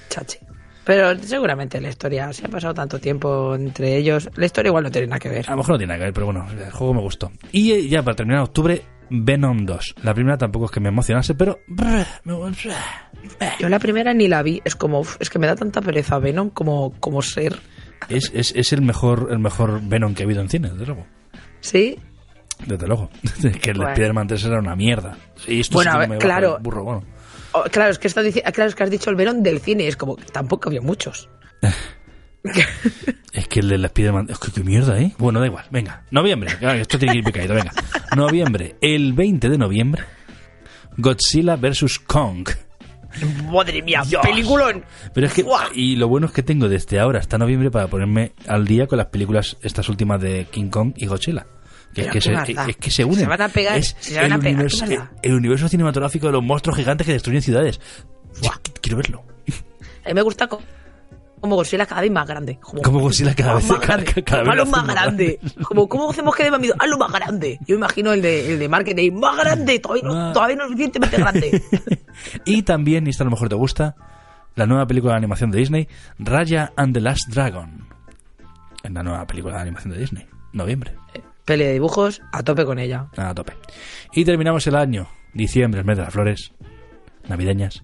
Chachi. 0.09 0.37
Pero 0.83 1.17
seguramente 1.19 1.79
la 1.79 1.89
historia, 1.89 2.33
si 2.33 2.43
ha 2.43 2.49
pasado 2.49 2.73
tanto 2.73 2.99
tiempo 2.99 3.55
entre 3.55 3.97
ellos, 3.97 4.29
la 4.35 4.45
historia 4.45 4.69
igual 4.69 4.83
no 4.83 4.91
tiene 4.91 5.07
nada 5.07 5.19
que 5.19 5.29
ver. 5.29 5.45
A 5.47 5.51
lo 5.51 5.57
mejor 5.57 5.73
no 5.73 5.77
tiene 5.77 5.93
nada 5.93 5.99
que 5.99 6.05
ver, 6.05 6.13
pero 6.13 6.25
bueno, 6.25 6.47
el 6.51 6.71
juego 6.71 6.93
me 6.95 7.01
gustó. 7.01 7.31
Y 7.51 7.71
eh, 7.71 7.87
ya 7.87 8.01
para 8.01 8.15
terminar, 8.15 8.41
octubre, 8.41 8.81
Venom 9.09 9.65
2. 9.65 9.95
La 10.03 10.13
primera 10.13 10.37
tampoco 10.37 10.65
es 10.65 10.71
que 10.71 10.79
me 10.79 10.89
emocionase, 10.89 11.35
pero... 11.35 11.59
Yo 13.59 13.69
la 13.69 13.79
primera 13.79 14.13
ni 14.13 14.27
la 14.27 14.41
vi, 14.41 14.61
es 14.65 14.75
como, 14.75 15.03
es 15.19 15.29
que 15.29 15.37
me 15.37 15.45
da 15.45 15.55
tanta 15.55 15.81
pereza 15.81 16.17
Venom 16.17 16.49
como, 16.49 16.93
como 16.99 17.21
ser. 17.21 17.59
Es, 18.09 18.31
es, 18.33 18.51
es 18.55 18.73
el 18.73 18.81
mejor 18.81 19.27
el 19.31 19.37
mejor 19.37 19.81
Venom 19.83 20.15
que 20.15 20.23
ha 20.23 20.25
habido 20.25 20.41
en 20.41 20.49
cine, 20.49 20.69
desde 20.69 20.87
luego. 20.87 21.05
¿Sí? 21.59 21.99
Desde 22.65 22.87
luego. 22.87 23.09
que 23.61 23.71
el 23.71 23.77
Bueno. 23.77 23.91
Spider-Man 23.91 24.27
3 24.27 24.45
era 24.45 24.59
una 24.59 24.75
mierda. 24.75 25.17
Sí, 25.35 25.59
esto 25.59 25.75
Bueno, 25.75 25.91
sí 25.93 25.99
que 25.99 26.07
me 26.07 26.17
claro. 26.17 26.57
burro, 26.61 26.83
bueno. 26.83 27.03
Oh, 27.53 27.63
claro, 27.71 27.91
es 27.91 27.99
que 27.99 28.07
estás 28.07 28.25
claro, 28.53 28.69
es 28.69 28.75
que 28.75 28.83
has 28.83 28.89
dicho 28.89 29.09
el 29.09 29.15
Venom 29.17 29.41
del 29.43 29.59
cine, 29.59 29.87
es 29.87 29.97
como, 29.97 30.15
tampoco 30.15 30.69
había 30.69 30.81
muchos. 30.81 31.29
Es 33.33 33.47
que 33.47 33.59
el 33.59 33.69
del 33.69 33.85
Spider-Man... 33.85 34.27
Es 34.29 34.39
que 34.39 34.51
qué 34.51 34.63
mierda, 34.63 34.99
¿eh? 34.99 35.13
Bueno, 35.19 35.39
da 35.39 35.45
igual. 35.45 35.65
Venga. 35.69 36.03
Noviembre. 36.11 36.51
Esto 36.79 36.97
tiene 36.97 37.13
que 37.13 37.19
ir 37.19 37.23
picadito, 37.23 37.53
venga. 37.53 37.71
Noviembre. 38.15 38.75
El 38.81 39.13
20 39.13 39.47
de 39.47 39.57
noviembre. 39.57 40.03
Godzilla 40.97 41.55
vs. 41.55 41.99
Kong. 41.99 42.49
Madre 43.51 43.81
mía, 43.81 44.01
Dios. 44.07 44.21
peliculón. 44.25 44.83
Pero 45.13 45.27
es 45.27 45.33
que... 45.33 45.43
¡Fua! 45.43 45.67
Y 45.73 45.95
lo 45.97 46.07
bueno 46.07 46.27
es 46.27 46.33
que 46.33 46.43
tengo 46.43 46.67
desde 46.67 46.99
ahora 46.99 47.19
hasta 47.19 47.37
noviembre 47.37 47.69
para 47.69 47.87
ponerme 47.87 48.31
al 48.47 48.65
día 48.65 48.87
con 48.87 48.97
las 48.97 49.07
películas 49.07 49.57
estas 49.61 49.87
últimas 49.89 50.19
de 50.19 50.45
King 50.49 50.69
Kong 50.69 50.93
y 50.95 51.05
Godzilla. 51.07 51.45
Que 51.93 52.01
es 52.17 52.23
se, 52.23 52.31
es 52.33 52.77
que 52.77 52.89
se 52.91 53.03
unen. 53.03 53.19
Se 53.19 53.25
van 53.27 53.41
a 53.41 53.49
pegar, 53.49 53.77
Es 53.77 53.95
se 53.99 54.15
van 54.15 54.25
el, 54.25 54.33
a 54.33 54.37
pegar, 54.39 54.67
¿qué 55.21 55.33
universo, 55.33 55.65
el 55.65 55.69
cinematográfico 55.69 56.27
de 56.27 56.33
los 56.33 56.43
monstruos 56.43 56.77
gigantes 56.77 57.05
que 57.05 57.13
destruyen 57.13 57.41
ciudades. 57.41 57.79
Qu- 58.41 58.79
Quiero 58.81 58.97
verlo. 58.97 59.23
A 60.05 60.07
mí 60.07 60.13
me 60.13 60.21
gusta 60.21 60.47
co- 60.47 60.61
como 61.41 61.55
Godzilla 61.55 61.85
cada 61.85 62.01
vez 62.01 62.11
más 62.11 62.27
grande. 62.27 62.59
Como, 62.61 62.81
Como 62.81 62.99
Godzilla 62.99 63.33
cada 63.35 63.55
vez- 63.55 63.67
más 63.67 63.79
cada- 63.79 63.97
grande. 64.03 64.23
cada 64.23 64.43
vez 64.43 64.55
lo 64.55 64.65
más 64.67 64.87
grande. 64.87 65.39
Como, 65.63 65.89
¿cómo 65.89 66.11
hacemos 66.11 66.35
que 66.35 66.43
dé 66.43 66.51
más 66.51 66.59
miedo? 66.59 66.75
Hazlo 66.79 66.97
más 66.97 67.11
grande. 67.11 67.59
Yo 67.67 67.75
imagino 67.75 68.13
el 68.13 68.21
de, 68.21 68.53
el 68.53 68.59
de 68.59 68.69
marketing. 68.69 69.11
Más 69.13 69.35
grande, 69.37 69.79
todavía 69.79 70.03
no, 70.03 70.29
Ah. 70.29 70.33
todavía 70.33 70.55
no 70.55 70.63
es 70.63 70.69
suficientemente 70.69 71.17
grande. 71.17 71.61
Y 72.45 72.61
también, 72.63 73.07
y 73.07 73.09
esta 73.09 73.23
a 73.23 73.25
lo 73.25 73.31
mejor 73.31 73.49
te 73.49 73.55
gusta, 73.55 73.95
la 74.55 74.65
nueva 74.67 74.85
película 74.85 75.13
de 75.13 75.17
animación 75.17 75.49
de 75.51 75.57
Disney, 75.59 75.87
Raya 76.19 76.71
and 76.75 76.93
the 76.93 77.01
Last 77.01 77.27
Dragon. 77.29 77.87
En 78.83 78.93
la 78.93 79.01
nueva 79.03 79.25
película 79.25 79.55
de 79.55 79.61
animación 79.61 79.93
de 79.93 79.99
Disney. 79.99 80.27
Noviembre. 80.53 80.95
Peli 81.45 81.63
de 81.65 81.73
dibujos, 81.73 82.21
a 82.31 82.43
tope 82.43 82.65
con 82.65 82.79
ella. 82.79 83.07
A 83.17 83.33
tope. 83.33 83.53
Y 84.13 84.23
terminamos 84.25 84.65
el 84.67 84.75
año, 84.75 85.07
diciembre, 85.33 85.79
el 85.81 85.85
mes 85.85 85.97
de 85.97 86.03
las 86.03 86.13
flores, 86.13 86.51
navideñas. 87.27 87.83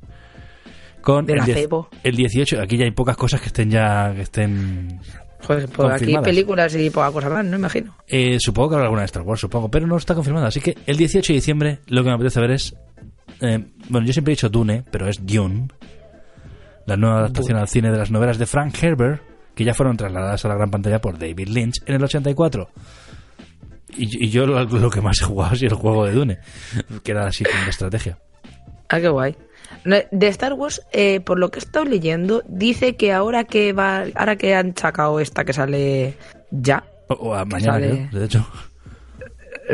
Con 1.01 1.25
Del 1.25 1.39
el, 1.39 1.45
diez- 1.45 1.87
el 2.03 2.15
18, 2.15 2.61
aquí 2.61 2.77
ya 2.77 2.85
hay 2.85 2.91
pocas 2.91 3.15
cosas 3.15 3.39
que 3.41 3.47
estén 3.47 3.69
ya 3.69 4.13
que 4.13 4.21
estén 4.21 4.99
Joder, 5.41 5.69
pues 5.69 6.01
aquí 6.01 6.17
películas 6.17 6.75
y 6.75 6.89
poca 6.89 7.11
cosa 7.11 7.29
más, 7.29 7.45
no 7.45 7.55
imagino. 7.57 7.95
Eh, 8.07 8.37
supongo 8.39 8.69
que 8.69 8.75
habrá 8.75 8.85
alguna 8.87 9.01
de 9.03 9.05
Star 9.05 9.21
Wars, 9.23 9.39
supongo, 9.39 9.69
pero 9.69 9.87
no 9.87 9.95
está 9.95 10.15
confirmada. 10.15 10.47
Así 10.47 10.59
que 10.59 10.75
el 10.85 10.97
18 10.97 11.31
de 11.31 11.35
diciembre 11.35 11.79
lo 11.87 12.03
que 12.03 12.09
me 12.09 12.15
apetece 12.15 12.39
ver 12.41 12.51
es. 12.51 12.75
eh, 13.39 13.63
bueno, 13.89 14.05
yo 14.07 14.13
siempre 14.13 14.33
he 14.33 14.35
dicho 14.35 14.49
Dune, 14.49 14.83
pero 14.91 15.07
es 15.07 15.25
Dune. 15.25 15.67
La 16.87 16.97
nueva 16.97 17.19
adaptación 17.19 17.57
al 17.57 17.67
cine 17.67 17.91
de 17.91 17.97
las 17.97 18.11
novelas 18.11 18.37
de 18.37 18.45
Frank 18.45 18.73
Herbert, 18.81 19.21
que 19.55 19.63
ya 19.63 19.73
fueron 19.73 19.95
trasladadas 19.95 20.43
a 20.43 20.47
la 20.47 20.55
gran 20.55 20.71
pantalla 20.71 20.99
por 20.99 21.17
David 21.19 21.47
Lynch 21.49 21.75
en 21.85 21.95
el 21.95 22.03
84. 22.03 22.69
Y, 23.95 24.25
y 24.25 24.29
yo 24.29 24.45
lo, 24.45 24.63
lo 24.65 24.89
que 24.89 25.01
más 25.01 25.21
he 25.21 25.25
jugado 25.25 25.53
es 25.55 25.63
el 25.63 25.73
juego 25.73 26.05
de 26.05 26.11
Dune, 26.13 26.39
que 27.03 27.11
era 27.11 27.27
así 27.27 27.43
como 27.43 27.69
estrategia. 27.69 28.17
Ah, 28.89 28.99
qué 28.99 29.07
guay. 29.09 29.35
De 30.11 30.27
Star 30.27 30.53
Wars, 30.53 30.81
eh, 30.91 31.19
por 31.19 31.39
lo 31.39 31.49
que 31.51 31.59
he 31.59 31.63
estado 31.63 31.85
leyendo, 31.85 32.41
dice 32.47 32.95
que 32.95 33.11
ahora 33.13 33.43
que 33.43 33.73
va, 33.73 34.05
ahora 34.15 34.35
que 34.37 34.55
han 34.55 34.75
sacado 34.75 35.19
esta 35.19 35.43
que 35.45 35.53
sale 35.53 36.15
ya, 36.51 36.83
O, 37.09 37.13
o 37.15 37.33
a 37.35 37.45
mañana, 37.45 37.73
Sale- 37.73 38.09
de 38.11 38.25
hecho. 38.25 38.47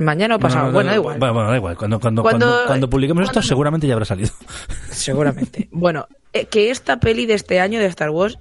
Mañana 0.01 0.35
o 0.35 0.39
pasado, 0.39 0.65
No, 0.65 0.67
no, 0.69 0.73
bueno, 0.73 0.87
no, 0.87 0.91
da 0.91 0.95
igual, 0.97 1.19
Bueno, 1.19 1.33
bueno, 1.33 1.49
da 1.51 1.55
igual. 1.57 1.77
Cuando, 1.77 1.99
cuando, 1.99 2.21
Cuando- 2.23 2.45
cuando, 2.47 2.67
cuando 2.67 2.89
publiquemos 2.89 3.23
esto, 3.25 3.41
seguramente 3.41 3.87
ya 3.87 3.93
habrá 3.93 4.05
salido. 4.05 4.31
seguramente. 4.89 5.67
bueno, 5.71 6.07
eh, 6.33 6.45
que 6.45 6.69
esta 6.71 6.97
peli 6.99 7.25
de 7.25 7.33
este 7.35 7.59
año 7.59 7.79
de 7.79 7.85
Star 7.87 8.09
Wars 8.09 8.37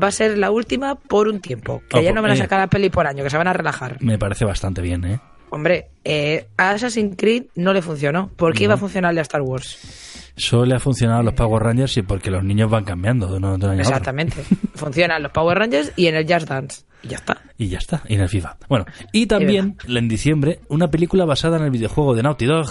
va 0.00 0.08
a 0.08 0.12
ser 0.12 0.38
la 0.38 0.50
última 0.50 0.94
por 0.96 1.28
un 1.28 1.40
tiempo. 1.40 1.82
Que 1.88 1.98
Oh, 1.98 2.02
ya 2.02 2.12
no 2.12 2.22
van 2.22 2.32
a 2.32 2.34
eh. 2.34 2.38
sacar 2.38 2.60
la 2.60 2.66
peli 2.68 2.90
por 2.90 3.06
año, 3.06 3.22
que 3.24 3.30
se 3.30 3.36
van 3.38 3.48
a 3.48 3.52
relajar. 3.52 4.02
Me 4.02 4.18
parece 4.18 4.44
bastante 4.44 4.82
bien, 4.82 5.04
¿eh? 5.04 5.20
Hombre, 5.50 5.88
eh, 6.04 6.48
a 6.56 6.70
Assassin's 6.70 7.14
Creed 7.16 7.44
no 7.54 7.72
le 7.72 7.80
funcionó. 7.80 8.28
¿Por 8.36 8.52
qué 8.52 8.64
iba 8.64 8.74
a 8.74 8.78
funcionar 8.78 9.14
de 9.14 9.20
Star 9.20 9.42
Wars? 9.42 10.32
Solo 10.36 10.66
le 10.66 10.74
ha 10.74 10.80
funcionado 10.80 11.20
a 11.20 11.22
los 11.22 11.34
Power 11.34 11.62
Rangers 11.62 11.96
y 11.96 12.02
porque 12.02 12.30
los 12.30 12.42
niños 12.44 12.68
van 12.70 12.84
cambiando 12.84 13.28
de, 13.28 13.36
uno- 13.36 13.56
de. 13.56 13.78
Exactamente. 13.78 14.42
Funcionan 14.74 15.22
los 15.22 15.32
Power 15.32 15.56
Rangers 15.58 15.92
y 15.96 16.08
en 16.08 16.16
el 16.16 16.26
Just 16.30 16.48
Dance. 16.48 16.82
Y 17.02 17.08
ya 17.08 17.16
está. 17.16 17.42
Y 17.58 17.68
ya 17.68 17.78
está, 17.78 18.02
y 18.08 18.14
en 18.14 18.20
el 18.20 18.28
FIFA. 18.28 18.56
Bueno, 18.68 18.84
y 19.12 19.26
también, 19.26 19.76
en 19.86 20.08
diciembre, 20.08 20.60
una 20.68 20.90
película 20.90 21.24
basada 21.24 21.56
en 21.58 21.64
el 21.64 21.70
videojuego 21.70 22.14
de 22.14 22.22
Naughty 22.22 22.46
Dog, 22.46 22.66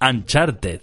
Uncharted. 0.00 0.80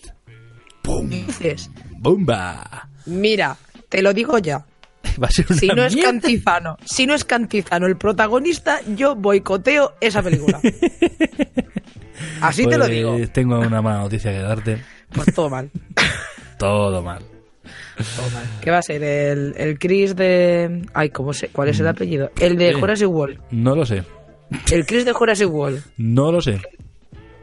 ¡Pum! 0.81 1.09
Dices, 1.09 1.69
¡Bomba! 1.99 2.89
mira, 3.05 3.55
te 3.89 4.01
lo 4.01 4.14
digo 4.14 4.38
ya. 4.39 4.65
Va 5.22 5.27
a 5.27 5.31
ser 5.31 5.45
una 5.49 5.59
Si 5.59 5.68
no 5.68 5.84
es. 5.85 5.95
Cantizano, 5.95 6.77
si 6.85 7.05
no 7.05 7.14
es 7.14 7.23
Cantizano 7.23 7.88
el 7.88 7.97
protagonista, 7.97 8.80
yo 8.95 9.15
boicoteo 9.15 9.93
esa 10.01 10.22
película. 10.22 10.59
Así 12.41 12.65
te 12.65 12.77
lo 12.77 12.85
Pues 12.85 12.91
digo. 12.91 13.18
Tengo 13.31 13.59
una 13.59 13.81
mala 13.81 13.99
noticia 13.99 14.31
que 14.31 14.39
darte. 14.39 14.84
Pues 15.14 15.34
todo 15.34 15.49
mal. 15.49 15.69
Todo 16.57 17.03
mal. 17.03 17.23
¿Qué 18.61 18.71
va 18.71 18.77
a 18.79 18.81
ser? 18.81 19.03
El, 19.03 19.53
el 19.57 19.79
Chris 19.79 20.15
de. 20.15 20.83
Ay, 20.93 21.09
¿cómo 21.09 21.33
sé? 21.33 21.49
¿Cuál 21.49 21.69
es 21.69 21.79
el 21.79 21.87
apellido? 21.87 22.31
El 22.39 22.57
de 22.57 22.73
Mm. 22.73 22.77
Eh. 22.77 22.79
Jurassic 22.79 23.09
World. 23.09 23.39
No 23.51 23.75
lo 23.75 23.85
sé. 23.85 24.03
El 24.71 24.85
Chris 24.85 25.05
de 25.05 25.13
Jurassic 25.13 25.49
World. 25.51 25.83
No 25.97 26.31
lo 26.31 26.41
sé. 26.41 26.59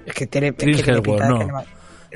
Es 0.06 0.14
que 0.14 0.26
tiene. 0.26 0.48
es 0.48 0.54
Chris 0.56 0.82
que 0.82 0.90
Hemsworth, 0.92 1.22
de 1.22 1.28
no. 1.28 1.38
que 1.38 1.44
va- 1.52 1.64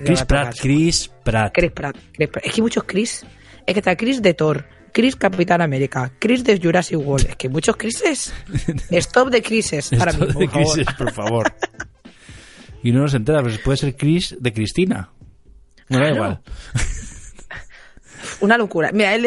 Chris 0.04 0.22
Pratt. 0.24 0.54
Chris 0.60 1.10
Pratt. 1.24 1.52
Chris 1.54 1.72
Pratt, 1.72 1.96
Chris 2.12 2.28
Pratt. 2.30 2.44
Es 2.46 2.52
que 2.52 2.58
hay 2.60 2.62
muchos 2.62 2.84
Chris. 2.84 3.24
Es 3.66 3.74
que 3.74 3.80
está 3.80 3.96
Chris 3.96 4.22
de 4.22 4.32
Thor, 4.34 4.64
Chris 4.92 5.16
Capitán 5.16 5.60
América, 5.60 6.12
Chris 6.18 6.44
de 6.44 6.58
Jurassic 6.60 6.98
World. 6.98 7.28
Es 7.30 7.36
que 7.36 7.48
hay 7.48 7.52
muchos 7.52 7.76
Chrises. 7.76 8.32
Stop 8.90 9.30
de 9.30 9.42
Chrises 9.42 9.92
ahora 9.94 10.12
Esto 10.12 10.24
mismo, 10.26 10.40
de 10.40 10.46
por 10.48 10.52
favor. 10.54 10.74
Chris, 10.74 10.86
por 10.96 11.12
favor. 11.12 11.52
Y 12.84 12.92
no 12.92 13.00
nos 13.00 13.12
entera, 13.14 13.42
pues 13.42 13.58
puede 13.58 13.76
ser 13.76 13.96
Chris 13.96 14.36
de 14.38 14.52
Cristina. 14.52 15.10
No 15.88 15.98
da 15.98 16.04
Claro. 16.04 16.14
igual. 16.14 16.40
Una 18.40 18.56
locura. 18.58 18.90
Mira, 18.92 19.14
él 19.14 19.26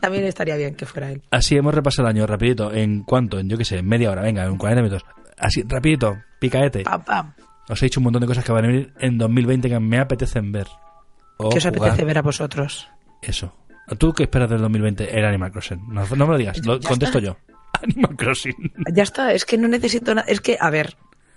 también 0.00 0.24
estaría 0.24 0.56
bien 0.56 0.74
que 0.74 0.86
fuera 0.86 1.10
él. 1.10 1.22
Así 1.30 1.56
hemos 1.56 1.74
repasado 1.74 2.08
el 2.08 2.16
año 2.16 2.26
rapidito. 2.26 2.72
¿En 2.72 3.02
cuánto? 3.02 3.38
En 3.38 3.48
yo 3.48 3.56
qué 3.58 3.64
sé, 3.64 3.78
en 3.78 3.86
media 3.88 4.10
hora, 4.10 4.22
venga, 4.22 4.44
en 4.44 4.56
40 4.56 4.82
minutos. 4.82 5.04
Así, 5.38 5.62
rapidito, 5.66 6.16
picaete. 6.40 6.82
Pam, 6.82 7.04
pam. 7.04 7.34
Os 7.68 7.82
he 7.82 7.86
dicho 7.86 8.00
un 8.00 8.04
montón 8.04 8.20
de 8.20 8.26
cosas 8.28 8.44
que 8.44 8.52
van 8.52 8.64
a 8.64 8.68
venir 8.68 8.92
en 9.00 9.18
2020 9.18 9.68
que 9.68 9.80
me 9.80 9.98
apetecen 9.98 10.52
ver. 10.52 10.66
O 11.38 11.50
¿Qué 11.50 11.58
os 11.58 11.64
jugar. 11.64 11.78
apetece 11.78 12.04
ver 12.04 12.18
a 12.18 12.22
vosotros? 12.22 12.88
Eso. 13.22 13.54
¿Tú 13.98 14.12
qué 14.12 14.24
esperas 14.24 14.48
del 14.50 14.60
2020? 14.60 15.16
El 15.18 15.24
Animal 15.24 15.52
Crossing. 15.52 15.80
No, 15.88 16.04
no 16.16 16.26
me 16.26 16.32
lo 16.32 16.38
digas, 16.38 16.64
lo 16.64 16.80
contesto 16.80 17.18
está. 17.18 17.20
yo. 17.20 17.36
Animal 17.82 18.16
Crossing. 18.16 18.72
Ya 18.92 19.02
está, 19.02 19.32
es 19.32 19.44
que 19.44 19.58
no 19.58 19.68
necesito 19.68 20.14
nada. 20.14 20.26
Es 20.28 20.40
que, 20.40 20.56
a 20.58 20.70
ver, 20.70 20.96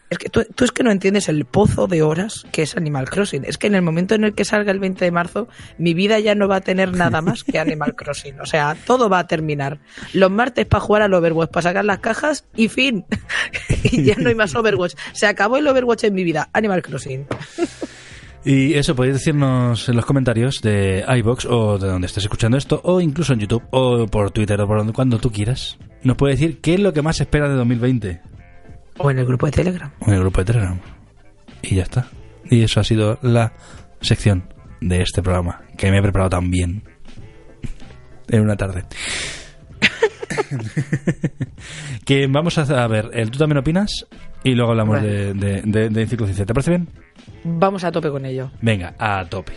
es 0.09 0.17
que 0.17 0.29
tú, 0.29 0.41
es 0.41 0.71
que 0.71 0.83
no 0.83 0.91
entiendes 0.91 1.29
el 1.29 1.45
pozo 1.45 1.87
de 1.87 2.01
horas 2.01 2.45
que 2.51 2.63
es 2.63 2.75
Animal 2.75 3.09
Crossing. 3.09 3.45
Es 3.45 3.57
que 3.57 3.67
en 3.67 3.75
el 3.75 3.81
momento 3.81 4.15
en 4.15 4.23
el 4.23 4.33
que 4.33 4.43
salga 4.43 4.71
el 4.71 4.79
20 4.79 5.05
de 5.05 5.11
marzo, 5.11 5.47
mi 5.77 5.93
vida 5.93 6.19
ya 6.19 6.33
no 6.33 6.47
va 6.47 6.57
a 6.57 6.61
tener 6.61 6.93
nada 6.93 7.21
más 7.21 7.43
que 7.43 7.59
Animal 7.59 7.95
Crossing. 7.95 8.39
O 8.41 8.45
sea, 8.45 8.75
todo 8.85 9.09
va 9.09 9.19
a 9.19 9.27
terminar. 9.27 9.79
Los 10.13 10.31
martes 10.31 10.65
para 10.65 10.81
jugar 10.81 11.01
al 11.03 11.13
Overwatch, 11.13 11.51
para 11.51 11.63
sacar 11.63 11.85
las 11.85 11.99
cajas 11.99 12.45
y 12.55 12.69
fin. 12.69 13.05
y 13.83 14.03
ya 14.03 14.15
no 14.17 14.29
hay 14.29 14.35
más 14.35 14.55
Overwatch. 14.55 14.95
Se 15.13 15.27
acabó 15.27 15.57
el 15.57 15.67
Overwatch 15.67 16.05
en 16.05 16.15
mi 16.15 16.23
vida. 16.23 16.49
Animal 16.53 16.81
Crossing. 16.81 17.27
Y 18.43 18.73
eso, 18.75 18.95
podéis 18.95 19.15
decirnos 19.15 19.89
en 19.89 19.95
los 19.95 20.05
comentarios 20.05 20.61
de 20.61 21.03
iBox 21.19 21.45
o 21.45 21.77
de 21.77 21.87
donde 21.87 22.07
estés 22.07 22.23
escuchando 22.23 22.57
esto, 22.57 22.79
o 22.83 23.01
incluso 23.01 23.33
en 23.33 23.41
YouTube, 23.41 23.63
o 23.69 24.07
por 24.07 24.31
Twitter, 24.31 24.59
o 24.61 24.65
por 24.65 24.77
donde, 24.77 24.93
cuando 24.93 25.19
tú 25.19 25.29
quieras. 25.29 25.77
Nos 26.03 26.15
puede 26.15 26.35
decir 26.35 26.61
qué 26.61 26.75
es 26.75 26.79
lo 26.79 26.93
que 26.93 27.01
más 27.01 27.19
espera 27.19 27.49
de 27.49 27.55
2020 27.55 28.28
O 28.99 29.09
en 29.09 29.19
el 29.19 29.25
grupo 29.25 29.45
de 29.47 29.51
Telegram. 29.51 29.91
en 30.05 30.13
el 30.13 30.19
grupo 30.19 30.41
de 30.41 30.45
Telegram. 30.45 30.79
Y 31.61 31.75
ya 31.75 31.83
está. 31.83 32.07
Y 32.49 32.63
eso 32.63 32.79
ha 32.79 32.83
sido 32.83 33.17
la 33.21 33.53
sección 34.01 34.53
de 34.81 35.01
este 35.01 35.21
programa, 35.21 35.61
que 35.77 35.91
me 35.91 35.97
he 35.97 36.01
preparado 36.01 36.29
tan 36.29 36.49
bien 36.51 36.83
en 38.27 38.41
una 38.41 38.55
tarde. 38.55 38.85
que 42.05 42.27
vamos 42.27 42.57
a 42.57 42.83
a 42.83 42.87
ver, 42.87 43.09
el, 43.13 43.31
¿tú 43.31 43.39
también 43.39 43.57
opinas? 43.57 44.05
Y 44.43 44.55
luego 44.55 44.71
hablamos 44.71 45.01
de, 45.01 45.33
de, 45.33 45.61
de. 45.63 46.05
¿Te 46.05 46.53
parece 46.53 46.71
bien? 46.71 46.87
Vamos 47.43 47.83
a 47.83 47.91
tope 47.91 48.09
con 48.09 48.25
ello. 48.25 48.51
Venga, 48.61 48.95
a 48.97 49.25
tope. 49.25 49.53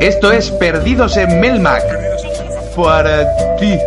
Esto 0.00 0.32
es 0.32 0.50
Perdidos 0.52 1.16
en 1.16 1.40
Melmac. 1.40 1.82
Para 2.74 3.56
ti. 3.56 3.78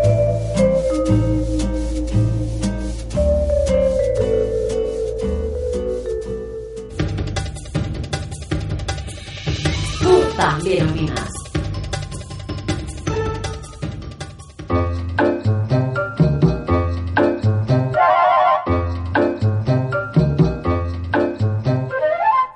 Tú 10.01 10.21
también 10.37 10.89
opinas. 10.89 11.29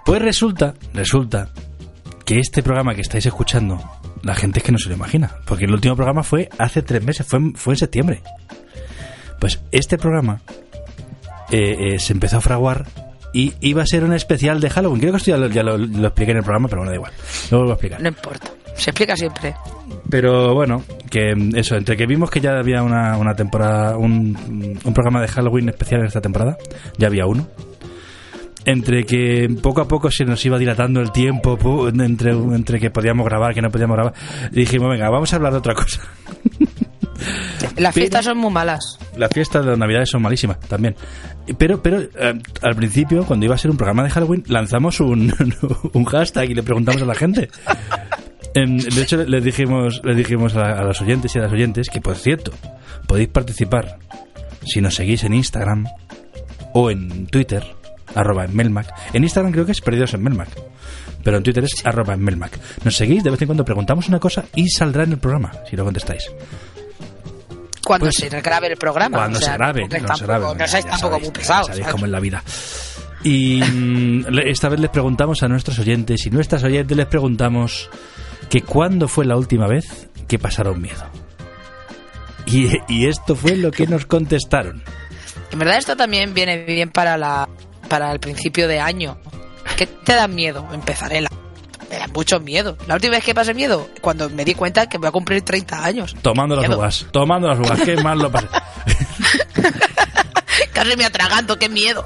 Pues 0.05 0.21
resulta, 0.21 0.73
resulta 0.93 1.49
que 2.27 2.39
este 2.39 2.61
programa 2.61 2.93
que 2.93 3.01
estáis 3.01 3.25
escuchando, 3.25 3.79
la 4.21 4.35
gente 4.35 4.59
es 4.59 4.63
que 4.65 4.71
no 4.73 4.77
se 4.77 4.89
lo 4.89 4.95
imagina, 4.95 5.31
porque 5.45 5.63
el 5.65 5.71
último 5.71 5.95
programa 5.95 6.23
fue 6.23 6.49
hace 6.59 6.81
tres 6.81 7.01
meses, 7.03 7.25
fue, 7.25 7.39
en- 7.39 7.55
fue 7.55 7.73
en 7.73 7.77
septiembre. 7.77 8.21
Pues 9.39 9.61
este 9.71 9.97
programa 9.97 10.41
eh, 11.51 11.93
eh, 11.95 11.99
se 11.99 12.11
empezó 12.13 12.37
a 12.37 12.41
fraguar 12.41 12.85
y 13.33 13.53
iba 13.61 13.81
a 13.81 13.85
ser 13.85 14.03
un 14.03 14.13
especial 14.13 14.59
de 14.59 14.69
Halloween. 14.69 14.99
Creo 14.99 15.11
que 15.13 15.17
esto 15.17 15.31
ya, 15.31 15.37
lo, 15.37 15.47
ya 15.47 15.63
lo- 15.63 15.77
lo 15.77 16.07
expliqué 16.07 16.31
en 16.31 16.37
el 16.39 16.43
programa, 16.43 16.67
pero 16.67 16.81
bueno, 16.81 16.91
da 16.91 16.95
igual. 16.97 17.13
Lo 17.51 17.57
vuelvo 17.59 17.71
a 17.71 17.75
explicar. 17.75 18.01
No 18.01 18.09
importa. 18.09 18.47
Se 18.75 18.89
explica 18.91 19.15
siempre. 19.15 19.55
Pero 20.09 20.53
bueno, 20.53 20.83
que 21.09 21.33
mm, 21.35 21.55
eso, 21.55 21.75
entre 21.77 21.95
que 21.97 22.05
vimos 22.05 22.29
que 22.29 22.41
ya 22.41 22.51
había 22.59 22.83
una, 22.83 23.17
una 23.17 23.33
temporada, 23.35 23.97
un, 23.97 24.77
un 24.83 24.93
programa 24.93 25.21
de 25.21 25.27
Halloween 25.29 25.69
especial 25.69 26.01
en 26.01 26.07
esta 26.07 26.21
temporada, 26.21 26.57
ya 26.97 27.07
había 27.07 27.25
uno. 27.25 27.47
Entre 28.67 29.05
que 29.05 29.47
poco 29.63 29.79
a 29.81 29.87
poco 29.87 30.11
se 30.11 30.25
nos 30.25 30.45
iba 30.45 30.57
dilatando 30.59 30.99
el 30.99 31.11
tiempo, 31.13 31.57
entre, 31.87 32.31
entre 32.31 32.79
que 32.81 32.89
podíamos 32.91 33.25
grabar, 33.25 33.53
que 33.53 33.61
no 33.61 33.69
podíamos 33.71 33.95
grabar, 33.95 34.13
dijimos, 34.51 34.89
venga, 34.89 35.09
vamos 35.09 35.31
a 35.31 35.37
hablar 35.37 35.53
de 35.53 35.59
otra 35.59 35.73
cosa. 35.73 36.01
Las 37.77 37.95
fiestas 37.95 38.25
son 38.25 38.37
muy 38.37 38.51
malas. 38.51 38.99
Las 39.17 39.31
fiestas 39.33 39.63
de 39.63 39.71
las 39.71 39.79
navidades 39.79 40.09
son 40.09 40.21
malísimas 40.21 40.59
también. 40.59 40.95
Pero, 41.57 41.81
pero 41.81 42.01
eh, 42.01 42.33
al 42.61 42.75
principio, 42.75 43.23
cuando 43.25 43.45
iba 43.45 43.55
a 43.55 43.57
ser 43.57 43.71
un 43.71 43.77
programa 43.77 44.03
de 44.03 44.09
Halloween, 44.09 44.43
lanzamos 44.47 44.99
un, 44.99 45.33
un 45.93 46.05
hashtag 46.05 46.51
y 46.51 46.53
le 46.53 46.63
preguntamos 46.63 47.01
a 47.01 47.05
la 47.05 47.15
gente. 47.15 47.49
En- 48.53 48.77
de 48.79 49.01
hecho, 49.03 49.23
les 49.23 49.43
dijimos, 49.43 50.01
les 50.03 50.17
dijimos 50.17 50.55
a, 50.55 50.79
a 50.79 50.83
los 50.83 50.99
oyentes 51.01 51.35
y 51.35 51.39
a 51.39 51.43
las 51.43 51.51
oyentes 51.51 51.89
que, 51.89 52.01
por 52.01 52.15
cierto, 52.15 52.51
podéis 53.07 53.29
participar 53.29 53.99
si 54.65 54.81
nos 54.81 54.95
seguís 54.95 55.23
en 55.23 55.33
Instagram 55.35 55.85
o 56.73 56.89
en 56.89 57.27
Twitter, 57.27 57.63
arroba 58.17 58.45
en 58.45 58.55
Melmac. 58.55 58.87
En 59.13 59.23
Instagram 59.23 59.51
creo 59.51 59.65
que 59.65 59.71
es 59.71 59.81
Perdidos 59.81 60.13
en 60.13 60.23
Melmac, 60.23 60.49
pero 61.23 61.37
en 61.37 61.43
Twitter 61.43 61.63
es 61.63 61.85
arroba 61.85 62.13
en 62.13 62.23
Melmac. 62.23 62.59
Nos 62.83 62.95
seguís, 62.95 63.23
de 63.23 63.29
vez 63.31 63.41
en 63.41 63.47
cuando 63.47 63.63
preguntamos 63.65 64.07
una 64.09 64.19
cosa 64.19 64.45
y 64.55 64.69
saldrá 64.69 65.03
en 65.03 65.13
el 65.13 65.17
programa, 65.19 65.51
si 65.69 65.75
lo 65.75 65.83
contestáis. 65.85 66.23
Cuando 67.85 68.05
Pues, 68.07 68.15
se 68.15 68.29
grabe 68.41 68.67
el 68.67 68.77
programa. 68.77 69.17
Cuando 69.17 69.37
o 69.39 69.41
sea, 69.41 69.51
se 69.51 69.57
grabe, 69.57 69.87
se 69.89 70.01
tampoco-. 70.01 70.55
No 70.55 70.67
seáis 70.67 70.85
tampoco 70.85 71.13
sabéis, 71.13 71.23
muy 71.23 71.31
pesados. 71.31 71.67
sabéis 71.67 71.87
cómo 71.87 72.05
es 72.05 72.11
la 72.11 72.19
vida. 72.19 72.43
Y 73.23 73.61
mm, 73.61 74.25
esta 74.45 74.69
vez 74.69 74.79
les 74.79 74.89
preguntamos 74.89 75.41
a 75.43 75.47
nuestros 75.47 75.79
oyentes 75.79 76.25
y 76.25 76.29
nuestras 76.29 76.63
oyentes 76.63 76.95
les 76.97 77.05
preguntamos 77.07 77.89
que 78.49 78.61
cuándo 78.61 79.07
fue 79.07 79.25
la 79.25 79.37
última 79.37 79.67
vez 79.67 80.07
que 80.27 80.37
pasaron 80.37 80.81
miedo. 80.81 81.03
Y, 82.45 82.69
y 82.87 83.07
esto 83.07 83.35
fue 83.35 83.55
lo 83.55 83.71
que 83.71 83.87
nos 83.87 84.05
contestaron. 84.05 84.83
En 85.51 85.59
verdad 85.59 85.77
esto 85.77 85.95
también 85.95 86.33
viene 86.33 86.63
bien 86.65 86.89
para 86.89 87.17
la 87.17 87.47
para 87.87 88.11
el 88.11 88.19
principio 88.19 88.67
de 88.67 88.79
año. 88.79 89.17
¿Qué 89.77 89.87
te 89.87 90.13
da 90.13 90.27
miedo? 90.27 90.67
Empezaré 90.73 91.21
la 91.21 91.29
me 91.89 91.97
da 91.97 92.07
mucho 92.07 92.39
miedo. 92.39 92.77
La 92.87 92.95
última 92.95 93.15
vez 93.15 93.23
que 93.23 93.33
pasé 93.33 93.53
miedo, 93.53 93.87
cuando 94.01 94.29
me 94.29 94.43
di 94.43 94.53
cuenta 94.53 94.87
que 94.87 94.97
voy 94.97 95.07
a 95.07 95.11
cumplir 95.11 95.41
30 95.41 95.85
años. 95.85 96.15
Tomando 96.21 96.55
las 96.55 96.67
Miedo. 96.67 96.79
uvas, 96.79 97.07
tomando 97.11 97.47
las 97.47 97.59
uvas, 97.59 97.81
qué 97.81 97.95
mal 97.97 98.19
lo 98.19 98.31
pasé. 98.31 98.47
Casi 100.73 100.97
me 100.97 101.05
atraganto, 101.05 101.57
qué 101.57 101.69
miedo. 101.69 102.03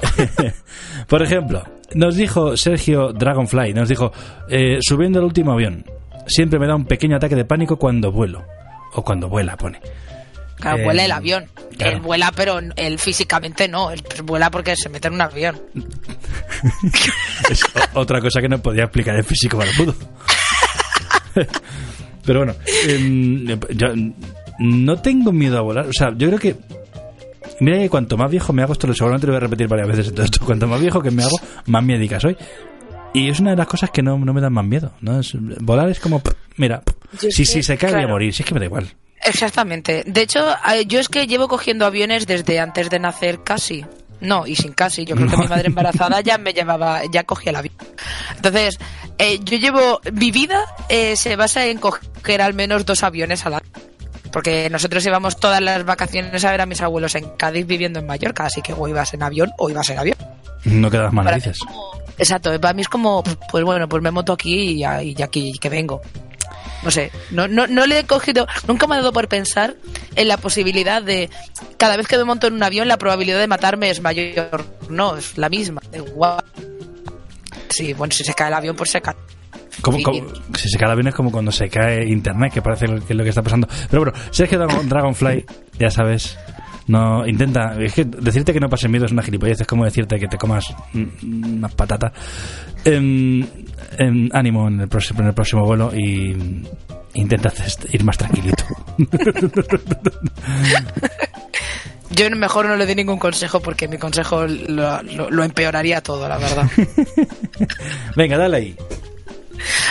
Por 1.08 1.22
ejemplo, 1.22 1.64
nos 1.94 2.16
dijo 2.16 2.56
Sergio 2.56 3.12
Dragonfly, 3.12 3.74
nos 3.74 3.88
dijo, 3.88 4.12
eh, 4.48 4.78
subiendo 4.80 5.18
el 5.18 5.24
último 5.24 5.52
avión, 5.52 5.84
siempre 6.26 6.58
me 6.58 6.66
da 6.66 6.74
un 6.74 6.86
pequeño 6.86 7.16
ataque 7.16 7.36
de 7.36 7.44
pánico 7.44 7.76
cuando 7.76 8.12
vuelo. 8.12 8.44
O 8.94 9.02
cuando 9.02 9.28
vuela, 9.28 9.56
pone. 9.56 9.80
Claro, 10.62 10.78
Eh, 10.78 10.84
vuela 10.84 11.04
el 11.04 11.12
avión. 11.12 11.44
claro. 11.76 11.96
Él 11.96 12.00
vuela, 12.00 12.32
pero 12.34 12.60
él 12.76 12.98
físicamente 12.98 13.68
no. 13.68 13.90
Él 13.90 14.02
vuela 14.24 14.50
porque 14.50 14.74
se 14.76 14.88
mete 14.88 15.08
en 15.08 15.14
un 15.14 15.20
avión. 15.22 15.60
Es 17.50 17.64
otra 17.94 18.20
cosa 18.20 18.40
que 18.40 18.48
no 18.48 18.62
podía 18.62 18.84
explicar 18.84 19.16
el 19.16 19.24
físico 19.24 19.56
barbudo. 19.58 19.94
Pero 22.24 22.40
bueno, 22.40 22.54
em, 22.86 23.46
yo 23.70 23.88
no 24.60 24.96
tengo 25.02 25.32
miedo 25.32 25.58
a 25.58 25.62
volar. 25.62 25.86
O 25.88 25.92
sea, 25.92 26.12
yo 26.16 26.28
creo 26.28 26.38
que. 26.38 26.56
Mira 27.60 27.78
que 27.78 27.88
cuanto 27.90 28.16
más 28.16 28.30
viejo 28.30 28.52
me 28.52 28.62
hago, 28.62 28.72
esto 28.72 28.86
lo 28.86 28.94
seguramente 28.94 29.26
lo 29.26 29.32
voy 29.32 29.38
a 29.38 29.40
repetir 29.40 29.66
varias 29.68 29.88
veces 29.88 30.08
en 30.08 30.14
todo 30.14 30.24
esto. 30.24 30.44
Cuanto 30.44 30.66
más 30.66 30.80
viejo 30.80 31.00
que 31.02 31.10
me 31.10 31.22
hago, 31.22 31.36
más 31.66 31.82
miedica 31.84 32.20
soy. 32.20 32.36
Y 33.14 33.28
es 33.28 33.40
una 33.40 33.50
de 33.50 33.56
las 33.56 33.66
cosas 33.66 33.90
que 33.90 34.02
no, 34.02 34.16
no 34.18 34.32
me 34.32 34.40
dan 34.40 34.52
más 34.52 34.64
miedo. 34.64 34.92
¿no? 35.00 35.18
Es- 35.20 35.36
volar 35.60 35.88
es 35.88 36.00
como, 36.00 36.20
pff, 36.20 36.32
mira, 36.56 36.82
Yo 37.20 37.30
si, 37.30 37.44
si 37.44 37.62
se 37.62 37.76
cae 37.76 37.90
voy 37.90 37.94
a 37.96 38.02
claro. 38.02 38.14
morir. 38.14 38.32
Si 38.34 38.42
es 38.42 38.48
que 38.48 38.54
me 38.54 38.60
da 38.60 38.66
igual. 38.66 38.88
Exactamente. 39.24 40.02
De 40.06 40.22
hecho, 40.22 40.50
eh, 40.72 40.84
yo 40.86 41.00
es 41.00 41.08
que 41.08 41.26
llevo 41.26 41.48
cogiendo 41.48 41.86
aviones 41.86 42.26
desde 42.26 42.58
antes 42.60 42.90
de 42.90 42.98
nacer 42.98 43.42
casi. 43.42 43.84
No, 44.20 44.46
y 44.46 44.54
sin 44.54 44.72
casi. 44.72 45.04
Yo 45.04 45.16
creo 45.16 45.28
que 45.28 45.36
mi 45.36 45.48
madre 45.48 45.66
embarazada 45.66 46.20
ya 46.20 46.38
me 46.38 46.52
llevaba, 46.54 47.02
ya 47.10 47.24
cogía 47.24 47.50
el 47.50 47.56
avión. 47.56 47.74
Entonces, 48.36 48.78
eh, 49.18 49.40
yo 49.42 49.56
llevo, 49.58 50.00
mi 50.12 50.30
vida 50.30 50.60
eh, 50.88 51.16
se 51.16 51.34
basa 51.36 51.66
en 51.66 51.78
coger 51.78 52.40
al 52.42 52.54
menos 52.54 52.86
dos 52.86 53.02
aviones 53.02 53.44
al 53.46 53.54
año. 53.54 53.66
Porque 54.32 54.70
nosotros 54.70 55.04
íbamos 55.04 55.38
todas 55.38 55.60
las 55.60 55.84
vacaciones 55.84 56.42
a 56.44 56.50
ver 56.52 56.60
a 56.62 56.66
mis 56.66 56.80
abuelos 56.80 57.14
en 57.16 57.28
Cádiz 57.36 57.66
viviendo 57.66 57.98
en 57.98 58.06
Mallorca, 58.06 58.46
así 58.46 58.62
que 58.62 58.72
o 58.72 58.88
ibas 58.88 59.12
en 59.12 59.22
avión 59.22 59.50
o 59.58 59.68
ibas 59.68 59.90
en 59.90 59.98
avión. 59.98 60.16
No 60.64 60.90
quedas 60.90 61.12
mal 61.12 61.24
Para 61.24 61.36
mí 61.36 61.42
narices. 61.42 61.60
es 61.60 61.66
como- 61.66 62.02
Exacto, 62.18 62.60
para 62.60 62.72
mí 62.74 62.82
es 62.82 62.88
como, 62.88 63.22
pues 63.50 63.64
bueno, 63.64 63.88
pues 63.88 64.02
me 64.02 64.10
monto 64.10 64.32
aquí 64.32 64.82
y 64.84 65.22
aquí 65.22 65.52
que 65.60 65.68
vengo. 65.68 66.00
No 66.82 66.90
sé, 66.90 67.12
no, 67.30 67.46
no, 67.46 67.66
no 67.68 67.86
le 67.86 68.00
he 68.00 68.04
cogido, 68.04 68.46
nunca 68.66 68.86
me 68.88 68.94
ha 68.94 68.98
dado 68.98 69.12
por 69.12 69.28
pensar 69.28 69.76
en 70.16 70.26
la 70.28 70.36
posibilidad 70.36 71.00
de, 71.02 71.30
cada 71.76 71.96
vez 71.96 72.08
que 72.08 72.16
me 72.16 72.24
monto 72.24 72.48
en 72.48 72.54
un 72.54 72.62
avión, 72.62 72.88
la 72.88 72.98
probabilidad 72.98 73.38
de 73.38 73.46
matarme 73.46 73.88
es 73.90 74.00
mayor. 74.00 74.64
No, 74.88 75.16
es 75.16 75.38
la 75.38 75.48
misma. 75.48 75.80
Igual. 75.94 76.42
Sí, 77.68 77.92
bueno, 77.94 78.12
si 78.12 78.24
se 78.24 78.34
cae 78.34 78.48
el 78.48 78.54
avión, 78.54 78.76
pues 78.76 78.90
se 78.90 79.00
cae. 79.00 79.14
Como, 79.80 79.98
si 80.58 80.68
se 80.68 80.76
cae 80.78 80.86
el 80.86 80.92
avión 80.92 81.08
es 81.08 81.14
como 81.14 81.30
cuando 81.32 81.50
se 81.52 81.68
cae 81.68 82.04
internet, 82.06 82.52
que 82.52 82.62
parece 82.62 82.86
lo- 82.88 82.98
que 83.04 83.12
es 83.12 83.16
lo 83.16 83.22
que 83.24 83.30
está 83.30 83.42
pasando. 83.42 83.68
Pero 83.90 84.02
bueno, 84.04 84.18
Sergio 84.30 84.58
Dragon- 84.58 84.88
Dragonfly, 84.88 85.44
ya 85.78 85.90
sabes, 85.90 86.36
no 86.88 87.26
intenta. 87.26 87.74
Es 87.80 87.94
que 87.94 88.04
decirte 88.04 88.52
que 88.52 88.60
no 88.60 88.68
pases 88.68 88.90
miedo 88.90 89.06
es 89.06 89.12
una 89.12 89.22
gilipollez, 89.22 89.60
es 89.62 89.66
como 89.66 89.84
decirte 89.84 90.18
que 90.18 90.26
te 90.28 90.36
comas 90.36 90.66
unas 91.22 91.74
patatas. 91.74 92.12
Em, 92.84 93.46
ánimo 94.32 94.68
en 94.68 94.80
el, 94.80 94.88
próximo, 94.88 95.20
en 95.20 95.26
el 95.28 95.34
próximo 95.34 95.64
vuelo 95.64 95.92
y 95.94 96.34
intenta 97.14 97.48
est- 97.64 97.92
ir 97.94 98.02
más 98.04 98.16
tranquilito. 98.18 98.64
Yo 102.10 102.28
mejor 102.30 102.66
no 102.66 102.76
le 102.76 102.84
doy 102.86 102.94
ningún 102.94 103.18
consejo 103.18 103.60
porque 103.60 103.88
mi 103.88 103.96
consejo 103.98 104.46
lo, 104.46 105.02
lo- 105.02 105.30
lo 105.30 105.44
empeoraría 105.44 106.02
todo, 106.02 106.28
la 106.28 106.36
verdad. 106.38 106.68
Venga, 108.16 108.36
dale 108.36 108.56
ahí. 108.56 108.76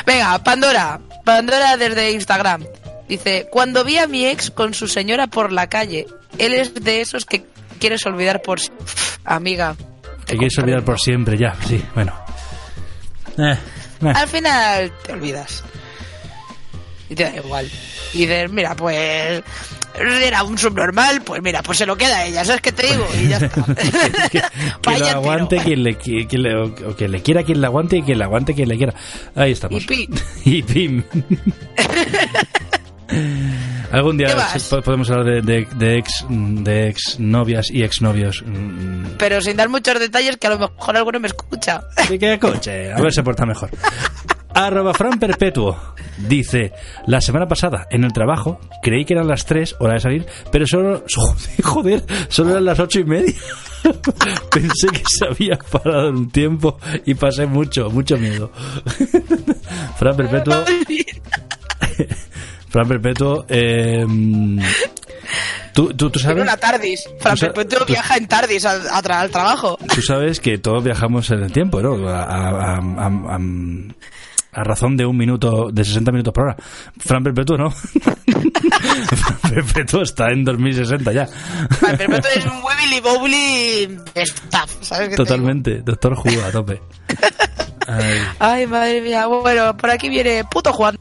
Venga, 0.05 0.37
Pandora. 0.43 0.99
Pandora 1.25 1.77
desde 1.77 2.11
Instagram. 2.11 2.63
Dice, 3.07 3.47
cuando 3.51 3.83
vi 3.83 3.97
a 3.97 4.07
mi 4.07 4.25
ex 4.25 4.51
con 4.51 4.73
su 4.73 4.87
señora 4.87 5.27
por 5.27 5.51
la 5.51 5.67
calle, 5.67 6.05
él 6.37 6.53
es 6.53 6.73
de 6.75 7.01
esos 7.01 7.25
que 7.25 7.43
quieres 7.79 8.05
olvidar 8.05 8.41
por... 8.41 8.59
Amiga. 9.25 9.75
Te 10.25 10.37
quieres 10.37 10.57
olvidar 10.59 10.83
por 10.83 10.99
siempre, 10.99 11.37
ya, 11.37 11.55
sí, 11.67 11.83
bueno. 11.95 12.13
Eh, 13.41 13.57
eh. 14.01 14.13
Al 14.13 14.27
final 14.27 14.91
te 15.03 15.13
olvidas. 15.13 15.63
Y 17.09 17.15
te 17.15 17.23
da 17.23 17.35
igual. 17.35 17.69
Y 18.13 18.19
dices, 18.19 18.51
mira, 18.51 18.75
pues... 18.75 19.43
Era 19.93 20.43
un 20.43 20.57
subnormal, 20.57 21.21
pues 21.21 21.41
mira, 21.41 21.61
pues 21.61 21.77
se 21.79 21.85
lo 21.85 21.97
queda 21.97 22.19
a 22.19 22.25
ella, 22.25 22.45
¿sabes 22.45 22.61
qué 22.61 22.71
te 22.71 22.87
digo? 22.87 23.05
Y 23.21 23.27
ya 23.27 23.37
está. 23.37 23.65
que 24.31 24.41
lo 24.99 25.05
aguante 25.07 25.57
quien 25.57 25.83
le, 25.83 25.97
o 26.55 26.95
que 26.95 27.09
le 27.09 27.21
quiera 27.21 27.43
quien 27.43 27.59
le 27.59 27.67
aguante 27.67 27.97
y 27.97 28.01
quien 28.01 28.17
le 28.17 28.23
aguante 28.23 28.53
quien 28.53 28.69
le 28.69 28.77
quiera. 28.77 28.93
Ahí 29.35 29.51
estamos. 29.51 29.83
Y 30.45 30.63
pim. 30.63 31.03
Y. 33.13 33.70
Algún 33.91 34.17
día 34.17 34.35
podemos 34.85 35.09
hablar 35.09 35.25
de, 35.25 35.41
de- 35.41 35.67
de 35.75 35.97
ex 35.97 36.25
de 36.29 36.87
ex 36.89 37.19
novias 37.19 37.69
y 37.71 37.83
ex 37.83 38.01
novios. 38.01 38.43
Pero 39.17 39.41
sin 39.41 39.57
dar 39.57 39.69
muchos 39.69 39.99
detalles 39.99 40.37
que 40.37 40.47
a 40.47 40.51
lo 40.51 40.59
mejor 40.59 40.97
alguno 40.97 41.19
me 41.19 41.27
escucha. 41.27 41.81
¿De 42.09 42.17
qué 42.17 42.39
coche? 42.39 42.91
A 42.93 43.01
ver 43.01 43.11
si 43.11 43.15
se 43.15 43.23
porta 43.23 43.45
mejor. 43.45 43.69
Arroba 44.53 44.93
Fran 44.93 45.17
Perpetuo 45.19 45.77
dice: 46.27 46.73
La 47.07 47.21
semana 47.21 47.47
pasada 47.47 47.87
en 47.89 48.03
el 48.03 48.11
trabajo 48.13 48.59
creí 48.81 49.05
que 49.05 49.13
eran 49.13 49.27
las 49.27 49.45
3 49.45 49.75
hora 49.79 49.93
de 49.95 49.99
salir, 50.01 50.25
pero 50.51 50.65
solo. 50.67 51.03
Joder, 51.63 52.03
solo 52.29 52.51
eran 52.51 52.65
las 52.65 52.79
ocho 52.79 52.99
y 52.99 53.05
media. 53.05 53.33
Pensé 54.51 54.87
que 54.91 55.03
se 55.07 55.25
había 55.25 55.57
parado 55.57 56.09
un 56.11 56.29
tiempo 56.29 56.77
y 57.05 57.13
pasé 57.15 57.45
mucho, 57.45 57.89
mucho 57.89 58.17
miedo. 58.17 58.51
Fran 59.97 60.15
Perpetuo. 60.17 60.63
Fran 62.71 62.87
Perpetuo. 62.87 63.45
eh, 63.49 64.05
¿tú, 65.73 65.93
tú, 65.93 66.09
tú 66.09 66.19
sabes. 66.19 66.41
una 66.41 66.57
tardis. 66.57 67.03
Fran 67.19 67.37
Perpetuo 67.37 67.85
viaja 67.85 68.17
en 68.17 68.27
tardis 68.27 68.65
al, 68.65 68.81
al 68.89 69.29
trabajo. 69.29 69.77
Tú 69.93 70.01
sabes 70.01 70.39
que 70.39 70.57
todos 70.57 70.83
viajamos 70.83 71.29
en 71.31 71.43
el 71.43 71.51
tiempo, 71.51 71.81
¿no? 71.81 72.07
A, 72.07 72.23
a- 72.23 72.77
a- 72.77 73.35
a- 73.35 74.63
razón 74.63 74.97
de 74.97 75.05
un 75.05 75.15
minuto, 75.15 75.69
de 75.71 75.83
60 75.85 76.11
minutos 76.11 76.33
por 76.33 76.43
hora. 76.45 76.57
Fran 76.99 77.23
Perpetuo, 77.23 77.57
¿no? 77.57 77.71
Fran 77.71 79.39
Perpetuo 79.49 80.01
está 80.01 80.29
en 80.31 80.43
2060 80.43 81.11
ya. 81.13 81.25
Fran 81.27 81.97
Perpetuo 81.97 82.29
es 82.35 82.45
un 82.45 82.61
wibbly 82.61 82.99
bobbly 83.01 83.97
staff, 84.15 84.69
¿sabes 84.81 85.09
qué? 85.09 85.15
Totalmente. 85.15 85.81
Doctor 85.83 86.13
Who 86.13 86.41
a 86.45 86.51
tope. 86.51 86.81
Ay. 87.87 88.19
Ay, 88.39 88.67
madre 88.67 89.01
mía. 89.01 89.25
Bueno, 89.27 89.75
por 89.77 89.89
aquí 89.89 90.09
viene 90.09 90.43
puto 90.51 90.73
Juan. 90.73 90.97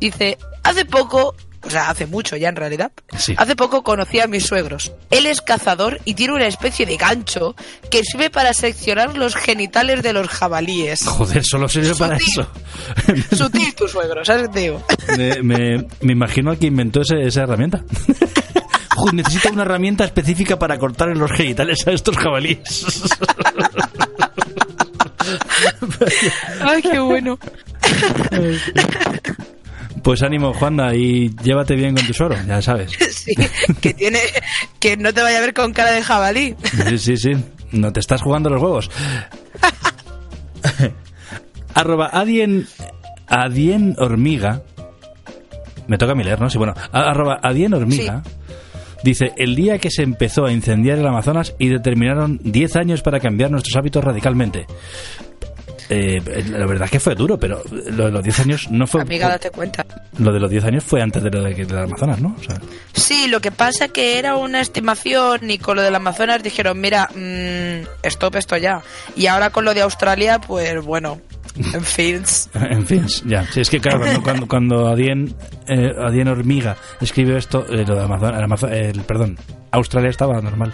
Dice, 0.00 0.38
hace 0.62 0.84
poco, 0.84 1.34
o 1.64 1.70
sea, 1.70 1.90
hace 1.90 2.06
mucho 2.06 2.36
ya 2.36 2.48
en 2.48 2.56
realidad, 2.56 2.90
Sí. 3.16 3.34
hace 3.36 3.54
poco 3.56 3.82
conocí 3.82 4.20
a 4.20 4.26
mis 4.26 4.44
suegros. 4.46 4.92
Él 5.10 5.26
es 5.26 5.40
cazador 5.40 6.00
y 6.04 6.14
tiene 6.14 6.34
una 6.34 6.46
especie 6.46 6.86
de 6.86 6.96
gancho 6.96 7.54
que 7.90 8.02
sirve 8.02 8.30
para 8.30 8.52
seccionar 8.52 9.16
los 9.16 9.34
genitales 9.36 10.02
de 10.02 10.12
los 10.12 10.28
jabalíes. 10.28 11.06
Joder, 11.06 11.44
solo 11.44 11.68
sirve 11.68 11.94
para 11.94 12.16
eso. 12.16 12.46
Sutil 13.36 13.74
tu 13.74 13.86
suegro, 13.88 14.24
¿sabes 14.24 14.42
qué 14.44 14.48
te 14.48 14.60
digo? 14.60 14.84
me, 15.16 15.42
me, 15.42 15.86
me 16.00 16.12
imagino 16.12 16.50
al 16.50 16.58
que 16.58 16.66
inventó 16.66 17.02
ese- 17.02 17.26
esa 17.26 17.42
herramienta. 17.42 17.82
Joder, 18.94 19.14
necesito 19.14 19.48
una 19.50 19.62
herramienta 19.62 20.04
específica 20.04 20.58
para 20.58 20.78
cortar 20.78 21.08
en 21.08 21.18
los 21.18 21.30
genitales 21.32 21.84
a 21.86 21.92
estos 21.92 22.16
jabalíes. 22.16 22.84
Ay, 26.60 26.82
qué 26.82 26.98
bueno. 27.00 27.38
Pues 30.02 30.22
ánimo, 30.22 30.52
Juanda, 30.52 30.94
y 30.94 31.30
llévate 31.42 31.76
bien 31.76 31.94
con 31.94 32.06
tu 32.06 32.12
suero, 32.12 32.36
ya 32.46 32.60
sabes. 32.60 32.92
Sí, 33.12 33.34
que 33.80 33.94
tiene, 33.94 34.18
que 34.80 34.96
no 34.96 35.14
te 35.14 35.22
vaya 35.22 35.38
a 35.38 35.40
ver 35.40 35.54
con 35.54 35.72
cara 35.72 35.92
de 35.92 36.02
jabalí. 36.02 36.56
Sí, 36.88 36.98
sí, 36.98 37.16
sí. 37.16 37.30
No 37.70 37.92
te 37.92 38.00
estás 38.00 38.20
jugando 38.20 38.50
los 38.50 38.60
huevos. 38.60 38.90
Arroba 41.74 42.10
adien, 42.12 42.66
adien 43.28 43.94
hormiga. 43.98 44.62
Me 45.86 45.98
toca 45.98 46.12
a 46.12 46.14
mí 46.16 46.24
leer, 46.24 46.40
¿no? 46.40 46.50
Sí, 46.50 46.58
bueno. 46.58 46.74
Arroba 46.90 47.38
adien 47.42 47.74
hormiga. 47.74 48.22
Dice, 49.04 49.32
el 49.36 49.54
día 49.54 49.78
que 49.78 49.90
se 49.90 50.02
empezó 50.02 50.44
a 50.44 50.52
incendiar 50.52 50.98
el 50.98 51.06
Amazonas 51.06 51.54
y 51.58 51.68
determinaron 51.68 52.40
10 52.42 52.76
años 52.76 53.02
para 53.02 53.20
cambiar 53.20 53.50
nuestros 53.50 53.76
hábitos 53.76 54.04
radicalmente. 54.04 54.66
Eh, 55.88 56.20
la 56.50 56.66
verdad 56.66 56.84
es 56.86 56.90
que 56.90 57.00
fue 57.00 57.14
duro, 57.14 57.38
pero 57.38 57.62
lo 57.90 58.06
de 58.06 58.10
los 58.10 58.22
10 58.22 58.40
años 58.40 58.70
no 58.70 58.86
fue... 58.86 59.02
Amiga, 59.02 59.28
date 59.28 59.50
cuenta. 59.50 59.84
Lo 60.18 60.32
de 60.32 60.40
los 60.40 60.50
10 60.50 60.64
años 60.64 60.84
fue 60.84 61.02
antes 61.02 61.22
de 61.22 61.30
lo 61.30 61.42
de, 61.42 61.54
las 61.64 61.84
Amazonas, 61.84 62.20
¿no? 62.20 62.34
O 62.38 62.42
sea, 62.42 62.60
Sí, 62.92 63.26
lo 63.28 63.40
que 63.40 63.50
pasa 63.50 63.88
que 63.88 64.18
era 64.18 64.36
una 64.36 64.60
estimación 64.60 65.50
y 65.50 65.58
con 65.58 65.76
lo 65.76 65.82
del 65.82 65.94
Amazonas 65.94 66.42
dijeron, 66.42 66.80
mira, 66.80 67.08
mm, 67.14 68.06
stop 68.06 68.36
esto 68.36 68.56
ya. 68.56 68.82
Y 69.16 69.26
ahora 69.26 69.50
con 69.50 69.64
lo 69.64 69.74
de 69.74 69.82
Australia, 69.82 70.38
pues 70.40 70.82
bueno, 70.84 71.20
en 71.74 71.82
fin. 71.84 72.22
en 72.54 72.86
fin, 72.86 73.06
ya. 73.26 73.44
Sí, 73.52 73.60
es 73.60 73.68
que 73.70 73.80
claro, 73.80 74.00
cuando, 74.00 74.22
cuando, 74.22 74.48
cuando 74.48 74.88
Adien, 74.88 75.34
eh, 75.68 75.90
Adien 75.98 76.28
Hormiga 76.28 76.76
escribió 77.00 77.36
esto, 77.36 77.66
eh, 77.68 77.84
lo 77.86 77.94
de 77.96 78.02
Amazon, 78.04 78.34
el 78.34 78.42
Amazon- 78.44 78.72
el- 78.72 79.00
perdón, 79.02 79.38
Australia 79.70 80.10
estaba 80.10 80.40
normal. 80.40 80.72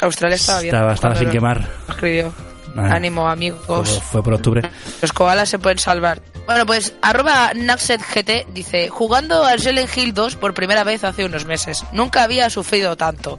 Australia 0.00 0.36
estaba 0.36 0.60
bien. 0.60 0.74
Estaba, 0.74 0.92
estaba 0.92 1.14
sin 1.16 1.30
quemar. 1.30 1.66
Escribió. 1.88 2.32
Ah, 2.76 2.94
Ánimo, 2.94 3.28
amigos. 3.28 4.02
fue 4.10 4.22
por 4.22 4.34
octubre. 4.34 4.68
Los 5.00 5.12
koalas 5.12 5.48
se 5.48 5.58
pueden 5.58 5.78
salvar. 5.78 6.20
Bueno, 6.46 6.66
pues 6.66 6.94
arroba 7.02 7.52
NaxetGT 7.54 8.52
dice, 8.52 8.88
jugando 8.88 9.44
al 9.44 9.60
Silent 9.60 9.96
Hill 9.96 10.14
2 10.14 10.36
por 10.36 10.54
primera 10.54 10.84
vez 10.84 11.04
hace 11.04 11.24
unos 11.24 11.44
meses. 11.46 11.84
Nunca 11.92 12.22
había 12.22 12.50
sufrido 12.50 12.96
tanto. 12.96 13.38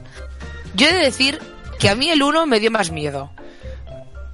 Yo 0.74 0.88
he 0.88 0.92
de 0.92 1.00
decir 1.00 1.38
que 1.78 1.88
a 1.88 1.94
mí 1.94 2.10
el 2.10 2.22
1 2.22 2.46
me 2.46 2.60
dio 2.60 2.70
más 2.70 2.90
miedo. 2.90 3.30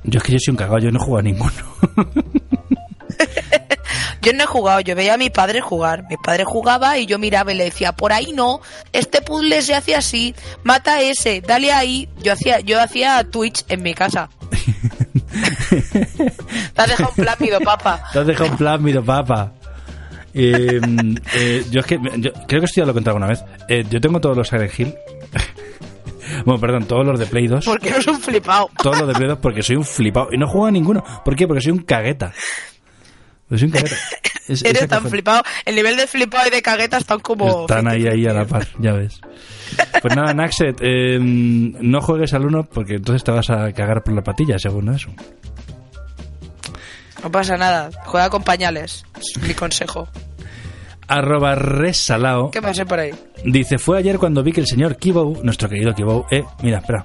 Yo 0.05 0.18
es 0.18 0.24
que 0.24 0.32
yo 0.32 0.39
soy 0.39 0.52
un 0.52 0.56
cagado, 0.56 0.78
yo 0.78 0.90
no 0.90 0.98
jugado 0.98 1.20
a 1.20 1.22
ninguno. 1.22 1.52
Yo 4.22 4.32
no 4.32 4.44
he 4.44 4.46
jugado, 4.46 4.80
yo 4.80 4.94
veía 4.94 5.14
a 5.14 5.18
mi 5.18 5.30
padre 5.30 5.60
jugar. 5.60 6.04
Mi 6.08 6.16
padre 6.16 6.44
jugaba 6.44 6.98
y 6.98 7.06
yo 7.06 7.18
miraba 7.18 7.52
y 7.52 7.56
le 7.56 7.64
decía, 7.64 7.92
por 7.92 8.12
ahí 8.12 8.32
no, 8.32 8.60
este 8.92 9.22
puzzle 9.22 9.62
se 9.62 9.74
hace 9.74 9.94
así, 9.94 10.34
mata 10.62 10.94
a 10.94 11.00
ese, 11.00 11.40
dale 11.40 11.72
ahí. 11.72 12.08
Yo 12.22 12.32
hacía, 12.32 12.60
yo 12.60 12.80
hacía 12.80 13.24
Twitch 13.24 13.64
en 13.68 13.82
mi 13.82 13.94
casa. 13.94 14.30
Te 16.74 16.82
has 16.82 16.88
dejado 16.88 17.10
un 17.16 17.24
plámido, 17.24 17.60
papá. 17.60 18.04
Te 18.12 18.18
has 18.20 18.26
dejado 18.26 18.50
un 18.50 18.56
plan, 18.56 18.82
miro 18.82 19.04
papa. 19.04 19.52
Eh, 20.34 20.80
eh, 21.36 21.64
yo 21.70 21.80
es 21.80 21.86
que 21.86 21.98
yo 22.16 22.32
creo 22.46 22.60
que 22.60 22.66
esto 22.66 22.80
ya 22.80 22.84
lo 22.84 22.90
he 22.90 22.94
contado 22.94 23.16
alguna 23.16 23.28
vez. 23.28 23.44
Eh, 23.68 23.84
yo 23.88 24.00
tengo 24.00 24.20
todos 24.20 24.36
los 24.36 24.48
Silent 24.48 24.78
Hill. 24.78 24.94
bueno, 26.44 26.60
perdón, 26.60 26.86
todos 26.86 27.06
los 27.06 27.18
de 27.18 27.26
Play 27.26 27.46
2. 27.46 27.64
Porque 27.64 27.90
no 27.90 27.96
es 27.98 28.06
un 28.06 28.20
flipado. 28.20 28.68
Todos 28.82 28.98
los 28.98 29.08
de 29.08 29.14
Play 29.14 29.28
2 29.28 29.38
porque 29.38 29.62
soy 29.62 29.76
un 29.76 29.84
flipado. 29.84 30.28
Y 30.32 30.38
no 30.38 30.46
juego 30.46 30.66
a 30.66 30.70
ninguno. 30.70 31.04
¿Por 31.24 31.36
qué? 31.36 31.46
Porque 31.46 31.62
soy 31.62 31.72
un 31.72 31.82
cagueta. 31.82 32.32
Porque 33.48 33.58
soy 33.58 33.66
un 33.66 33.72
cagueta. 33.72 33.96
Es- 34.48 34.62
Eres 34.64 34.88
tan 34.88 35.06
flipado. 35.08 35.42
El 35.64 35.74
nivel 35.76 35.96
de 35.96 36.06
flipado 36.06 36.46
y 36.46 36.50
de 36.50 36.60
cagueta 36.60 36.98
están 36.98 37.20
como... 37.20 37.62
Están 37.62 37.88
ahí, 37.88 38.06
ahí 38.06 38.26
a 38.26 38.32
la 38.34 38.44
par, 38.44 38.66
ya 38.78 38.92
ves. 38.92 39.20
Pues 40.02 40.14
nada, 40.14 40.34
Naxet, 40.34 40.76
eh, 40.82 41.18
no 41.20 42.00
juegues 42.02 42.34
al 42.34 42.44
uno 42.46 42.64
porque 42.64 42.96
entonces 42.96 43.24
te 43.24 43.30
vas 43.30 43.48
a 43.50 43.72
cagar 43.72 44.02
por 44.02 44.12
la 44.14 44.22
patilla, 44.22 44.58
según 44.58 44.94
eso. 44.94 45.08
No 47.22 47.30
pasa 47.30 47.56
nada. 47.56 47.90
Juega 48.04 48.28
con 48.28 48.42
pañales. 48.42 49.04
Es 49.18 49.42
mi 49.42 49.54
consejo. 49.54 50.08
Arroba 51.08 51.54
resalao 51.54 52.50
¿Qué 52.50 52.62
pasa 52.62 52.84
por 52.86 52.98
ahí? 52.98 53.10
dice, 53.44 53.76
fue 53.78 53.98
ayer 53.98 54.18
cuando 54.18 54.42
vi 54.42 54.52
que 54.52 54.60
el 54.60 54.66
señor 54.66 54.96
Kibou, 54.96 55.38
nuestro 55.42 55.68
querido 55.68 55.94
Kibou, 55.94 56.24
eh, 56.30 56.44
mira, 56.62 56.78
espera, 56.78 57.04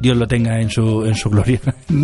Dios 0.00 0.16
lo 0.16 0.26
tenga 0.28 0.60
en 0.60 0.70
su, 0.70 1.04
en 1.04 1.14
su 1.16 1.28
gloria. 1.30 1.60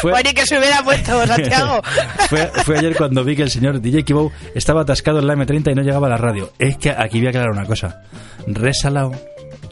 Fue- 0.00 0.12
Oye, 0.12 0.34
que 0.34 0.46
se 0.46 0.58
hubiera 0.58 0.82
puesto, 0.82 1.26
Santiago. 1.26 1.80
fue, 2.28 2.46
fue 2.64 2.78
ayer 2.78 2.96
cuando 2.96 3.22
vi 3.24 3.36
que 3.36 3.42
el 3.42 3.50
señor 3.50 3.80
DJ 3.80 4.04
Kibou 4.04 4.30
estaba 4.54 4.82
atascado 4.82 5.18
en 5.20 5.26
la 5.26 5.34
M30 5.34 5.72
y 5.72 5.74
no 5.74 5.82
llegaba 5.82 6.06
a 6.06 6.10
la 6.10 6.16
radio. 6.16 6.50
Es 6.58 6.76
que 6.78 6.90
aquí 6.90 7.18
voy 7.18 7.26
a 7.26 7.30
aclarar 7.30 7.50
una 7.52 7.64
cosa. 7.66 8.02
Resalao 8.46 9.12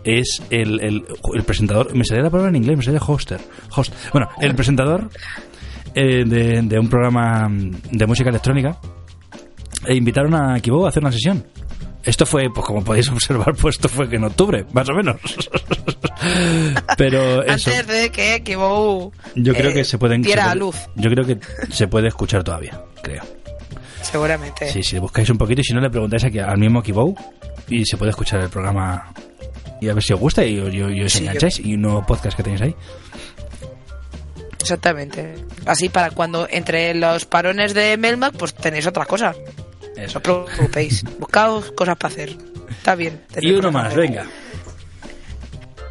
es 0.05 0.43
el, 0.51 0.81
el, 0.81 1.05
el 1.35 1.43
presentador. 1.45 1.95
Me 1.95 2.05
salía 2.05 2.23
la 2.25 2.31
palabra 2.31 2.51
en 2.51 2.57
inglés, 2.57 2.77
me 2.77 2.83
salía 2.85 3.01
hoster. 3.01 3.41
Host. 3.75 3.93
Bueno, 4.13 4.29
el 4.41 4.55
presentador 4.55 5.11
eh, 5.95 6.25
de, 6.25 6.63
de 6.63 6.79
un 6.79 6.89
programa 6.89 7.49
de 7.51 8.07
música 8.07 8.31
electrónica. 8.31 8.79
E 9.87 9.95
invitaron 9.95 10.35
a 10.35 10.59
Kibou 10.61 10.85
a 10.87 10.89
hacer 10.89 11.03
una 11.03 11.13
sesión. 11.13 11.45
Esto 12.09 12.25
fue, 12.25 12.49
pues 12.53 12.67
como 12.67 12.83
podéis 12.83 13.09
observar, 13.13 13.55
pues 13.55 13.77
esto 13.77 13.89
fue 13.89 14.09
que 14.09 14.17
en 14.17 14.25
octubre, 14.25 14.65
más 14.73 14.89
o 14.89 14.95
menos. 14.95 15.17
Pero 16.97 17.43
eso. 17.43 17.71
Antes 17.71 17.87
de 17.87 18.11
que 18.11 18.43
Kibou 18.43 19.13
Yo 19.35 19.55
creo 19.55 19.71
eh, 19.71 19.75
que 19.75 19.85
se 19.85 19.99
pueden. 19.99 20.23
diera 20.23 20.45
se 20.45 20.49
a 20.49 20.53
puede- 20.53 20.59
luz, 20.61 20.77
Yo 20.97 21.11
creo 21.11 21.27
que 21.27 21.39
se 21.71 21.87
puede 21.89 22.09
escuchar 22.09 22.43
todavía, 22.45 22.81
creo. 23.03 23.23
seguramente. 24.03 24.71
Sí, 24.73 24.83
si 24.83 24.99
buscáis 24.99 25.29
un 25.31 25.39
poquito 25.39 25.61
y 25.61 25.65
si 25.65 25.75
no 25.75 25.81
le 25.81 25.91
preguntáis 25.91 26.25
aquí 26.25 26.39
al 26.39 26.59
mismo 26.59 26.83
Kibou 26.83 27.15
y 27.69 27.85
se 27.85 27.97
puede 27.97 28.11
escuchar 28.11 28.41
el 28.41 28.49
programa 28.49 29.13
y 29.81 29.89
a 29.89 29.95
ver 29.95 30.03
si 30.03 30.13
os 30.15 30.19
gusta 30.21 30.45
y, 30.45 30.59
y- 30.59 30.99
y 30.99 31.03
os 31.05 31.13
Sí, 31.13 31.21
engancháis 31.25 31.61
y 31.61 31.75
un 31.75 31.83
nuevo 31.83 32.05
podcast 32.07 32.37
que 32.37 32.43
tenéis 32.43 32.63
ahí. 32.63 32.75
Exactamente. 34.61 35.35
Así 35.67 35.89
para 35.89 36.11
cuando 36.11 36.47
entre 36.51 36.95
los 36.95 37.25
parones 37.27 37.75
de 37.75 37.97
Melmac, 37.97 38.35
pues 38.35 38.55
tenéis 38.55 38.87
otra 38.87 39.05
cosa. 39.07 39.35
No 39.99 40.05
os 40.07 40.23
preocupéis. 40.23 41.05
Buscaos 41.19 41.73
cosas 41.73 41.97
para 41.97 42.13
hacer. 42.13 42.37
Está 42.71 42.95
bien. 42.95 43.21
Y 43.41 43.53
uno 43.53 43.73
más, 43.73 43.95
venga. 43.95 44.27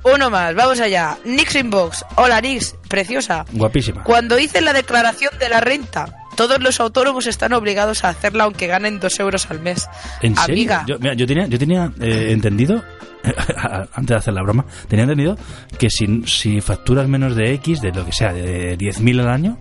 Uno 0.04 0.30
más, 0.30 0.56
vamos 0.56 0.80
allá. 0.80 1.18
Nix 1.26 1.56
Inbox. 1.56 2.06
Hola 2.16 2.40
Nix, 2.40 2.76
preciosa. 2.88 3.46
Guapísima. 3.52 4.04
Cuando 4.04 4.40
hice 4.40 4.62
la 4.62 4.72
declaración 4.72 5.38
de 5.38 5.50
la 5.50 5.60
renta, 5.60 6.26
todos 6.36 6.62
los 6.62 6.80
autónomos 6.80 7.28
están 7.28 7.52
obligados 7.54 8.04
a 8.04 8.10
hacerla 8.10 8.46
aunque 8.46 8.68
ganen 8.68 9.00
dos 9.00 9.20
euros 9.20 9.50
al 9.52 9.60
mes. 9.60 9.90
¿En 10.22 10.36
serio? 10.36 10.54
Amiga, 10.54 10.86
Yo, 10.88 10.98
mira, 11.00 11.14
yo 11.14 11.28
tenía, 11.28 11.48
yo 11.48 11.60
tenía 11.60 11.92
eh, 12.00 12.28
entendido, 12.32 12.84
antes 13.94 14.08
de 14.08 14.16
hacer 14.16 14.34
la 14.34 14.44
broma, 14.44 14.66
tenía 14.88 15.04
entendido 15.04 15.38
que 15.78 15.90
si, 15.90 16.24
si 16.26 16.62
facturas 16.62 17.08
menos 17.10 17.36
de 17.36 17.54
X, 17.56 17.82
de 17.82 17.92
lo 17.92 18.06
que 18.06 18.14
sea, 18.14 18.32
de 18.32 18.78
10.000 18.78 19.20
al 19.22 19.30
año, 19.30 19.58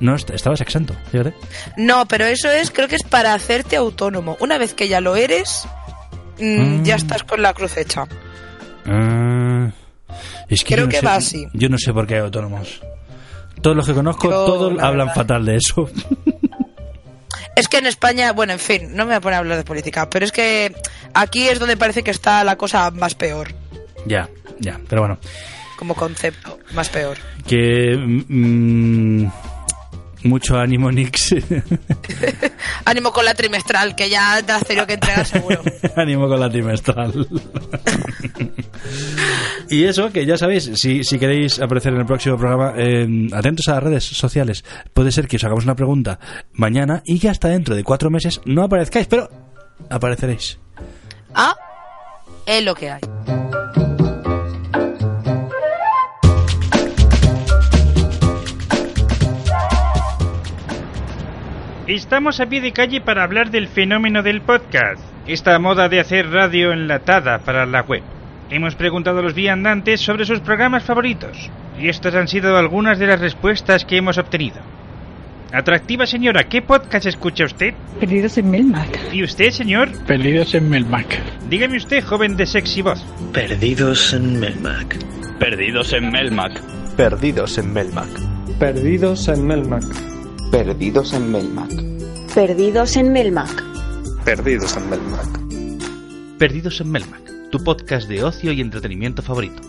no 0.00 0.14
est- 0.16 0.30
estabas 0.30 0.60
exento, 0.60 0.94
fíjate. 1.12 1.34
no, 1.76 2.06
pero 2.08 2.24
eso 2.26 2.50
es, 2.50 2.70
creo 2.70 2.88
que 2.88 2.96
es 2.96 3.02
para 3.04 3.34
hacerte 3.34 3.76
autónomo. 3.76 4.36
Una 4.40 4.58
vez 4.58 4.74
que 4.74 4.88
ya 4.88 5.00
lo 5.00 5.16
eres, 5.16 5.64
mm, 6.38 6.80
Mm. 6.80 6.82
ya 6.84 6.96
estás 6.96 7.22
con 7.22 7.42
la 7.42 7.52
cruz 7.54 7.76
hecha. 7.76 8.06
Ah, 8.86 9.70
es 10.48 10.64
que 10.64 10.74
Creo 10.74 10.86
no 10.86 10.90
que 10.90 11.00
sé- 11.00 11.06
va 11.06 11.14
así. 11.16 11.46
Yo 11.52 11.68
no 11.68 11.78
sé 11.78 11.92
por 11.92 12.06
qué 12.06 12.14
hay 12.14 12.20
autónomos. 12.20 12.80
Todos 13.62 13.76
los 13.76 13.86
que 13.86 13.92
conozco, 13.94 14.30
Yo, 14.30 14.44
todos 14.46 14.72
la 14.74 14.84
hablan 14.86 15.08
verdad. 15.08 15.20
fatal 15.22 15.44
de 15.44 15.56
eso. 15.56 15.90
Es 17.56 17.68
que 17.68 17.78
en 17.78 17.86
España, 17.86 18.32
bueno, 18.32 18.52
en 18.54 18.58
fin, 18.58 18.90
no 18.96 19.04
me 19.04 19.10
voy 19.10 19.14
a 19.16 19.20
poner 19.20 19.34
a 19.34 19.38
hablar 19.38 19.58
de 19.58 19.64
política, 19.64 20.08
pero 20.08 20.24
es 20.24 20.32
que 20.32 20.74
aquí 21.12 21.46
es 21.48 21.58
donde 21.58 21.76
parece 21.76 22.02
que 22.02 22.10
está 22.10 22.42
la 22.44 22.56
cosa 22.56 22.90
más 22.90 23.14
peor, 23.14 23.52
ya, 24.06 24.28
ya, 24.60 24.80
pero 24.88 25.02
bueno. 25.02 25.18
como 25.76 25.94
concepto, 25.94 26.58
más 26.72 26.88
peor. 26.88 27.18
Que. 27.46 27.96
mm, 27.98 29.26
mucho 30.22 30.58
ánimo, 30.58 30.90
Nix. 30.90 31.34
Ánimo 32.84 33.12
con 33.12 33.24
la 33.24 33.34
trimestral, 33.34 33.94
que 33.94 34.08
ya 34.10 34.42
te 34.42 34.52
has 34.52 34.64
tenido 34.64 34.86
que 34.86 34.94
entregar 34.94 35.26
seguro. 35.26 35.62
ánimo 35.96 36.28
con 36.28 36.40
la 36.40 36.50
trimestral. 36.50 37.26
y 39.68 39.84
eso, 39.84 40.10
que 40.10 40.26
ya 40.26 40.36
sabéis, 40.36 40.70
si, 40.74 41.04
si 41.04 41.18
queréis 41.18 41.60
aparecer 41.60 41.92
en 41.92 42.00
el 42.00 42.06
próximo 42.06 42.36
programa, 42.36 42.74
eh, 42.76 43.28
atentos 43.32 43.68
a 43.68 43.74
las 43.74 43.82
redes 43.82 44.04
sociales. 44.04 44.64
Puede 44.92 45.12
ser 45.12 45.28
que 45.28 45.36
os 45.36 45.44
hagamos 45.44 45.64
una 45.64 45.74
pregunta 45.74 46.18
mañana 46.52 47.02
y 47.04 47.18
que 47.18 47.28
hasta 47.28 47.48
dentro 47.48 47.74
de 47.74 47.84
cuatro 47.84 48.10
meses 48.10 48.40
no 48.44 48.62
aparezcáis, 48.62 49.06
pero 49.06 49.28
apareceréis. 49.88 50.58
Ah, 51.34 51.56
es 52.46 52.64
lo 52.64 52.74
que 52.74 52.90
hay. 52.90 53.00
Estamos 61.90 62.38
a 62.38 62.46
pie 62.46 62.60
de 62.60 62.70
calle 62.70 63.00
para 63.00 63.24
hablar 63.24 63.50
del 63.50 63.66
fenómeno 63.66 64.22
del 64.22 64.42
podcast, 64.42 65.02
esta 65.26 65.58
moda 65.58 65.88
de 65.88 65.98
hacer 65.98 66.30
radio 66.30 66.70
enlatada 66.70 67.40
para 67.40 67.66
la 67.66 67.82
web. 67.82 68.02
Hemos 68.48 68.76
preguntado 68.76 69.18
a 69.18 69.22
los 69.22 69.34
viandantes 69.34 70.00
sobre 70.00 70.24
sus 70.24 70.38
programas 70.38 70.84
favoritos, 70.84 71.50
y 71.80 71.88
estas 71.88 72.14
han 72.14 72.28
sido 72.28 72.56
algunas 72.56 73.00
de 73.00 73.08
las 73.08 73.18
respuestas 73.18 73.84
que 73.84 73.96
hemos 73.96 74.18
obtenido. 74.18 74.58
Atractiva 75.52 76.06
señora, 76.06 76.44
¿qué 76.44 76.62
podcast 76.62 77.06
escucha 77.06 77.44
usted? 77.44 77.74
Perdidos 77.98 78.38
en 78.38 78.52
Melmac. 78.52 79.12
¿Y 79.12 79.24
usted, 79.24 79.50
señor? 79.50 79.88
Perdidos 80.06 80.54
en 80.54 80.70
Melmac. 80.70 81.20
Dígame 81.48 81.76
usted, 81.76 82.04
joven 82.04 82.36
de 82.36 82.46
sexy 82.46 82.82
voz. 82.82 83.04
Perdidos 83.32 84.12
en 84.12 84.38
Melmac. 84.38 84.96
Perdidos 85.40 85.92
en 85.92 86.12
Melmac. 86.12 86.52
Perdidos 86.96 87.58
en 87.58 87.72
Melmac. 87.72 88.10
Perdidos 88.60 89.26
en 89.26 89.44
Melmac. 89.44 90.19
Perdidos 90.50 91.12
en 91.12 91.30
Melmac. 91.30 91.70
Perdidos 92.34 92.96
en 92.96 93.12
Melmac. 93.12 93.62
Perdidos 94.24 94.76
en 94.76 94.90
Melmac. 94.90 96.38
Perdidos 96.38 96.80
en 96.80 96.90
Melmac, 96.90 97.50
tu 97.50 97.62
podcast 97.62 98.08
de 98.08 98.24
ocio 98.24 98.52
y 98.52 98.60
entretenimiento 98.60 99.22
favorito. 99.22 99.62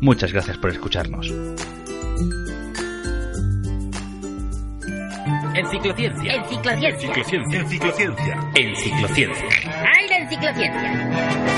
Muchas 0.00 0.32
gracias 0.32 0.56
por 0.58 0.70
escucharnos. 0.70 1.32
Enciclociencia. 5.54 6.34
Enciclociencia. 6.34 7.08
Enciclociencia. 7.10 7.60
Enciclociencia. 7.60 8.50
Enciclociencia. 8.54 9.44
¡Ay, 9.66 10.08
la 10.08 10.18
enciclociencia! 10.18 11.57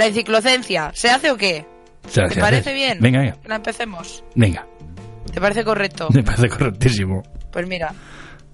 La 0.00 0.06
enciclocencia, 0.06 0.92
¿se 0.94 1.10
hace 1.10 1.30
o 1.30 1.36
qué? 1.36 1.66
O 2.06 2.08
sea, 2.08 2.26
¿Te 2.26 2.36
¿qué 2.36 2.40
parece 2.40 2.72
bien? 2.72 3.00
Venga, 3.02 3.20
venga. 3.20 3.36
La 3.44 3.56
empecemos. 3.56 4.24
Venga. 4.34 4.66
¿Te 5.30 5.42
parece 5.42 5.62
correcto? 5.62 6.08
Me 6.14 6.22
parece 6.22 6.48
correctísimo. 6.48 7.22
Pues 7.52 7.68
mira, 7.68 7.92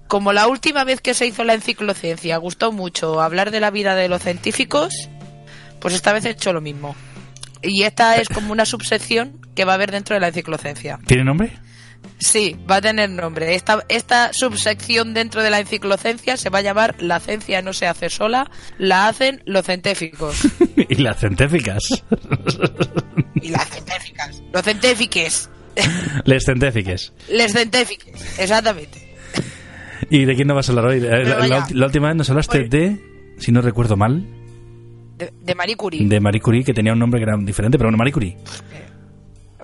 como 0.08 0.32
la 0.32 0.48
última 0.48 0.82
vez 0.82 1.00
que 1.00 1.14
se 1.14 1.24
hizo 1.24 1.44
la 1.44 1.54
enciclocencia 1.54 2.36
gustó 2.38 2.72
mucho 2.72 3.20
hablar 3.20 3.52
de 3.52 3.60
la 3.60 3.70
vida 3.70 3.94
de 3.94 4.08
los 4.08 4.22
científicos, 4.22 5.08
pues 5.78 5.94
esta 5.94 6.12
vez 6.12 6.24
he 6.24 6.30
hecho 6.30 6.52
lo 6.52 6.60
mismo. 6.60 6.96
Y 7.62 7.84
esta 7.84 8.16
es 8.16 8.28
como 8.28 8.50
una 8.50 8.64
subsección 8.64 9.40
que 9.54 9.64
va 9.64 9.70
a 9.70 9.74
haber 9.76 9.92
dentro 9.92 10.14
de 10.14 10.20
la 10.22 10.26
enciclocencia. 10.26 10.98
¿Tiene 11.06 11.22
nombre? 11.22 11.52
Sí, 12.18 12.56
va 12.70 12.76
a 12.76 12.80
tener 12.80 13.10
nombre. 13.10 13.54
Esta, 13.54 13.84
esta 13.88 14.32
subsección 14.32 15.12
dentro 15.12 15.42
de 15.42 15.50
la 15.50 15.60
enciclocencia 15.60 16.36
se 16.38 16.48
va 16.48 16.58
a 16.58 16.62
llamar 16.62 16.94
La 17.02 17.20
ciencia 17.20 17.60
no 17.60 17.72
se 17.74 17.86
hace 17.86 18.08
sola, 18.08 18.50
la 18.78 19.08
hacen 19.08 19.42
los 19.44 19.66
científicos. 19.66 20.36
y 20.88 20.94
las 20.96 21.20
científicas. 21.20 21.82
y 23.34 23.48
las 23.50 23.68
científicas. 23.68 24.42
Los 24.52 24.62
científiques. 24.62 25.50
Les 26.24 26.42
científiques. 26.44 27.12
Les 27.30 27.52
científiques, 27.52 28.38
exactamente. 28.38 29.14
¿Y 30.10 30.24
de 30.24 30.34
quién 30.34 30.48
nos 30.48 30.54
vas 30.56 30.68
a 30.68 30.72
hablar 30.72 30.86
hoy? 30.86 30.98
Eh, 31.04 31.24
La, 31.74 31.86
última 31.86 32.08
vez 32.08 32.16
nos 32.16 32.30
hablaste 32.30 32.64
de, 32.64 32.96
si 33.38 33.52
no 33.52 33.60
recuerdo 33.60 33.96
mal, 33.96 34.24
De, 35.18 35.32
de 35.42 35.54
Marie 35.54 35.76
Curie. 35.76 36.06
de 36.08 36.20
Marie 36.20 36.40
Curie, 36.40 36.64
que 36.64 36.72
tenía 36.72 36.92
un 36.94 36.98
nombre 36.98 37.20
que 37.20 37.24
era 37.24 37.36
diferente, 37.38 37.76
pero 37.76 37.88
bueno, 37.88 37.98
Marie 37.98 38.12
Curie. 38.12 38.36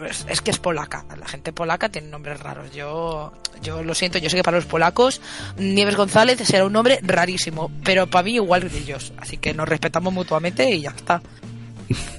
Es, 0.04 0.26
es 0.28 0.40
que 0.40 0.50
es 0.50 0.58
polaca. 0.58 1.04
La 1.18 1.26
gente 1.26 1.52
polaca 1.52 1.88
tiene 1.88 2.08
nombres 2.08 2.40
raros. 2.40 2.72
Yo, 2.72 3.32
yo 3.62 3.82
lo 3.82 3.94
siento, 3.94 4.18
yo 4.18 4.30
sé 4.30 4.36
que 4.36 4.42
para 4.42 4.56
los 4.56 4.66
polacos 4.66 5.20
Nieves 5.56 5.96
González 5.96 6.38
será 6.44 6.64
un 6.64 6.72
nombre 6.72 6.98
rarísimo, 7.02 7.70
pero 7.84 8.06
para 8.06 8.24
mí 8.24 8.34
igual 8.34 8.68
que 8.68 8.78
ellos. 8.78 9.12
Así 9.18 9.36
que 9.36 9.54
nos 9.54 9.68
respetamos 9.68 10.12
mutuamente 10.12 10.70
y 10.70 10.82
ya 10.82 10.90
está. 10.90 11.22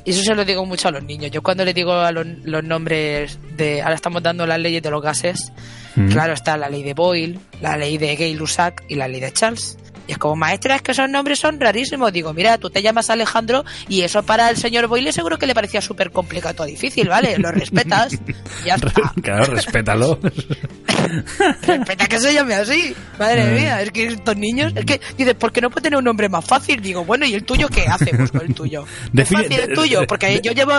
Y 0.06 0.12
eso 0.12 0.24
se 0.24 0.36
lo 0.36 0.46
digo 0.46 0.66
mucho 0.66 0.90
a 0.90 0.92
los 0.92 1.04
niños. 1.04 1.32
Yo 1.32 1.42
cuando 1.42 1.66
les 1.66 1.74
digo 1.74 1.94
a 1.94 2.12
los, 2.12 2.26
los 2.44 2.64
nombres 2.64 3.40
de... 3.58 3.82
Ahora 3.82 3.96
estamos 3.96 4.22
dando 4.22 4.46
las 4.46 4.60
leyes 4.60 4.84
de 4.84 4.92
los 4.92 5.02
gases. 5.02 5.52
Mm. 5.96 6.10
Claro, 6.10 6.34
está 6.34 6.58
la 6.58 6.70
ley 6.70 6.84
de 6.84 6.94
Boyle, 6.94 7.40
la 7.62 7.78
ley 7.78 7.98
de 7.98 8.16
Gay-Lussac 8.16 8.84
y 8.90 8.96
la 8.96 9.08
ley 9.08 9.22
de 9.22 9.32
Charles. 9.32 9.78
Y 10.08 10.12
es 10.14 10.18
como, 10.18 10.36
maestra, 10.36 10.76
es 10.76 10.82
que 10.82 10.92
esos 10.92 11.10
nombres 11.10 11.40
son 11.40 11.60
rarísimos. 11.60 12.12
Digo, 12.12 12.34
mira, 12.34 12.58
tú 12.58 12.70
te 12.70 12.82
llamas 12.82 13.10
Alejandro 13.10 13.64
y 13.88 14.02
eso 14.02 14.24
para 14.24 14.50
el 14.50 14.58
señor 14.58 14.88
Boyle 14.88 15.14
seguro 15.14 15.38
que 15.40 15.48
le 15.48 15.54
parecía 15.56 15.82
súper 15.82 16.12
complicado, 16.12 16.66
difícil, 16.66 17.08
¿vale? 17.08 17.38
Lo 17.38 17.52
respetas. 17.52 18.18
ya 18.66 18.76
está. 18.76 18.92
Claro, 19.24 19.46
respétalo. 19.46 20.20
Respeta 21.66 22.08
que 22.08 22.20
se 22.20 22.34
llame 22.34 22.56
así. 22.56 22.96
Madre 23.20 23.44
Mm. 23.46 23.56
mía, 23.56 23.82
es 23.82 23.92
que 23.92 24.08
estos 24.08 24.38
niños, 24.38 24.74
es 24.76 24.86
que 24.86 25.00
dices, 25.18 25.34
¿por 25.36 25.52
qué 25.52 25.62
no 25.62 25.70
puede 25.70 25.84
tener 25.84 25.98
un 25.98 26.06
nombre 26.06 26.30
más 26.30 26.46
fácil? 26.46 26.82
Digo, 26.82 27.04
bueno, 27.06 27.26
¿y 27.26 27.34
el 27.34 27.44
tuyo 27.44 27.68
qué 27.70 27.86
hacemos 27.88 28.32
con 28.32 28.42
el 28.42 28.54
tuyo? 28.54 28.86
¿Es 29.06 29.12
Define- 29.14 29.44
fácil 29.44 29.60
el 29.60 29.74
tuyo? 29.74 30.08
Porque 30.08 30.40
yo 30.44 30.52
llevo, 30.52 30.74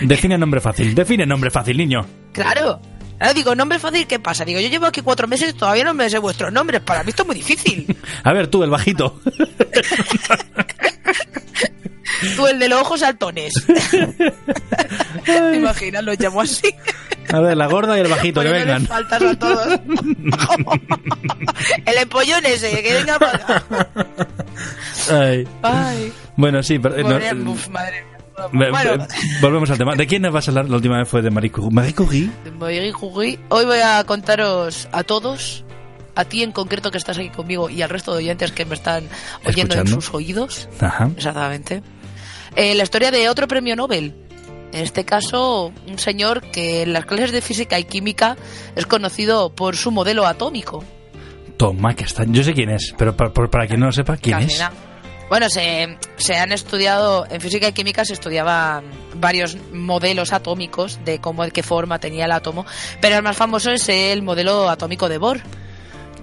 Define 0.00 0.38
nombre 0.38 0.60
fácil. 0.60 0.94
Define 0.94 1.26
nombre 1.26 1.50
fácil, 1.50 1.76
niño. 1.76 2.04
claro. 2.32 2.80
Ahora 3.20 3.34
digo, 3.34 3.54
nombre 3.54 3.78
fácil, 3.78 4.06
¿qué 4.06 4.18
pasa? 4.18 4.44
Digo, 4.44 4.60
yo 4.60 4.68
llevo 4.68 4.86
aquí 4.86 5.00
cuatro 5.00 5.26
meses 5.26 5.50
y 5.50 5.52
todavía 5.52 5.84
no 5.84 5.94
me 5.94 6.08
sé 6.08 6.18
vuestros 6.18 6.52
nombres. 6.52 6.80
Para 6.82 7.02
mí 7.02 7.10
esto 7.10 7.22
es 7.22 7.26
muy 7.26 7.36
difícil. 7.36 7.96
A 8.24 8.32
ver, 8.32 8.46
tú, 8.48 8.62
el 8.62 8.70
bajito. 8.70 9.20
Tú, 12.34 12.48
el 12.48 12.58
de 12.58 12.68
los 12.68 12.80
ojos 12.80 12.98
saltones. 13.00 13.52
¿Te 15.24 15.56
imaginas? 15.56 16.02
Los 16.02 16.18
llamo 16.18 16.40
así. 16.40 16.74
A 17.32 17.38
ver, 17.40 17.56
la 17.56 17.66
gorda 17.68 17.96
y 17.96 18.00
el 18.00 18.08
bajito, 18.08 18.40
que 18.40 18.48
vengan. 18.48 18.86
faltas 18.86 19.22
a 19.22 19.38
todos. 19.38 19.80
el 21.86 21.96
empollón 21.96 22.44
ese, 22.46 22.82
que 22.82 22.92
venga 22.94 23.18
para 23.20 23.32
acá. 23.32 23.64
Ay. 25.12 25.46
Ay. 25.62 26.12
Bueno, 26.36 26.60
sí, 26.62 26.80
pero... 26.80 26.96
eh, 26.96 27.04
no, 27.04 27.18
eh, 27.18 27.34
madre 27.70 28.04
mía. 28.04 28.17
Bueno, 28.52 28.98
ve- 28.98 29.06
volvemos 29.40 29.70
al 29.70 29.78
tema. 29.78 29.94
¿De 29.94 30.06
quién 30.06 30.22
nos 30.22 30.32
vas 30.32 30.48
a 30.48 30.50
hablar? 30.50 30.68
La 30.68 30.76
última 30.76 30.98
vez 30.98 31.08
fue 31.08 31.22
de 31.22 31.30
Marie 31.30 31.50
Curie. 31.50 31.70
¿Marie 31.70 31.94
Curie? 31.94 32.30
de 32.44 32.50
Marie 32.52 32.92
Curie. 32.92 33.38
Hoy 33.48 33.64
voy 33.64 33.78
a 33.82 34.02
contaros 34.04 34.88
a 34.92 35.02
todos, 35.04 35.64
a 36.14 36.24
ti 36.24 36.42
en 36.42 36.52
concreto 36.52 36.90
que 36.90 36.98
estás 36.98 37.18
aquí 37.18 37.30
conmigo 37.30 37.68
y 37.70 37.82
al 37.82 37.90
resto 37.90 38.12
de 38.12 38.18
oyentes 38.18 38.52
que 38.52 38.64
me 38.64 38.74
están 38.74 39.04
oyendo 39.44 39.74
en 39.74 39.80
Escuchando. 39.80 40.00
sus 40.00 40.14
oídos. 40.14 40.68
Ajá. 40.80 41.10
Exactamente. 41.16 41.82
Eh, 42.56 42.74
la 42.74 42.82
historia 42.82 43.10
de 43.10 43.28
otro 43.28 43.46
premio 43.48 43.76
Nobel. 43.76 44.14
En 44.72 44.82
este 44.82 45.04
caso, 45.04 45.72
un 45.88 45.98
señor 45.98 46.42
que 46.42 46.82
en 46.82 46.92
las 46.92 47.06
clases 47.06 47.32
de 47.32 47.40
física 47.40 47.78
y 47.78 47.84
química 47.84 48.36
es 48.76 48.84
conocido 48.84 49.54
por 49.54 49.76
su 49.76 49.90
modelo 49.90 50.26
atómico. 50.26 50.84
Toma, 51.56 51.94
que 51.94 52.04
está. 52.04 52.24
Yo 52.26 52.44
sé 52.44 52.52
quién 52.52 52.70
es, 52.70 52.94
pero 52.98 53.16
para, 53.16 53.32
para 53.32 53.66
quien 53.66 53.80
no 53.80 53.86
lo 53.86 53.92
sepa, 53.92 54.16
¿quién 54.18 54.36
Casi 54.38 54.52
es? 54.52 54.58
nada. 54.60 54.72
Bueno, 55.28 55.48
se, 55.50 55.98
se 56.16 56.36
han 56.36 56.52
estudiado, 56.52 57.26
en 57.30 57.40
física 57.40 57.68
y 57.68 57.72
química 57.72 58.04
se 58.04 58.14
estudiaban 58.14 58.84
varios 59.16 59.56
modelos 59.72 60.32
atómicos 60.32 60.98
de 61.04 61.18
cómo, 61.18 61.44
de 61.44 61.50
qué 61.50 61.62
forma 61.62 61.98
tenía 61.98 62.24
el 62.24 62.32
átomo, 62.32 62.64
pero 63.00 63.16
el 63.16 63.22
más 63.22 63.36
famoso 63.36 63.70
es 63.70 63.88
el 63.88 64.22
modelo 64.22 64.68
atómico 64.70 65.08
de 65.08 65.18
Bohr. 65.18 65.40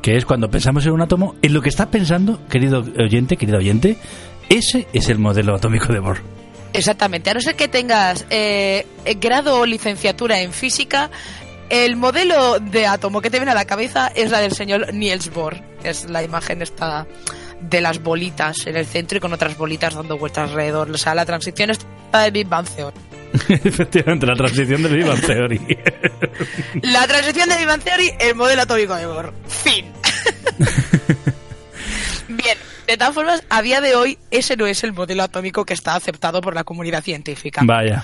Que 0.01 0.17
es 0.17 0.25
cuando 0.25 0.49
pensamos 0.49 0.85
en 0.85 0.93
un 0.93 1.01
átomo, 1.01 1.35
en 1.41 1.53
lo 1.53 1.61
que 1.61 1.69
estás 1.69 1.87
pensando, 1.87 2.47
querido 2.47 2.83
oyente, 2.97 3.37
querido 3.37 3.59
oyente, 3.59 3.97
ese 4.49 4.87
es 4.93 5.09
el 5.09 5.19
modelo 5.19 5.55
atómico 5.55 5.93
de 5.93 5.99
Bohr. 5.99 6.21
Exactamente, 6.73 7.29
a 7.29 7.33
no 7.33 7.41
ser 7.41 7.55
que 7.55 7.67
tengas 7.67 8.25
eh, 8.29 8.85
grado 9.21 9.59
o 9.59 9.65
licenciatura 9.65 10.41
en 10.41 10.51
física, 10.51 11.09
el 11.69 11.95
modelo 11.95 12.59
de 12.59 12.85
átomo 12.85 13.21
que 13.21 13.29
te 13.29 13.39
viene 13.39 13.51
a 13.51 13.55
la 13.55 13.65
cabeza 13.65 14.11
es 14.13 14.29
la 14.29 14.39
del 14.39 14.51
señor 14.51 14.93
Niels 14.93 15.33
Bohr. 15.33 15.59
Es 15.83 16.09
la 16.09 16.21
imagen 16.21 16.61
esta 16.61 17.07
de 17.61 17.81
las 17.81 18.01
bolitas 18.01 18.67
en 18.67 18.77
el 18.77 18.85
centro 18.85 19.17
y 19.17 19.21
con 19.21 19.33
otras 19.33 19.57
bolitas 19.57 19.95
dando 19.95 20.17
vueltas 20.17 20.49
alrededor. 20.49 20.91
O 20.91 20.97
sea, 20.97 21.15
la 21.15 21.25
transición 21.25 21.69
está 21.71 22.21
de 22.21 22.31
Big 22.31 22.47
Bang 22.47 22.67
Theory. 22.67 22.97
Efectivamente, 23.49 24.25
la 24.25 24.35
transición 24.35 24.83
del 24.83 24.95
Big 24.95 25.05
Bang 25.05 25.21
Theory. 25.21 25.59
La 26.83 27.07
transición 27.07 27.49
de 27.49 27.57
Big 27.57 27.67
Bang 27.67 27.81
Theory, 27.81 28.11
el 28.19 28.35
modelo 28.35 28.61
atómico 28.61 28.95
de 28.95 29.05
Bohr. 29.07 29.33
Fin. 29.47 29.85
Bien, 32.27 32.57
de 32.87 32.97
todas 32.97 33.13
formas, 33.13 33.43
a 33.49 33.61
día 33.61 33.81
de 33.81 33.95
hoy, 33.95 34.17
ese 34.31 34.55
no 34.57 34.67
es 34.67 34.83
el 34.83 34.93
modelo 34.93 35.23
atómico 35.23 35.65
que 35.65 35.73
está 35.73 35.95
aceptado 35.95 36.41
por 36.41 36.55
la 36.55 36.63
comunidad 36.63 37.03
científica. 37.03 37.61
Vaya. 37.63 38.03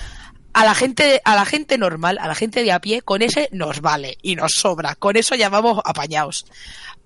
A 0.52 0.64
la 0.64 0.74
gente, 0.74 1.22
a 1.24 1.34
la 1.34 1.46
gente 1.46 1.78
normal, 1.78 2.18
a 2.20 2.28
la 2.28 2.34
gente 2.34 2.62
de 2.62 2.72
a 2.72 2.80
pie, 2.80 3.00
con 3.00 3.22
ese 3.22 3.48
nos 3.52 3.80
vale 3.80 4.18
y 4.20 4.36
nos 4.36 4.52
sobra. 4.52 4.94
Con 4.96 5.16
eso 5.16 5.34
llamamos 5.34 5.80
apañados. 5.84 6.44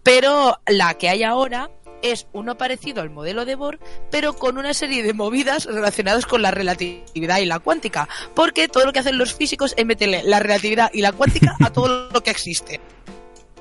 Pero 0.02 0.60
la 0.66 0.94
que 0.94 1.09
hay 1.09 1.23
ahora 1.23 1.70
es 2.02 2.27
uno 2.32 2.56
parecido 2.56 3.02
al 3.02 3.10
modelo 3.10 3.44
de 3.44 3.55
Bohr, 3.55 3.78
pero 4.10 4.35
con 4.35 4.59
una 4.59 4.74
serie 4.74 5.02
de 5.02 5.12
movidas 5.12 5.64
relacionadas 5.66 6.27
con 6.27 6.43
la 6.43 6.51
relatividad 6.51 7.39
y 7.39 7.44
la 7.47 7.59
cuántica. 7.59 8.09
Porque 8.35 8.68
todo 8.68 8.85
lo 8.85 8.93
que 8.93 8.98
hacen 9.01 9.18
los 9.18 9.35
físicos 9.35 9.74
es 9.77 9.86
meterle 9.86 10.23
la 10.24 10.39
relatividad 10.40 10.90
y 10.93 11.01
la 11.02 11.12
cuántica 11.12 11.56
a 11.60 11.70
todo 11.73 12.09
lo 12.12 12.23
que 12.23 12.31
existe. 12.31 12.81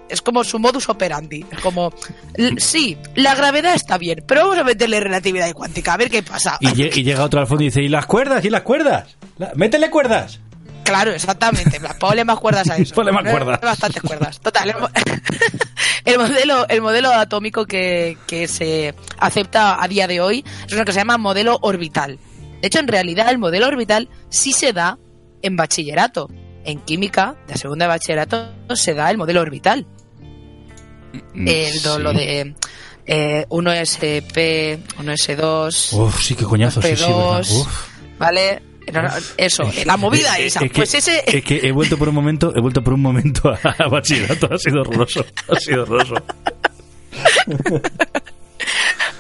Es 0.07 0.21
como 0.21 0.43
su 0.43 0.59
modus 0.59 0.87
operandi. 0.87 1.43
Es 1.51 1.59
como, 1.61 1.91
sí, 2.57 2.95
la 3.15 3.33
gravedad 3.33 3.73
está 3.73 3.97
bien, 3.97 4.23
pero 4.27 4.41
vamos 4.41 4.57
a 4.59 4.63
meterle 4.63 4.99
relatividad 4.99 5.47
y 5.47 5.53
cuántica, 5.53 5.93
a 5.93 5.97
ver 5.97 6.11
qué 6.11 6.21
pasa. 6.21 6.57
Y 6.61 7.03
llega 7.03 7.23
otro 7.23 7.39
al 7.39 7.47
fondo 7.47 7.63
y 7.63 7.67
dice, 7.67 7.81
¿y 7.81 7.89
las 7.89 8.05
cuerdas? 8.05 8.45
¿Y 8.45 8.51
las 8.51 8.61
cuerdas? 8.61 9.17
La- 9.39 9.51
¡Métele 9.55 9.89
cuerdas! 9.89 10.39
Claro, 10.85 11.11
exactamente. 11.11 11.81
Ponle 11.99 12.23
más 12.23 12.39
cuerdas 12.39 12.69
a 12.69 12.77
eso. 12.77 12.95
Ponle 12.95 13.11
más 13.11 13.23
cuerdas. 13.23 13.59
Bastantes 13.61 14.01
cuerdas. 14.01 14.39
Total. 14.39 14.69
El, 14.69 14.79
mo- 14.79 14.89
el 16.05 16.17
modelo, 16.19 16.67
el 16.69 16.81
modelo 16.81 17.11
atómico 17.11 17.65
que, 17.65 18.17
que 18.27 18.47
se 18.47 18.95
acepta 19.17 19.83
a 19.83 19.87
día 19.89 20.07
de 20.07 20.21
hoy 20.21 20.45
es 20.67 20.71
uno 20.73 20.85
que 20.85 20.93
se 20.93 20.99
llama 20.99 21.17
modelo 21.17 21.57
orbital. 21.61 22.19
De 22.61 22.67
hecho, 22.67 22.79
en 22.79 22.87
realidad, 22.87 23.29
el 23.29 23.37
modelo 23.39 23.67
orbital 23.67 24.09
sí 24.29 24.53
se 24.53 24.71
da 24.73 24.97
en 25.41 25.57
bachillerato. 25.57 26.29
En 26.63 26.79
química, 26.79 27.35
de 27.47 27.57
segunda 27.57 27.85
de 27.85 27.89
bachillerato, 27.89 28.49
se 28.75 28.93
da 28.95 29.11
el 29.11 29.17
modelo 29.17 29.41
orbital. 29.41 29.85
El, 31.35 31.81
do- 31.83 31.97
Sí. 31.97 32.01
Lo 32.03 32.13
de 32.13 32.55
eh, 33.07 33.45
1SP, 33.49 34.79
1S2, 34.97 35.93
Uf, 35.93 36.21
sí, 36.23 36.35
qué 36.35 36.43
coñazo, 36.43 36.81
sí, 36.81 36.95
sí, 36.95 37.03
verdad. 37.03 37.39
P2, 37.41 37.51
Uf. 37.61 37.87
¿vale? 38.17 38.61
Eso, 39.37 39.63
la 39.85 39.97
movida 39.97 40.37
esa. 40.37 40.63
es 40.63 40.71
que- 40.71 40.75
pues 40.77 40.93
ese, 40.93 41.23
Es 41.25 41.43
que 41.43 41.59
he 41.63 41.71
vuelto 41.71 41.97
por 41.97 42.09
un 42.09 42.15
momento, 42.15 42.53
he 42.55 42.61
vuelto 42.61 42.83
por 42.83 42.93
un 42.93 43.01
momento 43.01 43.49
a, 43.49 43.57
a 43.83 43.87
bachillerato, 43.89 44.47
ha 44.51 44.57
sido 44.57 44.81
horroroso, 44.81 45.25
ha 45.49 45.55
sido 45.59 45.83
horroroso. 45.83 46.15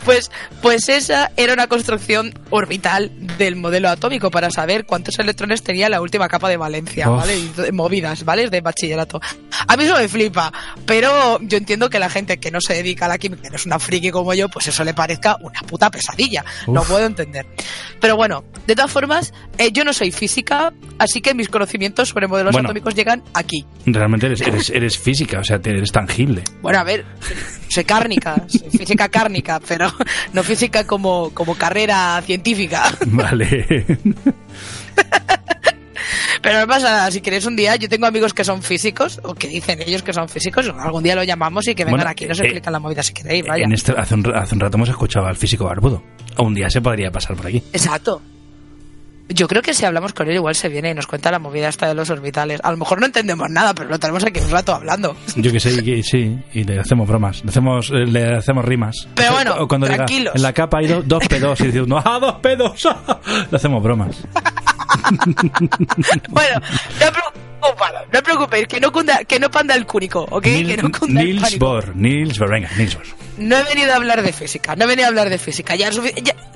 Pues, 0.05 0.29
pues 0.61 0.87
esa 0.87 1.31
era 1.35 1.53
una 1.53 1.67
construcción 1.67 2.33
orbital 2.51 3.11
del 3.37 3.55
modelo 3.55 3.89
atómico 3.89 4.29
para 4.31 4.51
saber 4.51 4.85
cuántos 4.85 5.17
electrones 5.19 5.63
tenía 5.63 5.89
la 5.89 5.99
última 6.01 6.27
capa 6.27 6.47
de 6.47 6.57
valencia, 6.57 7.09
Uf. 7.09 7.17
¿vale? 7.17 7.37
Y 7.39 7.71
movidas, 7.71 8.23
¿vale? 8.23 8.49
De 8.49 8.61
bachillerato. 8.61 9.19
A 9.67 9.75
mí 9.75 9.83
eso 9.83 9.97
me 9.97 10.07
flipa, 10.07 10.53
pero 10.85 11.39
yo 11.41 11.57
entiendo 11.57 11.89
que 11.89 11.97
la 11.99 12.09
gente 12.09 12.37
que 12.37 12.51
no 12.51 12.61
se 12.61 12.75
dedica 12.75 13.05
a 13.05 13.09
la 13.09 13.17
química, 13.17 13.41
que 13.41 13.49
no 13.49 13.55
es 13.55 13.65
una 13.65 13.79
friki 13.79 14.11
como 14.11 14.33
yo, 14.33 14.47
pues 14.47 14.67
eso 14.67 14.83
le 14.83 14.93
parezca 14.93 15.37
una 15.41 15.61
puta 15.61 15.89
pesadilla. 15.89 16.45
Uf. 16.67 16.87
puedo 16.87 17.05
entender. 17.05 17.45
Pero 17.99 18.15
bueno, 18.15 18.43
de 18.67 18.75
todas 18.75 18.91
formas, 18.91 19.33
eh, 19.57 19.71
yo 19.71 19.83
no 19.83 19.91
soy 19.93 20.11
física, 20.11 20.71
así 20.99 21.19
que 21.21 21.33
mis 21.33 21.49
conocimientos 21.49 22.09
sobre 22.09 22.27
modelos 22.27 22.53
Bueno. 22.53 22.67
atómicos 22.69 22.93
llegan 22.93 23.23
aquí. 23.33 23.65
Realmente 23.85 24.27
eres, 24.27 24.41
eres, 24.41 24.69
eres 24.69 24.97
física, 24.99 25.39
o 25.39 25.43
sea, 25.43 25.59
eres 25.63 25.91
tangible. 25.91 26.43
Bueno, 26.61 26.79
a 26.79 26.83
ver, 26.83 27.05
soy 27.69 27.83
cárnica, 27.85 28.35
soy 28.47 28.69
física 28.69 29.09
cárnica, 29.09 29.59
pero 29.67 29.91
no 30.33 30.43
física 30.43 30.85
como, 30.85 31.31
como 31.31 31.55
carrera 31.55 32.21
científica. 32.25 32.83
Vale. 33.07 33.85
Pero 36.41 36.59
no 36.59 36.67
pasa 36.67 37.09
si 37.09 37.21
queréis 37.21 37.45
un 37.45 37.55
día, 37.55 37.75
yo 37.75 37.89
tengo 37.89 38.05
amigos 38.05 38.33
que 38.33 38.43
son 38.43 38.61
físicos, 38.61 39.19
o 39.23 39.33
que 39.33 39.47
dicen 39.47 39.81
ellos 39.81 40.03
que 40.03 40.13
son 40.13 40.29
físicos, 40.29 40.71
algún 40.77 41.01
día 41.01 41.15
lo 41.15 41.23
llamamos 41.23 41.67
y 41.67 41.73
que 41.73 41.83
vengan 41.83 42.01
Bueno, 42.01 42.11
aquí 42.11 42.25
y 42.25 42.27
nos 42.27 42.39
eh, 42.39 42.43
explican 42.43 42.73
la 42.73 42.79
movida 42.79 43.01
si 43.01 43.13
queréis, 43.13 43.43
vaya. 43.47 43.63
En 43.63 43.73
este, 43.73 43.93
hace, 43.93 44.13
un, 44.13 44.35
hace 44.35 44.53
un 44.53 44.61
rato 44.61 44.77
hemos 44.77 44.89
escuchado 44.89 45.25
al 45.25 45.37
físico 45.37 45.65
barbudo. 45.65 46.03
Un 46.37 46.53
día 46.53 46.69
se 46.69 46.81
podría 46.81 47.09
pasar 47.09 47.35
por 47.35 47.47
aquí. 47.47 47.63
Exacto. 47.73 48.21
Yo 49.29 49.47
creo 49.47 49.61
que 49.63 49.73
si 49.73 49.85
hablamos 49.85 50.13
con 50.13 50.27
él 50.29 50.35
igual 50.35 50.53
se 50.55 50.69
viene 50.69 50.91
y 50.91 50.93
nos 50.93 51.07
cuenta 51.07 51.31
la 51.31 51.39
movida 51.39 51.67
esta 51.67 51.87
de 51.87 51.95
los 51.95 52.09
orbitales. 52.11 52.59
A 52.63 52.69
lo 52.71 52.77
mejor 52.77 52.99
no 52.99 53.07
entendemos 53.07 53.49
nada, 53.49 53.73
pero 53.73 53.89
lo 53.89 53.99
tenemos 53.99 54.23
aquí 54.23 54.39
un 54.39 54.51
rato 54.51 54.73
hablando. 54.75 55.15
Yo 55.35 55.51
que 55.51 55.59
sé, 55.59 55.71
y 55.83 56.03
sí, 56.03 56.37
y 56.53 56.63
le 56.63 56.79
hacemos 56.79 57.07
bromas, 57.07 57.43
le 57.43 57.49
hacemos, 57.49 57.89
eh, 57.89 58.05
le 58.05 58.35
hacemos 58.35 58.63
rimas. 58.63 59.07
Pero 59.15 59.31
bueno, 59.33 59.55
O 59.59 59.67
cuando 59.67 59.87
diga, 59.87 59.97
tranquilos. 60.05 60.35
en 60.35 60.41
la 60.43 60.53
capa 60.53 60.77
hay 60.77 60.87
do- 60.87 61.01
dos 61.03 61.27
pedos 61.27 61.59
y 61.61 61.65
diciendo, 61.65 61.99
¡ah, 62.03 62.19
dos 62.21 62.35
pedos! 62.35 62.87
le 63.51 63.55
hacemos 63.57 63.81
bromas. 63.81 64.15
Bueno, 66.29 66.59
no 66.99 67.11
no 68.11 68.23
preocupéis, 68.23 68.67
que 68.67 68.79
no, 68.79 68.91
cunda, 68.91 69.23
que 69.23 69.39
no 69.39 69.49
panda 69.51 69.75
el 69.75 69.85
cúnico, 69.85 70.25
¿ok? 70.29 70.43
que 70.43 70.77
no 70.81 70.91
cunda 70.91 71.21
el 71.21 71.27
Niels 71.27 71.41
pánico. 71.43 71.65
Bohr, 71.65 71.95
Niels 71.95 72.39
Bohr, 72.39 72.49
venga, 72.49 72.69
Niels 72.77 72.95
Bohr. 72.95 73.05
No 73.37 73.57
he 73.57 73.63
venido 73.63 73.91
a 73.91 73.95
hablar 73.97 74.21
de 74.21 74.31
física, 74.33 74.75
no 74.75 74.85
he 74.85 74.87
venido 74.87 75.05
a 75.05 75.09
hablar 75.09 75.29
de 75.29 75.37
física. 75.37 75.75
Ya- 75.75 75.89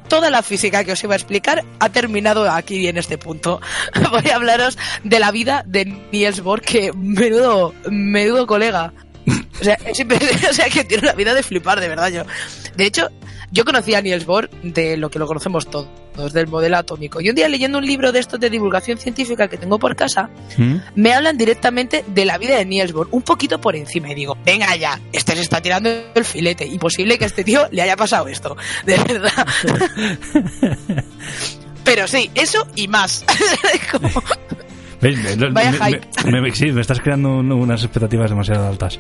toda 0.07 0.30
la 0.31 0.41
física 0.41 0.84
que 0.84 0.94
os 0.94 1.03
iba 1.03 1.14
a 1.14 1.18
explicar 1.18 1.64
ha 1.80 1.90
terminado 1.90 2.49
aquí 2.49 2.88
en 2.88 2.98
este 2.98 3.18
punto. 3.18 3.61
Voy 4.11 4.30
a 4.31 4.36
hablaros 4.36 4.77
de 5.03 5.19
la 5.19 5.31
vida 5.31 5.64
de 5.68 5.86
Niels 6.11 6.41
Bohr, 6.41 6.61
que 6.61 6.91
menudo, 6.94 7.73
menudo 7.90 8.48
colega. 8.48 8.94
O 9.60 9.64
sea, 9.64 9.76
es 9.85 9.99
o 10.49 10.53
sea, 10.53 10.69
que 10.69 10.84
tiene 10.84 11.03
una 11.03 11.14
vida 11.14 11.34
de 11.34 11.43
flipar, 11.43 11.80
de 11.80 11.88
verdad. 11.89 12.10
Yo. 12.10 12.23
De 12.76 12.85
hecho, 12.85 13.10
yo 13.51 13.65
conocí 13.65 13.93
a 13.95 14.01
Niels 14.01 14.26
Bohr 14.26 14.49
de 14.64 14.95
lo 14.97 15.10
que 15.10 15.19
lo 15.19 15.27
conocemos 15.27 15.69
todos, 15.69 16.34
del 16.34 16.47
modelo 16.47 16.77
atómico. 16.77 17.19
Y 17.19 17.30
un 17.30 17.35
día 17.35 17.49
leyendo 17.49 17.77
un 17.77 17.85
libro 17.85 18.11
de 18.11 18.19
estos 18.19 18.39
de 18.39 18.49
divulgación 18.49 18.97
científica 18.97 19.47
que 19.47 19.57
tengo 19.57 19.80
por 19.80 19.95
casa, 19.95 20.30
me 20.95 21.14
hablan 21.14 21.38
directamente 21.38 22.03
de 22.07 22.26
la 22.26 22.38
vida 22.38 22.57
de 22.57 22.65
Niels 22.65 22.93
Bohr, 22.93 23.07
un 23.11 23.22
poquito 23.23 23.60
por 23.60 23.76
encima, 23.76 24.11
y 24.11 24.15
digo, 24.15 24.38
venga 24.45 24.76
ya, 24.76 24.99
este 25.11 25.35
se 25.35 25.41
está 25.41 25.61
tirando 25.61 25.89
el 26.14 26.26
filete, 26.26 26.65
imposible 26.65 27.18
que 27.18 27.23
a 27.23 27.27
este 27.27 27.43
tío 27.43 27.68
le 27.72 27.81
haya 27.81 27.95
pasado 27.97 28.27
esto, 28.27 28.56
de 28.85 28.97
verdad. 28.97 29.47
Pero 31.84 32.07
sí, 32.07 32.30
eso 32.35 32.68
y 32.76 32.88
más. 32.88 33.26
Como- 33.91 34.10
Vaya 35.02 35.72
me- 35.72 35.78
hype. 35.78 36.02
me- 36.32 36.42
me- 36.42 36.56
sí, 36.56 36.72
me 36.72 36.82
estás 36.82 37.00
creando 37.00 37.30
un- 37.40 37.52
unas 37.52 37.82
expectativas 37.84 38.30
demasiado 38.30 38.68
altas. 38.68 39.00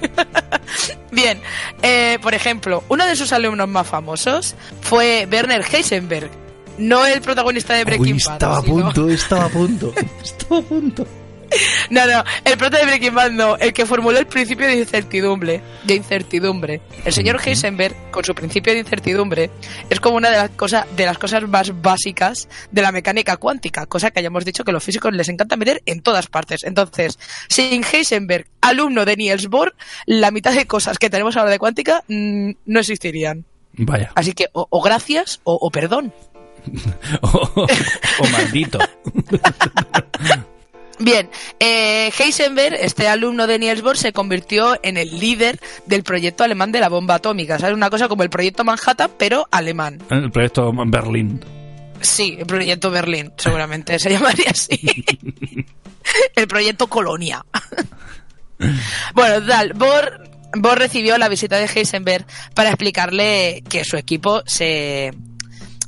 Bien, 1.10 1.38
eh, 1.82 2.18
por 2.20 2.34
ejemplo, 2.34 2.84
uno 2.88 3.06
de 3.06 3.16
sus 3.16 3.32
alumnos 3.32 3.68
más 3.68 3.86
famosos 3.86 4.54
fue 4.82 5.26
Werner 5.30 5.64
Heisenberg, 5.72 6.30
no 6.78 7.06
el 7.06 7.20
protagonista 7.22 7.74
de 7.74 7.84
Breaking 7.84 8.16
Uy, 8.16 8.22
Bad. 8.26 8.34
estaba 8.34 8.58
a 8.58 8.62
sino- 8.62 8.74
punto, 8.84 9.08
estaba 9.08 9.44
a 9.46 9.48
punto. 9.48 9.92
Estaba 10.22 10.58
a 10.60 10.62
punto. 10.62 11.06
No, 11.90 12.06
no, 12.06 12.24
el 12.44 12.58
prota 12.58 12.78
de 12.78 12.84
Breaking 12.84 13.14
Bad 13.14 13.30
no, 13.30 13.56
el 13.56 13.72
que 13.72 13.86
formuló 13.86 14.18
el 14.18 14.26
principio 14.26 14.66
de 14.66 14.76
incertidumbre, 14.76 15.62
de 15.84 15.94
incertidumbre. 15.94 16.80
El 17.04 17.12
señor 17.12 17.40
Heisenberg, 17.44 17.94
con 18.10 18.24
su 18.24 18.34
principio 18.34 18.72
de 18.72 18.80
incertidumbre, 18.80 19.50
es 19.88 20.00
como 20.00 20.16
una 20.16 20.30
de 20.30 20.36
las 20.36 20.50
cosas 20.50 20.86
de 20.96 21.04
las 21.04 21.18
cosas 21.18 21.46
más 21.48 21.80
básicas 21.80 22.48
de 22.70 22.82
la 22.82 22.92
mecánica 22.92 23.36
cuántica, 23.36 23.86
cosa 23.86 24.10
que 24.10 24.20
hayamos 24.20 24.44
dicho 24.44 24.64
que 24.64 24.70
a 24.70 24.74
los 24.74 24.84
físicos 24.84 25.12
les 25.12 25.28
encanta 25.28 25.56
meter 25.56 25.82
en 25.86 26.00
todas 26.00 26.26
partes. 26.26 26.64
Entonces, 26.64 27.18
sin 27.48 27.84
Heisenberg, 27.84 28.46
alumno 28.60 29.04
de 29.04 29.16
Niels 29.16 29.48
Bohr, 29.48 29.74
la 30.06 30.30
mitad 30.30 30.54
de 30.54 30.66
cosas 30.66 30.98
que 30.98 31.10
tenemos 31.10 31.36
ahora 31.36 31.50
de 31.50 31.58
cuántica 31.58 32.02
mm, 32.08 32.50
no 32.66 32.80
existirían. 32.80 33.44
Vaya. 33.74 34.10
Así 34.14 34.32
que 34.32 34.48
o, 34.52 34.66
o 34.70 34.82
gracias 34.82 35.40
o, 35.44 35.54
o 35.54 35.70
perdón. 35.70 36.12
O 38.18 38.26
maldito. 38.32 38.78
Bien, 40.98 41.28
eh, 41.60 42.10
Heisenberg, 42.18 42.74
este 42.80 43.06
alumno 43.06 43.46
de 43.46 43.58
Niels 43.58 43.82
Bohr, 43.82 43.98
se 43.98 44.12
convirtió 44.12 44.78
en 44.82 44.96
el 44.96 45.18
líder 45.18 45.60
del 45.84 46.02
proyecto 46.02 46.44
alemán 46.44 46.72
de 46.72 46.80
la 46.80 46.88
bomba 46.88 47.16
atómica. 47.16 47.58
¿Sabes? 47.58 47.74
Una 47.74 47.90
cosa 47.90 48.08
como 48.08 48.22
el 48.22 48.30
proyecto 48.30 48.64
Manhattan, 48.64 49.10
pero 49.18 49.46
alemán. 49.50 49.98
El 50.10 50.30
proyecto 50.30 50.72
Berlín. 50.86 51.44
Sí, 52.00 52.36
el 52.38 52.46
proyecto 52.46 52.90
Berlín, 52.90 53.32
seguramente 53.36 53.98
se 53.98 54.10
llamaría 54.12 54.50
así. 54.50 54.78
el 56.34 56.46
proyecto 56.46 56.86
Colonia. 56.86 57.44
bueno, 59.14 59.46
tal, 59.46 59.72
Bohr, 59.74 60.30
Bohr 60.54 60.78
recibió 60.78 61.18
la 61.18 61.28
visita 61.28 61.56
de 61.56 61.66
Heisenberg 61.66 62.26
para 62.54 62.70
explicarle 62.70 63.62
que 63.68 63.84
su 63.84 63.96
equipo 63.96 64.42
se, 64.46 65.12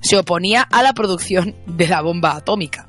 se 0.02 0.16
oponía 0.18 0.62
a 0.62 0.82
la 0.82 0.92
producción 0.92 1.56
de 1.66 1.88
la 1.88 2.02
bomba 2.02 2.36
atómica. 2.36 2.87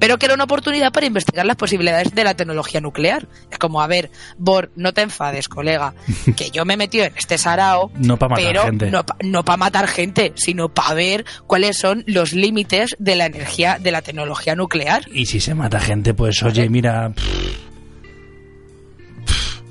Pero 0.00 0.18
que 0.18 0.26
era 0.26 0.34
una 0.34 0.44
oportunidad 0.44 0.90
para 0.92 1.06
investigar 1.06 1.46
las 1.46 1.54
posibilidades 1.56 2.12
de 2.14 2.24
la 2.24 2.34
tecnología 2.34 2.80
nuclear. 2.80 3.28
Es 3.52 3.58
como, 3.58 3.80
a 3.80 3.86
ver, 3.86 4.10
Bohr, 4.38 4.72
no 4.74 4.92
te 4.92 5.02
enfades, 5.02 5.48
colega, 5.48 5.94
que 6.36 6.50
yo 6.50 6.64
me 6.64 6.74
he 6.74 6.76
metido 6.76 7.04
en 7.04 7.12
este 7.16 7.38
sarao, 7.38 7.92
No 7.96 8.16
pa' 8.16 8.28
matar 8.28 8.44
pero 8.44 8.62
gente. 8.64 8.90
no, 9.22 9.44
para 9.44 9.56
matar 9.58 9.86
gente, 9.86 10.32
sino 10.34 10.70
para 10.70 10.94
ver 10.94 11.24
cuáles 11.46 11.76
son 11.76 12.02
los 12.06 12.32
límites 12.32 12.96
de 12.98 13.14
la 13.14 13.26
energía, 13.26 13.78
de 13.78 13.92
la 13.92 14.00
tecnología 14.02 14.56
nuclear. 14.56 15.04
Y 15.12 15.26
si 15.26 15.38
se 15.38 15.54
mata 15.54 15.78
gente, 15.78 16.14
pues 16.14 16.42
oye, 16.42 16.68
mira. 16.70 17.12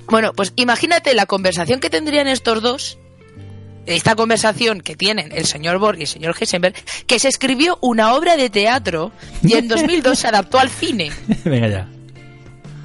Bueno, 0.08 0.34
pues 0.34 0.54
imagínate 0.56 1.16
la 1.16 1.26
conversación 1.26 1.80
que 1.80 1.90
tendrían 1.90 2.28
estos 2.28 2.62
dos, 2.62 2.99
esta 3.96 4.16
conversación 4.16 4.82
que 4.82 4.96
tienen 4.96 5.32
el 5.32 5.46
señor 5.46 5.78
Bohr 5.80 5.98
y 5.98 6.02
el 6.02 6.08
señor 6.08 6.36
Heisenberg, 6.40 6.76
que 7.08 7.20
se 7.20 7.28
escribió 7.28 7.78
una 7.82 8.14
obra 8.14 8.38
de 8.38 8.50
teatro 8.50 9.12
y 9.44 9.54
en 9.54 9.68
2002 9.68 10.18
se 10.20 10.28
adaptó 10.28 10.60
al 10.60 10.70
cine. 10.70 11.12
Venga 11.46 11.68
ya. 11.68 11.88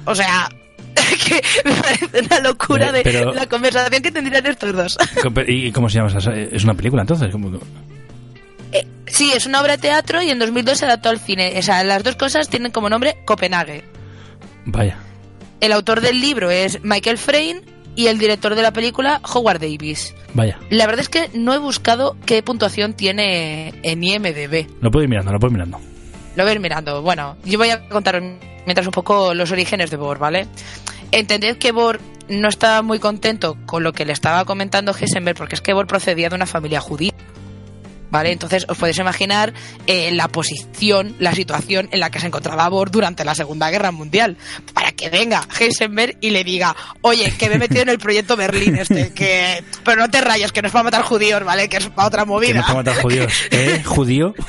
O 0.05 0.13
sea, 0.15 0.49
que 1.27 1.41
me 1.63 1.73
parece 1.75 2.21
una 2.25 2.39
locura 2.39 2.91
de 2.91 3.01
Pero- 3.03 3.33
la 3.33 3.47
conversación 3.47 4.01
que 4.01 4.11
tendrían 4.11 4.45
estos 4.45 4.73
dos. 4.73 4.97
¿Y 5.47 5.71
cómo 5.71 5.89
se 5.89 5.97
llama? 5.99 6.17
esa- 6.17 6.35
¿Es 6.35 6.63
una 6.63 6.73
película 6.73 7.01
entonces? 7.01 7.31
¿Cómo- 7.31 7.59
Eh, 8.71 8.85
sí, 9.07 9.31
es 9.33 9.45
una 9.45 9.61
obra 9.61 9.73
de 9.77 9.81
teatro 9.81 10.21
y 10.21 10.29
en 10.29 10.39
2002 10.39 10.77
se 10.77 10.85
adaptó 10.85 11.09
al 11.09 11.19
cine. 11.19 11.53
O 11.57 11.61
sea, 11.61 11.83
las 11.83 12.03
dos 12.03 12.15
cosas 12.15 12.49
tienen 12.49 12.71
como 12.71 12.89
nombre 12.89 13.17
Copenhague. 13.25 13.83
Vaya. 14.65 14.97
El 15.61 15.71
autor 15.71 16.01
del 16.01 16.19
libro 16.19 16.51
es 16.51 16.83
Michael 16.83 17.17
Frayn 17.17 17.61
y 17.95 18.07
el 18.07 18.17
director 18.17 18.55
de 18.55 18.61
la 18.61 18.71
película 18.71 19.21
Howard 19.33 19.59
Davis. 19.59 20.13
Vaya. 20.33 20.59
La 20.69 20.85
verdad 20.85 21.01
es 21.01 21.09
que 21.09 21.29
no 21.33 21.53
he 21.53 21.57
buscado 21.57 22.17
qué 22.25 22.43
puntuación 22.43 22.93
tiene 22.93 23.73
en 23.83 24.03
IMDB. 24.03 24.67
Lo 24.81 24.91
puedo 24.91 25.03
ir 25.03 25.09
mirando, 25.09 25.31
lo 25.31 25.39
puedo 25.39 25.51
ir 25.51 25.57
mirando. 25.57 25.79
Lo 26.35 26.43
voy 26.43 26.51
a 26.51 26.53
ir 26.53 26.59
mirando. 26.59 27.01
Bueno, 27.01 27.37
yo 27.45 27.57
voy 27.57 27.69
a 27.69 27.87
contar 27.87 28.21
mientras 28.65 28.85
un 28.85 28.91
poco 28.91 29.33
los 29.33 29.51
orígenes 29.51 29.89
de 29.89 29.97
Bohr, 29.97 30.19
¿vale? 30.19 30.47
Entended 31.11 31.57
que 31.57 31.71
Bohr 31.71 31.99
no 32.27 32.49
estaba 32.49 32.81
muy 32.81 32.99
contento 32.99 33.55
con 33.65 33.83
lo 33.83 33.93
que 33.93 34.05
le 34.05 34.11
estaba 34.11 34.43
comentando 34.45 34.93
Heisenberg, 34.93 35.37
porque 35.37 35.55
es 35.55 35.61
que 35.61 35.73
Bohr 35.73 35.87
procedía 35.87 36.29
de 36.29 36.35
una 36.35 36.45
familia 36.45 36.81
judía. 36.81 37.13
¿Vale? 38.15 38.31
Entonces 38.31 38.65
os 38.69 38.77
podéis 38.77 38.97
imaginar 38.97 39.51
eh, 39.87 40.09
la 40.13 40.29
posición, 40.29 41.17
la 41.19 41.35
situación 41.35 41.89
en 41.91 41.99
la 41.99 42.09
que 42.09 42.21
se 42.21 42.27
encontraba 42.27 42.69
Bohr 42.69 42.89
durante 42.89 43.25
la 43.25 43.35
Segunda 43.35 43.69
Guerra 43.69 43.91
Mundial. 43.91 44.37
Para 44.73 44.93
que 44.93 45.09
venga 45.09 45.45
Heisenberg 45.59 46.15
y 46.21 46.29
le 46.29 46.45
diga, 46.45 46.73
oye, 47.01 47.33
que 47.37 47.49
me 47.49 47.55
he 47.55 47.57
metido 47.59 47.81
en 47.81 47.89
el 47.89 47.99
proyecto 47.99 48.37
Berlín 48.37 48.77
este, 48.77 49.11
que... 49.11 49.61
Pero 49.83 49.97
no 49.99 50.09
te 50.09 50.21
rayes, 50.21 50.53
que 50.53 50.61
no 50.61 50.67
es 50.67 50.71
para 50.71 50.83
matar 50.83 51.01
judíos, 51.01 51.43
¿vale? 51.43 51.67
Que 51.67 51.75
es 51.75 51.89
para 51.89 52.07
otra 52.07 52.21
Que 52.23 52.29
movida. 52.29 52.53
no 52.53 52.61
para 52.61 52.75
matar 52.75 53.01
judíos. 53.01 53.33
¿Eh? 53.51 53.83
¿Judío? 53.83 54.33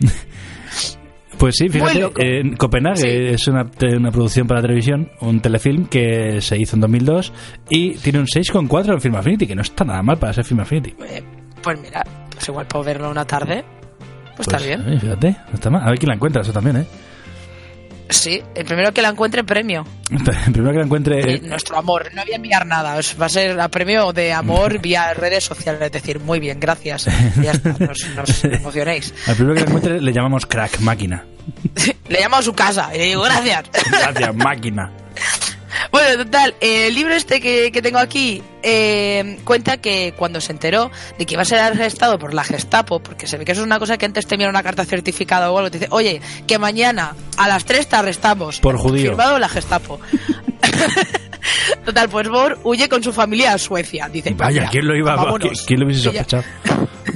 Pues 1.38 1.56
sí, 1.56 1.68
fíjate, 1.68 2.10
en 2.40 2.56
Copenhague 2.56 3.30
es 3.34 3.46
una, 3.48 3.66
una 3.96 4.10
producción 4.10 4.46
para 4.46 4.62
televisión, 4.62 5.10
un 5.20 5.40
telefilm 5.40 5.86
que 5.86 6.40
se 6.40 6.58
hizo 6.58 6.76
en 6.76 6.80
2002 6.80 7.32
y 7.68 7.94
tiene 7.96 8.20
un 8.20 8.26
6,4 8.26 8.94
en 8.94 9.00
Film 9.00 9.16
Affinity, 9.16 9.46
que 9.46 9.54
no 9.54 9.62
está 9.62 9.84
nada 9.84 10.02
mal 10.02 10.16
para 10.18 10.32
ser 10.32 10.44
Film 10.44 10.60
Affinity. 10.60 10.94
Pues 11.62 11.80
mira, 11.80 12.02
pues 12.32 12.48
igual 12.48 12.66
puedo 12.66 12.84
verlo 12.84 13.10
una 13.10 13.26
tarde. 13.26 13.64
Pues, 14.36 14.48
está 14.48 14.58
bien. 14.58 14.80
eh, 14.92 14.98
fíjate, 15.00 15.30
no 15.48 15.54
está 15.54 15.70
mal. 15.70 15.82
A 15.82 15.90
ver 15.90 15.98
quién 15.98 16.08
la 16.08 16.14
encuentra, 16.14 16.42
eso 16.42 16.52
también, 16.52 16.76
¿eh? 16.78 16.86
Sí, 18.08 18.40
el 18.54 18.64
primero 18.64 18.92
que 18.92 19.02
la 19.02 19.08
encuentre 19.08 19.42
premio. 19.42 19.84
Primero 20.52 20.70
que 20.70 20.78
la 20.78 20.84
encuentre... 20.84 21.34
Eh, 21.34 21.40
Nuestro 21.42 21.76
amor, 21.76 22.08
no 22.14 22.22
voy 22.22 22.32
a 22.32 22.36
enviar 22.36 22.64
nada, 22.64 22.98
va 23.20 23.26
a 23.26 23.28
ser 23.28 23.58
a 23.58 23.68
premio 23.68 24.12
de 24.12 24.32
amor 24.32 24.78
vía 24.82 25.12
redes 25.14 25.44
sociales, 25.44 25.82
es 25.82 25.92
decir, 25.92 26.20
muy 26.20 26.38
bien, 26.38 26.60
gracias. 26.60 27.06
Ya 27.42 27.52
está, 27.52 27.74
nos, 27.78 28.06
nos 28.14 28.44
emocionéis. 28.44 29.12
Al 29.26 29.34
primero 29.34 29.54
que 29.54 29.60
la 29.62 29.66
encuentre 29.66 30.00
le 30.00 30.12
llamamos 30.12 30.46
crack, 30.46 30.80
máquina. 30.80 31.24
Le 32.08 32.20
llamo 32.20 32.36
a 32.36 32.42
su 32.42 32.52
casa 32.54 32.90
y 32.94 32.98
le 32.98 33.04
digo 33.06 33.22
gracias. 33.22 33.64
Gracias, 33.90 34.34
máquina. 34.34 34.92
Bueno, 35.90 36.24
total, 36.24 36.54
eh, 36.60 36.88
el 36.88 36.94
libro 36.94 37.14
este 37.14 37.40
que, 37.40 37.70
que 37.72 37.82
tengo 37.82 37.98
aquí 37.98 38.42
eh, 38.62 39.38
cuenta 39.44 39.76
que 39.78 40.14
cuando 40.16 40.40
se 40.40 40.52
enteró 40.52 40.90
de 41.18 41.26
que 41.26 41.34
iba 41.34 41.42
a 41.42 41.46
ser 41.46 41.58
arrestado 41.58 42.18
por 42.18 42.34
la 42.34 42.44
Gestapo, 42.44 43.00
porque 43.00 43.26
se 43.26 43.38
ve 43.38 43.44
que 43.44 43.52
eso 43.52 43.60
es 43.62 43.66
una 43.66 43.78
cosa 43.78 43.96
que 43.98 44.06
antes 44.06 44.26
te 44.26 44.36
una 44.46 44.62
carta 44.62 44.84
certificada 44.84 45.50
o 45.50 45.58
algo, 45.58 45.70
te 45.70 45.78
dice, 45.78 45.88
oye, 45.90 46.20
que 46.46 46.58
mañana 46.58 47.14
a 47.36 47.48
las 47.48 47.64
3 47.64 47.88
te 47.88 47.96
arrestamos. 47.96 48.60
Por 48.60 48.76
judío. 48.76 49.10
Firmado 49.10 49.38
la 49.38 49.48
Gestapo. 49.48 50.00
Total, 51.84 52.08
pues 52.08 52.28
Bor 52.28 52.58
huye 52.64 52.88
con 52.88 53.02
su 53.02 53.12
familia 53.12 53.52
a 53.54 53.58
Suecia. 53.58 54.08
Dice, 54.08 54.34
Vaya, 54.34 54.60
"Mira, 54.62 54.70
¿quién 54.70 54.86
lo 54.86 54.96
iba 54.96 55.12
a 55.12 55.16
vámonos". 55.16 55.62
¿quién 55.62 55.80
lo 55.80 55.86
hubiese 55.86 56.02
sospechado? 56.02 56.44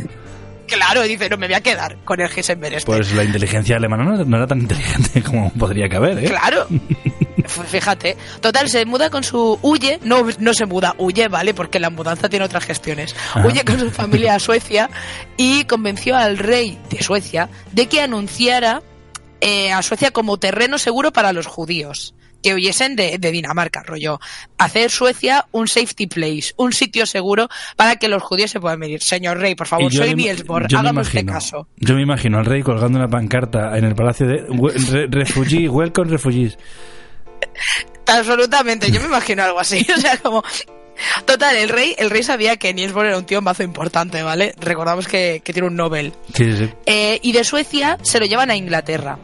Claro, 0.71 1.03
dice, 1.03 1.29
no 1.29 1.37
me 1.37 1.47
voy 1.47 1.55
a 1.55 1.61
quedar 1.61 1.97
con 2.05 2.21
el 2.21 2.31
Heisenberg 2.31 2.75
este. 2.75 2.87
Pues 2.87 3.13
la 3.13 3.25
inteligencia 3.25 3.77
alemana 3.77 4.05
no, 4.05 4.25
no 4.25 4.37
era 4.37 4.47
tan 4.47 4.61
inteligente 4.61 5.23
como 5.27 5.53
podría 5.53 5.89
caber, 5.89 6.19
¿eh? 6.19 6.29
Claro. 6.29 6.67
Fíjate. 7.67 8.17
Total, 8.41 8.69
se 8.69 8.85
muda 8.85 9.11
con 9.11 9.25
su... 9.25 9.59
Huye, 9.63 9.99
no, 10.05 10.27
no 10.39 10.55
se 10.55 10.67
muda, 10.67 10.95
huye, 10.99 11.29
¿vale? 11.29 11.53
Porque 11.53 11.81
la 11.81 11.91
mudanza 11.91 12.29
tiene 12.29 12.45
otras 12.45 12.65
gestiones. 12.65 13.17
Ajá. 13.35 13.47
Huye 13.47 13.65
con 13.65 13.81
su 13.81 13.91
familia 13.91 14.37
a 14.37 14.39
Suecia 14.39 14.89
y 15.37 15.65
convenció 15.65 16.17
al 16.17 16.39
rey 16.39 16.79
de 16.91 17.03
Suecia 17.03 17.49
de 17.73 17.87
que 17.87 18.01
anunciara 18.01 18.83
eh, 19.41 19.73
a 19.73 19.83
Suecia 19.83 20.11
como 20.11 20.39
terreno 20.39 20.79
seguro 20.79 21.13
para 21.13 21.33
los 21.33 21.47
judíos. 21.47 22.15
Que 22.43 22.55
huyesen 22.55 22.97
de, 22.97 23.19
de 23.19 23.31
Dinamarca, 23.33 23.83
rollo. 23.83 24.19
Hacer 24.59 24.91
Suecia 24.91 25.47
un 25.53 25.69
safety 25.69 26.07
place, 26.07 26.53
un 26.57 26.73
sitio 26.73 27.05
seguro 27.07 27.49
para 27.77 27.97
que 27.97 28.09
los 28.09 28.23
judíos 28.23 28.51
se 28.51 28.61
puedan 28.61 28.81
venir. 28.81 29.03
Señor 29.03 29.39
rey, 29.39 29.55
por 29.55 29.67
favor, 29.67 29.93
soy 29.93 30.15
me 30.15 30.23
hágame 30.79 31.01
usted 31.03 31.27
caso. 31.27 31.69
Yo 31.77 31.95
me 31.95 32.03
imagino 32.03 32.39
al 32.39 32.47
rey 32.47 32.63
colgando 32.63 32.99
una 32.99 33.09
pancarta 33.09 33.77
en 33.77 33.85
el 33.85 33.95
palacio 33.95 34.27
de 34.27 34.43
"We- 34.49 34.73
re- 34.73 35.07
welcome 35.69 36.11
refugees. 36.11 36.57
Absolutamente, 38.07 38.91
yo 38.91 39.01
me 39.01 39.07
imagino 39.07 39.43
algo 39.43 39.61
así. 39.61 39.87
O 39.97 40.01
sea, 40.01 40.17
como. 40.19 40.43
Total, 41.25 41.57
el 41.57 41.71
rey, 41.71 41.95
el 41.97 42.11
rey 42.11 42.23
sabía 42.23 42.59
que 42.59 42.75
Niels 42.75 42.93
Bohr 42.93 43.07
era 43.07 43.17
un 43.17 43.25
tío 43.25 43.41
mazo 43.41 43.63
importante, 43.63 44.23
¿vale? 44.23 44.55
Recordamos 44.61 45.09
que, 45.09 45.41
que 45.43 45.53
tiene 45.55 45.69
un 45.69 45.75
Nobel. 45.77 46.13
Sí, 46.35 46.55
sí. 46.57 46.69
Eh, 46.85 47.19
y 47.23 47.33
de 47.33 47.43
Suecia 47.43 47.99
se 48.03 48.21
lo 48.21 48.27
llevan 48.27 48.51
a 48.51 48.57
Inglaterra. 48.57 49.19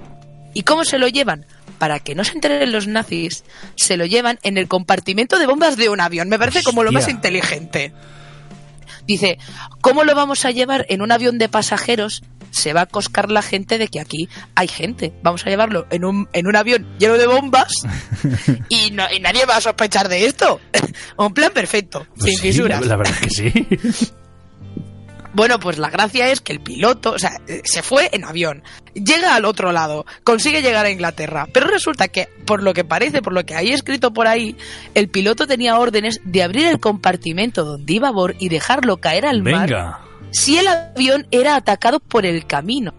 ¿Y 0.54 0.62
cómo 0.62 0.84
se 0.86 0.98
lo 0.98 1.06
llevan? 1.08 1.44
Para 1.78 1.98
que 2.00 2.14
no 2.14 2.24
se 2.24 2.32
enteren 2.32 2.72
los 2.72 2.86
nazis, 2.86 3.44
se 3.74 3.96
lo 3.96 4.06
llevan 4.06 4.38
en 4.42 4.56
el 4.58 4.66
compartimento 4.68 5.38
de 5.38 5.46
bombas 5.46 5.76
de 5.76 5.88
un 5.90 6.00
avión. 6.00 6.28
Me 6.28 6.38
parece 6.38 6.62
como 6.62 6.82
lo 6.82 6.90
más 6.92 7.08
inteligente. 7.08 7.92
Dice, 9.06 9.38
¿cómo 9.82 10.02
lo 10.04 10.14
vamos 10.14 10.44
a 10.44 10.50
llevar 10.50 10.86
en 10.88 11.00
un 11.02 11.12
avión 11.12 11.38
de 11.38 11.48
pasajeros? 11.48 12.22
Se 12.50 12.72
va 12.72 12.82
a 12.82 12.86
coscar 12.86 13.30
la 13.30 13.42
gente 13.42 13.76
de 13.78 13.88
que 13.88 14.00
aquí 14.00 14.28
hay 14.54 14.66
gente. 14.68 15.12
Vamos 15.22 15.44
a 15.46 15.50
llevarlo 15.50 15.86
en 15.90 16.04
un, 16.04 16.28
en 16.32 16.46
un 16.46 16.56
avión 16.56 16.86
lleno 16.98 17.14
de 17.18 17.26
bombas 17.26 17.68
y, 18.68 18.90
no- 18.92 19.12
y 19.12 19.20
nadie 19.20 19.44
va 19.44 19.56
a 19.56 19.60
sospechar 19.60 20.08
de 20.08 20.24
esto. 20.26 20.60
un 21.18 21.34
plan 21.34 21.52
perfecto, 21.52 22.06
Pues 22.18 22.30
sin 22.32 22.38
sí, 22.38 22.48
fisuras. 22.48 22.80
La, 22.80 22.86
la 22.86 22.96
verdad 22.96 23.14
es 23.20 23.20
que 23.20 23.30
sí. 23.30 24.06
Bueno, 25.36 25.60
pues 25.60 25.76
la 25.76 25.90
gracia 25.90 26.30
es 26.30 26.40
que 26.40 26.54
el 26.54 26.60
piloto, 26.60 27.12
o 27.12 27.18
sea, 27.18 27.38
eh, 27.46 27.60
se 27.62 27.82
fue 27.82 28.08
en 28.12 28.24
avión, 28.24 28.62
llega 28.94 29.34
al 29.34 29.44
otro 29.44 29.70
lado, 29.70 30.06
consigue 30.24 30.62
llegar 30.62 30.86
a 30.86 30.90
Inglaterra, 30.90 31.46
pero 31.52 31.66
resulta 31.66 32.08
que, 32.08 32.26
por 32.46 32.62
lo 32.62 32.72
que 32.72 32.84
parece, 32.84 33.20
por 33.20 33.34
lo 33.34 33.44
que 33.44 33.54
hay 33.54 33.70
escrito 33.70 34.14
por 34.14 34.28
ahí, 34.28 34.56
el 34.94 35.10
piloto 35.10 35.46
tenía 35.46 35.78
órdenes 35.78 36.22
de 36.24 36.42
abrir 36.42 36.66
el 36.66 36.80
compartimento 36.80 37.66
donde 37.66 37.92
iba 37.92 38.08
a 38.08 38.12
Bor 38.12 38.34
y 38.38 38.48
dejarlo 38.48 38.96
caer 38.96 39.26
al 39.26 39.42
mar 39.42 39.68
Venga. 39.68 40.00
si 40.30 40.56
el 40.56 40.68
avión 40.68 41.26
era 41.30 41.54
atacado 41.54 42.00
por 42.00 42.24
el 42.24 42.46
camino. 42.46 42.94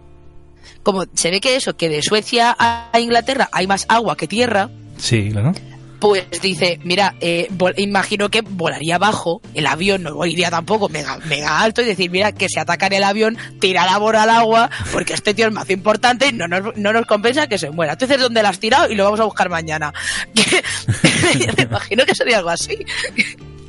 Como 0.84 1.06
se 1.14 1.32
ve 1.32 1.40
que 1.40 1.56
eso, 1.56 1.76
que 1.76 1.88
de 1.88 2.02
Suecia 2.02 2.54
a 2.56 2.90
a 2.92 3.00
Inglaterra 3.00 3.48
hay 3.50 3.66
más 3.66 3.84
agua 3.88 4.16
que 4.16 4.28
tierra, 4.28 4.70
Sí, 4.98 5.30
claro. 5.30 5.52
Pues 6.00 6.26
dice, 6.40 6.78
mira, 6.84 7.14
eh, 7.20 7.48
imagino 7.76 8.30
que 8.30 8.42
volaría 8.42 8.96
abajo, 8.96 9.40
el 9.54 9.66
avión 9.66 10.04
no 10.04 10.24
iría 10.26 10.50
tampoco 10.50 10.88
mega, 10.88 11.18
mega 11.26 11.60
alto 11.60 11.82
y 11.82 11.86
decir, 11.86 12.10
mira, 12.10 12.32
que 12.32 12.48
se 12.48 12.60
ataca 12.60 12.86
en 12.86 12.94
el 12.94 13.04
avión, 13.04 13.36
tirar 13.60 13.88
a 13.88 13.98
Bora 13.98 14.22
al 14.22 14.30
agua, 14.30 14.70
porque 14.92 15.14
este 15.14 15.34
tío 15.34 15.48
es 15.48 15.52
más 15.52 15.68
importante 15.70 16.28
y 16.28 16.32
no 16.32 16.46
nos, 16.46 16.76
no 16.76 16.92
nos 16.92 17.06
compensa 17.06 17.48
que 17.48 17.58
se 17.58 17.70
muera. 17.70 17.94
Entonces, 17.94 18.20
¿dónde 18.20 18.42
la 18.42 18.50
has 18.50 18.60
tirado? 18.60 18.90
Y 18.90 18.94
lo 18.94 19.04
vamos 19.04 19.20
a 19.20 19.24
buscar 19.24 19.48
mañana. 19.48 19.92
Me 21.56 21.62
imagino 21.62 22.06
que 22.06 22.14
sería 22.14 22.38
algo 22.38 22.50
así. 22.50 22.78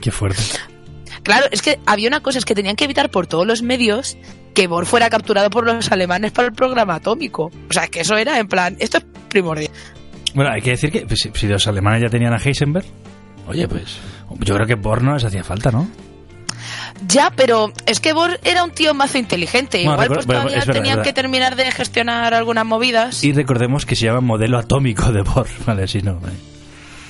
Qué 0.01 0.11
fuerte. 0.11 0.41
Claro, 1.23 1.47
es 1.51 1.61
que 1.61 1.79
había 1.85 2.07
una 2.07 2.21
cosa, 2.21 2.39
es 2.39 2.45
que 2.45 2.55
tenían 2.55 2.75
que 2.75 2.85
evitar 2.85 3.09
por 3.11 3.27
todos 3.27 3.45
los 3.45 3.61
medios 3.61 4.17
que 4.53 4.67
Bor 4.67 4.85
fuera 4.85 5.09
capturado 5.09 5.49
por 5.49 5.65
los 5.65 5.91
alemanes 5.91 6.31
para 6.31 6.47
el 6.47 6.53
programa 6.53 6.95
atómico. 6.95 7.51
O 7.69 7.73
sea, 7.73 7.83
es 7.83 7.89
que 7.89 8.01
eso 8.01 8.17
era 8.17 8.39
en 8.39 8.47
plan, 8.47 8.77
esto 8.79 8.97
es 8.97 9.05
primordial. 9.29 9.71
Bueno, 10.39 10.53
hay 10.53 10.61
que 10.61 10.69
decir 10.69 10.89
que 10.89 11.01
pues, 11.01 11.29
si, 11.33 11.47
los 11.47 11.67
alemanes 11.67 12.01
ya 12.01 12.07
tenían 12.07 12.31
a 12.31 12.37
Heisenberg, 12.37 12.85
oye, 13.45 13.67
pues 13.67 13.97
yo 14.39 14.55
creo 14.55 14.65
que 14.65 14.75
Born 14.75 15.03
no 15.03 15.13
les 15.13 15.25
hacía 15.25 15.43
falta, 15.43 15.69
¿no? 15.69 15.85
Ya, 17.09 17.29
pero 17.35 17.73
es 17.85 17.99
que 17.99 18.13
Bor 18.13 18.39
era 18.45 18.63
un 18.63 18.71
tío 18.71 18.93
más 18.93 19.15
inteligente. 19.15 19.79
Bueno, 19.83 19.95
Igual 19.95 20.07
pues 20.07 20.25
todavía 20.25 20.59
verdad, 20.59 20.73
tenían 20.73 21.01
que 21.01 21.11
terminar 21.11 21.57
de 21.57 21.69
gestionar 21.73 22.33
algunas 22.33 22.65
movidas. 22.65 23.21
Y 23.21 23.33
recordemos 23.33 23.85
que 23.85 23.97
se 23.97 24.05
llama 24.05 24.21
modelo 24.21 24.57
atómico 24.57 25.11
de 25.11 25.23
Bohr, 25.23 25.49
¿vale? 25.65 25.89
Si 25.89 26.01
no, 26.01 26.21
vale. 26.21 26.35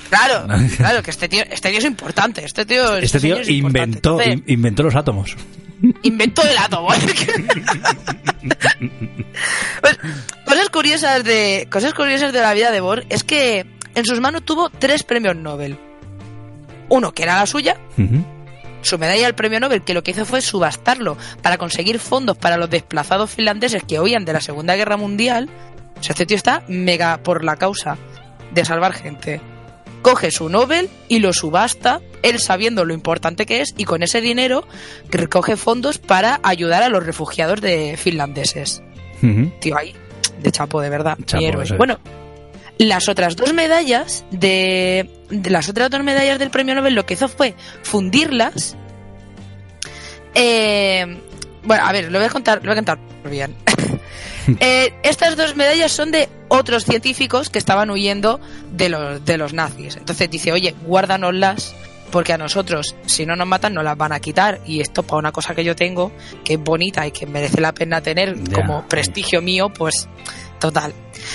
Claro, 0.10 0.48
claro, 0.78 1.04
que 1.04 1.12
este 1.12 1.30
tío, 1.30 1.44
este 1.52 1.70
tío 1.70 1.78
es 1.78 1.86
importante. 1.86 2.44
Este 2.44 2.66
tío, 2.66 2.98
Este 2.98 3.20
tío 3.20 3.38
es 3.38 3.50
inventó, 3.50 4.18
inventó 4.48 4.82
los 4.82 4.96
átomos. 4.96 5.36
Inventó 6.04 6.44
el 6.44 6.58
átomo. 6.58 6.90
Pues, 9.82 9.98
cosas 10.46 10.70
curiosas 10.70 11.24
de 11.24 11.68
cosas 11.72 11.94
curiosas 11.94 12.34
de 12.34 12.42
la 12.42 12.54
vida 12.54 12.72
de 12.72 12.82
Bohr 12.82 13.06
es 13.10 13.24
que 13.24 13.66
en 13.96 14.06
sus 14.06 14.20
manos 14.20 14.44
tuvo 14.44 14.70
tres 14.70 15.04
premios 15.04 15.36
Nobel. 15.36 15.78
Uno 16.90 17.12
que 17.14 17.24
era 17.24 17.38
la 17.38 17.46
suya, 17.46 17.78
su 18.82 18.98
medalla 18.98 19.26
del 19.26 19.36
premio 19.36 19.60
Nobel, 19.60 19.84
que 19.84 19.94
lo 19.94 20.04
que 20.04 20.12
hizo 20.12 20.26
fue 20.26 20.42
subastarlo 20.42 21.18
para 21.42 21.58
conseguir 21.58 22.00
fondos 22.00 22.38
para 22.38 22.58
los 22.58 22.70
desplazados 22.70 23.30
finlandeses 23.30 23.84
que 23.84 24.00
huían 24.00 24.26
de 24.26 24.34
la 24.34 24.42
Segunda 24.42 24.76
Guerra 24.76 24.98
Mundial. 24.98 25.50
O 26.00 26.04
sea, 26.04 26.14
este 26.14 26.26
tío 26.26 26.38
está 26.38 26.64
mega 26.68 27.18
por 27.22 27.44
la 27.44 27.58
causa 27.58 27.98
de 28.52 28.66
salvar 28.66 28.94
gente. 28.94 29.42
Coge 30.02 30.32
su 30.32 30.50
Nobel 30.50 30.90
y 31.08 31.20
lo 31.20 31.34
subasta, 31.34 32.02
él 32.24 32.40
sabiendo 32.40 32.86
lo 32.86 32.94
importante 32.94 33.46
que 33.46 33.62
es, 33.62 33.74
y 33.78 33.84
con 33.86 34.02
ese 34.04 34.22
dinero 34.22 34.66
recoge 35.10 35.58
fondos 35.58 35.98
para 35.98 36.40
ayudar 36.44 36.84
a 36.84 36.90
los 36.90 37.06
refugiados 37.06 37.62
de 37.62 37.96
finlandeses. 37.98 38.82
Tío, 39.60 39.78
ahí, 39.78 39.94
de 40.42 40.52
chapo, 40.52 40.80
de 40.82 40.90
verdad. 40.90 41.18
mi 41.18 41.26
Chapo, 41.26 41.44
héroe. 41.44 41.64
eso 41.66 41.74
es. 41.74 41.78
Bueno, 41.78 42.00
las 42.78 43.10
otras 43.10 43.36
dos 43.36 43.54
medallas 43.54 44.26
de, 44.32 45.10
de 45.30 45.50
las 45.50 45.68
otras 45.68 45.90
dos 45.90 46.02
medallas 46.04 46.40
del 46.40 46.50
premio 46.50 46.76
Nobel 46.76 46.96
lo 46.96 47.06
que 47.06 47.16
hizo 47.16 47.28
fue 47.28 47.54
fundirlas. 47.84 48.78
Eh, 50.34 51.06
bueno, 51.64 51.84
a 51.86 51.92
ver, 51.92 52.12
lo 52.12 52.20
voy 52.20 52.28
a 52.28 52.30
contar, 52.32 52.60
lo 52.60 52.64
voy 52.64 52.72
a 52.72 52.76
contar 52.76 53.00
bien. 53.30 53.54
Eh, 54.60 54.94
estas 55.04 55.36
dos 55.38 55.56
medallas 55.56 55.92
son 55.92 56.12
de 56.12 56.30
otros 56.48 56.84
científicos 56.86 57.50
que 57.50 57.60
estaban 57.60 57.90
huyendo 57.90 58.40
de 58.72 58.90
los, 58.90 59.24
de 59.26 59.38
los 59.38 59.54
nazis. 59.54 59.96
Entonces 59.96 60.30
dice, 60.30 60.52
oye, 60.52 60.76
guárdanoslas 60.86 61.76
porque 62.12 62.34
a 62.34 62.38
nosotros, 62.38 62.96
si 63.06 63.26
no 63.26 63.36
nos 63.36 63.48
matan, 63.48 63.74
nos 63.74 63.84
las 63.84 63.98
van 63.98 64.12
a 64.12 64.20
quitar. 64.20 64.60
Y 64.66 64.82
esto 64.82 65.04
para 65.04 65.20
una 65.20 65.32
cosa 65.32 65.56
que 65.56 65.64
yo 65.64 65.76
tengo, 65.76 66.12
que 66.44 66.54
es 66.54 66.60
bonita 66.60 67.06
y 67.06 67.12
que 67.12 67.26
merece 67.26 67.62
la 67.62 67.74
pena 67.74 68.02
tener 68.02 68.36
como 68.52 68.88
prestigio 68.88 69.42
mío, 69.42 69.70
pues 69.70 70.08
total. 70.60 70.94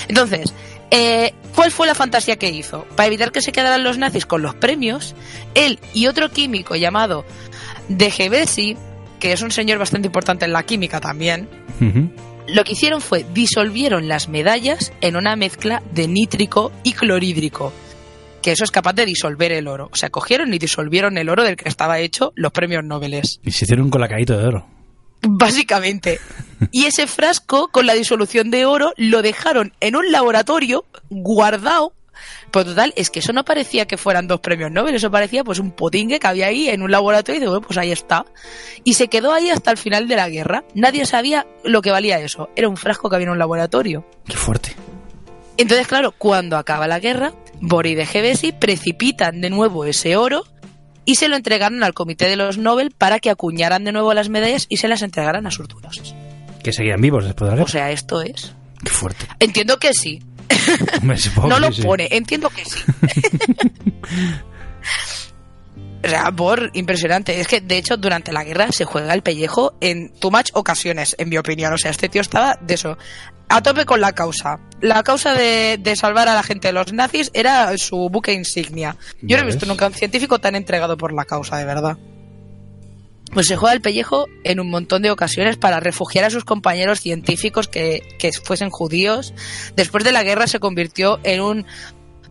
Entonces, 0.09 0.53
eh, 0.91 1.33
¿cuál 1.55 1.71
fue 1.71 1.87
la 1.87 1.95
fantasía 1.95 2.37
que 2.37 2.51
hizo? 2.51 2.85
Para 2.97 3.07
evitar 3.07 3.33
que 3.33 3.41
se 3.41 3.53
quedaran 3.53 3.85
los 3.85 3.99
nazis 3.99 4.27
con 4.27 4.43
los 4.43 4.55
premios, 4.55 5.15
él 5.55 5.79
y 5.93 6.07
otro 6.07 6.31
químico 6.31 6.77
llamado 6.77 7.25
De 7.89 8.11
Gebesi, 8.11 8.77
que 9.19 9.33
es 9.33 9.43
un 9.43 9.51
señor 9.51 9.79
bastante 9.79 10.07
importante 10.07 10.45
en 10.45 10.53
la 10.53 10.63
química 10.65 11.01
también, 11.01 11.49
Ujú. 11.81 12.11
Lo 12.47 12.65
que 12.65 12.73
hicieron 12.73 13.01
fue 13.01 13.25
disolvieron 13.33 14.09
las 14.09 14.29
medallas 14.29 14.93
en 15.01 15.17
una 15.17 15.37
mezcla 15.37 15.83
de 15.93 16.09
nítrico 16.09 16.73
y 16.83 16.93
clorhídrico, 16.93 17.73
que 18.43 18.53
eso 18.53 18.65
es 18.65 18.71
capaz 18.71 18.93
de 18.93 19.07
disolver 19.07 19.53
el 19.53 19.69
oro. 19.69 19.89
O 19.93 19.97
sea, 19.97 20.11
cogieron 20.11 20.53
y 20.53 20.59
disolvieron 20.59 21.17
el 21.17 21.29
oro 21.29 21.43
del 21.43 21.57
que 21.57 21.69
estaba 21.69 21.99
hecho 21.99 22.33
los 22.37 22.53
premios 22.53 22.85
Nobel. 22.85 23.23
Y 23.43 23.51
se 23.51 23.65
hicieron 23.65 23.87
un 23.87 23.91
colacadito 23.91 24.37
de 24.37 24.47
oro. 24.47 24.67
Básicamente. 25.27 26.21
Y 26.71 26.85
ese 26.85 27.07
frasco 27.07 27.69
con 27.69 27.87
la 27.87 27.95
disolución 27.95 28.51
de 28.51 28.67
oro 28.67 28.93
lo 28.97 29.23
dejaron 29.23 29.73
en 29.81 29.97
un 29.97 30.13
laboratorio 30.13 30.85
guardado. 31.09 31.93
Pues 32.51 32.65
total, 32.67 32.93
es 32.97 33.11
que 33.11 33.19
eso 33.21 33.33
no 33.33 33.45
parecía 33.45 33.87
que 33.87 33.97
fueran 33.97 34.27
dos 34.29 34.41
premios 34.41 34.71
Nobel, 34.71 34.95
eso 34.95 35.11
parecía 35.11 35.45
pues 35.45 35.59
un 35.59 35.71
potingue 35.73 36.19
que 36.19 36.27
había 36.27 36.47
ahí 36.47 36.69
en 36.69 36.83
un 36.83 36.91
laboratorio 36.91 37.37
y 37.39 37.41
digo, 37.41 37.53
bueno, 37.53 37.67
pues 37.67 37.79
ahí 37.79 37.93
está. 37.93 38.25
Y 38.85 38.95
se 38.95 39.09
quedó 39.09 39.33
ahí 39.33 39.51
hasta 39.51 39.71
el 39.71 39.77
final 39.77 40.09
de 40.09 40.17
la 40.17 40.29
guerra. 40.29 40.65
Nadie 40.75 41.07
sabía 41.07 41.47
lo 41.65 41.83
que 41.83 41.91
valía 41.91 42.19
eso. 42.21 42.49
Era 42.57 42.69
un 42.69 42.77
frasco 42.77 43.09
que 43.09 43.17
había 43.17 43.27
en 43.27 43.33
un 43.33 43.39
laboratorio. 43.39 44.07
Qué 44.27 44.37
fuerte. 44.37 44.75
Entonces, 45.57 45.87
claro, 45.87 46.13
cuando 46.17 46.57
acaba 46.57 46.89
la 46.89 46.99
guerra, 46.99 47.33
Bori 47.61 47.95
de 47.95 48.07
Gebesi 48.07 48.53
precipitan 48.53 49.41
de 49.41 49.51
nuevo 49.51 49.85
ese 49.85 50.17
oro 50.17 50.45
y 51.05 51.15
se 51.17 51.29
lo 51.29 51.37
entregaron 51.37 51.83
al 51.85 51.95
comité 51.95 52.29
de 52.29 52.37
los 52.37 52.59
Nobel 52.59 52.91
para 52.91 53.21
que 53.21 53.31
acuñaran 53.31 53.85
de 53.85 53.93
nuevo 53.93 54.13
las 54.15 54.29
medallas 54.31 54.67
y 54.69 54.79
se 54.79 54.89
las 54.89 55.03
entregaran 55.03 55.47
a 55.47 55.51
sus 55.51 55.69
dueños. 55.69 56.15
Que 56.63 56.73
seguían 56.73 57.01
vivos 57.01 57.25
después 57.25 57.51
de 57.51 57.57
la 57.57 57.63
O 57.63 57.67
guerra. 57.67 57.71
sea, 57.73 57.91
esto 57.93 58.23
es. 58.23 58.53
Qué 58.83 58.91
fuerte. 58.91 59.27
Entiendo 59.39 59.79
que 59.79 59.93
sí. 59.95 60.23
Hombre, 61.03 61.19
no 61.49 61.59
lo 61.59 61.73
sí. 61.73 61.83
pone, 61.83 62.09
entiendo 62.11 62.51
que 62.51 62.65
sí. 62.65 62.81
O 66.05 66.09
sea, 66.09 66.31
impresionante. 66.75 67.41
Es 67.41 67.49
que, 67.49 67.63
de 67.63 67.79
hecho, 67.79 67.97
durante 67.97 68.31
la 68.31 68.45
guerra 68.45 68.71
se 68.73 68.85
juega 68.85 69.15
el 69.15 69.23
pellejo 69.23 69.75
en 69.81 70.13
too 70.19 70.31
much 70.31 70.51
ocasiones, 70.53 71.17
en 71.19 71.31
mi 71.31 71.39
opinión. 71.39 71.73
O 71.73 71.79
sea, 71.79 71.91
este 71.91 72.11
tío 72.11 72.21
estaba 72.21 72.59
de 72.61 72.75
eso. 72.75 72.99
A 73.49 73.63
tope 73.63 73.87
con 73.87 74.03
la 74.03 74.13
causa. 74.13 74.61
La 74.83 75.03
causa 75.03 75.33
de, 75.33 75.79
de 75.81 75.97
salvar 75.97 76.29
a 76.29 76.35
la 76.35 76.43
gente 76.43 76.69
de 76.69 76.73
los 76.75 76.93
nazis 76.93 77.31
era 77.33 77.77
su 77.79 78.11
buque 78.11 78.35
insignia. 78.35 78.97
Yo 79.23 79.39
no 79.39 79.45
he 79.45 79.47
visto 79.47 79.65
nunca 79.65 79.87
un 79.87 79.95
científico 79.95 80.41
tan 80.41 80.57
entregado 80.57 80.99
por 80.99 81.13
la 81.13 81.25
causa, 81.25 81.57
de 81.57 81.65
verdad. 81.65 81.97
Pues 83.35 83.47
se 83.47 83.57
juega 83.57 83.75
el 83.75 83.81
pellejo 83.81 84.27
en 84.45 84.61
un 84.61 84.71
montón 84.71 85.03
de 85.03 85.11
ocasiones 85.11 85.57
para 85.57 85.81
refugiar 85.81 86.25
a 86.25 86.31
sus 86.31 86.45
compañeros 86.45 87.01
científicos 87.01 87.69
que, 87.69 88.03
que 88.19 88.33
fuesen 88.33 88.71
judíos. 88.71 89.35
Después 89.77 90.05
de 90.05 90.13
la 90.13 90.23
guerra 90.23 90.47
se 90.47 90.61
convirtió 90.61 91.19
en 91.25 91.41
un 91.41 91.67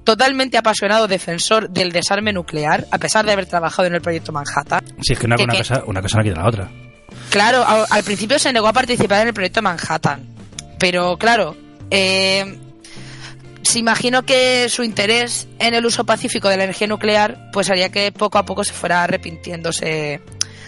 totalmente 0.05 0.57
apasionado 0.57 1.07
defensor 1.07 1.69
del 1.69 1.91
desarme 1.91 2.33
nuclear, 2.33 2.87
a 2.91 2.97
pesar 2.97 3.25
de 3.25 3.31
haber 3.33 3.45
trabajado 3.45 3.87
en 3.87 3.95
el 3.95 4.01
proyecto 4.01 4.31
Manhattan. 4.31 4.83
Si 5.01 5.13
es 5.13 5.19
que 5.19 5.25
una, 5.25 5.35
una 5.35 5.51
que- 5.53 5.57
cosa, 5.59 5.83
una 5.85 6.01
cosa 6.01 6.17
no 6.17 6.23
quita 6.23 6.35
la 6.41 6.47
otra. 6.47 6.71
Claro, 7.29 7.65
al 7.89 8.03
principio 8.03 8.39
se 8.39 8.51
negó 8.51 8.67
a 8.67 8.73
participar 8.73 9.21
en 9.21 9.27
el 9.29 9.33
proyecto 9.33 9.61
Manhattan, 9.61 10.27
pero 10.79 11.17
claro, 11.17 11.55
eh, 11.91 12.57
se 13.61 13.79
imagino 13.79 14.23
que 14.23 14.67
su 14.69 14.83
interés 14.83 15.47
en 15.59 15.73
el 15.73 15.85
uso 15.85 16.05
pacífico 16.05 16.49
de 16.49 16.57
la 16.57 16.63
energía 16.65 16.87
nuclear 16.87 17.49
pues 17.53 17.69
haría 17.69 17.89
que 17.89 18.11
poco 18.11 18.37
a 18.37 18.45
poco 18.45 18.63
se 18.63 18.73
fuera 18.73 19.03
arrepintiéndose. 19.03 20.21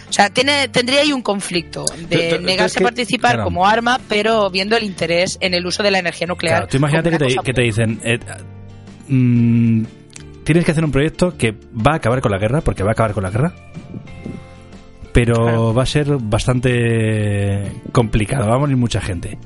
O 0.08 0.12
sea, 0.12 0.30
tiene, 0.30 0.68
tendría 0.68 1.00
ahí 1.00 1.12
un 1.12 1.22
conflicto 1.22 1.84
de 2.08 2.30
tú- 2.30 2.36
tú 2.36 2.42
negarse 2.42 2.66
es 2.66 2.76
que- 2.78 2.84
a 2.84 2.86
participar 2.86 3.30
claro. 3.32 3.44
como 3.44 3.66
arma, 3.66 4.00
pero 4.08 4.48
viendo 4.50 4.76
el 4.76 4.84
interés 4.84 5.36
en 5.40 5.52
el 5.54 5.66
uso 5.66 5.82
de 5.82 5.90
la 5.90 5.98
energía 5.98 6.26
nuclear. 6.26 6.58
Claro, 6.58 6.68
tú 6.68 6.76
imagínate 6.76 7.10
que 7.42 7.52
te 7.52 7.62
dicen, 7.62 8.00
eh, 8.04 8.18
mm, 9.08 9.82
tienes 10.44 10.64
que 10.64 10.70
hacer 10.70 10.84
un 10.84 10.92
proyecto 10.92 11.36
que 11.36 11.52
va 11.74 11.92
a 11.92 11.96
acabar 11.96 12.20
con 12.20 12.30
la 12.30 12.38
guerra, 12.38 12.60
porque 12.60 12.82
va 12.84 12.90
a 12.90 12.92
acabar 12.92 13.12
con 13.12 13.24
la 13.24 13.30
guerra, 13.30 13.52
pero 15.12 15.72
va 15.74 15.82
a 15.82 15.86
ser 15.86 16.06
bastante 16.20 17.72
complicado, 17.92 18.48
va 18.48 18.56
a 18.56 18.58
morir 18.58 18.76
mucha 18.76 19.00
gente, 19.00 19.38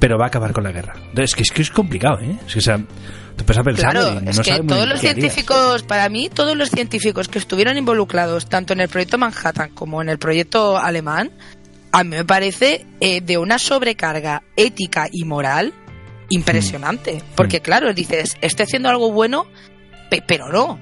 pero 0.00 0.18
va 0.18 0.24
a 0.26 0.28
acabar 0.28 0.52
con 0.52 0.64
la 0.64 0.72
guerra. 0.72 0.94
Es 1.16 1.34
que 1.34 1.42
es, 1.42 1.50
que 1.50 1.62
es 1.62 1.70
complicado, 1.70 2.18
¿eh? 2.20 2.36
Es 2.46 2.52
que, 2.54 2.58
o 2.58 2.62
sea, 2.62 2.74
empiezas 2.74 3.58
a 3.58 3.62
pensar 3.64 3.90
Claro, 3.92 4.20
y 4.20 4.24
no 4.24 4.30
es 4.30 4.40
que 4.40 4.60
todos 4.62 4.88
los 4.88 5.00
científicos, 5.00 5.82
para 5.82 6.08
mí, 6.08 6.28
todos 6.32 6.56
los 6.56 6.70
científicos 6.70 7.28
que 7.28 7.38
estuvieron 7.38 7.76
involucrados 7.76 8.48
tanto 8.48 8.72
en 8.72 8.80
el 8.80 8.88
proyecto 8.88 9.18
Manhattan 9.18 9.70
como 9.74 10.02
en 10.02 10.08
el 10.08 10.18
proyecto 10.18 10.78
alemán, 10.78 11.30
a 11.92 12.02
mí 12.04 12.10
me 12.10 12.24
parece 12.24 12.86
eh, 13.00 13.20
de 13.20 13.38
una 13.38 13.58
sobrecarga 13.58 14.42
ética 14.56 15.08
y 15.12 15.24
moral 15.24 15.72
impresionante. 16.30 17.16
Mm. 17.16 17.34
Porque, 17.36 17.60
claro, 17.60 17.92
dices, 17.92 18.36
estoy 18.40 18.64
haciendo 18.64 18.88
algo 18.88 19.12
bueno, 19.12 19.46
pe- 20.10 20.22
pero 20.26 20.48
no. 20.50 20.78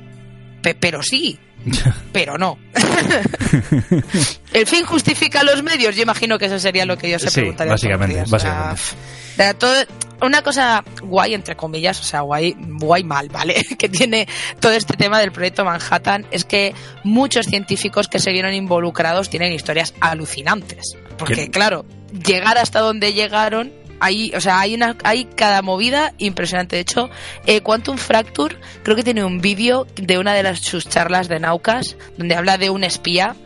Pe- 0.62 0.74
pero 0.74 1.02
sí. 1.02 1.38
pero 2.12 2.38
no. 2.38 2.58
el 4.52 4.66
fin 4.66 4.84
justifica 4.84 5.42
los 5.42 5.62
medios. 5.62 5.96
Yo 5.96 6.02
imagino 6.02 6.38
que 6.38 6.46
eso 6.46 6.58
sería 6.58 6.84
lo 6.86 6.96
que 6.96 7.10
yo 7.10 7.18
se 7.18 7.28
Sí, 7.30 7.40
preguntaría. 7.40 7.72
básicamente, 7.72 8.14
días. 8.16 8.30
Básicamente. 8.30 8.80
o 8.80 9.36
sea, 9.36 9.54
todo- 9.54 9.84
una 10.20 10.42
cosa 10.42 10.84
guay, 11.02 11.34
entre 11.34 11.56
comillas, 11.56 11.98
o 12.00 12.04
sea, 12.04 12.20
guay, 12.20 12.54
guay 12.58 13.02
mal, 13.02 13.28
¿vale? 13.28 13.60
Que 13.78 13.88
tiene 13.88 14.28
todo 14.60 14.72
este 14.72 14.96
tema 14.96 15.18
del 15.18 15.32
proyecto 15.32 15.64
Manhattan 15.64 16.26
es 16.30 16.44
que 16.44 16.74
muchos 17.02 17.46
científicos 17.46 18.06
que 18.08 18.18
se 18.20 18.30
vieron 18.30 18.54
involucrados 18.54 19.28
tienen 19.30 19.52
historias 19.52 19.94
alucinantes. 20.00 20.94
Porque, 21.18 21.50
claro, 21.50 21.84
llegar 22.26 22.56
hasta 22.58 22.80
donde 22.80 23.12
llegaron, 23.12 23.72
hay, 24.02 24.32
o 24.34 24.40
sea, 24.40 24.60
hay 24.60 24.74
una, 24.74 24.96
hay 25.04 25.24
cada 25.24 25.62
movida 25.62 26.12
impresionante. 26.18 26.76
De 26.76 26.82
hecho, 26.82 27.08
eh, 27.46 27.60
Quantum 27.60 27.96
Fracture 27.96 28.56
creo 28.82 28.96
que 28.96 29.04
tiene 29.04 29.24
un 29.24 29.40
vídeo 29.40 29.86
de 29.96 30.18
una 30.18 30.34
de 30.34 30.42
las, 30.42 30.58
sus 30.60 30.88
charlas 30.88 31.28
de 31.28 31.38
Naucas 31.38 31.96
donde 32.18 32.34
habla 32.34 32.58
de 32.58 32.68
un 32.70 32.84
espía 32.84 33.36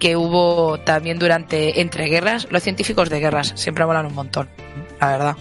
que 0.00 0.16
hubo 0.16 0.78
también 0.80 1.18
durante 1.18 1.80
entre 1.80 2.08
guerras. 2.08 2.48
Los 2.50 2.62
científicos 2.62 3.08
de 3.08 3.20
guerras 3.20 3.52
siempre 3.54 3.86
molan 3.86 4.06
un 4.06 4.14
montón, 4.14 4.48
la 5.00 5.06
verdad. 5.08 5.36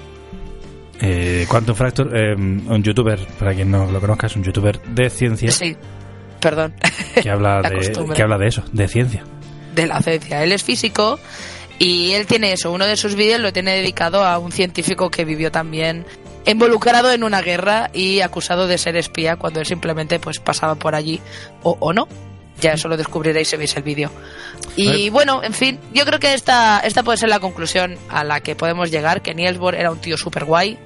Eh, 1.02 1.46
Quantum 1.50 1.76
Fracture, 1.76 2.10
eh, 2.14 2.36
un 2.36 2.84
youtuber, 2.84 3.20
para 3.40 3.54
quien 3.54 3.72
no 3.72 3.92
lo 3.92 4.00
conozca, 4.00 4.28
es 4.28 4.36
un 4.36 4.44
youtuber 4.44 4.80
de 4.84 5.10
ciencia 5.10 5.52
Sí, 5.52 5.76
perdón, 6.40 6.76
que 7.22 7.30
habla 7.30 7.62
La 7.64 7.70
de 7.72 8.14
que 8.16 8.22
habla 8.22 8.38
de 8.38 8.48
eso, 8.48 8.64
de 8.72 8.88
ciencia. 8.88 9.24
de 9.76 9.88
la 9.88 10.00
ciencia. 10.02 10.44
Él 10.44 10.52
es 10.52 10.64
físico 10.64 11.20
y 11.80 12.14
él 12.14 12.26
tiene 12.26 12.54
eso. 12.54 12.72
Uno 12.72 12.86
de 12.86 12.98
sus 12.98 13.16
vídeos 13.16 13.42
lo 13.42 13.54
tiene 13.54 13.76
dedicado 13.76 14.24
a 14.24 14.38
un 14.38 14.52
científico 14.52 15.10
que 15.10 15.26
vivió 15.26 15.52
también 15.52 16.06
involucrado 16.46 17.12
en 17.12 17.24
una 17.24 17.42
guerra 17.42 17.90
y 17.94 18.22
acusado 18.22 18.68
de 18.68 18.78
ser 18.78 18.96
espía 18.96 19.38
cuando 19.38 19.60
él 19.60 19.66
simplemente 19.66 20.20
pues 20.20 20.40
pasaba 20.40 20.76
por 20.76 20.96
allí 20.96 21.22
o, 21.64 21.78
o 21.80 21.94
no. 21.94 22.08
Ya 22.62 22.74
eso 22.74 22.88
lo 22.88 22.98
descubriréis 22.98 23.50
si 23.50 23.58
veis 23.58 23.76
el 23.76 23.84
vídeo. 23.84 24.12
Y 24.76 25.10
bueno, 25.10 25.44
en 25.44 25.54
fin, 25.54 25.80
yo 25.94 26.06
creo 26.06 26.20
que 26.20 26.34
esta, 26.34 26.80
esta 26.80 27.04
puede 27.04 27.18
ser 27.18 27.30
la 27.30 27.40
conclusión 27.40 27.98
a 28.10 28.24
la 28.24 28.42
que 28.42 28.56
podemos 28.56 28.92
llegar, 28.92 29.22
que 29.22 29.34
Niels 29.34 29.58
Bohr 29.58 29.76
era 29.76 29.92
un 29.92 30.00
tío 30.00 30.18
súper 30.18 30.46
guay, 30.46 30.78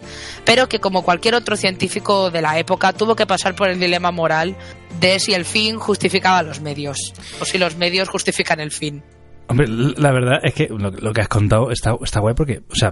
pero 0.46 0.70
que 0.70 0.80
como 0.80 1.04
cualquier 1.04 1.36
otro 1.36 1.56
científico 1.56 2.32
de 2.32 2.42
la 2.42 2.58
época 2.58 2.94
tuvo 2.94 3.16
que 3.16 3.26
pasar 3.26 3.56
por 3.56 3.70
el 3.70 3.80
dilema 3.80 4.12
moral 4.12 4.56
de 5.00 5.20
si 5.20 5.34
el 5.34 5.46
fin 5.46 5.78
justificaba 5.78 6.42
los 6.42 6.62
medios 6.62 7.14
o 7.40 7.46
si 7.46 7.58
los 7.58 7.76
medios 7.76 8.10
justifican 8.10 8.60
el 8.60 8.72
fin. 8.72 9.04
Hombre, 9.50 9.68
la 9.68 10.12
verdad 10.12 10.40
es 10.44 10.54
que 10.54 10.68
lo, 10.68 10.92
lo 10.92 11.14
que 11.14 11.22
has 11.22 11.28
contado 11.28 11.72
está, 11.72 11.96
está 12.04 12.20
guay 12.20 12.36
porque, 12.36 12.62
o 12.70 12.76
sea, 12.76 12.90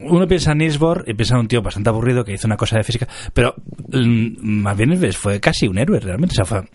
uno 0.00 0.26
piensa 0.28 0.52
en 0.52 0.58
Niels 0.58 0.78
Bohr 0.78 1.04
y 1.06 1.14
piensa 1.14 1.34
en 1.34 1.40
un 1.40 1.48
tío 1.48 1.62
bastante 1.62 1.88
aburrido 1.90 2.24
que 2.24 2.32
hizo 2.34 2.46
una 2.46 2.56
cosa 2.56 2.76
de 2.76 2.84
física, 2.84 3.08
pero 3.32 3.54
mm, 3.92 4.40
más 4.62 4.76
bien 4.76 5.12
fue 5.12 5.40
casi 5.40 5.66
un 5.66 5.78
héroe 5.78 5.98
realmente, 6.00 6.34
o 6.40 6.44
sea, 6.44 6.44
fue, 6.44 6.68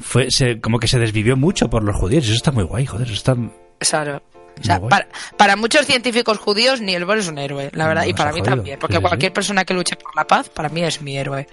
fue 0.00 0.30
se- 0.30 0.60
como 0.60 0.78
que 0.78 0.88
se 0.88 0.98
desvivió 0.98 1.36
mucho 1.36 1.70
por 1.70 1.84
los 1.84 1.96
judíos, 1.96 2.24
eso 2.24 2.34
está 2.34 2.50
muy 2.52 2.64
guay, 2.64 2.86
joder, 2.86 3.06
eso 3.06 3.14
está... 3.14 3.36
Claro. 3.78 4.22
O 4.58 4.62
sea, 4.62 4.78
para, 4.80 5.08
para 5.38 5.56
muchos 5.56 5.86
científicos 5.86 6.36
judíos, 6.36 6.82
Niels 6.82 7.06
Bohr 7.06 7.16
es 7.18 7.28
un 7.28 7.38
héroe, 7.38 7.70
la 7.72 7.86
verdad, 7.88 8.02
No, 8.02 8.08
y 8.10 8.12
para 8.12 8.30
mí 8.32 8.40
jodido. 8.40 8.56
también, 8.56 8.78
porque 8.78 8.96
Sí, 8.96 9.00
sí, 9.00 9.06
cualquier 9.08 9.32
persona 9.32 9.64
que 9.64 9.72
luche 9.72 9.96
por 9.96 10.14
la 10.14 10.26
paz, 10.26 10.50
para 10.50 10.68
mí 10.68 10.82
es 10.82 11.00
mi 11.00 11.16
héroe. 11.16 11.46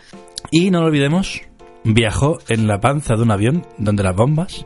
Y 0.52 0.72
no 0.72 0.82
lo 0.82 0.88
olvidemos, 0.88 1.42
viajó 1.86 2.40
en 2.50 2.68
la 2.68 2.82
panza 2.82 3.16
de 3.16 3.22
un 3.22 3.32
avión 3.32 3.66
donde 3.78 4.04
las 4.04 4.14
bombas 4.16 4.66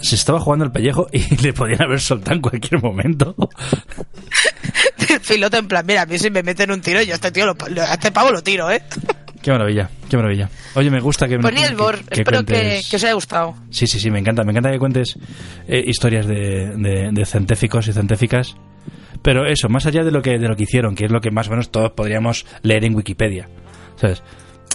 se 0.00 0.14
estaba 0.14 0.40
jugando 0.40 0.64
el 0.64 0.72
pellejo 0.72 1.06
y 1.12 1.36
le 1.42 1.52
podían 1.52 1.82
haber 1.82 2.00
soltado 2.00 2.36
en 2.36 2.42
cualquier 2.42 2.82
momento. 2.82 3.34
El 5.08 5.20
piloto 5.28 5.56
en 5.56 5.68
plan, 5.68 5.84
mira, 5.86 6.02
a 6.02 6.06
mí 6.06 6.18
si 6.18 6.30
me 6.30 6.42
meten 6.42 6.70
un 6.70 6.80
tiro, 6.80 7.02
yo 7.02 7.12
a 7.12 7.14
este 7.16 7.30
tío, 7.30 7.46
lo, 7.46 7.56
a 7.82 7.94
este 7.94 8.12
pavo 8.12 8.30
lo 8.30 8.42
tiro, 8.42 8.70
¿eh? 8.70 8.82
Qué 9.42 9.52
maravilla, 9.52 9.88
qué 10.10 10.16
maravilla. 10.16 10.50
Oye, 10.74 10.90
me 10.90 10.98
gusta 10.98 11.28
que... 11.28 11.38
Pues 11.38 11.54
Niels 11.54 11.76
Bohr, 11.76 12.02
que 12.02 12.22
espero 12.22 12.44
que, 12.44 12.80
que 12.90 12.96
os 12.96 13.04
haya 13.04 13.12
gustado. 13.12 13.54
Sí, 13.70 13.86
sí, 13.86 14.00
sí, 14.00 14.10
me 14.10 14.18
encanta. 14.18 14.42
Me 14.42 14.50
encanta 14.50 14.72
que 14.72 14.78
cuentes 14.80 15.16
eh, 15.68 15.84
historias 15.86 16.26
de, 16.26 16.72
de, 16.76 17.10
de 17.12 17.24
científicos 17.24 17.86
y 17.86 17.92
científicas. 17.92 18.56
Pero 19.22 19.46
eso, 19.46 19.68
más 19.68 19.86
allá 19.86 20.02
de 20.02 20.10
lo 20.10 20.20
que 20.20 20.40
de 20.40 20.48
lo 20.48 20.56
que 20.56 20.64
hicieron, 20.64 20.96
que 20.96 21.04
es 21.04 21.12
lo 21.12 21.20
que 21.20 21.30
más 21.30 21.46
o 21.46 21.50
menos 21.50 21.70
todos 21.70 21.92
podríamos 21.92 22.44
leer 22.62 22.86
en 22.86 22.96
Wikipedia. 22.96 23.48
¿Sabes? 23.94 24.24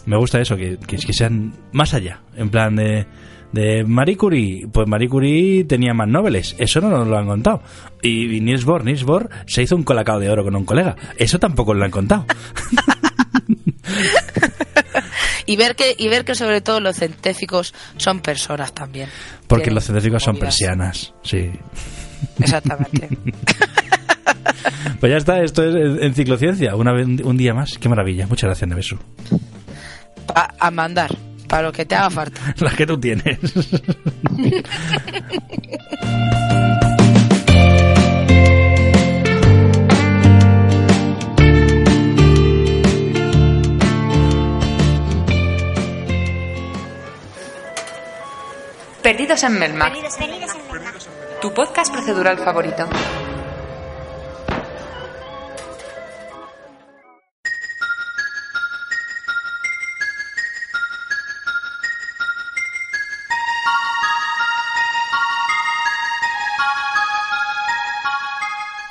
Me 0.05 0.15
gusta 0.15 0.39
eso, 0.39 0.55
que, 0.55 0.77
que, 0.77 0.95
que 0.95 1.13
sean 1.13 1.53
más 1.73 1.93
allá. 1.93 2.21
En 2.37 2.49
plan 2.49 2.73
de, 2.73 3.07
de 3.51 3.83
Marie 3.83 4.17
Curie. 4.17 4.67
Pues 4.71 4.87
Marie 4.87 5.09
Curie 5.09 5.63
tenía 5.65 5.93
más 5.93 6.07
noveles. 6.07 6.55
Eso 6.57 6.81
no 6.81 6.89
nos 6.89 7.07
lo 7.07 7.17
han 7.17 7.27
contado. 7.27 7.61
Y, 8.01 8.35
y 8.35 8.41
Niels 8.41 8.65
Bohr, 8.65 8.83
Niels 8.83 9.03
Bohr 9.03 9.29
se 9.45 9.63
hizo 9.63 9.75
un 9.75 9.83
colacao 9.83 10.19
de 10.19 10.29
oro 10.29 10.43
con 10.43 10.55
un 10.55 10.65
colega. 10.65 10.95
Eso 11.17 11.39
tampoco 11.39 11.73
lo 11.73 11.85
han 11.85 11.91
contado. 11.91 12.25
Y 15.45 15.57
ver 15.57 15.75
que, 15.75 15.95
y 15.97 16.07
ver 16.07 16.23
que 16.23 16.35
sobre 16.35 16.61
todo 16.61 16.79
los 16.79 16.95
científicos 16.95 17.73
son 17.97 18.21
personas 18.21 18.73
también. 18.73 19.09
Porque 19.47 19.63
Tienen 19.63 19.75
los 19.75 19.83
científicos 19.83 20.23
son 20.23 20.37
persianas. 20.37 21.13
Sí. 21.23 21.51
Exactamente. 22.39 23.09
Pues 24.99 25.11
ya 25.11 25.17
está, 25.17 25.43
esto 25.43 25.63
es 25.63 26.01
Enciclociencia, 26.03 26.75
una 26.75 26.93
vez, 26.93 27.07
un 27.07 27.35
día 27.35 27.53
más. 27.53 27.79
Qué 27.79 27.89
maravilla, 27.89 28.27
muchas 28.27 28.49
gracias, 28.49 28.69
Nevesu. 28.69 28.97
A 30.35 30.69
mandar, 30.69 31.09
para 31.51 31.63
lo 31.63 31.73
que 31.73 31.85
te 31.85 31.95
haga 31.95 32.09
falta. 32.09 32.39
La 32.59 32.71
que 32.71 32.87
tú 32.87 32.97
tienes. 32.97 33.37
Perdidos 49.03 49.43
en 49.43 49.59
Melmac, 49.59 49.93
tu 51.41 51.53
podcast 51.53 51.91
procedural 51.91 52.37
favorito. 52.37 52.87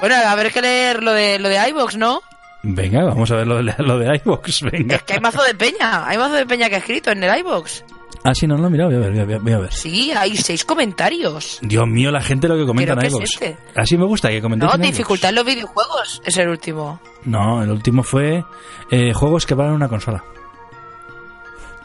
Bueno, 0.01 0.15
a 0.17 0.35
ver 0.35 0.53
que 0.53 0.63
leer 0.63 1.03
lo 1.03 1.13
de, 1.13 1.39
lo 1.39 1.49
de 1.49 1.69
iVox, 1.69 1.97
¿no? 1.97 2.23
Venga, 2.63 3.05
vamos 3.05 3.31
a 3.31 3.37
ver 3.37 3.47
lo 3.47 3.63
de, 3.63 3.75
lo 3.79 3.99
de 3.99 4.21
iVox, 4.23 4.63
venga. 4.63 4.99
Que 4.99 5.15
hay 5.15 5.21
mazo 5.21 5.43
de 5.43 5.55
peña, 5.55 6.07
hay 6.07 6.19
mazo 6.19 6.35
de 6.35 6.47
peña 6.47 6.69
que 6.69 6.77
ha 6.77 6.79
escrito 6.79 7.11
en 7.11 7.23
el 7.23 7.39
iVox. 7.41 7.85
Ah, 8.23 8.35
sí, 8.35 8.47
no, 8.47 8.57
no, 8.59 8.69
mira, 8.69 8.85
voy 8.85 8.97
a 8.97 8.99
ver, 8.99 9.13
voy 9.13 9.21
a 9.21 9.25
ver. 9.25 9.41
Voy 9.41 9.53
a 9.53 9.59
ver. 9.59 9.73
Sí, 9.73 10.13
hay 10.13 10.37
seis 10.37 10.65
comentarios. 10.65 11.59
Dios 11.63 11.87
mío, 11.87 12.11
la 12.11 12.21
gente 12.21 12.49
lo 12.49 12.57
que 12.57 12.67
comenta 12.67 12.93
en 12.93 13.07
es 13.07 13.15
este. 13.23 13.57
Así 13.75 13.97
me 13.97 14.05
gusta 14.05 14.29
que 14.29 14.43
comentéis 14.43 14.71
No, 14.71 14.77
en 14.77 14.83
dificultad 14.83 15.31
en 15.31 15.37
los 15.37 15.47
videojuegos 15.47 16.21
es 16.25 16.37
el 16.37 16.49
último. 16.49 17.01
No, 17.25 17.63
el 17.63 17.71
último 17.71 18.03
fue 18.03 18.45
eh, 18.91 19.13
juegos 19.15 19.47
que 19.47 19.55
valen 19.55 19.73
una 19.73 19.89
consola. 19.89 20.23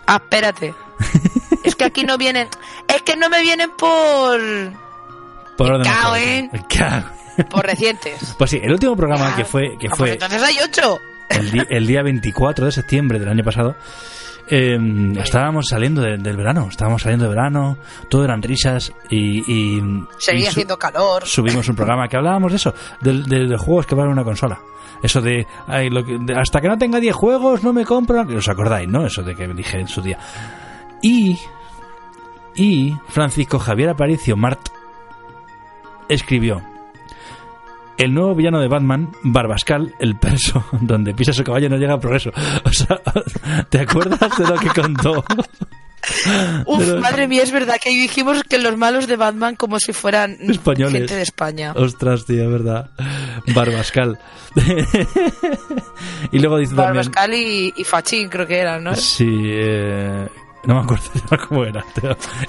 Ah, 0.08 0.16
espérate. 0.22 0.74
es 1.64 1.76
que 1.76 1.86
aquí 1.86 2.04
no 2.04 2.18
vienen. 2.18 2.50
Es 2.94 3.02
que 3.04 3.16
no 3.16 3.30
me 3.30 3.42
vienen 3.42 3.72
por. 3.72 4.40
Por 5.58 5.72
orden 5.72 5.88
alfabético. 5.88 6.56
¿eh? 6.58 6.66
Cago. 6.68 7.08
Por 7.50 7.66
recientes. 7.66 8.36
Pues 8.38 8.50
sí, 8.52 8.60
el 8.62 8.72
último 8.72 8.96
programa 8.96 9.36
que 9.36 9.46
fue, 9.46 9.78
que 9.80 9.88
Ah, 9.88 9.90
pues 9.90 9.98
fue 9.98 10.12
entonces 10.14 10.42
hay 10.44 10.56
ocho. 10.64 11.00
el, 11.30 11.68
el 11.70 11.88
día 11.88 12.02
24 12.04 12.66
de 12.66 12.72
septiembre 12.72 13.20
del 13.20 13.30
año 13.30 13.44
pasado, 13.44 13.76
eh, 14.48 14.78
estábamos 15.24 15.68
saliendo 15.70 16.02
de- 16.02 16.18
del 16.18 16.38
verano, 16.38 16.68
estábamos 16.70 17.02
saliendo 17.02 17.24
de 17.26 17.30
verano, 17.30 17.78
todo 18.10 18.24
eran 18.26 18.42
risas 18.44 18.94
y... 19.10 19.40
y- 19.52 19.82
Seguía 20.20 20.44
y 20.46 20.48
haciendo 20.48 20.78
calor. 20.78 21.26
subimos 21.26 21.68
un 21.68 21.76
programa 21.76 22.08
que 22.08 22.18
hablábamos 22.18 22.52
de 22.52 22.58
eso, 22.58 22.74
de, 23.02 23.24
de- 23.24 23.48
de 23.48 23.58
juegos 23.58 23.86
que 23.88 23.96
valen 23.96 24.12
una 24.12 24.24
consola. 24.24 24.60
Eso 25.04 25.20
de, 25.22 25.46
ay, 25.68 25.90
lo 25.90 26.04
que- 26.06 26.18
de, 26.20 26.36
hasta 26.40 26.62
que 26.62 26.68
no 26.68 26.78
tenga 26.78 27.00
10 27.00 27.16
juegos 27.16 27.64
no 27.64 27.74
me 27.74 27.86
compro... 27.86 28.22
¿Os 28.22 28.48
acordáis, 28.48 28.88
no? 28.88 29.06
Eso 29.06 29.24
de 29.24 29.36
que 29.36 29.48
dije 29.48 29.80
en 29.80 29.88
su 29.88 30.02
día. 30.02 30.20
Y... 31.02 31.38
Y 32.56 32.96
Francisco 33.10 33.60
Javier 33.60 33.90
Aparicio 33.90 34.38
Mart 34.38 34.70
escribió 36.08 36.62
el 37.98 38.14
nuevo 38.14 38.36
villano 38.36 38.60
de 38.60 38.68
Batman, 38.68 39.12
Barbascal, 39.24 39.94
el 40.00 40.16
perso, 40.18 40.66
donde 40.82 41.14
pisa 41.14 41.34
su 41.34 41.44
caballo 41.44 41.70
no 41.70 41.78
llega 41.78 41.94
a 41.94 42.00
progreso. 42.00 42.32
O 42.64 42.70
sea, 42.72 43.00
¿te 43.70 43.80
acuerdas 43.82 44.38
de 44.38 44.48
lo 44.48 44.56
que 44.56 44.70
contó? 44.70 45.24
Uf, 46.68 46.88
los 46.88 47.02
madre 47.02 47.28
mía, 47.28 47.42
es 47.42 47.52
verdad 47.52 47.78
que 47.84 47.90
dijimos 47.90 48.44
que 48.44 48.60
los 48.60 48.78
malos 48.78 49.08
de 49.08 49.16
Batman 49.16 49.56
como 49.56 49.80
si 49.80 49.92
fueran 49.92 50.38
españoles. 50.40 50.94
gente 50.94 51.16
de 51.16 51.22
España. 51.24 51.74
Ostras, 51.76 52.26
tío, 52.28 52.44
es 52.44 52.52
verdad. 52.52 52.92
Barbascal. 53.56 54.20
y 56.32 56.40
luego 56.40 56.58
dice 56.60 56.76
también... 56.76 56.96
Barbascal 56.98 57.34
y, 57.34 57.74
y 57.76 57.84
Fachín 57.84 58.30
creo 58.30 58.46
que 58.46 58.58
eran, 58.60 58.84
¿no? 58.84 58.94
Sí, 58.96 59.28
eh, 59.46 60.28
no 60.66 60.76
me 60.76 60.82
acuerdo 60.82 61.06
cómo 61.48 61.64
era. 61.66 61.84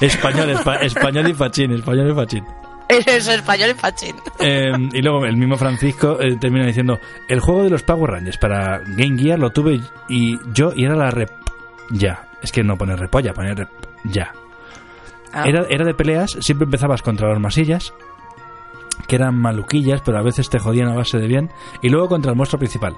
Español, 0.00 0.50
espa- 0.50 0.82
español 0.82 1.28
y 1.30 1.32
fachín, 1.34 1.72
español 1.72 2.10
y 2.10 2.14
fachín. 2.14 2.44
Es 2.88 3.06
es 3.06 3.28
español 3.28 3.70
y 3.70 3.74
Fachín. 3.74 4.16
Eh, 4.38 4.70
y 4.92 5.02
luego 5.02 5.24
el 5.24 5.36
mismo 5.36 5.56
Francisco 5.56 6.20
eh, 6.20 6.36
termina 6.40 6.66
diciendo 6.66 6.98
el 7.28 7.40
juego 7.40 7.64
de 7.64 7.70
los 7.70 7.82
Power 7.82 8.10
Rangers 8.12 8.38
para 8.38 8.78
Game 8.96 9.18
Gear 9.18 9.38
lo 9.38 9.50
tuve 9.50 9.80
y 10.08 10.38
yo 10.52 10.72
y 10.74 10.84
era 10.84 10.94
la 10.94 11.10
rep 11.10 11.30
ya 11.90 12.28
es 12.42 12.52
que 12.52 12.62
no 12.62 12.76
pone 12.76 12.94
repolla 12.96 13.32
pone 13.32 13.54
rep 13.54 13.68
ya 14.04 14.32
Ah. 15.32 15.44
era, 15.46 15.66
era 15.68 15.84
de 15.84 15.92
peleas 15.92 16.36
siempre 16.40 16.64
empezabas 16.64 17.02
contra 17.02 17.28
las 17.28 17.38
masillas 17.40 17.92
que 19.06 19.16
eran 19.16 19.34
maluquillas 19.34 20.00
pero 20.02 20.18
a 20.18 20.22
veces 20.22 20.48
te 20.48 20.58
jodían 20.58 20.88
a 20.88 20.94
base 20.94 21.18
de 21.18 21.26
bien 21.26 21.50
y 21.82 21.90
luego 21.90 22.08
contra 22.08 22.30
el 22.30 22.38
monstruo 22.38 22.58
principal 22.58 22.94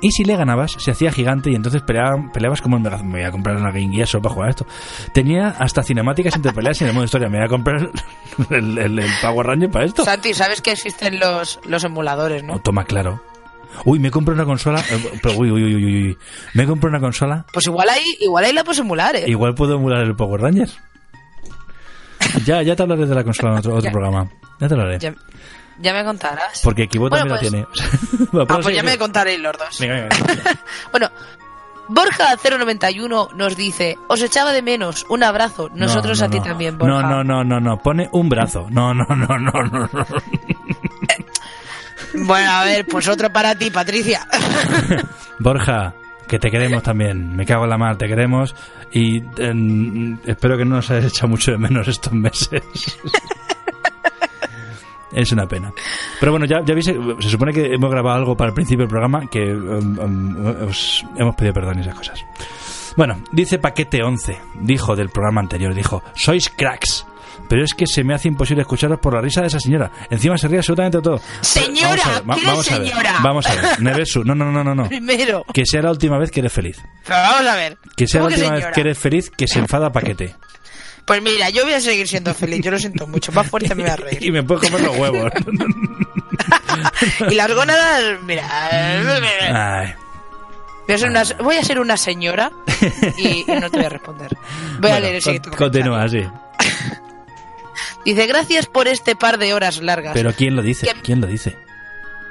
y 0.00 0.10
si 0.12 0.24
le 0.24 0.36
ganabas 0.36 0.72
se 0.72 0.90
hacía 0.90 1.10
gigante 1.12 1.50
y 1.50 1.54
entonces 1.54 1.82
peleaban- 1.82 2.30
peleabas 2.32 2.60
como 2.62 2.76
el 2.76 2.82
mega 2.82 2.98
me 2.98 3.18
voy 3.18 3.22
a 3.22 3.30
comprar 3.30 3.56
una 3.56 3.70
Game 3.70 3.92
Gear 3.94 4.06
solo 4.06 4.22
para 4.22 4.34
jugar 4.34 4.48
a 4.48 4.50
esto 4.50 4.66
tenía 5.12 5.48
hasta 5.48 5.82
cinemáticas 5.82 6.34
entre 6.36 6.52
peleas 6.52 6.80
y 6.80 6.84
en 6.84 6.88
el 6.90 6.94
modo 6.94 7.04
historia 7.04 7.28
me 7.28 7.38
voy 7.38 7.46
a 7.46 7.48
comprar 7.48 7.90
el, 8.50 8.78
el- 8.78 8.98
el 8.98 9.10
Power 9.22 9.46
Ranger 9.46 9.70
para 9.70 9.84
esto 9.84 10.04
Santi, 10.04 10.34
sabes 10.34 10.60
que 10.62 10.72
existen 10.72 11.18
los, 11.18 11.58
los 11.66 11.82
emuladores, 11.84 12.42
¿no? 12.44 12.54
no, 12.54 12.58
toma 12.60 12.84
claro. 12.84 13.22
Uy, 13.84 13.98
me 14.00 14.10
compro 14.10 14.34
una 14.34 14.44
consola. 14.44 14.80
eh, 14.90 15.18
Pero, 15.22 15.36
uy, 15.36 15.50
uy, 15.52 15.62
uy, 15.62 15.74
uy, 15.76 15.84
uy. 16.08 16.18
Me 16.54 16.66
compro 16.66 16.88
una 16.88 16.98
consola. 16.98 17.44
Pues 17.52 17.66
igual 17.66 17.88
ahí, 17.90 18.16
igual 18.20 18.44
ahí 18.46 18.52
la 18.52 18.64
puedes 18.64 18.80
emular, 18.80 19.14
¿eh? 19.14 19.24
Igual 19.28 19.54
puedo 19.54 19.74
emular 19.76 20.02
el 20.02 20.16
Power 20.16 20.40
Rangers. 20.40 20.76
Ya, 22.44 22.62
ya 22.62 22.74
te 22.74 22.82
hablaré 22.82 23.06
de 23.06 23.14
la 23.14 23.22
consola 23.24 23.52
en 23.52 23.58
otro, 23.58 23.74
otro 23.76 23.90
programa. 23.92 24.28
Ya 24.60 24.68
te 24.68 24.74
hablaré. 24.74 24.98
Ya, 24.98 25.14
ya 25.80 25.92
me 25.92 26.04
contarás. 26.04 26.60
Porque 26.62 26.88
Kibo 26.88 27.08
Bueno, 27.08 27.26
también 27.26 27.66
pues- 27.66 27.80
la 27.82 28.18
tiene. 28.18 28.28
Ah, 28.40 28.44
pero 28.46 28.60
pues 28.60 28.74
ya 28.76 28.82
me 28.82 28.98
contaréis 28.98 29.40
los 29.40 29.56
dos. 29.56 29.78
Venga, 29.80 29.94
venga, 29.94 30.08
venga. 30.26 30.60
Bueno, 30.90 31.10
Borja091 31.88 33.32
nos 33.34 33.56
dice, 33.56 33.96
os 34.08 34.20
echaba 34.20 34.52
de 34.52 34.60
menos, 34.62 35.06
un 35.08 35.22
abrazo, 35.22 35.70
nosotros 35.74 36.18
No, 36.18 36.24
a 36.24 36.28
no, 36.28 36.32
ti 36.32 36.38
no. 36.38 36.44
también, 36.44 36.76
Borja. 36.78 37.02
No, 37.02 37.24
no, 37.24 37.24
no, 37.24 37.44
no, 37.44 37.60
no. 37.60 37.78
Pone 37.82 38.08
un 38.12 38.28
brazo. 38.28 38.66
No, 38.70 38.92
no, 38.92 39.06
no, 39.08 39.38
no, 39.38 39.50
no. 39.62 39.88
no. 39.92 40.06
Bueno, 42.14 42.50
a 42.50 42.64
ver, 42.64 42.86
pues 42.86 43.06
otro 43.08 43.30
para 43.32 43.54
ti, 43.54 43.70
Patricia. 43.70 44.26
Borja, 45.38 45.94
que 46.26 46.38
te 46.38 46.50
queremos 46.50 46.82
también. 46.82 47.34
Me 47.36 47.44
cago 47.46 47.64
en 47.64 47.70
la 47.70 47.78
mar, 47.78 47.96
te 47.96 48.06
queremos. 48.08 48.54
Y 48.90 49.22
em, 49.38 50.18
espero 50.26 50.56
que 50.56 50.64
no 50.64 50.76
nos 50.76 50.90
hayas 50.90 51.06
echado 51.12 51.28
mucho 51.28 51.52
de 51.52 51.58
menos 51.58 51.86
estos 51.88 52.12
meses. 52.12 52.62
Es 55.12 55.32
una 55.32 55.46
pena. 55.46 55.72
Pero 56.20 56.32
bueno, 56.32 56.46
ya, 56.46 56.60
ya 56.64 56.74
veis, 56.74 56.86
se 56.86 57.28
supone 57.30 57.52
que 57.52 57.74
hemos 57.74 57.90
grabado 57.90 58.16
algo 58.16 58.36
para 58.36 58.48
el 58.48 58.54
principio 58.54 58.80
del 58.84 58.88
programa 58.90 59.26
que 59.30 59.42
em, 59.50 59.98
em, 60.00 60.46
os 60.68 61.04
hemos 61.16 61.34
pedido 61.36 61.54
perdón 61.54 61.78
y 61.78 61.82
esas 61.82 61.94
cosas. 61.94 62.24
Bueno, 62.96 63.22
dice 63.32 63.58
Paquete 63.58 64.02
11, 64.02 64.38
dijo 64.60 64.96
del 64.96 65.10
programa 65.10 65.40
anterior, 65.40 65.74
dijo, 65.74 66.02
sois 66.14 66.48
cracks. 66.50 67.06
Pero 67.48 67.64
es 67.64 67.72
que 67.72 67.86
se 67.86 68.04
me 68.04 68.12
hace 68.12 68.28
imposible 68.28 68.60
escucharos 68.62 68.98
por 68.98 69.14
la 69.14 69.22
risa 69.22 69.40
de 69.40 69.46
esa 69.46 69.60
señora. 69.60 69.90
Encima 70.10 70.36
se 70.36 70.48
ríe 70.48 70.58
absolutamente 70.58 71.00
todo. 71.00 71.18
Señora, 71.40 72.02
Vamos 72.04 72.04
a 72.04 72.12
ver, 72.12 72.28
va- 72.28 72.34
¿qué 72.34 72.46
vamos 72.46 72.70
a 72.72 72.78
ver, 72.78 72.88
señora? 72.88 73.14
vamos 73.22 73.46
a 73.46 73.54
ver. 73.54 73.80
Nevesu, 73.80 74.24
no, 74.24 74.34
no, 74.34 74.50
no, 74.52 74.62
no, 74.64 74.74
no. 74.74 74.88
Primero. 74.88 75.44
Que 75.54 75.64
sea 75.64 75.80
la 75.80 75.90
última 75.90 76.18
vez 76.18 76.30
que 76.30 76.40
eres 76.40 76.52
feliz. 76.52 76.82
Pero 77.06 77.18
vamos 77.20 77.46
a 77.46 77.54
ver. 77.54 77.78
Que 77.96 78.06
sea 78.06 78.20
la 78.20 78.26
¿Cómo 78.26 78.36
que 78.36 78.42
última 78.42 78.56
vez 78.56 78.66
que 78.74 78.80
eres 78.82 78.98
feliz, 78.98 79.30
que 79.30 79.46
se 79.48 79.60
enfada 79.60 79.90
paquete. 79.90 80.34
Pues 81.08 81.20
mira, 81.22 81.48
yo 81.50 81.64
voy 81.64 81.72
a 81.72 81.80
seguir 81.80 82.06
siendo 82.06 82.32
feliz, 82.34 82.60
yo 82.62 82.70
lo 82.70 82.78
siento 82.78 83.06
mucho, 83.08 83.32
más 83.32 83.48
fuerte 83.50 83.74
me 83.74 83.82
voy 83.82 83.90
a 83.90 83.96
reír. 83.96 84.18
Y 84.24 84.30
me 84.30 84.42
puedes 84.44 84.70
comer 84.70 84.86
los 84.86 84.96
huevos. 84.96 85.32
Y 87.30 87.34
las 87.34 87.52
gónadas, 87.52 88.22
mira, 88.24 88.44
Ay, 89.80 89.94
voy 90.86 90.94
a 90.94 90.98
ser 90.98 91.08
una, 91.08 91.22
voy 91.42 91.56
a 91.56 91.64
ser 91.64 91.80
una 91.80 91.96
señora 91.96 92.52
y, 93.16 93.44
y 93.50 93.56
no 93.60 93.68
te 93.70 93.76
voy 93.78 93.86
a 93.86 93.88
responder. 93.88 94.36
Voy 94.80 94.90
a 94.90 95.00
leer 95.00 95.16
el 95.16 95.22
siguiente 95.22 95.48
con- 95.50 95.58
continúa 95.58 96.04
así. 96.04 96.22
Dice, 98.04 98.26
gracias 98.26 98.66
por 98.66 98.86
este 98.88 99.16
par 99.16 99.38
de 99.38 99.52
horas 99.54 99.80
largas. 99.82 100.12
Pero 100.14 100.32
¿quién 100.32 100.54
lo 100.56 100.62
dice? 100.62 100.86
¿Quién? 100.86 101.00
¿Quién 101.02 101.20
lo 101.20 101.26
dice? 101.26 101.56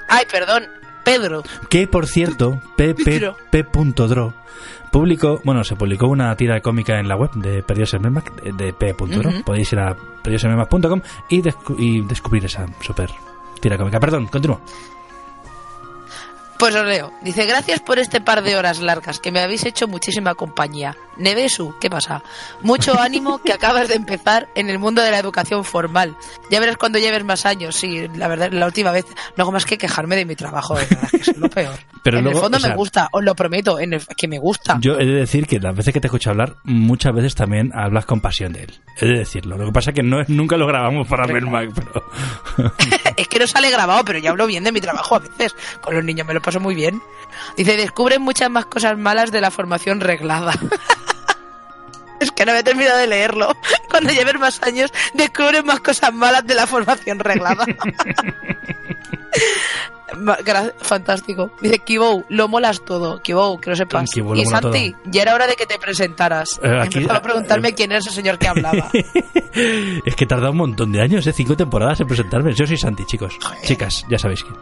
Ay, 0.07 0.25
perdón, 0.31 0.65
Pedro. 1.03 1.43
Que 1.69 1.87
por 1.87 2.07
cierto, 2.07 2.61
pp.dro 2.77 4.33
publicó, 4.91 5.39
bueno, 5.43 5.63
se 5.63 5.75
publicó 5.75 6.07
una 6.07 6.35
tira 6.35 6.59
cómica 6.61 6.99
en 6.99 7.07
la 7.07 7.15
web 7.15 7.31
de 7.33 7.63
Perdidos 7.63 7.93
en 7.93 8.01
Melmac, 8.01 8.41
de, 8.41 8.51
de 8.51 8.73
p.dro. 8.73 9.29
Ujú. 9.29 9.43
Podéis 9.43 9.71
ir 9.73 9.79
a 9.79 9.95
perdidosenmelmac.com 10.23 11.01
y, 11.29 11.41
descu- 11.41 11.75
y 11.77 12.01
descubrir 12.01 12.45
esa 12.45 12.65
super 12.81 13.09
tira 13.59 13.77
cómica. 13.77 13.99
Perdón, 13.99 14.27
continúa. 14.27 14.59
Pues 16.59 16.75
os 16.75 16.85
leo. 16.85 17.13
Dice, 17.21 17.45
gracias 17.45 17.79
por 17.79 17.99
este 17.99 18.19
par 18.19 18.43
de 18.43 18.55
horas 18.55 18.79
largas, 18.79 19.19
que 19.19 19.31
me 19.31 19.41
habéis 19.41 19.65
hecho 19.65 19.87
muchísima 19.87 20.33
compañía. 20.33 20.95
Nevesu, 21.17 21.75
¿qué 21.79 21.89
pasa? 21.89 22.23
Mucho 22.61 22.99
ánimo 22.99 23.39
que 23.39 23.53
acabas 23.53 23.87
de 23.87 23.95
empezar 23.95 24.47
en 24.55 24.69
el 24.69 24.79
mundo 24.79 25.01
de 25.01 25.11
la 25.11 25.19
educación 25.19 25.63
formal. 25.63 26.15
Ya 26.49 26.59
verás 26.59 26.77
cuando 26.77 26.99
lleves 26.99 27.23
más 27.23 27.45
años. 27.45 27.75
Sí, 27.75 28.07
la 28.15 28.27
verdad, 28.27 28.51
la 28.51 28.65
última 28.65 28.91
vez 28.91 29.05
no 29.35 29.43
hago 29.43 29.51
más 29.51 29.65
que 29.65 29.77
quejarme 29.77 30.15
de 30.15 30.25
mi 30.25 30.35
trabajo, 30.35 30.75
de 30.75 30.85
verdad, 30.85 31.09
que 31.09 31.17
es 31.17 31.37
lo 31.37 31.49
peor. 31.49 31.75
Pero 32.03 32.19
en 32.19 32.23
luego, 32.23 32.39
el 32.39 32.43
fondo 32.43 32.57
o 32.57 32.61
sea, 32.61 32.69
me 32.69 32.75
gusta, 32.75 33.09
os 33.11 33.23
lo 33.23 33.35
prometo, 33.35 33.79
en 33.79 33.93
el, 33.93 34.05
que 34.15 34.27
me 34.27 34.39
gusta. 34.39 34.77
Yo 34.79 34.93
he 34.99 35.05
de 35.05 35.13
decir 35.13 35.45
que 35.45 35.59
las 35.59 35.75
veces 35.75 35.93
que 35.93 35.99
te 35.99 36.07
escucho 36.07 36.29
hablar, 36.29 36.55
muchas 36.63 37.13
veces 37.13 37.35
también 37.35 37.71
hablas 37.73 38.05
con 38.05 38.21
pasión 38.21 38.53
de 38.53 38.63
él. 38.63 38.73
He 38.99 39.05
de 39.05 39.19
decirlo. 39.19 39.57
Lo 39.57 39.65
que 39.65 39.71
pasa 39.71 39.91
es 39.91 39.95
que 39.95 40.03
no 40.03 40.21
es, 40.21 40.29
nunca 40.29 40.57
lo 40.57 40.67
grabamos 40.67 41.07
para 41.07 41.27
Melmac, 41.27 41.71
pero... 41.73 42.71
es 43.17 43.27
que 43.27 43.39
no 43.39 43.47
sale 43.47 43.69
grabado, 43.69 44.05
pero 44.05 44.19
yo 44.19 44.31
hablo 44.31 44.47
bien 44.47 44.63
de 44.63 44.71
mi 44.71 44.79
trabajo 44.79 45.15
a 45.15 45.19
veces. 45.19 45.55
Con 45.81 45.95
los 45.95 46.03
niños 46.03 46.25
me 46.25 46.33
lo 46.33 46.41
paso 46.47 46.61
muy 46.61 46.75
bien. 46.75 47.01
Dice, 47.57 47.75
descubren 47.75 48.21
muchas 48.21 48.49
más 48.49 48.65
cosas 48.67 48.97
malas 48.97 49.33
de 49.33 49.41
la 49.41 49.51
formación 49.51 49.99
reglada. 49.99 50.53
es 52.21 52.31
que 52.31 52.45
no 52.45 52.53
me 52.53 52.59
he 52.59 52.63
terminado 52.63 52.97
de 52.97 53.07
leerlo. 53.07 53.53
Cuando 53.89 54.13
lleves 54.13 54.39
más 54.39 54.63
años, 54.63 54.93
descubren 55.13 55.65
más 55.65 55.81
cosas 55.81 56.13
malas 56.13 56.47
de 56.47 56.55
la 56.55 56.65
formación 56.65 57.19
reglada. 57.19 57.65
Fantástico. 60.79 61.51
Dice 61.61 61.79
Kibou, 61.79 62.25
lo 62.29 62.47
molas 62.47 62.79
todo. 62.85 63.21
Kibou, 63.21 63.59
que 63.59 63.71
lo 63.71 63.75
sepas. 63.75 64.09
Kibou 64.09 64.35
lo 64.35 64.41
y 64.41 64.45
Santi, 64.45 64.95
ya 65.05 65.23
era 65.23 65.35
hora 65.35 65.47
de 65.47 65.55
que 65.57 65.65
te 65.65 65.77
presentaras. 65.77 66.59
Eh, 66.63 66.69
aquí- 66.79 66.99
Empezaba 66.99 67.19
a 67.19 67.21
preguntarme 67.21 67.73
quién 67.73 67.91
era 67.91 67.99
ese 67.99 68.11
señor 68.11 68.39
que 68.39 68.47
hablaba. 68.47 68.89
es 68.93 70.15
que 70.15 70.25
tarda 70.25 70.49
un 70.49 70.57
montón 70.57 70.93
de 70.93 71.01
años, 71.01 71.27
¿eh? 71.27 71.33
Cinco 71.33 71.57
temporadas 71.57 71.99
en 71.99 72.07
presentarme. 72.07 72.53
Yo 72.53 72.65
soy 72.65 72.77
Santi, 72.77 73.05
chicos. 73.05 73.37
Chicas, 73.63 74.05
ya 74.09 74.17
sabéis 74.17 74.43
quién. 74.43 74.55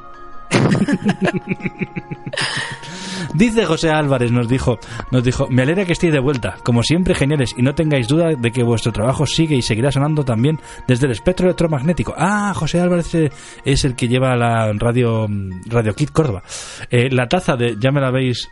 Dice 3.34 3.66
José 3.66 3.90
Álvarez, 3.90 4.32
nos 4.32 4.48
dijo, 4.48 4.80
nos 5.12 5.24
dijo, 5.24 5.48
me 5.50 5.64
alegra 5.64 5.84
que 5.84 5.92
estéis 5.92 6.14
de 6.14 6.20
vuelta, 6.20 6.56
como 6.64 6.84
siempre 6.84 7.16
geniales, 7.16 7.54
y 7.58 7.64
no 7.64 7.76
tengáis 7.76 8.08
duda 8.08 8.30
de 8.34 8.52
que 8.52 8.64
vuestro 8.64 8.94
trabajo 8.94 9.26
sigue 9.26 9.56
y 9.56 9.62
seguirá 9.62 9.92
sonando 9.92 10.24
también 10.24 10.60
desde 10.88 11.08
el 11.08 11.12
espectro 11.12 11.48
electromagnético. 11.48 12.14
Ah, 12.18 12.54
José 12.56 12.80
Álvarez 12.80 13.14
eh, 13.16 13.32
es 13.66 13.84
el 13.84 13.96
que 13.96 14.08
lleva 14.08 14.38
la 14.38 14.72
radio, 14.74 15.28
Radio 15.66 15.94
Kit 15.94 16.12
Córdoba. 16.12 16.44
Eh, 16.90 17.10
la 17.12 17.28
taza 17.28 17.58
de, 17.58 17.76
ya 17.78 17.92
me 17.92 18.00
la 18.00 18.08
habéis 18.08 18.50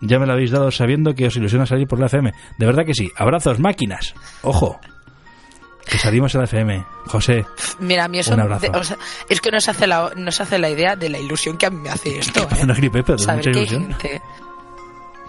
Ya 0.00 0.18
me 0.18 0.26
lo 0.26 0.32
habéis 0.32 0.50
dado 0.50 0.70
sabiendo 0.70 1.14
que 1.14 1.26
os 1.26 1.36
ilusiona 1.36 1.66
salir 1.66 1.86
por 1.86 2.00
la 2.00 2.06
FM. 2.06 2.32
De 2.58 2.66
verdad 2.66 2.86
que 2.86 2.94
sí. 2.94 3.10
Abrazos, 3.16 3.60
máquinas. 3.60 4.14
Ojo. 4.42 4.80
Que 5.88 5.98
salimos 5.98 6.34
en 6.34 6.40
la 6.40 6.44
FM. 6.44 6.84
José. 7.06 7.44
Mira, 7.80 8.04
a 8.04 8.08
mí 8.08 8.18
eso 8.18 8.34
Un 8.34 8.40
abrazo. 8.40 8.70
de- 8.70 8.78
o 8.78 8.84
sea, 8.84 8.96
es 9.28 9.40
que 9.40 9.50
nos 9.50 9.68
hace, 9.68 9.86
la, 9.86 10.12
nos 10.16 10.40
hace 10.40 10.58
la 10.58 10.70
idea 10.70 10.96
de 10.96 11.08
la 11.08 11.18
ilusión 11.18 11.56
que 11.58 11.66
a 11.66 11.70
mí 11.70 11.78
me 11.78 11.90
hace 11.90 12.18
esto. 12.18 12.42
¿eh? 12.56 12.62
Una 12.62 12.74
gripe, 12.74 13.02
pero 13.02 13.18
mucha 13.18 13.40
que 13.40 13.50
ilusión. 13.50 13.88
gente- 13.94 14.22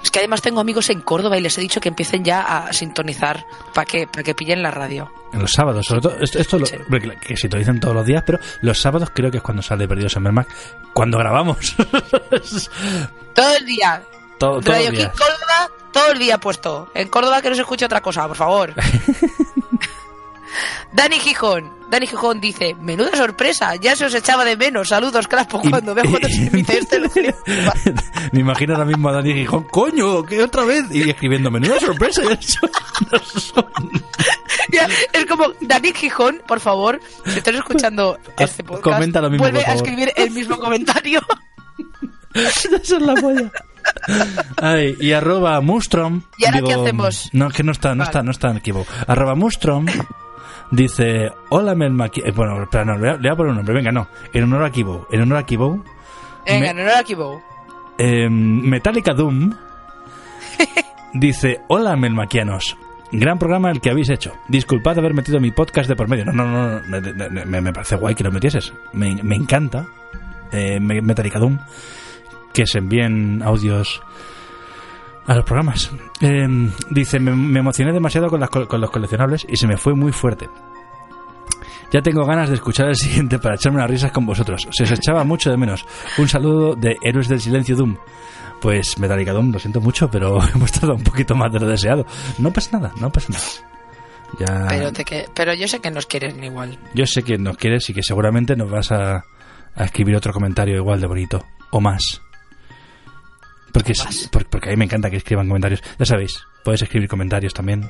Es 0.04 0.12
que 0.12 0.20
además 0.20 0.42
tengo 0.42 0.60
amigos 0.60 0.90
en 0.90 1.02
Córdoba 1.02 1.38
y 1.38 1.42
les 1.42 1.58
he 1.58 1.62
dicho 1.62 1.80
que 1.82 1.90
empiecen 1.90 2.24
ya 2.24 2.42
a 2.42 2.74
sintonizar 2.74 3.46
para 3.74 3.86
que, 3.86 4.06
para 4.08 4.22
que 4.24 4.36
pillen 4.36 4.62
la 4.62 4.70
radio. 4.72 5.12
En 5.34 5.40
los 5.40 5.52
sábados, 5.52 5.86
sobre 5.88 6.02
todo. 6.02 6.18
Esto, 6.22 6.40
esto 6.40 6.60
lo- 6.60 6.66
que 7.20 7.36
se 7.36 7.48
dicen 7.48 7.80
todos 7.80 7.96
los 7.96 8.06
días, 8.06 8.22
pero 8.26 8.38
los 8.62 8.80
sábados 8.80 9.10
creo 9.14 9.32
que 9.32 9.38
es 9.38 9.44
cuando 9.44 9.64
sale 9.64 9.88
Perdidos 9.88 10.16
en 10.18 10.24
Mermac. 10.24 10.48
Cuando 10.94 11.18
grabamos. 11.18 11.76
Todo 13.34 13.56
el 13.58 13.66
día. 13.66 14.04
todo, 14.38 14.60
todo 14.62 14.72
Radio 14.74 14.90
el 14.90 14.96
día. 14.96 15.12
Córdoba, 15.12 15.70
todo 15.92 16.12
el 16.12 16.20
día 16.20 16.38
puesto. 16.38 16.90
En 16.94 17.08
Córdoba 17.08 17.42
que 17.42 17.50
no 17.50 17.56
se 17.56 17.62
escuche 17.62 17.86
otra 17.86 18.02
cosa, 18.02 18.28
por 18.28 18.38
favor. 18.38 18.74
Dani 20.92 21.20
Gijón. 21.20 21.72
Dani 21.90 22.08
Gijón 22.08 22.40
dice, 22.42 22.76
menuda 22.80 23.16
sorpresa, 23.16 23.76
ya 23.76 23.96
se 23.96 24.06
os 24.06 24.14
echaba 24.16 24.44
de 24.46 24.58
menos. 24.58 24.90
Saludos, 24.90 25.28
crapo, 25.28 25.62
cuando 25.62 25.94
veo 25.94 26.06
cuando 26.10 26.28
se 26.30 26.48
emite 26.48 26.80
este... 26.80 27.00
Me 28.32 28.40
imagino 28.40 28.74
ahora 28.74 28.86
mismo 28.86 29.10
a 29.10 29.14
Dani 29.14 29.34
Gijón. 29.34 29.64
¡Coño! 29.66 30.24
¿Qué 30.24 30.42
otra 30.44 30.64
vez? 30.66 30.86
Y 30.92 31.10
escribiendo, 31.10 31.52
menuda 31.52 31.80
sorpresa. 31.80 32.22
y 32.24 32.34
eso- 32.34 32.68
Ya, 34.72 34.88
es 35.12 35.26
como, 35.26 35.46
Dani 35.62 35.92
Gijón, 35.94 36.42
por 36.48 36.60
favor, 36.60 37.00
si 37.26 37.38
estás 37.38 37.56
escuchando 37.56 38.18
este 38.38 38.64
podcast, 38.64 38.84
comenta 38.96 39.22
lo 39.22 39.30
mismo, 39.30 39.44
vuelve 39.44 39.60
por 39.62 39.70
a 39.70 39.74
escribir 39.76 40.12
el 40.16 40.32
mismo 40.32 40.58
comentario. 40.58 41.22
Eso 42.34 42.76
es 42.76 42.90
la 43.02 43.14
polla. 43.16 43.52
Ay, 44.58 44.96
y 45.00 45.12
arroba 45.12 45.60
Mustrom. 45.62 46.24
¿Y 46.38 46.46
ahora 46.46 46.62
qué 46.66 46.74
hacemos? 46.74 47.30
No, 47.34 47.50
que 47.50 47.64
no 47.64 47.72
está, 47.74 47.94
no 47.94 48.04
está, 48.04 48.24
no 48.24 48.32
está 48.32 48.50
en 48.50 48.58
equipo. 48.58 48.88
Arroba 49.08 49.36
Mustrom 49.36 49.86
dice: 50.76 51.32
Hola. 51.50 51.76
Ki-". 52.10 52.22
Eh, 52.26 52.32
Bueno, 52.36 52.62
espera, 52.64 52.86
no, 52.86 52.94
le 52.96 53.00
voy, 53.00 53.10
a, 53.10 53.14
le 53.14 53.18
voy 53.20 53.30
a 53.30 53.36
poner 53.36 53.50
un 53.52 53.56
nombre. 53.58 53.74
Venga, 53.76 53.92
no. 53.92 54.08
En 54.34 54.44
honor 54.44 54.64
a 54.66 54.70
Kibo. 54.72 55.08
En 55.12 55.22
honor 55.22 55.38
a 55.38 55.44
Kibo. 55.46 55.84
Venga, 56.46 56.74
Me- 56.74 56.84
no 56.84 56.90
era 56.90 57.00
equivoco. 57.00 57.42
eh, 57.98 58.28
Metallica 58.30 59.14
Doom 59.14 59.54
dice: 61.14 61.62
Hola 61.68 61.96
Melmaquianos. 61.96 62.78
Gran 63.12 63.38
programa 63.38 63.70
el 63.70 63.80
que 63.80 63.92
habéis 63.92 64.10
hecho. 64.10 64.34
Disculpad 64.48 64.98
haber 64.98 65.14
metido 65.14 65.40
mi 65.40 65.52
podcast 65.52 65.88
de 65.88 65.96
por 65.96 66.08
medio. 66.08 66.26
No, 66.26 66.34
no, 66.34 66.80
no. 66.80 67.00
no, 67.02 67.46
me- 67.46 67.62
me, 67.62 67.72
parece 67.74 67.96
guay 67.96 68.16
que 68.16 68.24
lo 68.24 68.32
metieses. 68.32 68.74
Me, 68.94 69.22
me 69.24 69.36
encanta. 69.36 69.86
Eh, 70.52 70.80
Me- 70.80 71.02
Metallica 71.02 71.38
Doom. 71.40 71.60
Que 72.54 72.66
se 72.66 72.80
envíen 72.80 73.42
audios 73.44 74.02
a 75.28 75.36
los 75.36 75.46
programas. 75.46 75.92
Eh, 76.22 76.48
dice, 76.90 77.20
me, 77.20 77.36
me 77.36 77.60
emocioné 77.60 77.92
demasiado 77.94 78.28
con, 78.30 78.40
las 78.40 78.50
co- 78.50 78.68
con 78.68 78.82
los 78.82 78.92
coleccionables 78.92 79.46
y 79.50 79.56
se 79.58 79.68
me 79.68 79.78
fue 79.78 79.94
muy 79.94 80.12
fuerte. 80.12 80.50
Ya 81.92 82.02
tengo 82.02 82.26
ganas 82.26 82.50
de 82.50 82.56
escuchar 82.56 82.90
el 82.90 82.96
siguiente 82.96 83.38
para 83.40 83.56
echarme 83.56 83.78
unas 83.78 83.90
risas 83.90 84.12
con 84.12 84.26
vosotros. 84.26 84.68
Se 84.72 84.84
os 84.84 84.92
echaba 84.92 85.24
mucho 85.24 85.52
de 85.52 85.58
menos. 85.58 85.86
Un 86.18 86.28
saludo 86.28 86.76
de 86.76 86.98
Héroes 87.04 87.28
del 87.28 87.40
Silencio 87.40 87.76
Doom. 87.76 87.98
Pues 88.62 88.98
Metallica 88.98 89.32
Doom, 89.34 89.52
lo 89.52 89.60
siento 89.60 89.80
mucho, 89.80 90.10
pero 90.10 90.40
hemos 90.56 90.72
tardado 90.72 90.96
un 90.96 91.04
poquito 91.04 91.36
más 91.36 91.52
de 91.54 91.60
lo 91.60 91.68
deseado. 91.68 92.06
No 92.40 92.52
pasa 92.52 92.78
nada, 92.80 92.92
no 93.00 93.12
pasa 93.12 93.32
nada. 93.32 93.46
Ya, 94.40 94.66
Pero, 94.68 94.92
te 94.92 95.06
que, 95.06 95.28
pero 95.36 95.54
yo 95.54 95.68
sé 95.68 95.80
que 95.80 95.92
nos 95.92 96.08
quieren 96.08 96.44
igual. 96.44 96.80
yo 96.96 97.06
sé 97.06 97.22
que 97.22 97.38
nos 97.38 97.56
quieres 97.56 97.88
y 97.92 97.94
que 97.94 98.02
seguramente 98.02 98.56
nos 98.56 98.72
vas 98.72 98.92
a, 98.92 99.24
a 99.76 99.84
escribir 99.84 100.16
otro 100.16 100.34
comentario 100.34 100.76
igual 100.78 101.00
de 101.00 101.06
bonito. 101.06 101.46
O 101.70 101.80
más. 101.80 102.23
Porque, 103.74 103.92
es- 103.92 104.30
porque 104.50 104.70
a 104.70 104.72
mí 104.72 104.78
me 104.78 104.86
encanta 104.86 105.10
que 105.10 105.18
escriban 105.18 105.48
comentarios. 105.50 105.84
Ya 106.00 106.06
sabéis, 106.06 106.42
podéis 106.64 106.84
escribir 106.84 107.10
comentarios 107.10 107.54
también 107.54 107.90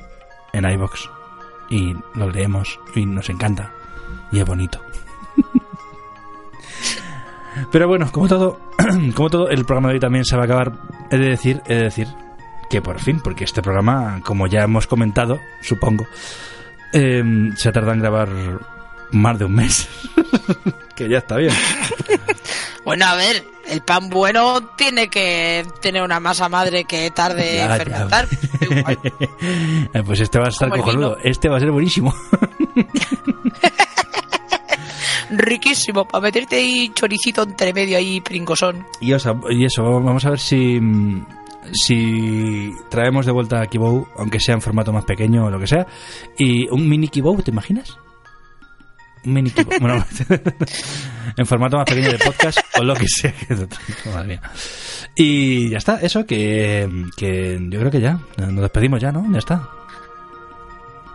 en 0.52 0.68
iBox 0.68 1.08
y 1.70 1.94
los 2.14 2.34
leemos 2.34 2.80
y 2.96 3.06
nos 3.06 3.30
encanta. 3.30 3.70
Y 4.32 4.40
es 4.40 4.46
bonito. 4.46 4.80
Pero 7.70 7.86
bueno, 7.86 8.10
como 8.10 8.28
todo, 8.28 8.60
como 9.14 9.30
todo, 9.30 9.48
el 9.48 9.64
programa 9.64 9.88
de 9.88 9.94
hoy 9.94 10.00
también 10.00 10.24
se 10.24 10.36
va 10.36 10.42
a 10.42 10.44
acabar. 10.46 10.72
He 11.10 11.18
de 11.18 11.28
decir, 11.28 11.62
he 11.66 11.74
de 11.74 11.82
decir 11.84 12.08
que 12.70 12.82
por 12.82 13.00
fin, 13.00 13.20
porque 13.22 13.44
este 13.44 13.62
programa, 13.62 14.20
como 14.24 14.46
ya 14.46 14.64
hemos 14.64 14.86
comentado, 14.86 15.38
supongo, 15.60 16.06
eh, 16.92 17.22
se 17.56 17.68
ha 17.68 17.72
tardado 17.72 17.94
en 17.94 18.00
grabar 18.00 18.28
más 19.14 19.38
de 19.38 19.44
un 19.46 19.54
mes. 19.54 19.88
que 20.96 21.08
ya 21.08 21.18
está 21.18 21.36
bien. 21.36 21.52
Bueno, 22.84 23.06
a 23.06 23.14
ver, 23.14 23.42
el 23.66 23.80
pan 23.80 24.10
bueno 24.10 24.60
tiene 24.76 25.08
que 25.08 25.64
tener 25.80 26.02
una 26.02 26.20
masa 26.20 26.50
madre 26.50 26.84
que 26.84 27.10
tarde 27.12 27.54
Ya, 27.54 27.62
en 27.62 27.68
ya. 27.70 27.76
fermentar. 27.78 28.28
Eh, 29.94 30.02
pues 30.04 30.20
este 30.20 30.38
va 30.38 30.44
a 30.46 30.48
estar 30.50 30.68
cojonudo. 30.68 31.16
Este 31.24 31.48
va 31.48 31.56
a 31.56 31.60
ser 31.60 31.70
buenísimo. 31.70 32.14
Riquísimo, 35.30 36.04
para 36.06 36.22
meterte 36.22 36.56
ahí 36.56 36.90
choricito 36.94 37.42
entre 37.44 37.72
medio 37.72 37.96
ahí 37.96 38.20
pringosón. 38.20 38.86
Y, 39.00 39.14
o 39.14 39.18
sea, 39.18 39.34
y 39.50 39.64
eso, 39.64 39.82
vamos 39.82 40.24
a 40.26 40.30
ver 40.30 40.38
si 40.38 40.78
mm, 40.78 41.26
si 41.72 42.70
traemos 42.90 43.24
de 43.24 43.32
vuelta 43.32 43.62
a 43.62 43.66
Kibou, 43.66 44.06
aunque 44.18 44.40
sea 44.40 44.54
en 44.54 44.60
formato 44.60 44.92
más 44.92 45.04
pequeño 45.04 45.46
o 45.46 45.50
lo 45.50 45.58
que 45.58 45.66
sea. 45.66 45.86
Y 46.36 46.68
un 46.68 46.86
mini 46.88 47.08
Kibou, 47.08 47.40
¿te 47.42 47.50
imaginas? 47.50 47.96
Mini 49.24 49.52
bueno, 49.80 50.04
en 51.36 51.46
formato 51.46 51.76
más 51.78 51.86
pequeño 51.86 52.12
de 52.12 52.18
podcast 52.18 52.58
o 52.78 52.82
lo 52.84 52.94
que 52.94 53.06
sea. 53.08 53.34
Madre 54.12 54.26
mía. 54.28 54.40
Y 55.14 55.70
ya 55.70 55.78
está, 55.78 56.00
eso, 56.00 56.26
que, 56.26 56.88
que 57.16 57.58
yo 57.70 57.78
creo 57.80 57.90
que 57.90 58.00
ya. 58.00 58.18
Nos 58.36 58.56
despedimos 58.62 59.00
ya, 59.00 59.12
¿no? 59.12 59.24
Ya 59.32 59.38
está. 59.38 59.68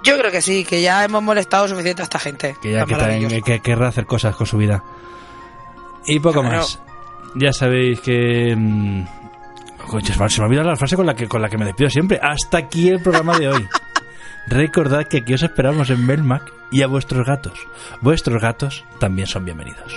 Yo 0.04 0.18
creo 0.18 0.32
que 0.32 0.42
sí, 0.42 0.64
que 0.64 0.82
ya 0.82 1.04
hemos 1.04 1.22
molestado 1.22 1.68
suficiente 1.68 2.02
a 2.02 2.06
esta 2.06 2.20
gente. 2.20 2.56
que 2.62 2.72
ya 2.72 2.86
que, 2.86 2.94
maravilloso. 2.94 3.36
también- 3.36 3.44
que 3.44 3.60
querrá 3.62 3.90
hacer 3.90 4.06
cosas 4.06 4.36
con 4.36 4.48
su 4.48 4.58
vida. 4.58 4.84
Y 6.06 6.20
poco 6.20 6.42
Claro. 6.42 6.58
más. 6.58 6.80
Ya 7.36 7.52
sabéis 7.54 8.00
que... 8.00 8.56
mm, 8.58 9.04
coño, 9.88 10.06
se 10.30 10.40
me- 10.42 10.46
olvidado 10.48 10.70
la 10.70 10.76
frase 10.78 10.96
con 10.96 11.06
la, 11.06 11.14
que, 11.16 11.28
con 11.28 11.42
la 11.42 11.50
que 11.50 11.58
me 11.58 11.66
despido 11.66 11.90
siempre. 11.90 12.18
Hasta 12.22 12.58
aquí 12.60 12.88
el 12.90 13.02
programa 13.04 13.38
de 13.38 13.50
hoy. 13.50 13.68
Recordad 14.50 15.06
que 15.06 15.18
aquí 15.18 15.36
os 15.36 15.44
esperamos 15.44 15.92
en 15.92 16.04
Melmac 16.04 16.52
y 16.72 16.82
a 16.82 16.88
vuestros 16.88 17.24
gatos. 17.24 17.54
Vuestros 18.02 18.42
gatos 18.42 18.84
también 19.00 19.28
son 19.28 19.46
bienvenidos. 19.46 19.94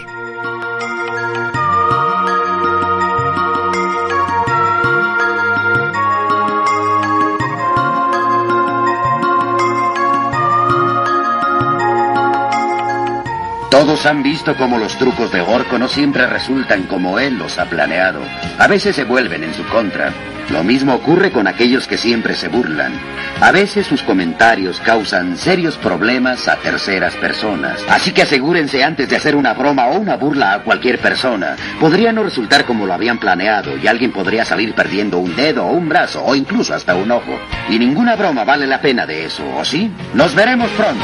Todos 13.71 14.05
han 14.05 14.23
visto 14.23 14.55
cómo 14.55 14.77
los 14.77 14.99
trucos 14.99 15.33
de 15.33 15.41
Gorko 15.41 15.79
no 15.79 15.89
siempre 15.89 16.27
resultan 16.27 16.83
como 16.83 17.19
él 17.19 17.39
los 17.39 17.59
ha 17.59 17.65
planeado. 17.71 18.21
A 18.59 18.69
veces 18.69 18.95
se 18.95 19.05
vuelven 19.05 19.45
en 19.45 19.55
su 19.55 19.65
contra. 19.65 20.13
Lo 20.53 20.63
mismo 20.63 20.95
ocurre 20.95 21.33
con 21.33 21.47
aquellos 21.47 21.87
que 21.87 21.97
siempre 21.97 22.35
se 22.35 22.49
burlan. 22.49 22.93
A 23.41 23.53
veces 23.53 23.87
sus 23.87 24.03
comentarios 24.03 24.79
causan 24.81 25.39
serios 25.39 25.79
problemas 25.79 26.47
a 26.47 26.57
terceras 26.57 27.17
personas. 27.17 27.83
Así 27.89 28.13
que 28.13 28.21
asegúrense 28.21 28.85
antes 28.85 29.09
de 29.09 29.17
hacer 29.17 29.35
una 29.35 29.55
broma 29.55 29.87
o 29.87 29.99
una 29.99 30.17
burla 30.17 30.53
a 30.53 30.63
cualquier 30.63 30.99
persona. 30.99 31.57
Podría 31.81 32.13
no 32.13 32.23
resultar 32.23 32.67
como 32.67 32.85
lo 32.85 32.93
habían 32.93 33.19
planeado 33.19 33.79
y 33.79 33.87
alguien 33.87 34.13
podría 34.13 34.45
salir 34.45 34.75
perdiendo 34.75 35.17
un 35.19 35.35
dedo 35.35 35.65
o 35.65 35.73
un 35.73 35.89
brazo 35.89 36.23
o 36.23 36.35
incluso 36.35 36.75
hasta 36.75 36.95
un 36.95 37.11
ojo. 37.11 37.41
Y 37.71 37.79
ninguna 37.79 38.15
broma 38.15 38.45
vale 38.45 38.67
la 38.67 38.83
pena 38.83 39.07
de 39.07 39.25
eso, 39.25 39.43
¿o 39.57 39.65
sí? 39.65 39.91
Nos 40.13 40.35
veremos 40.35 40.71
pronto. 40.73 41.03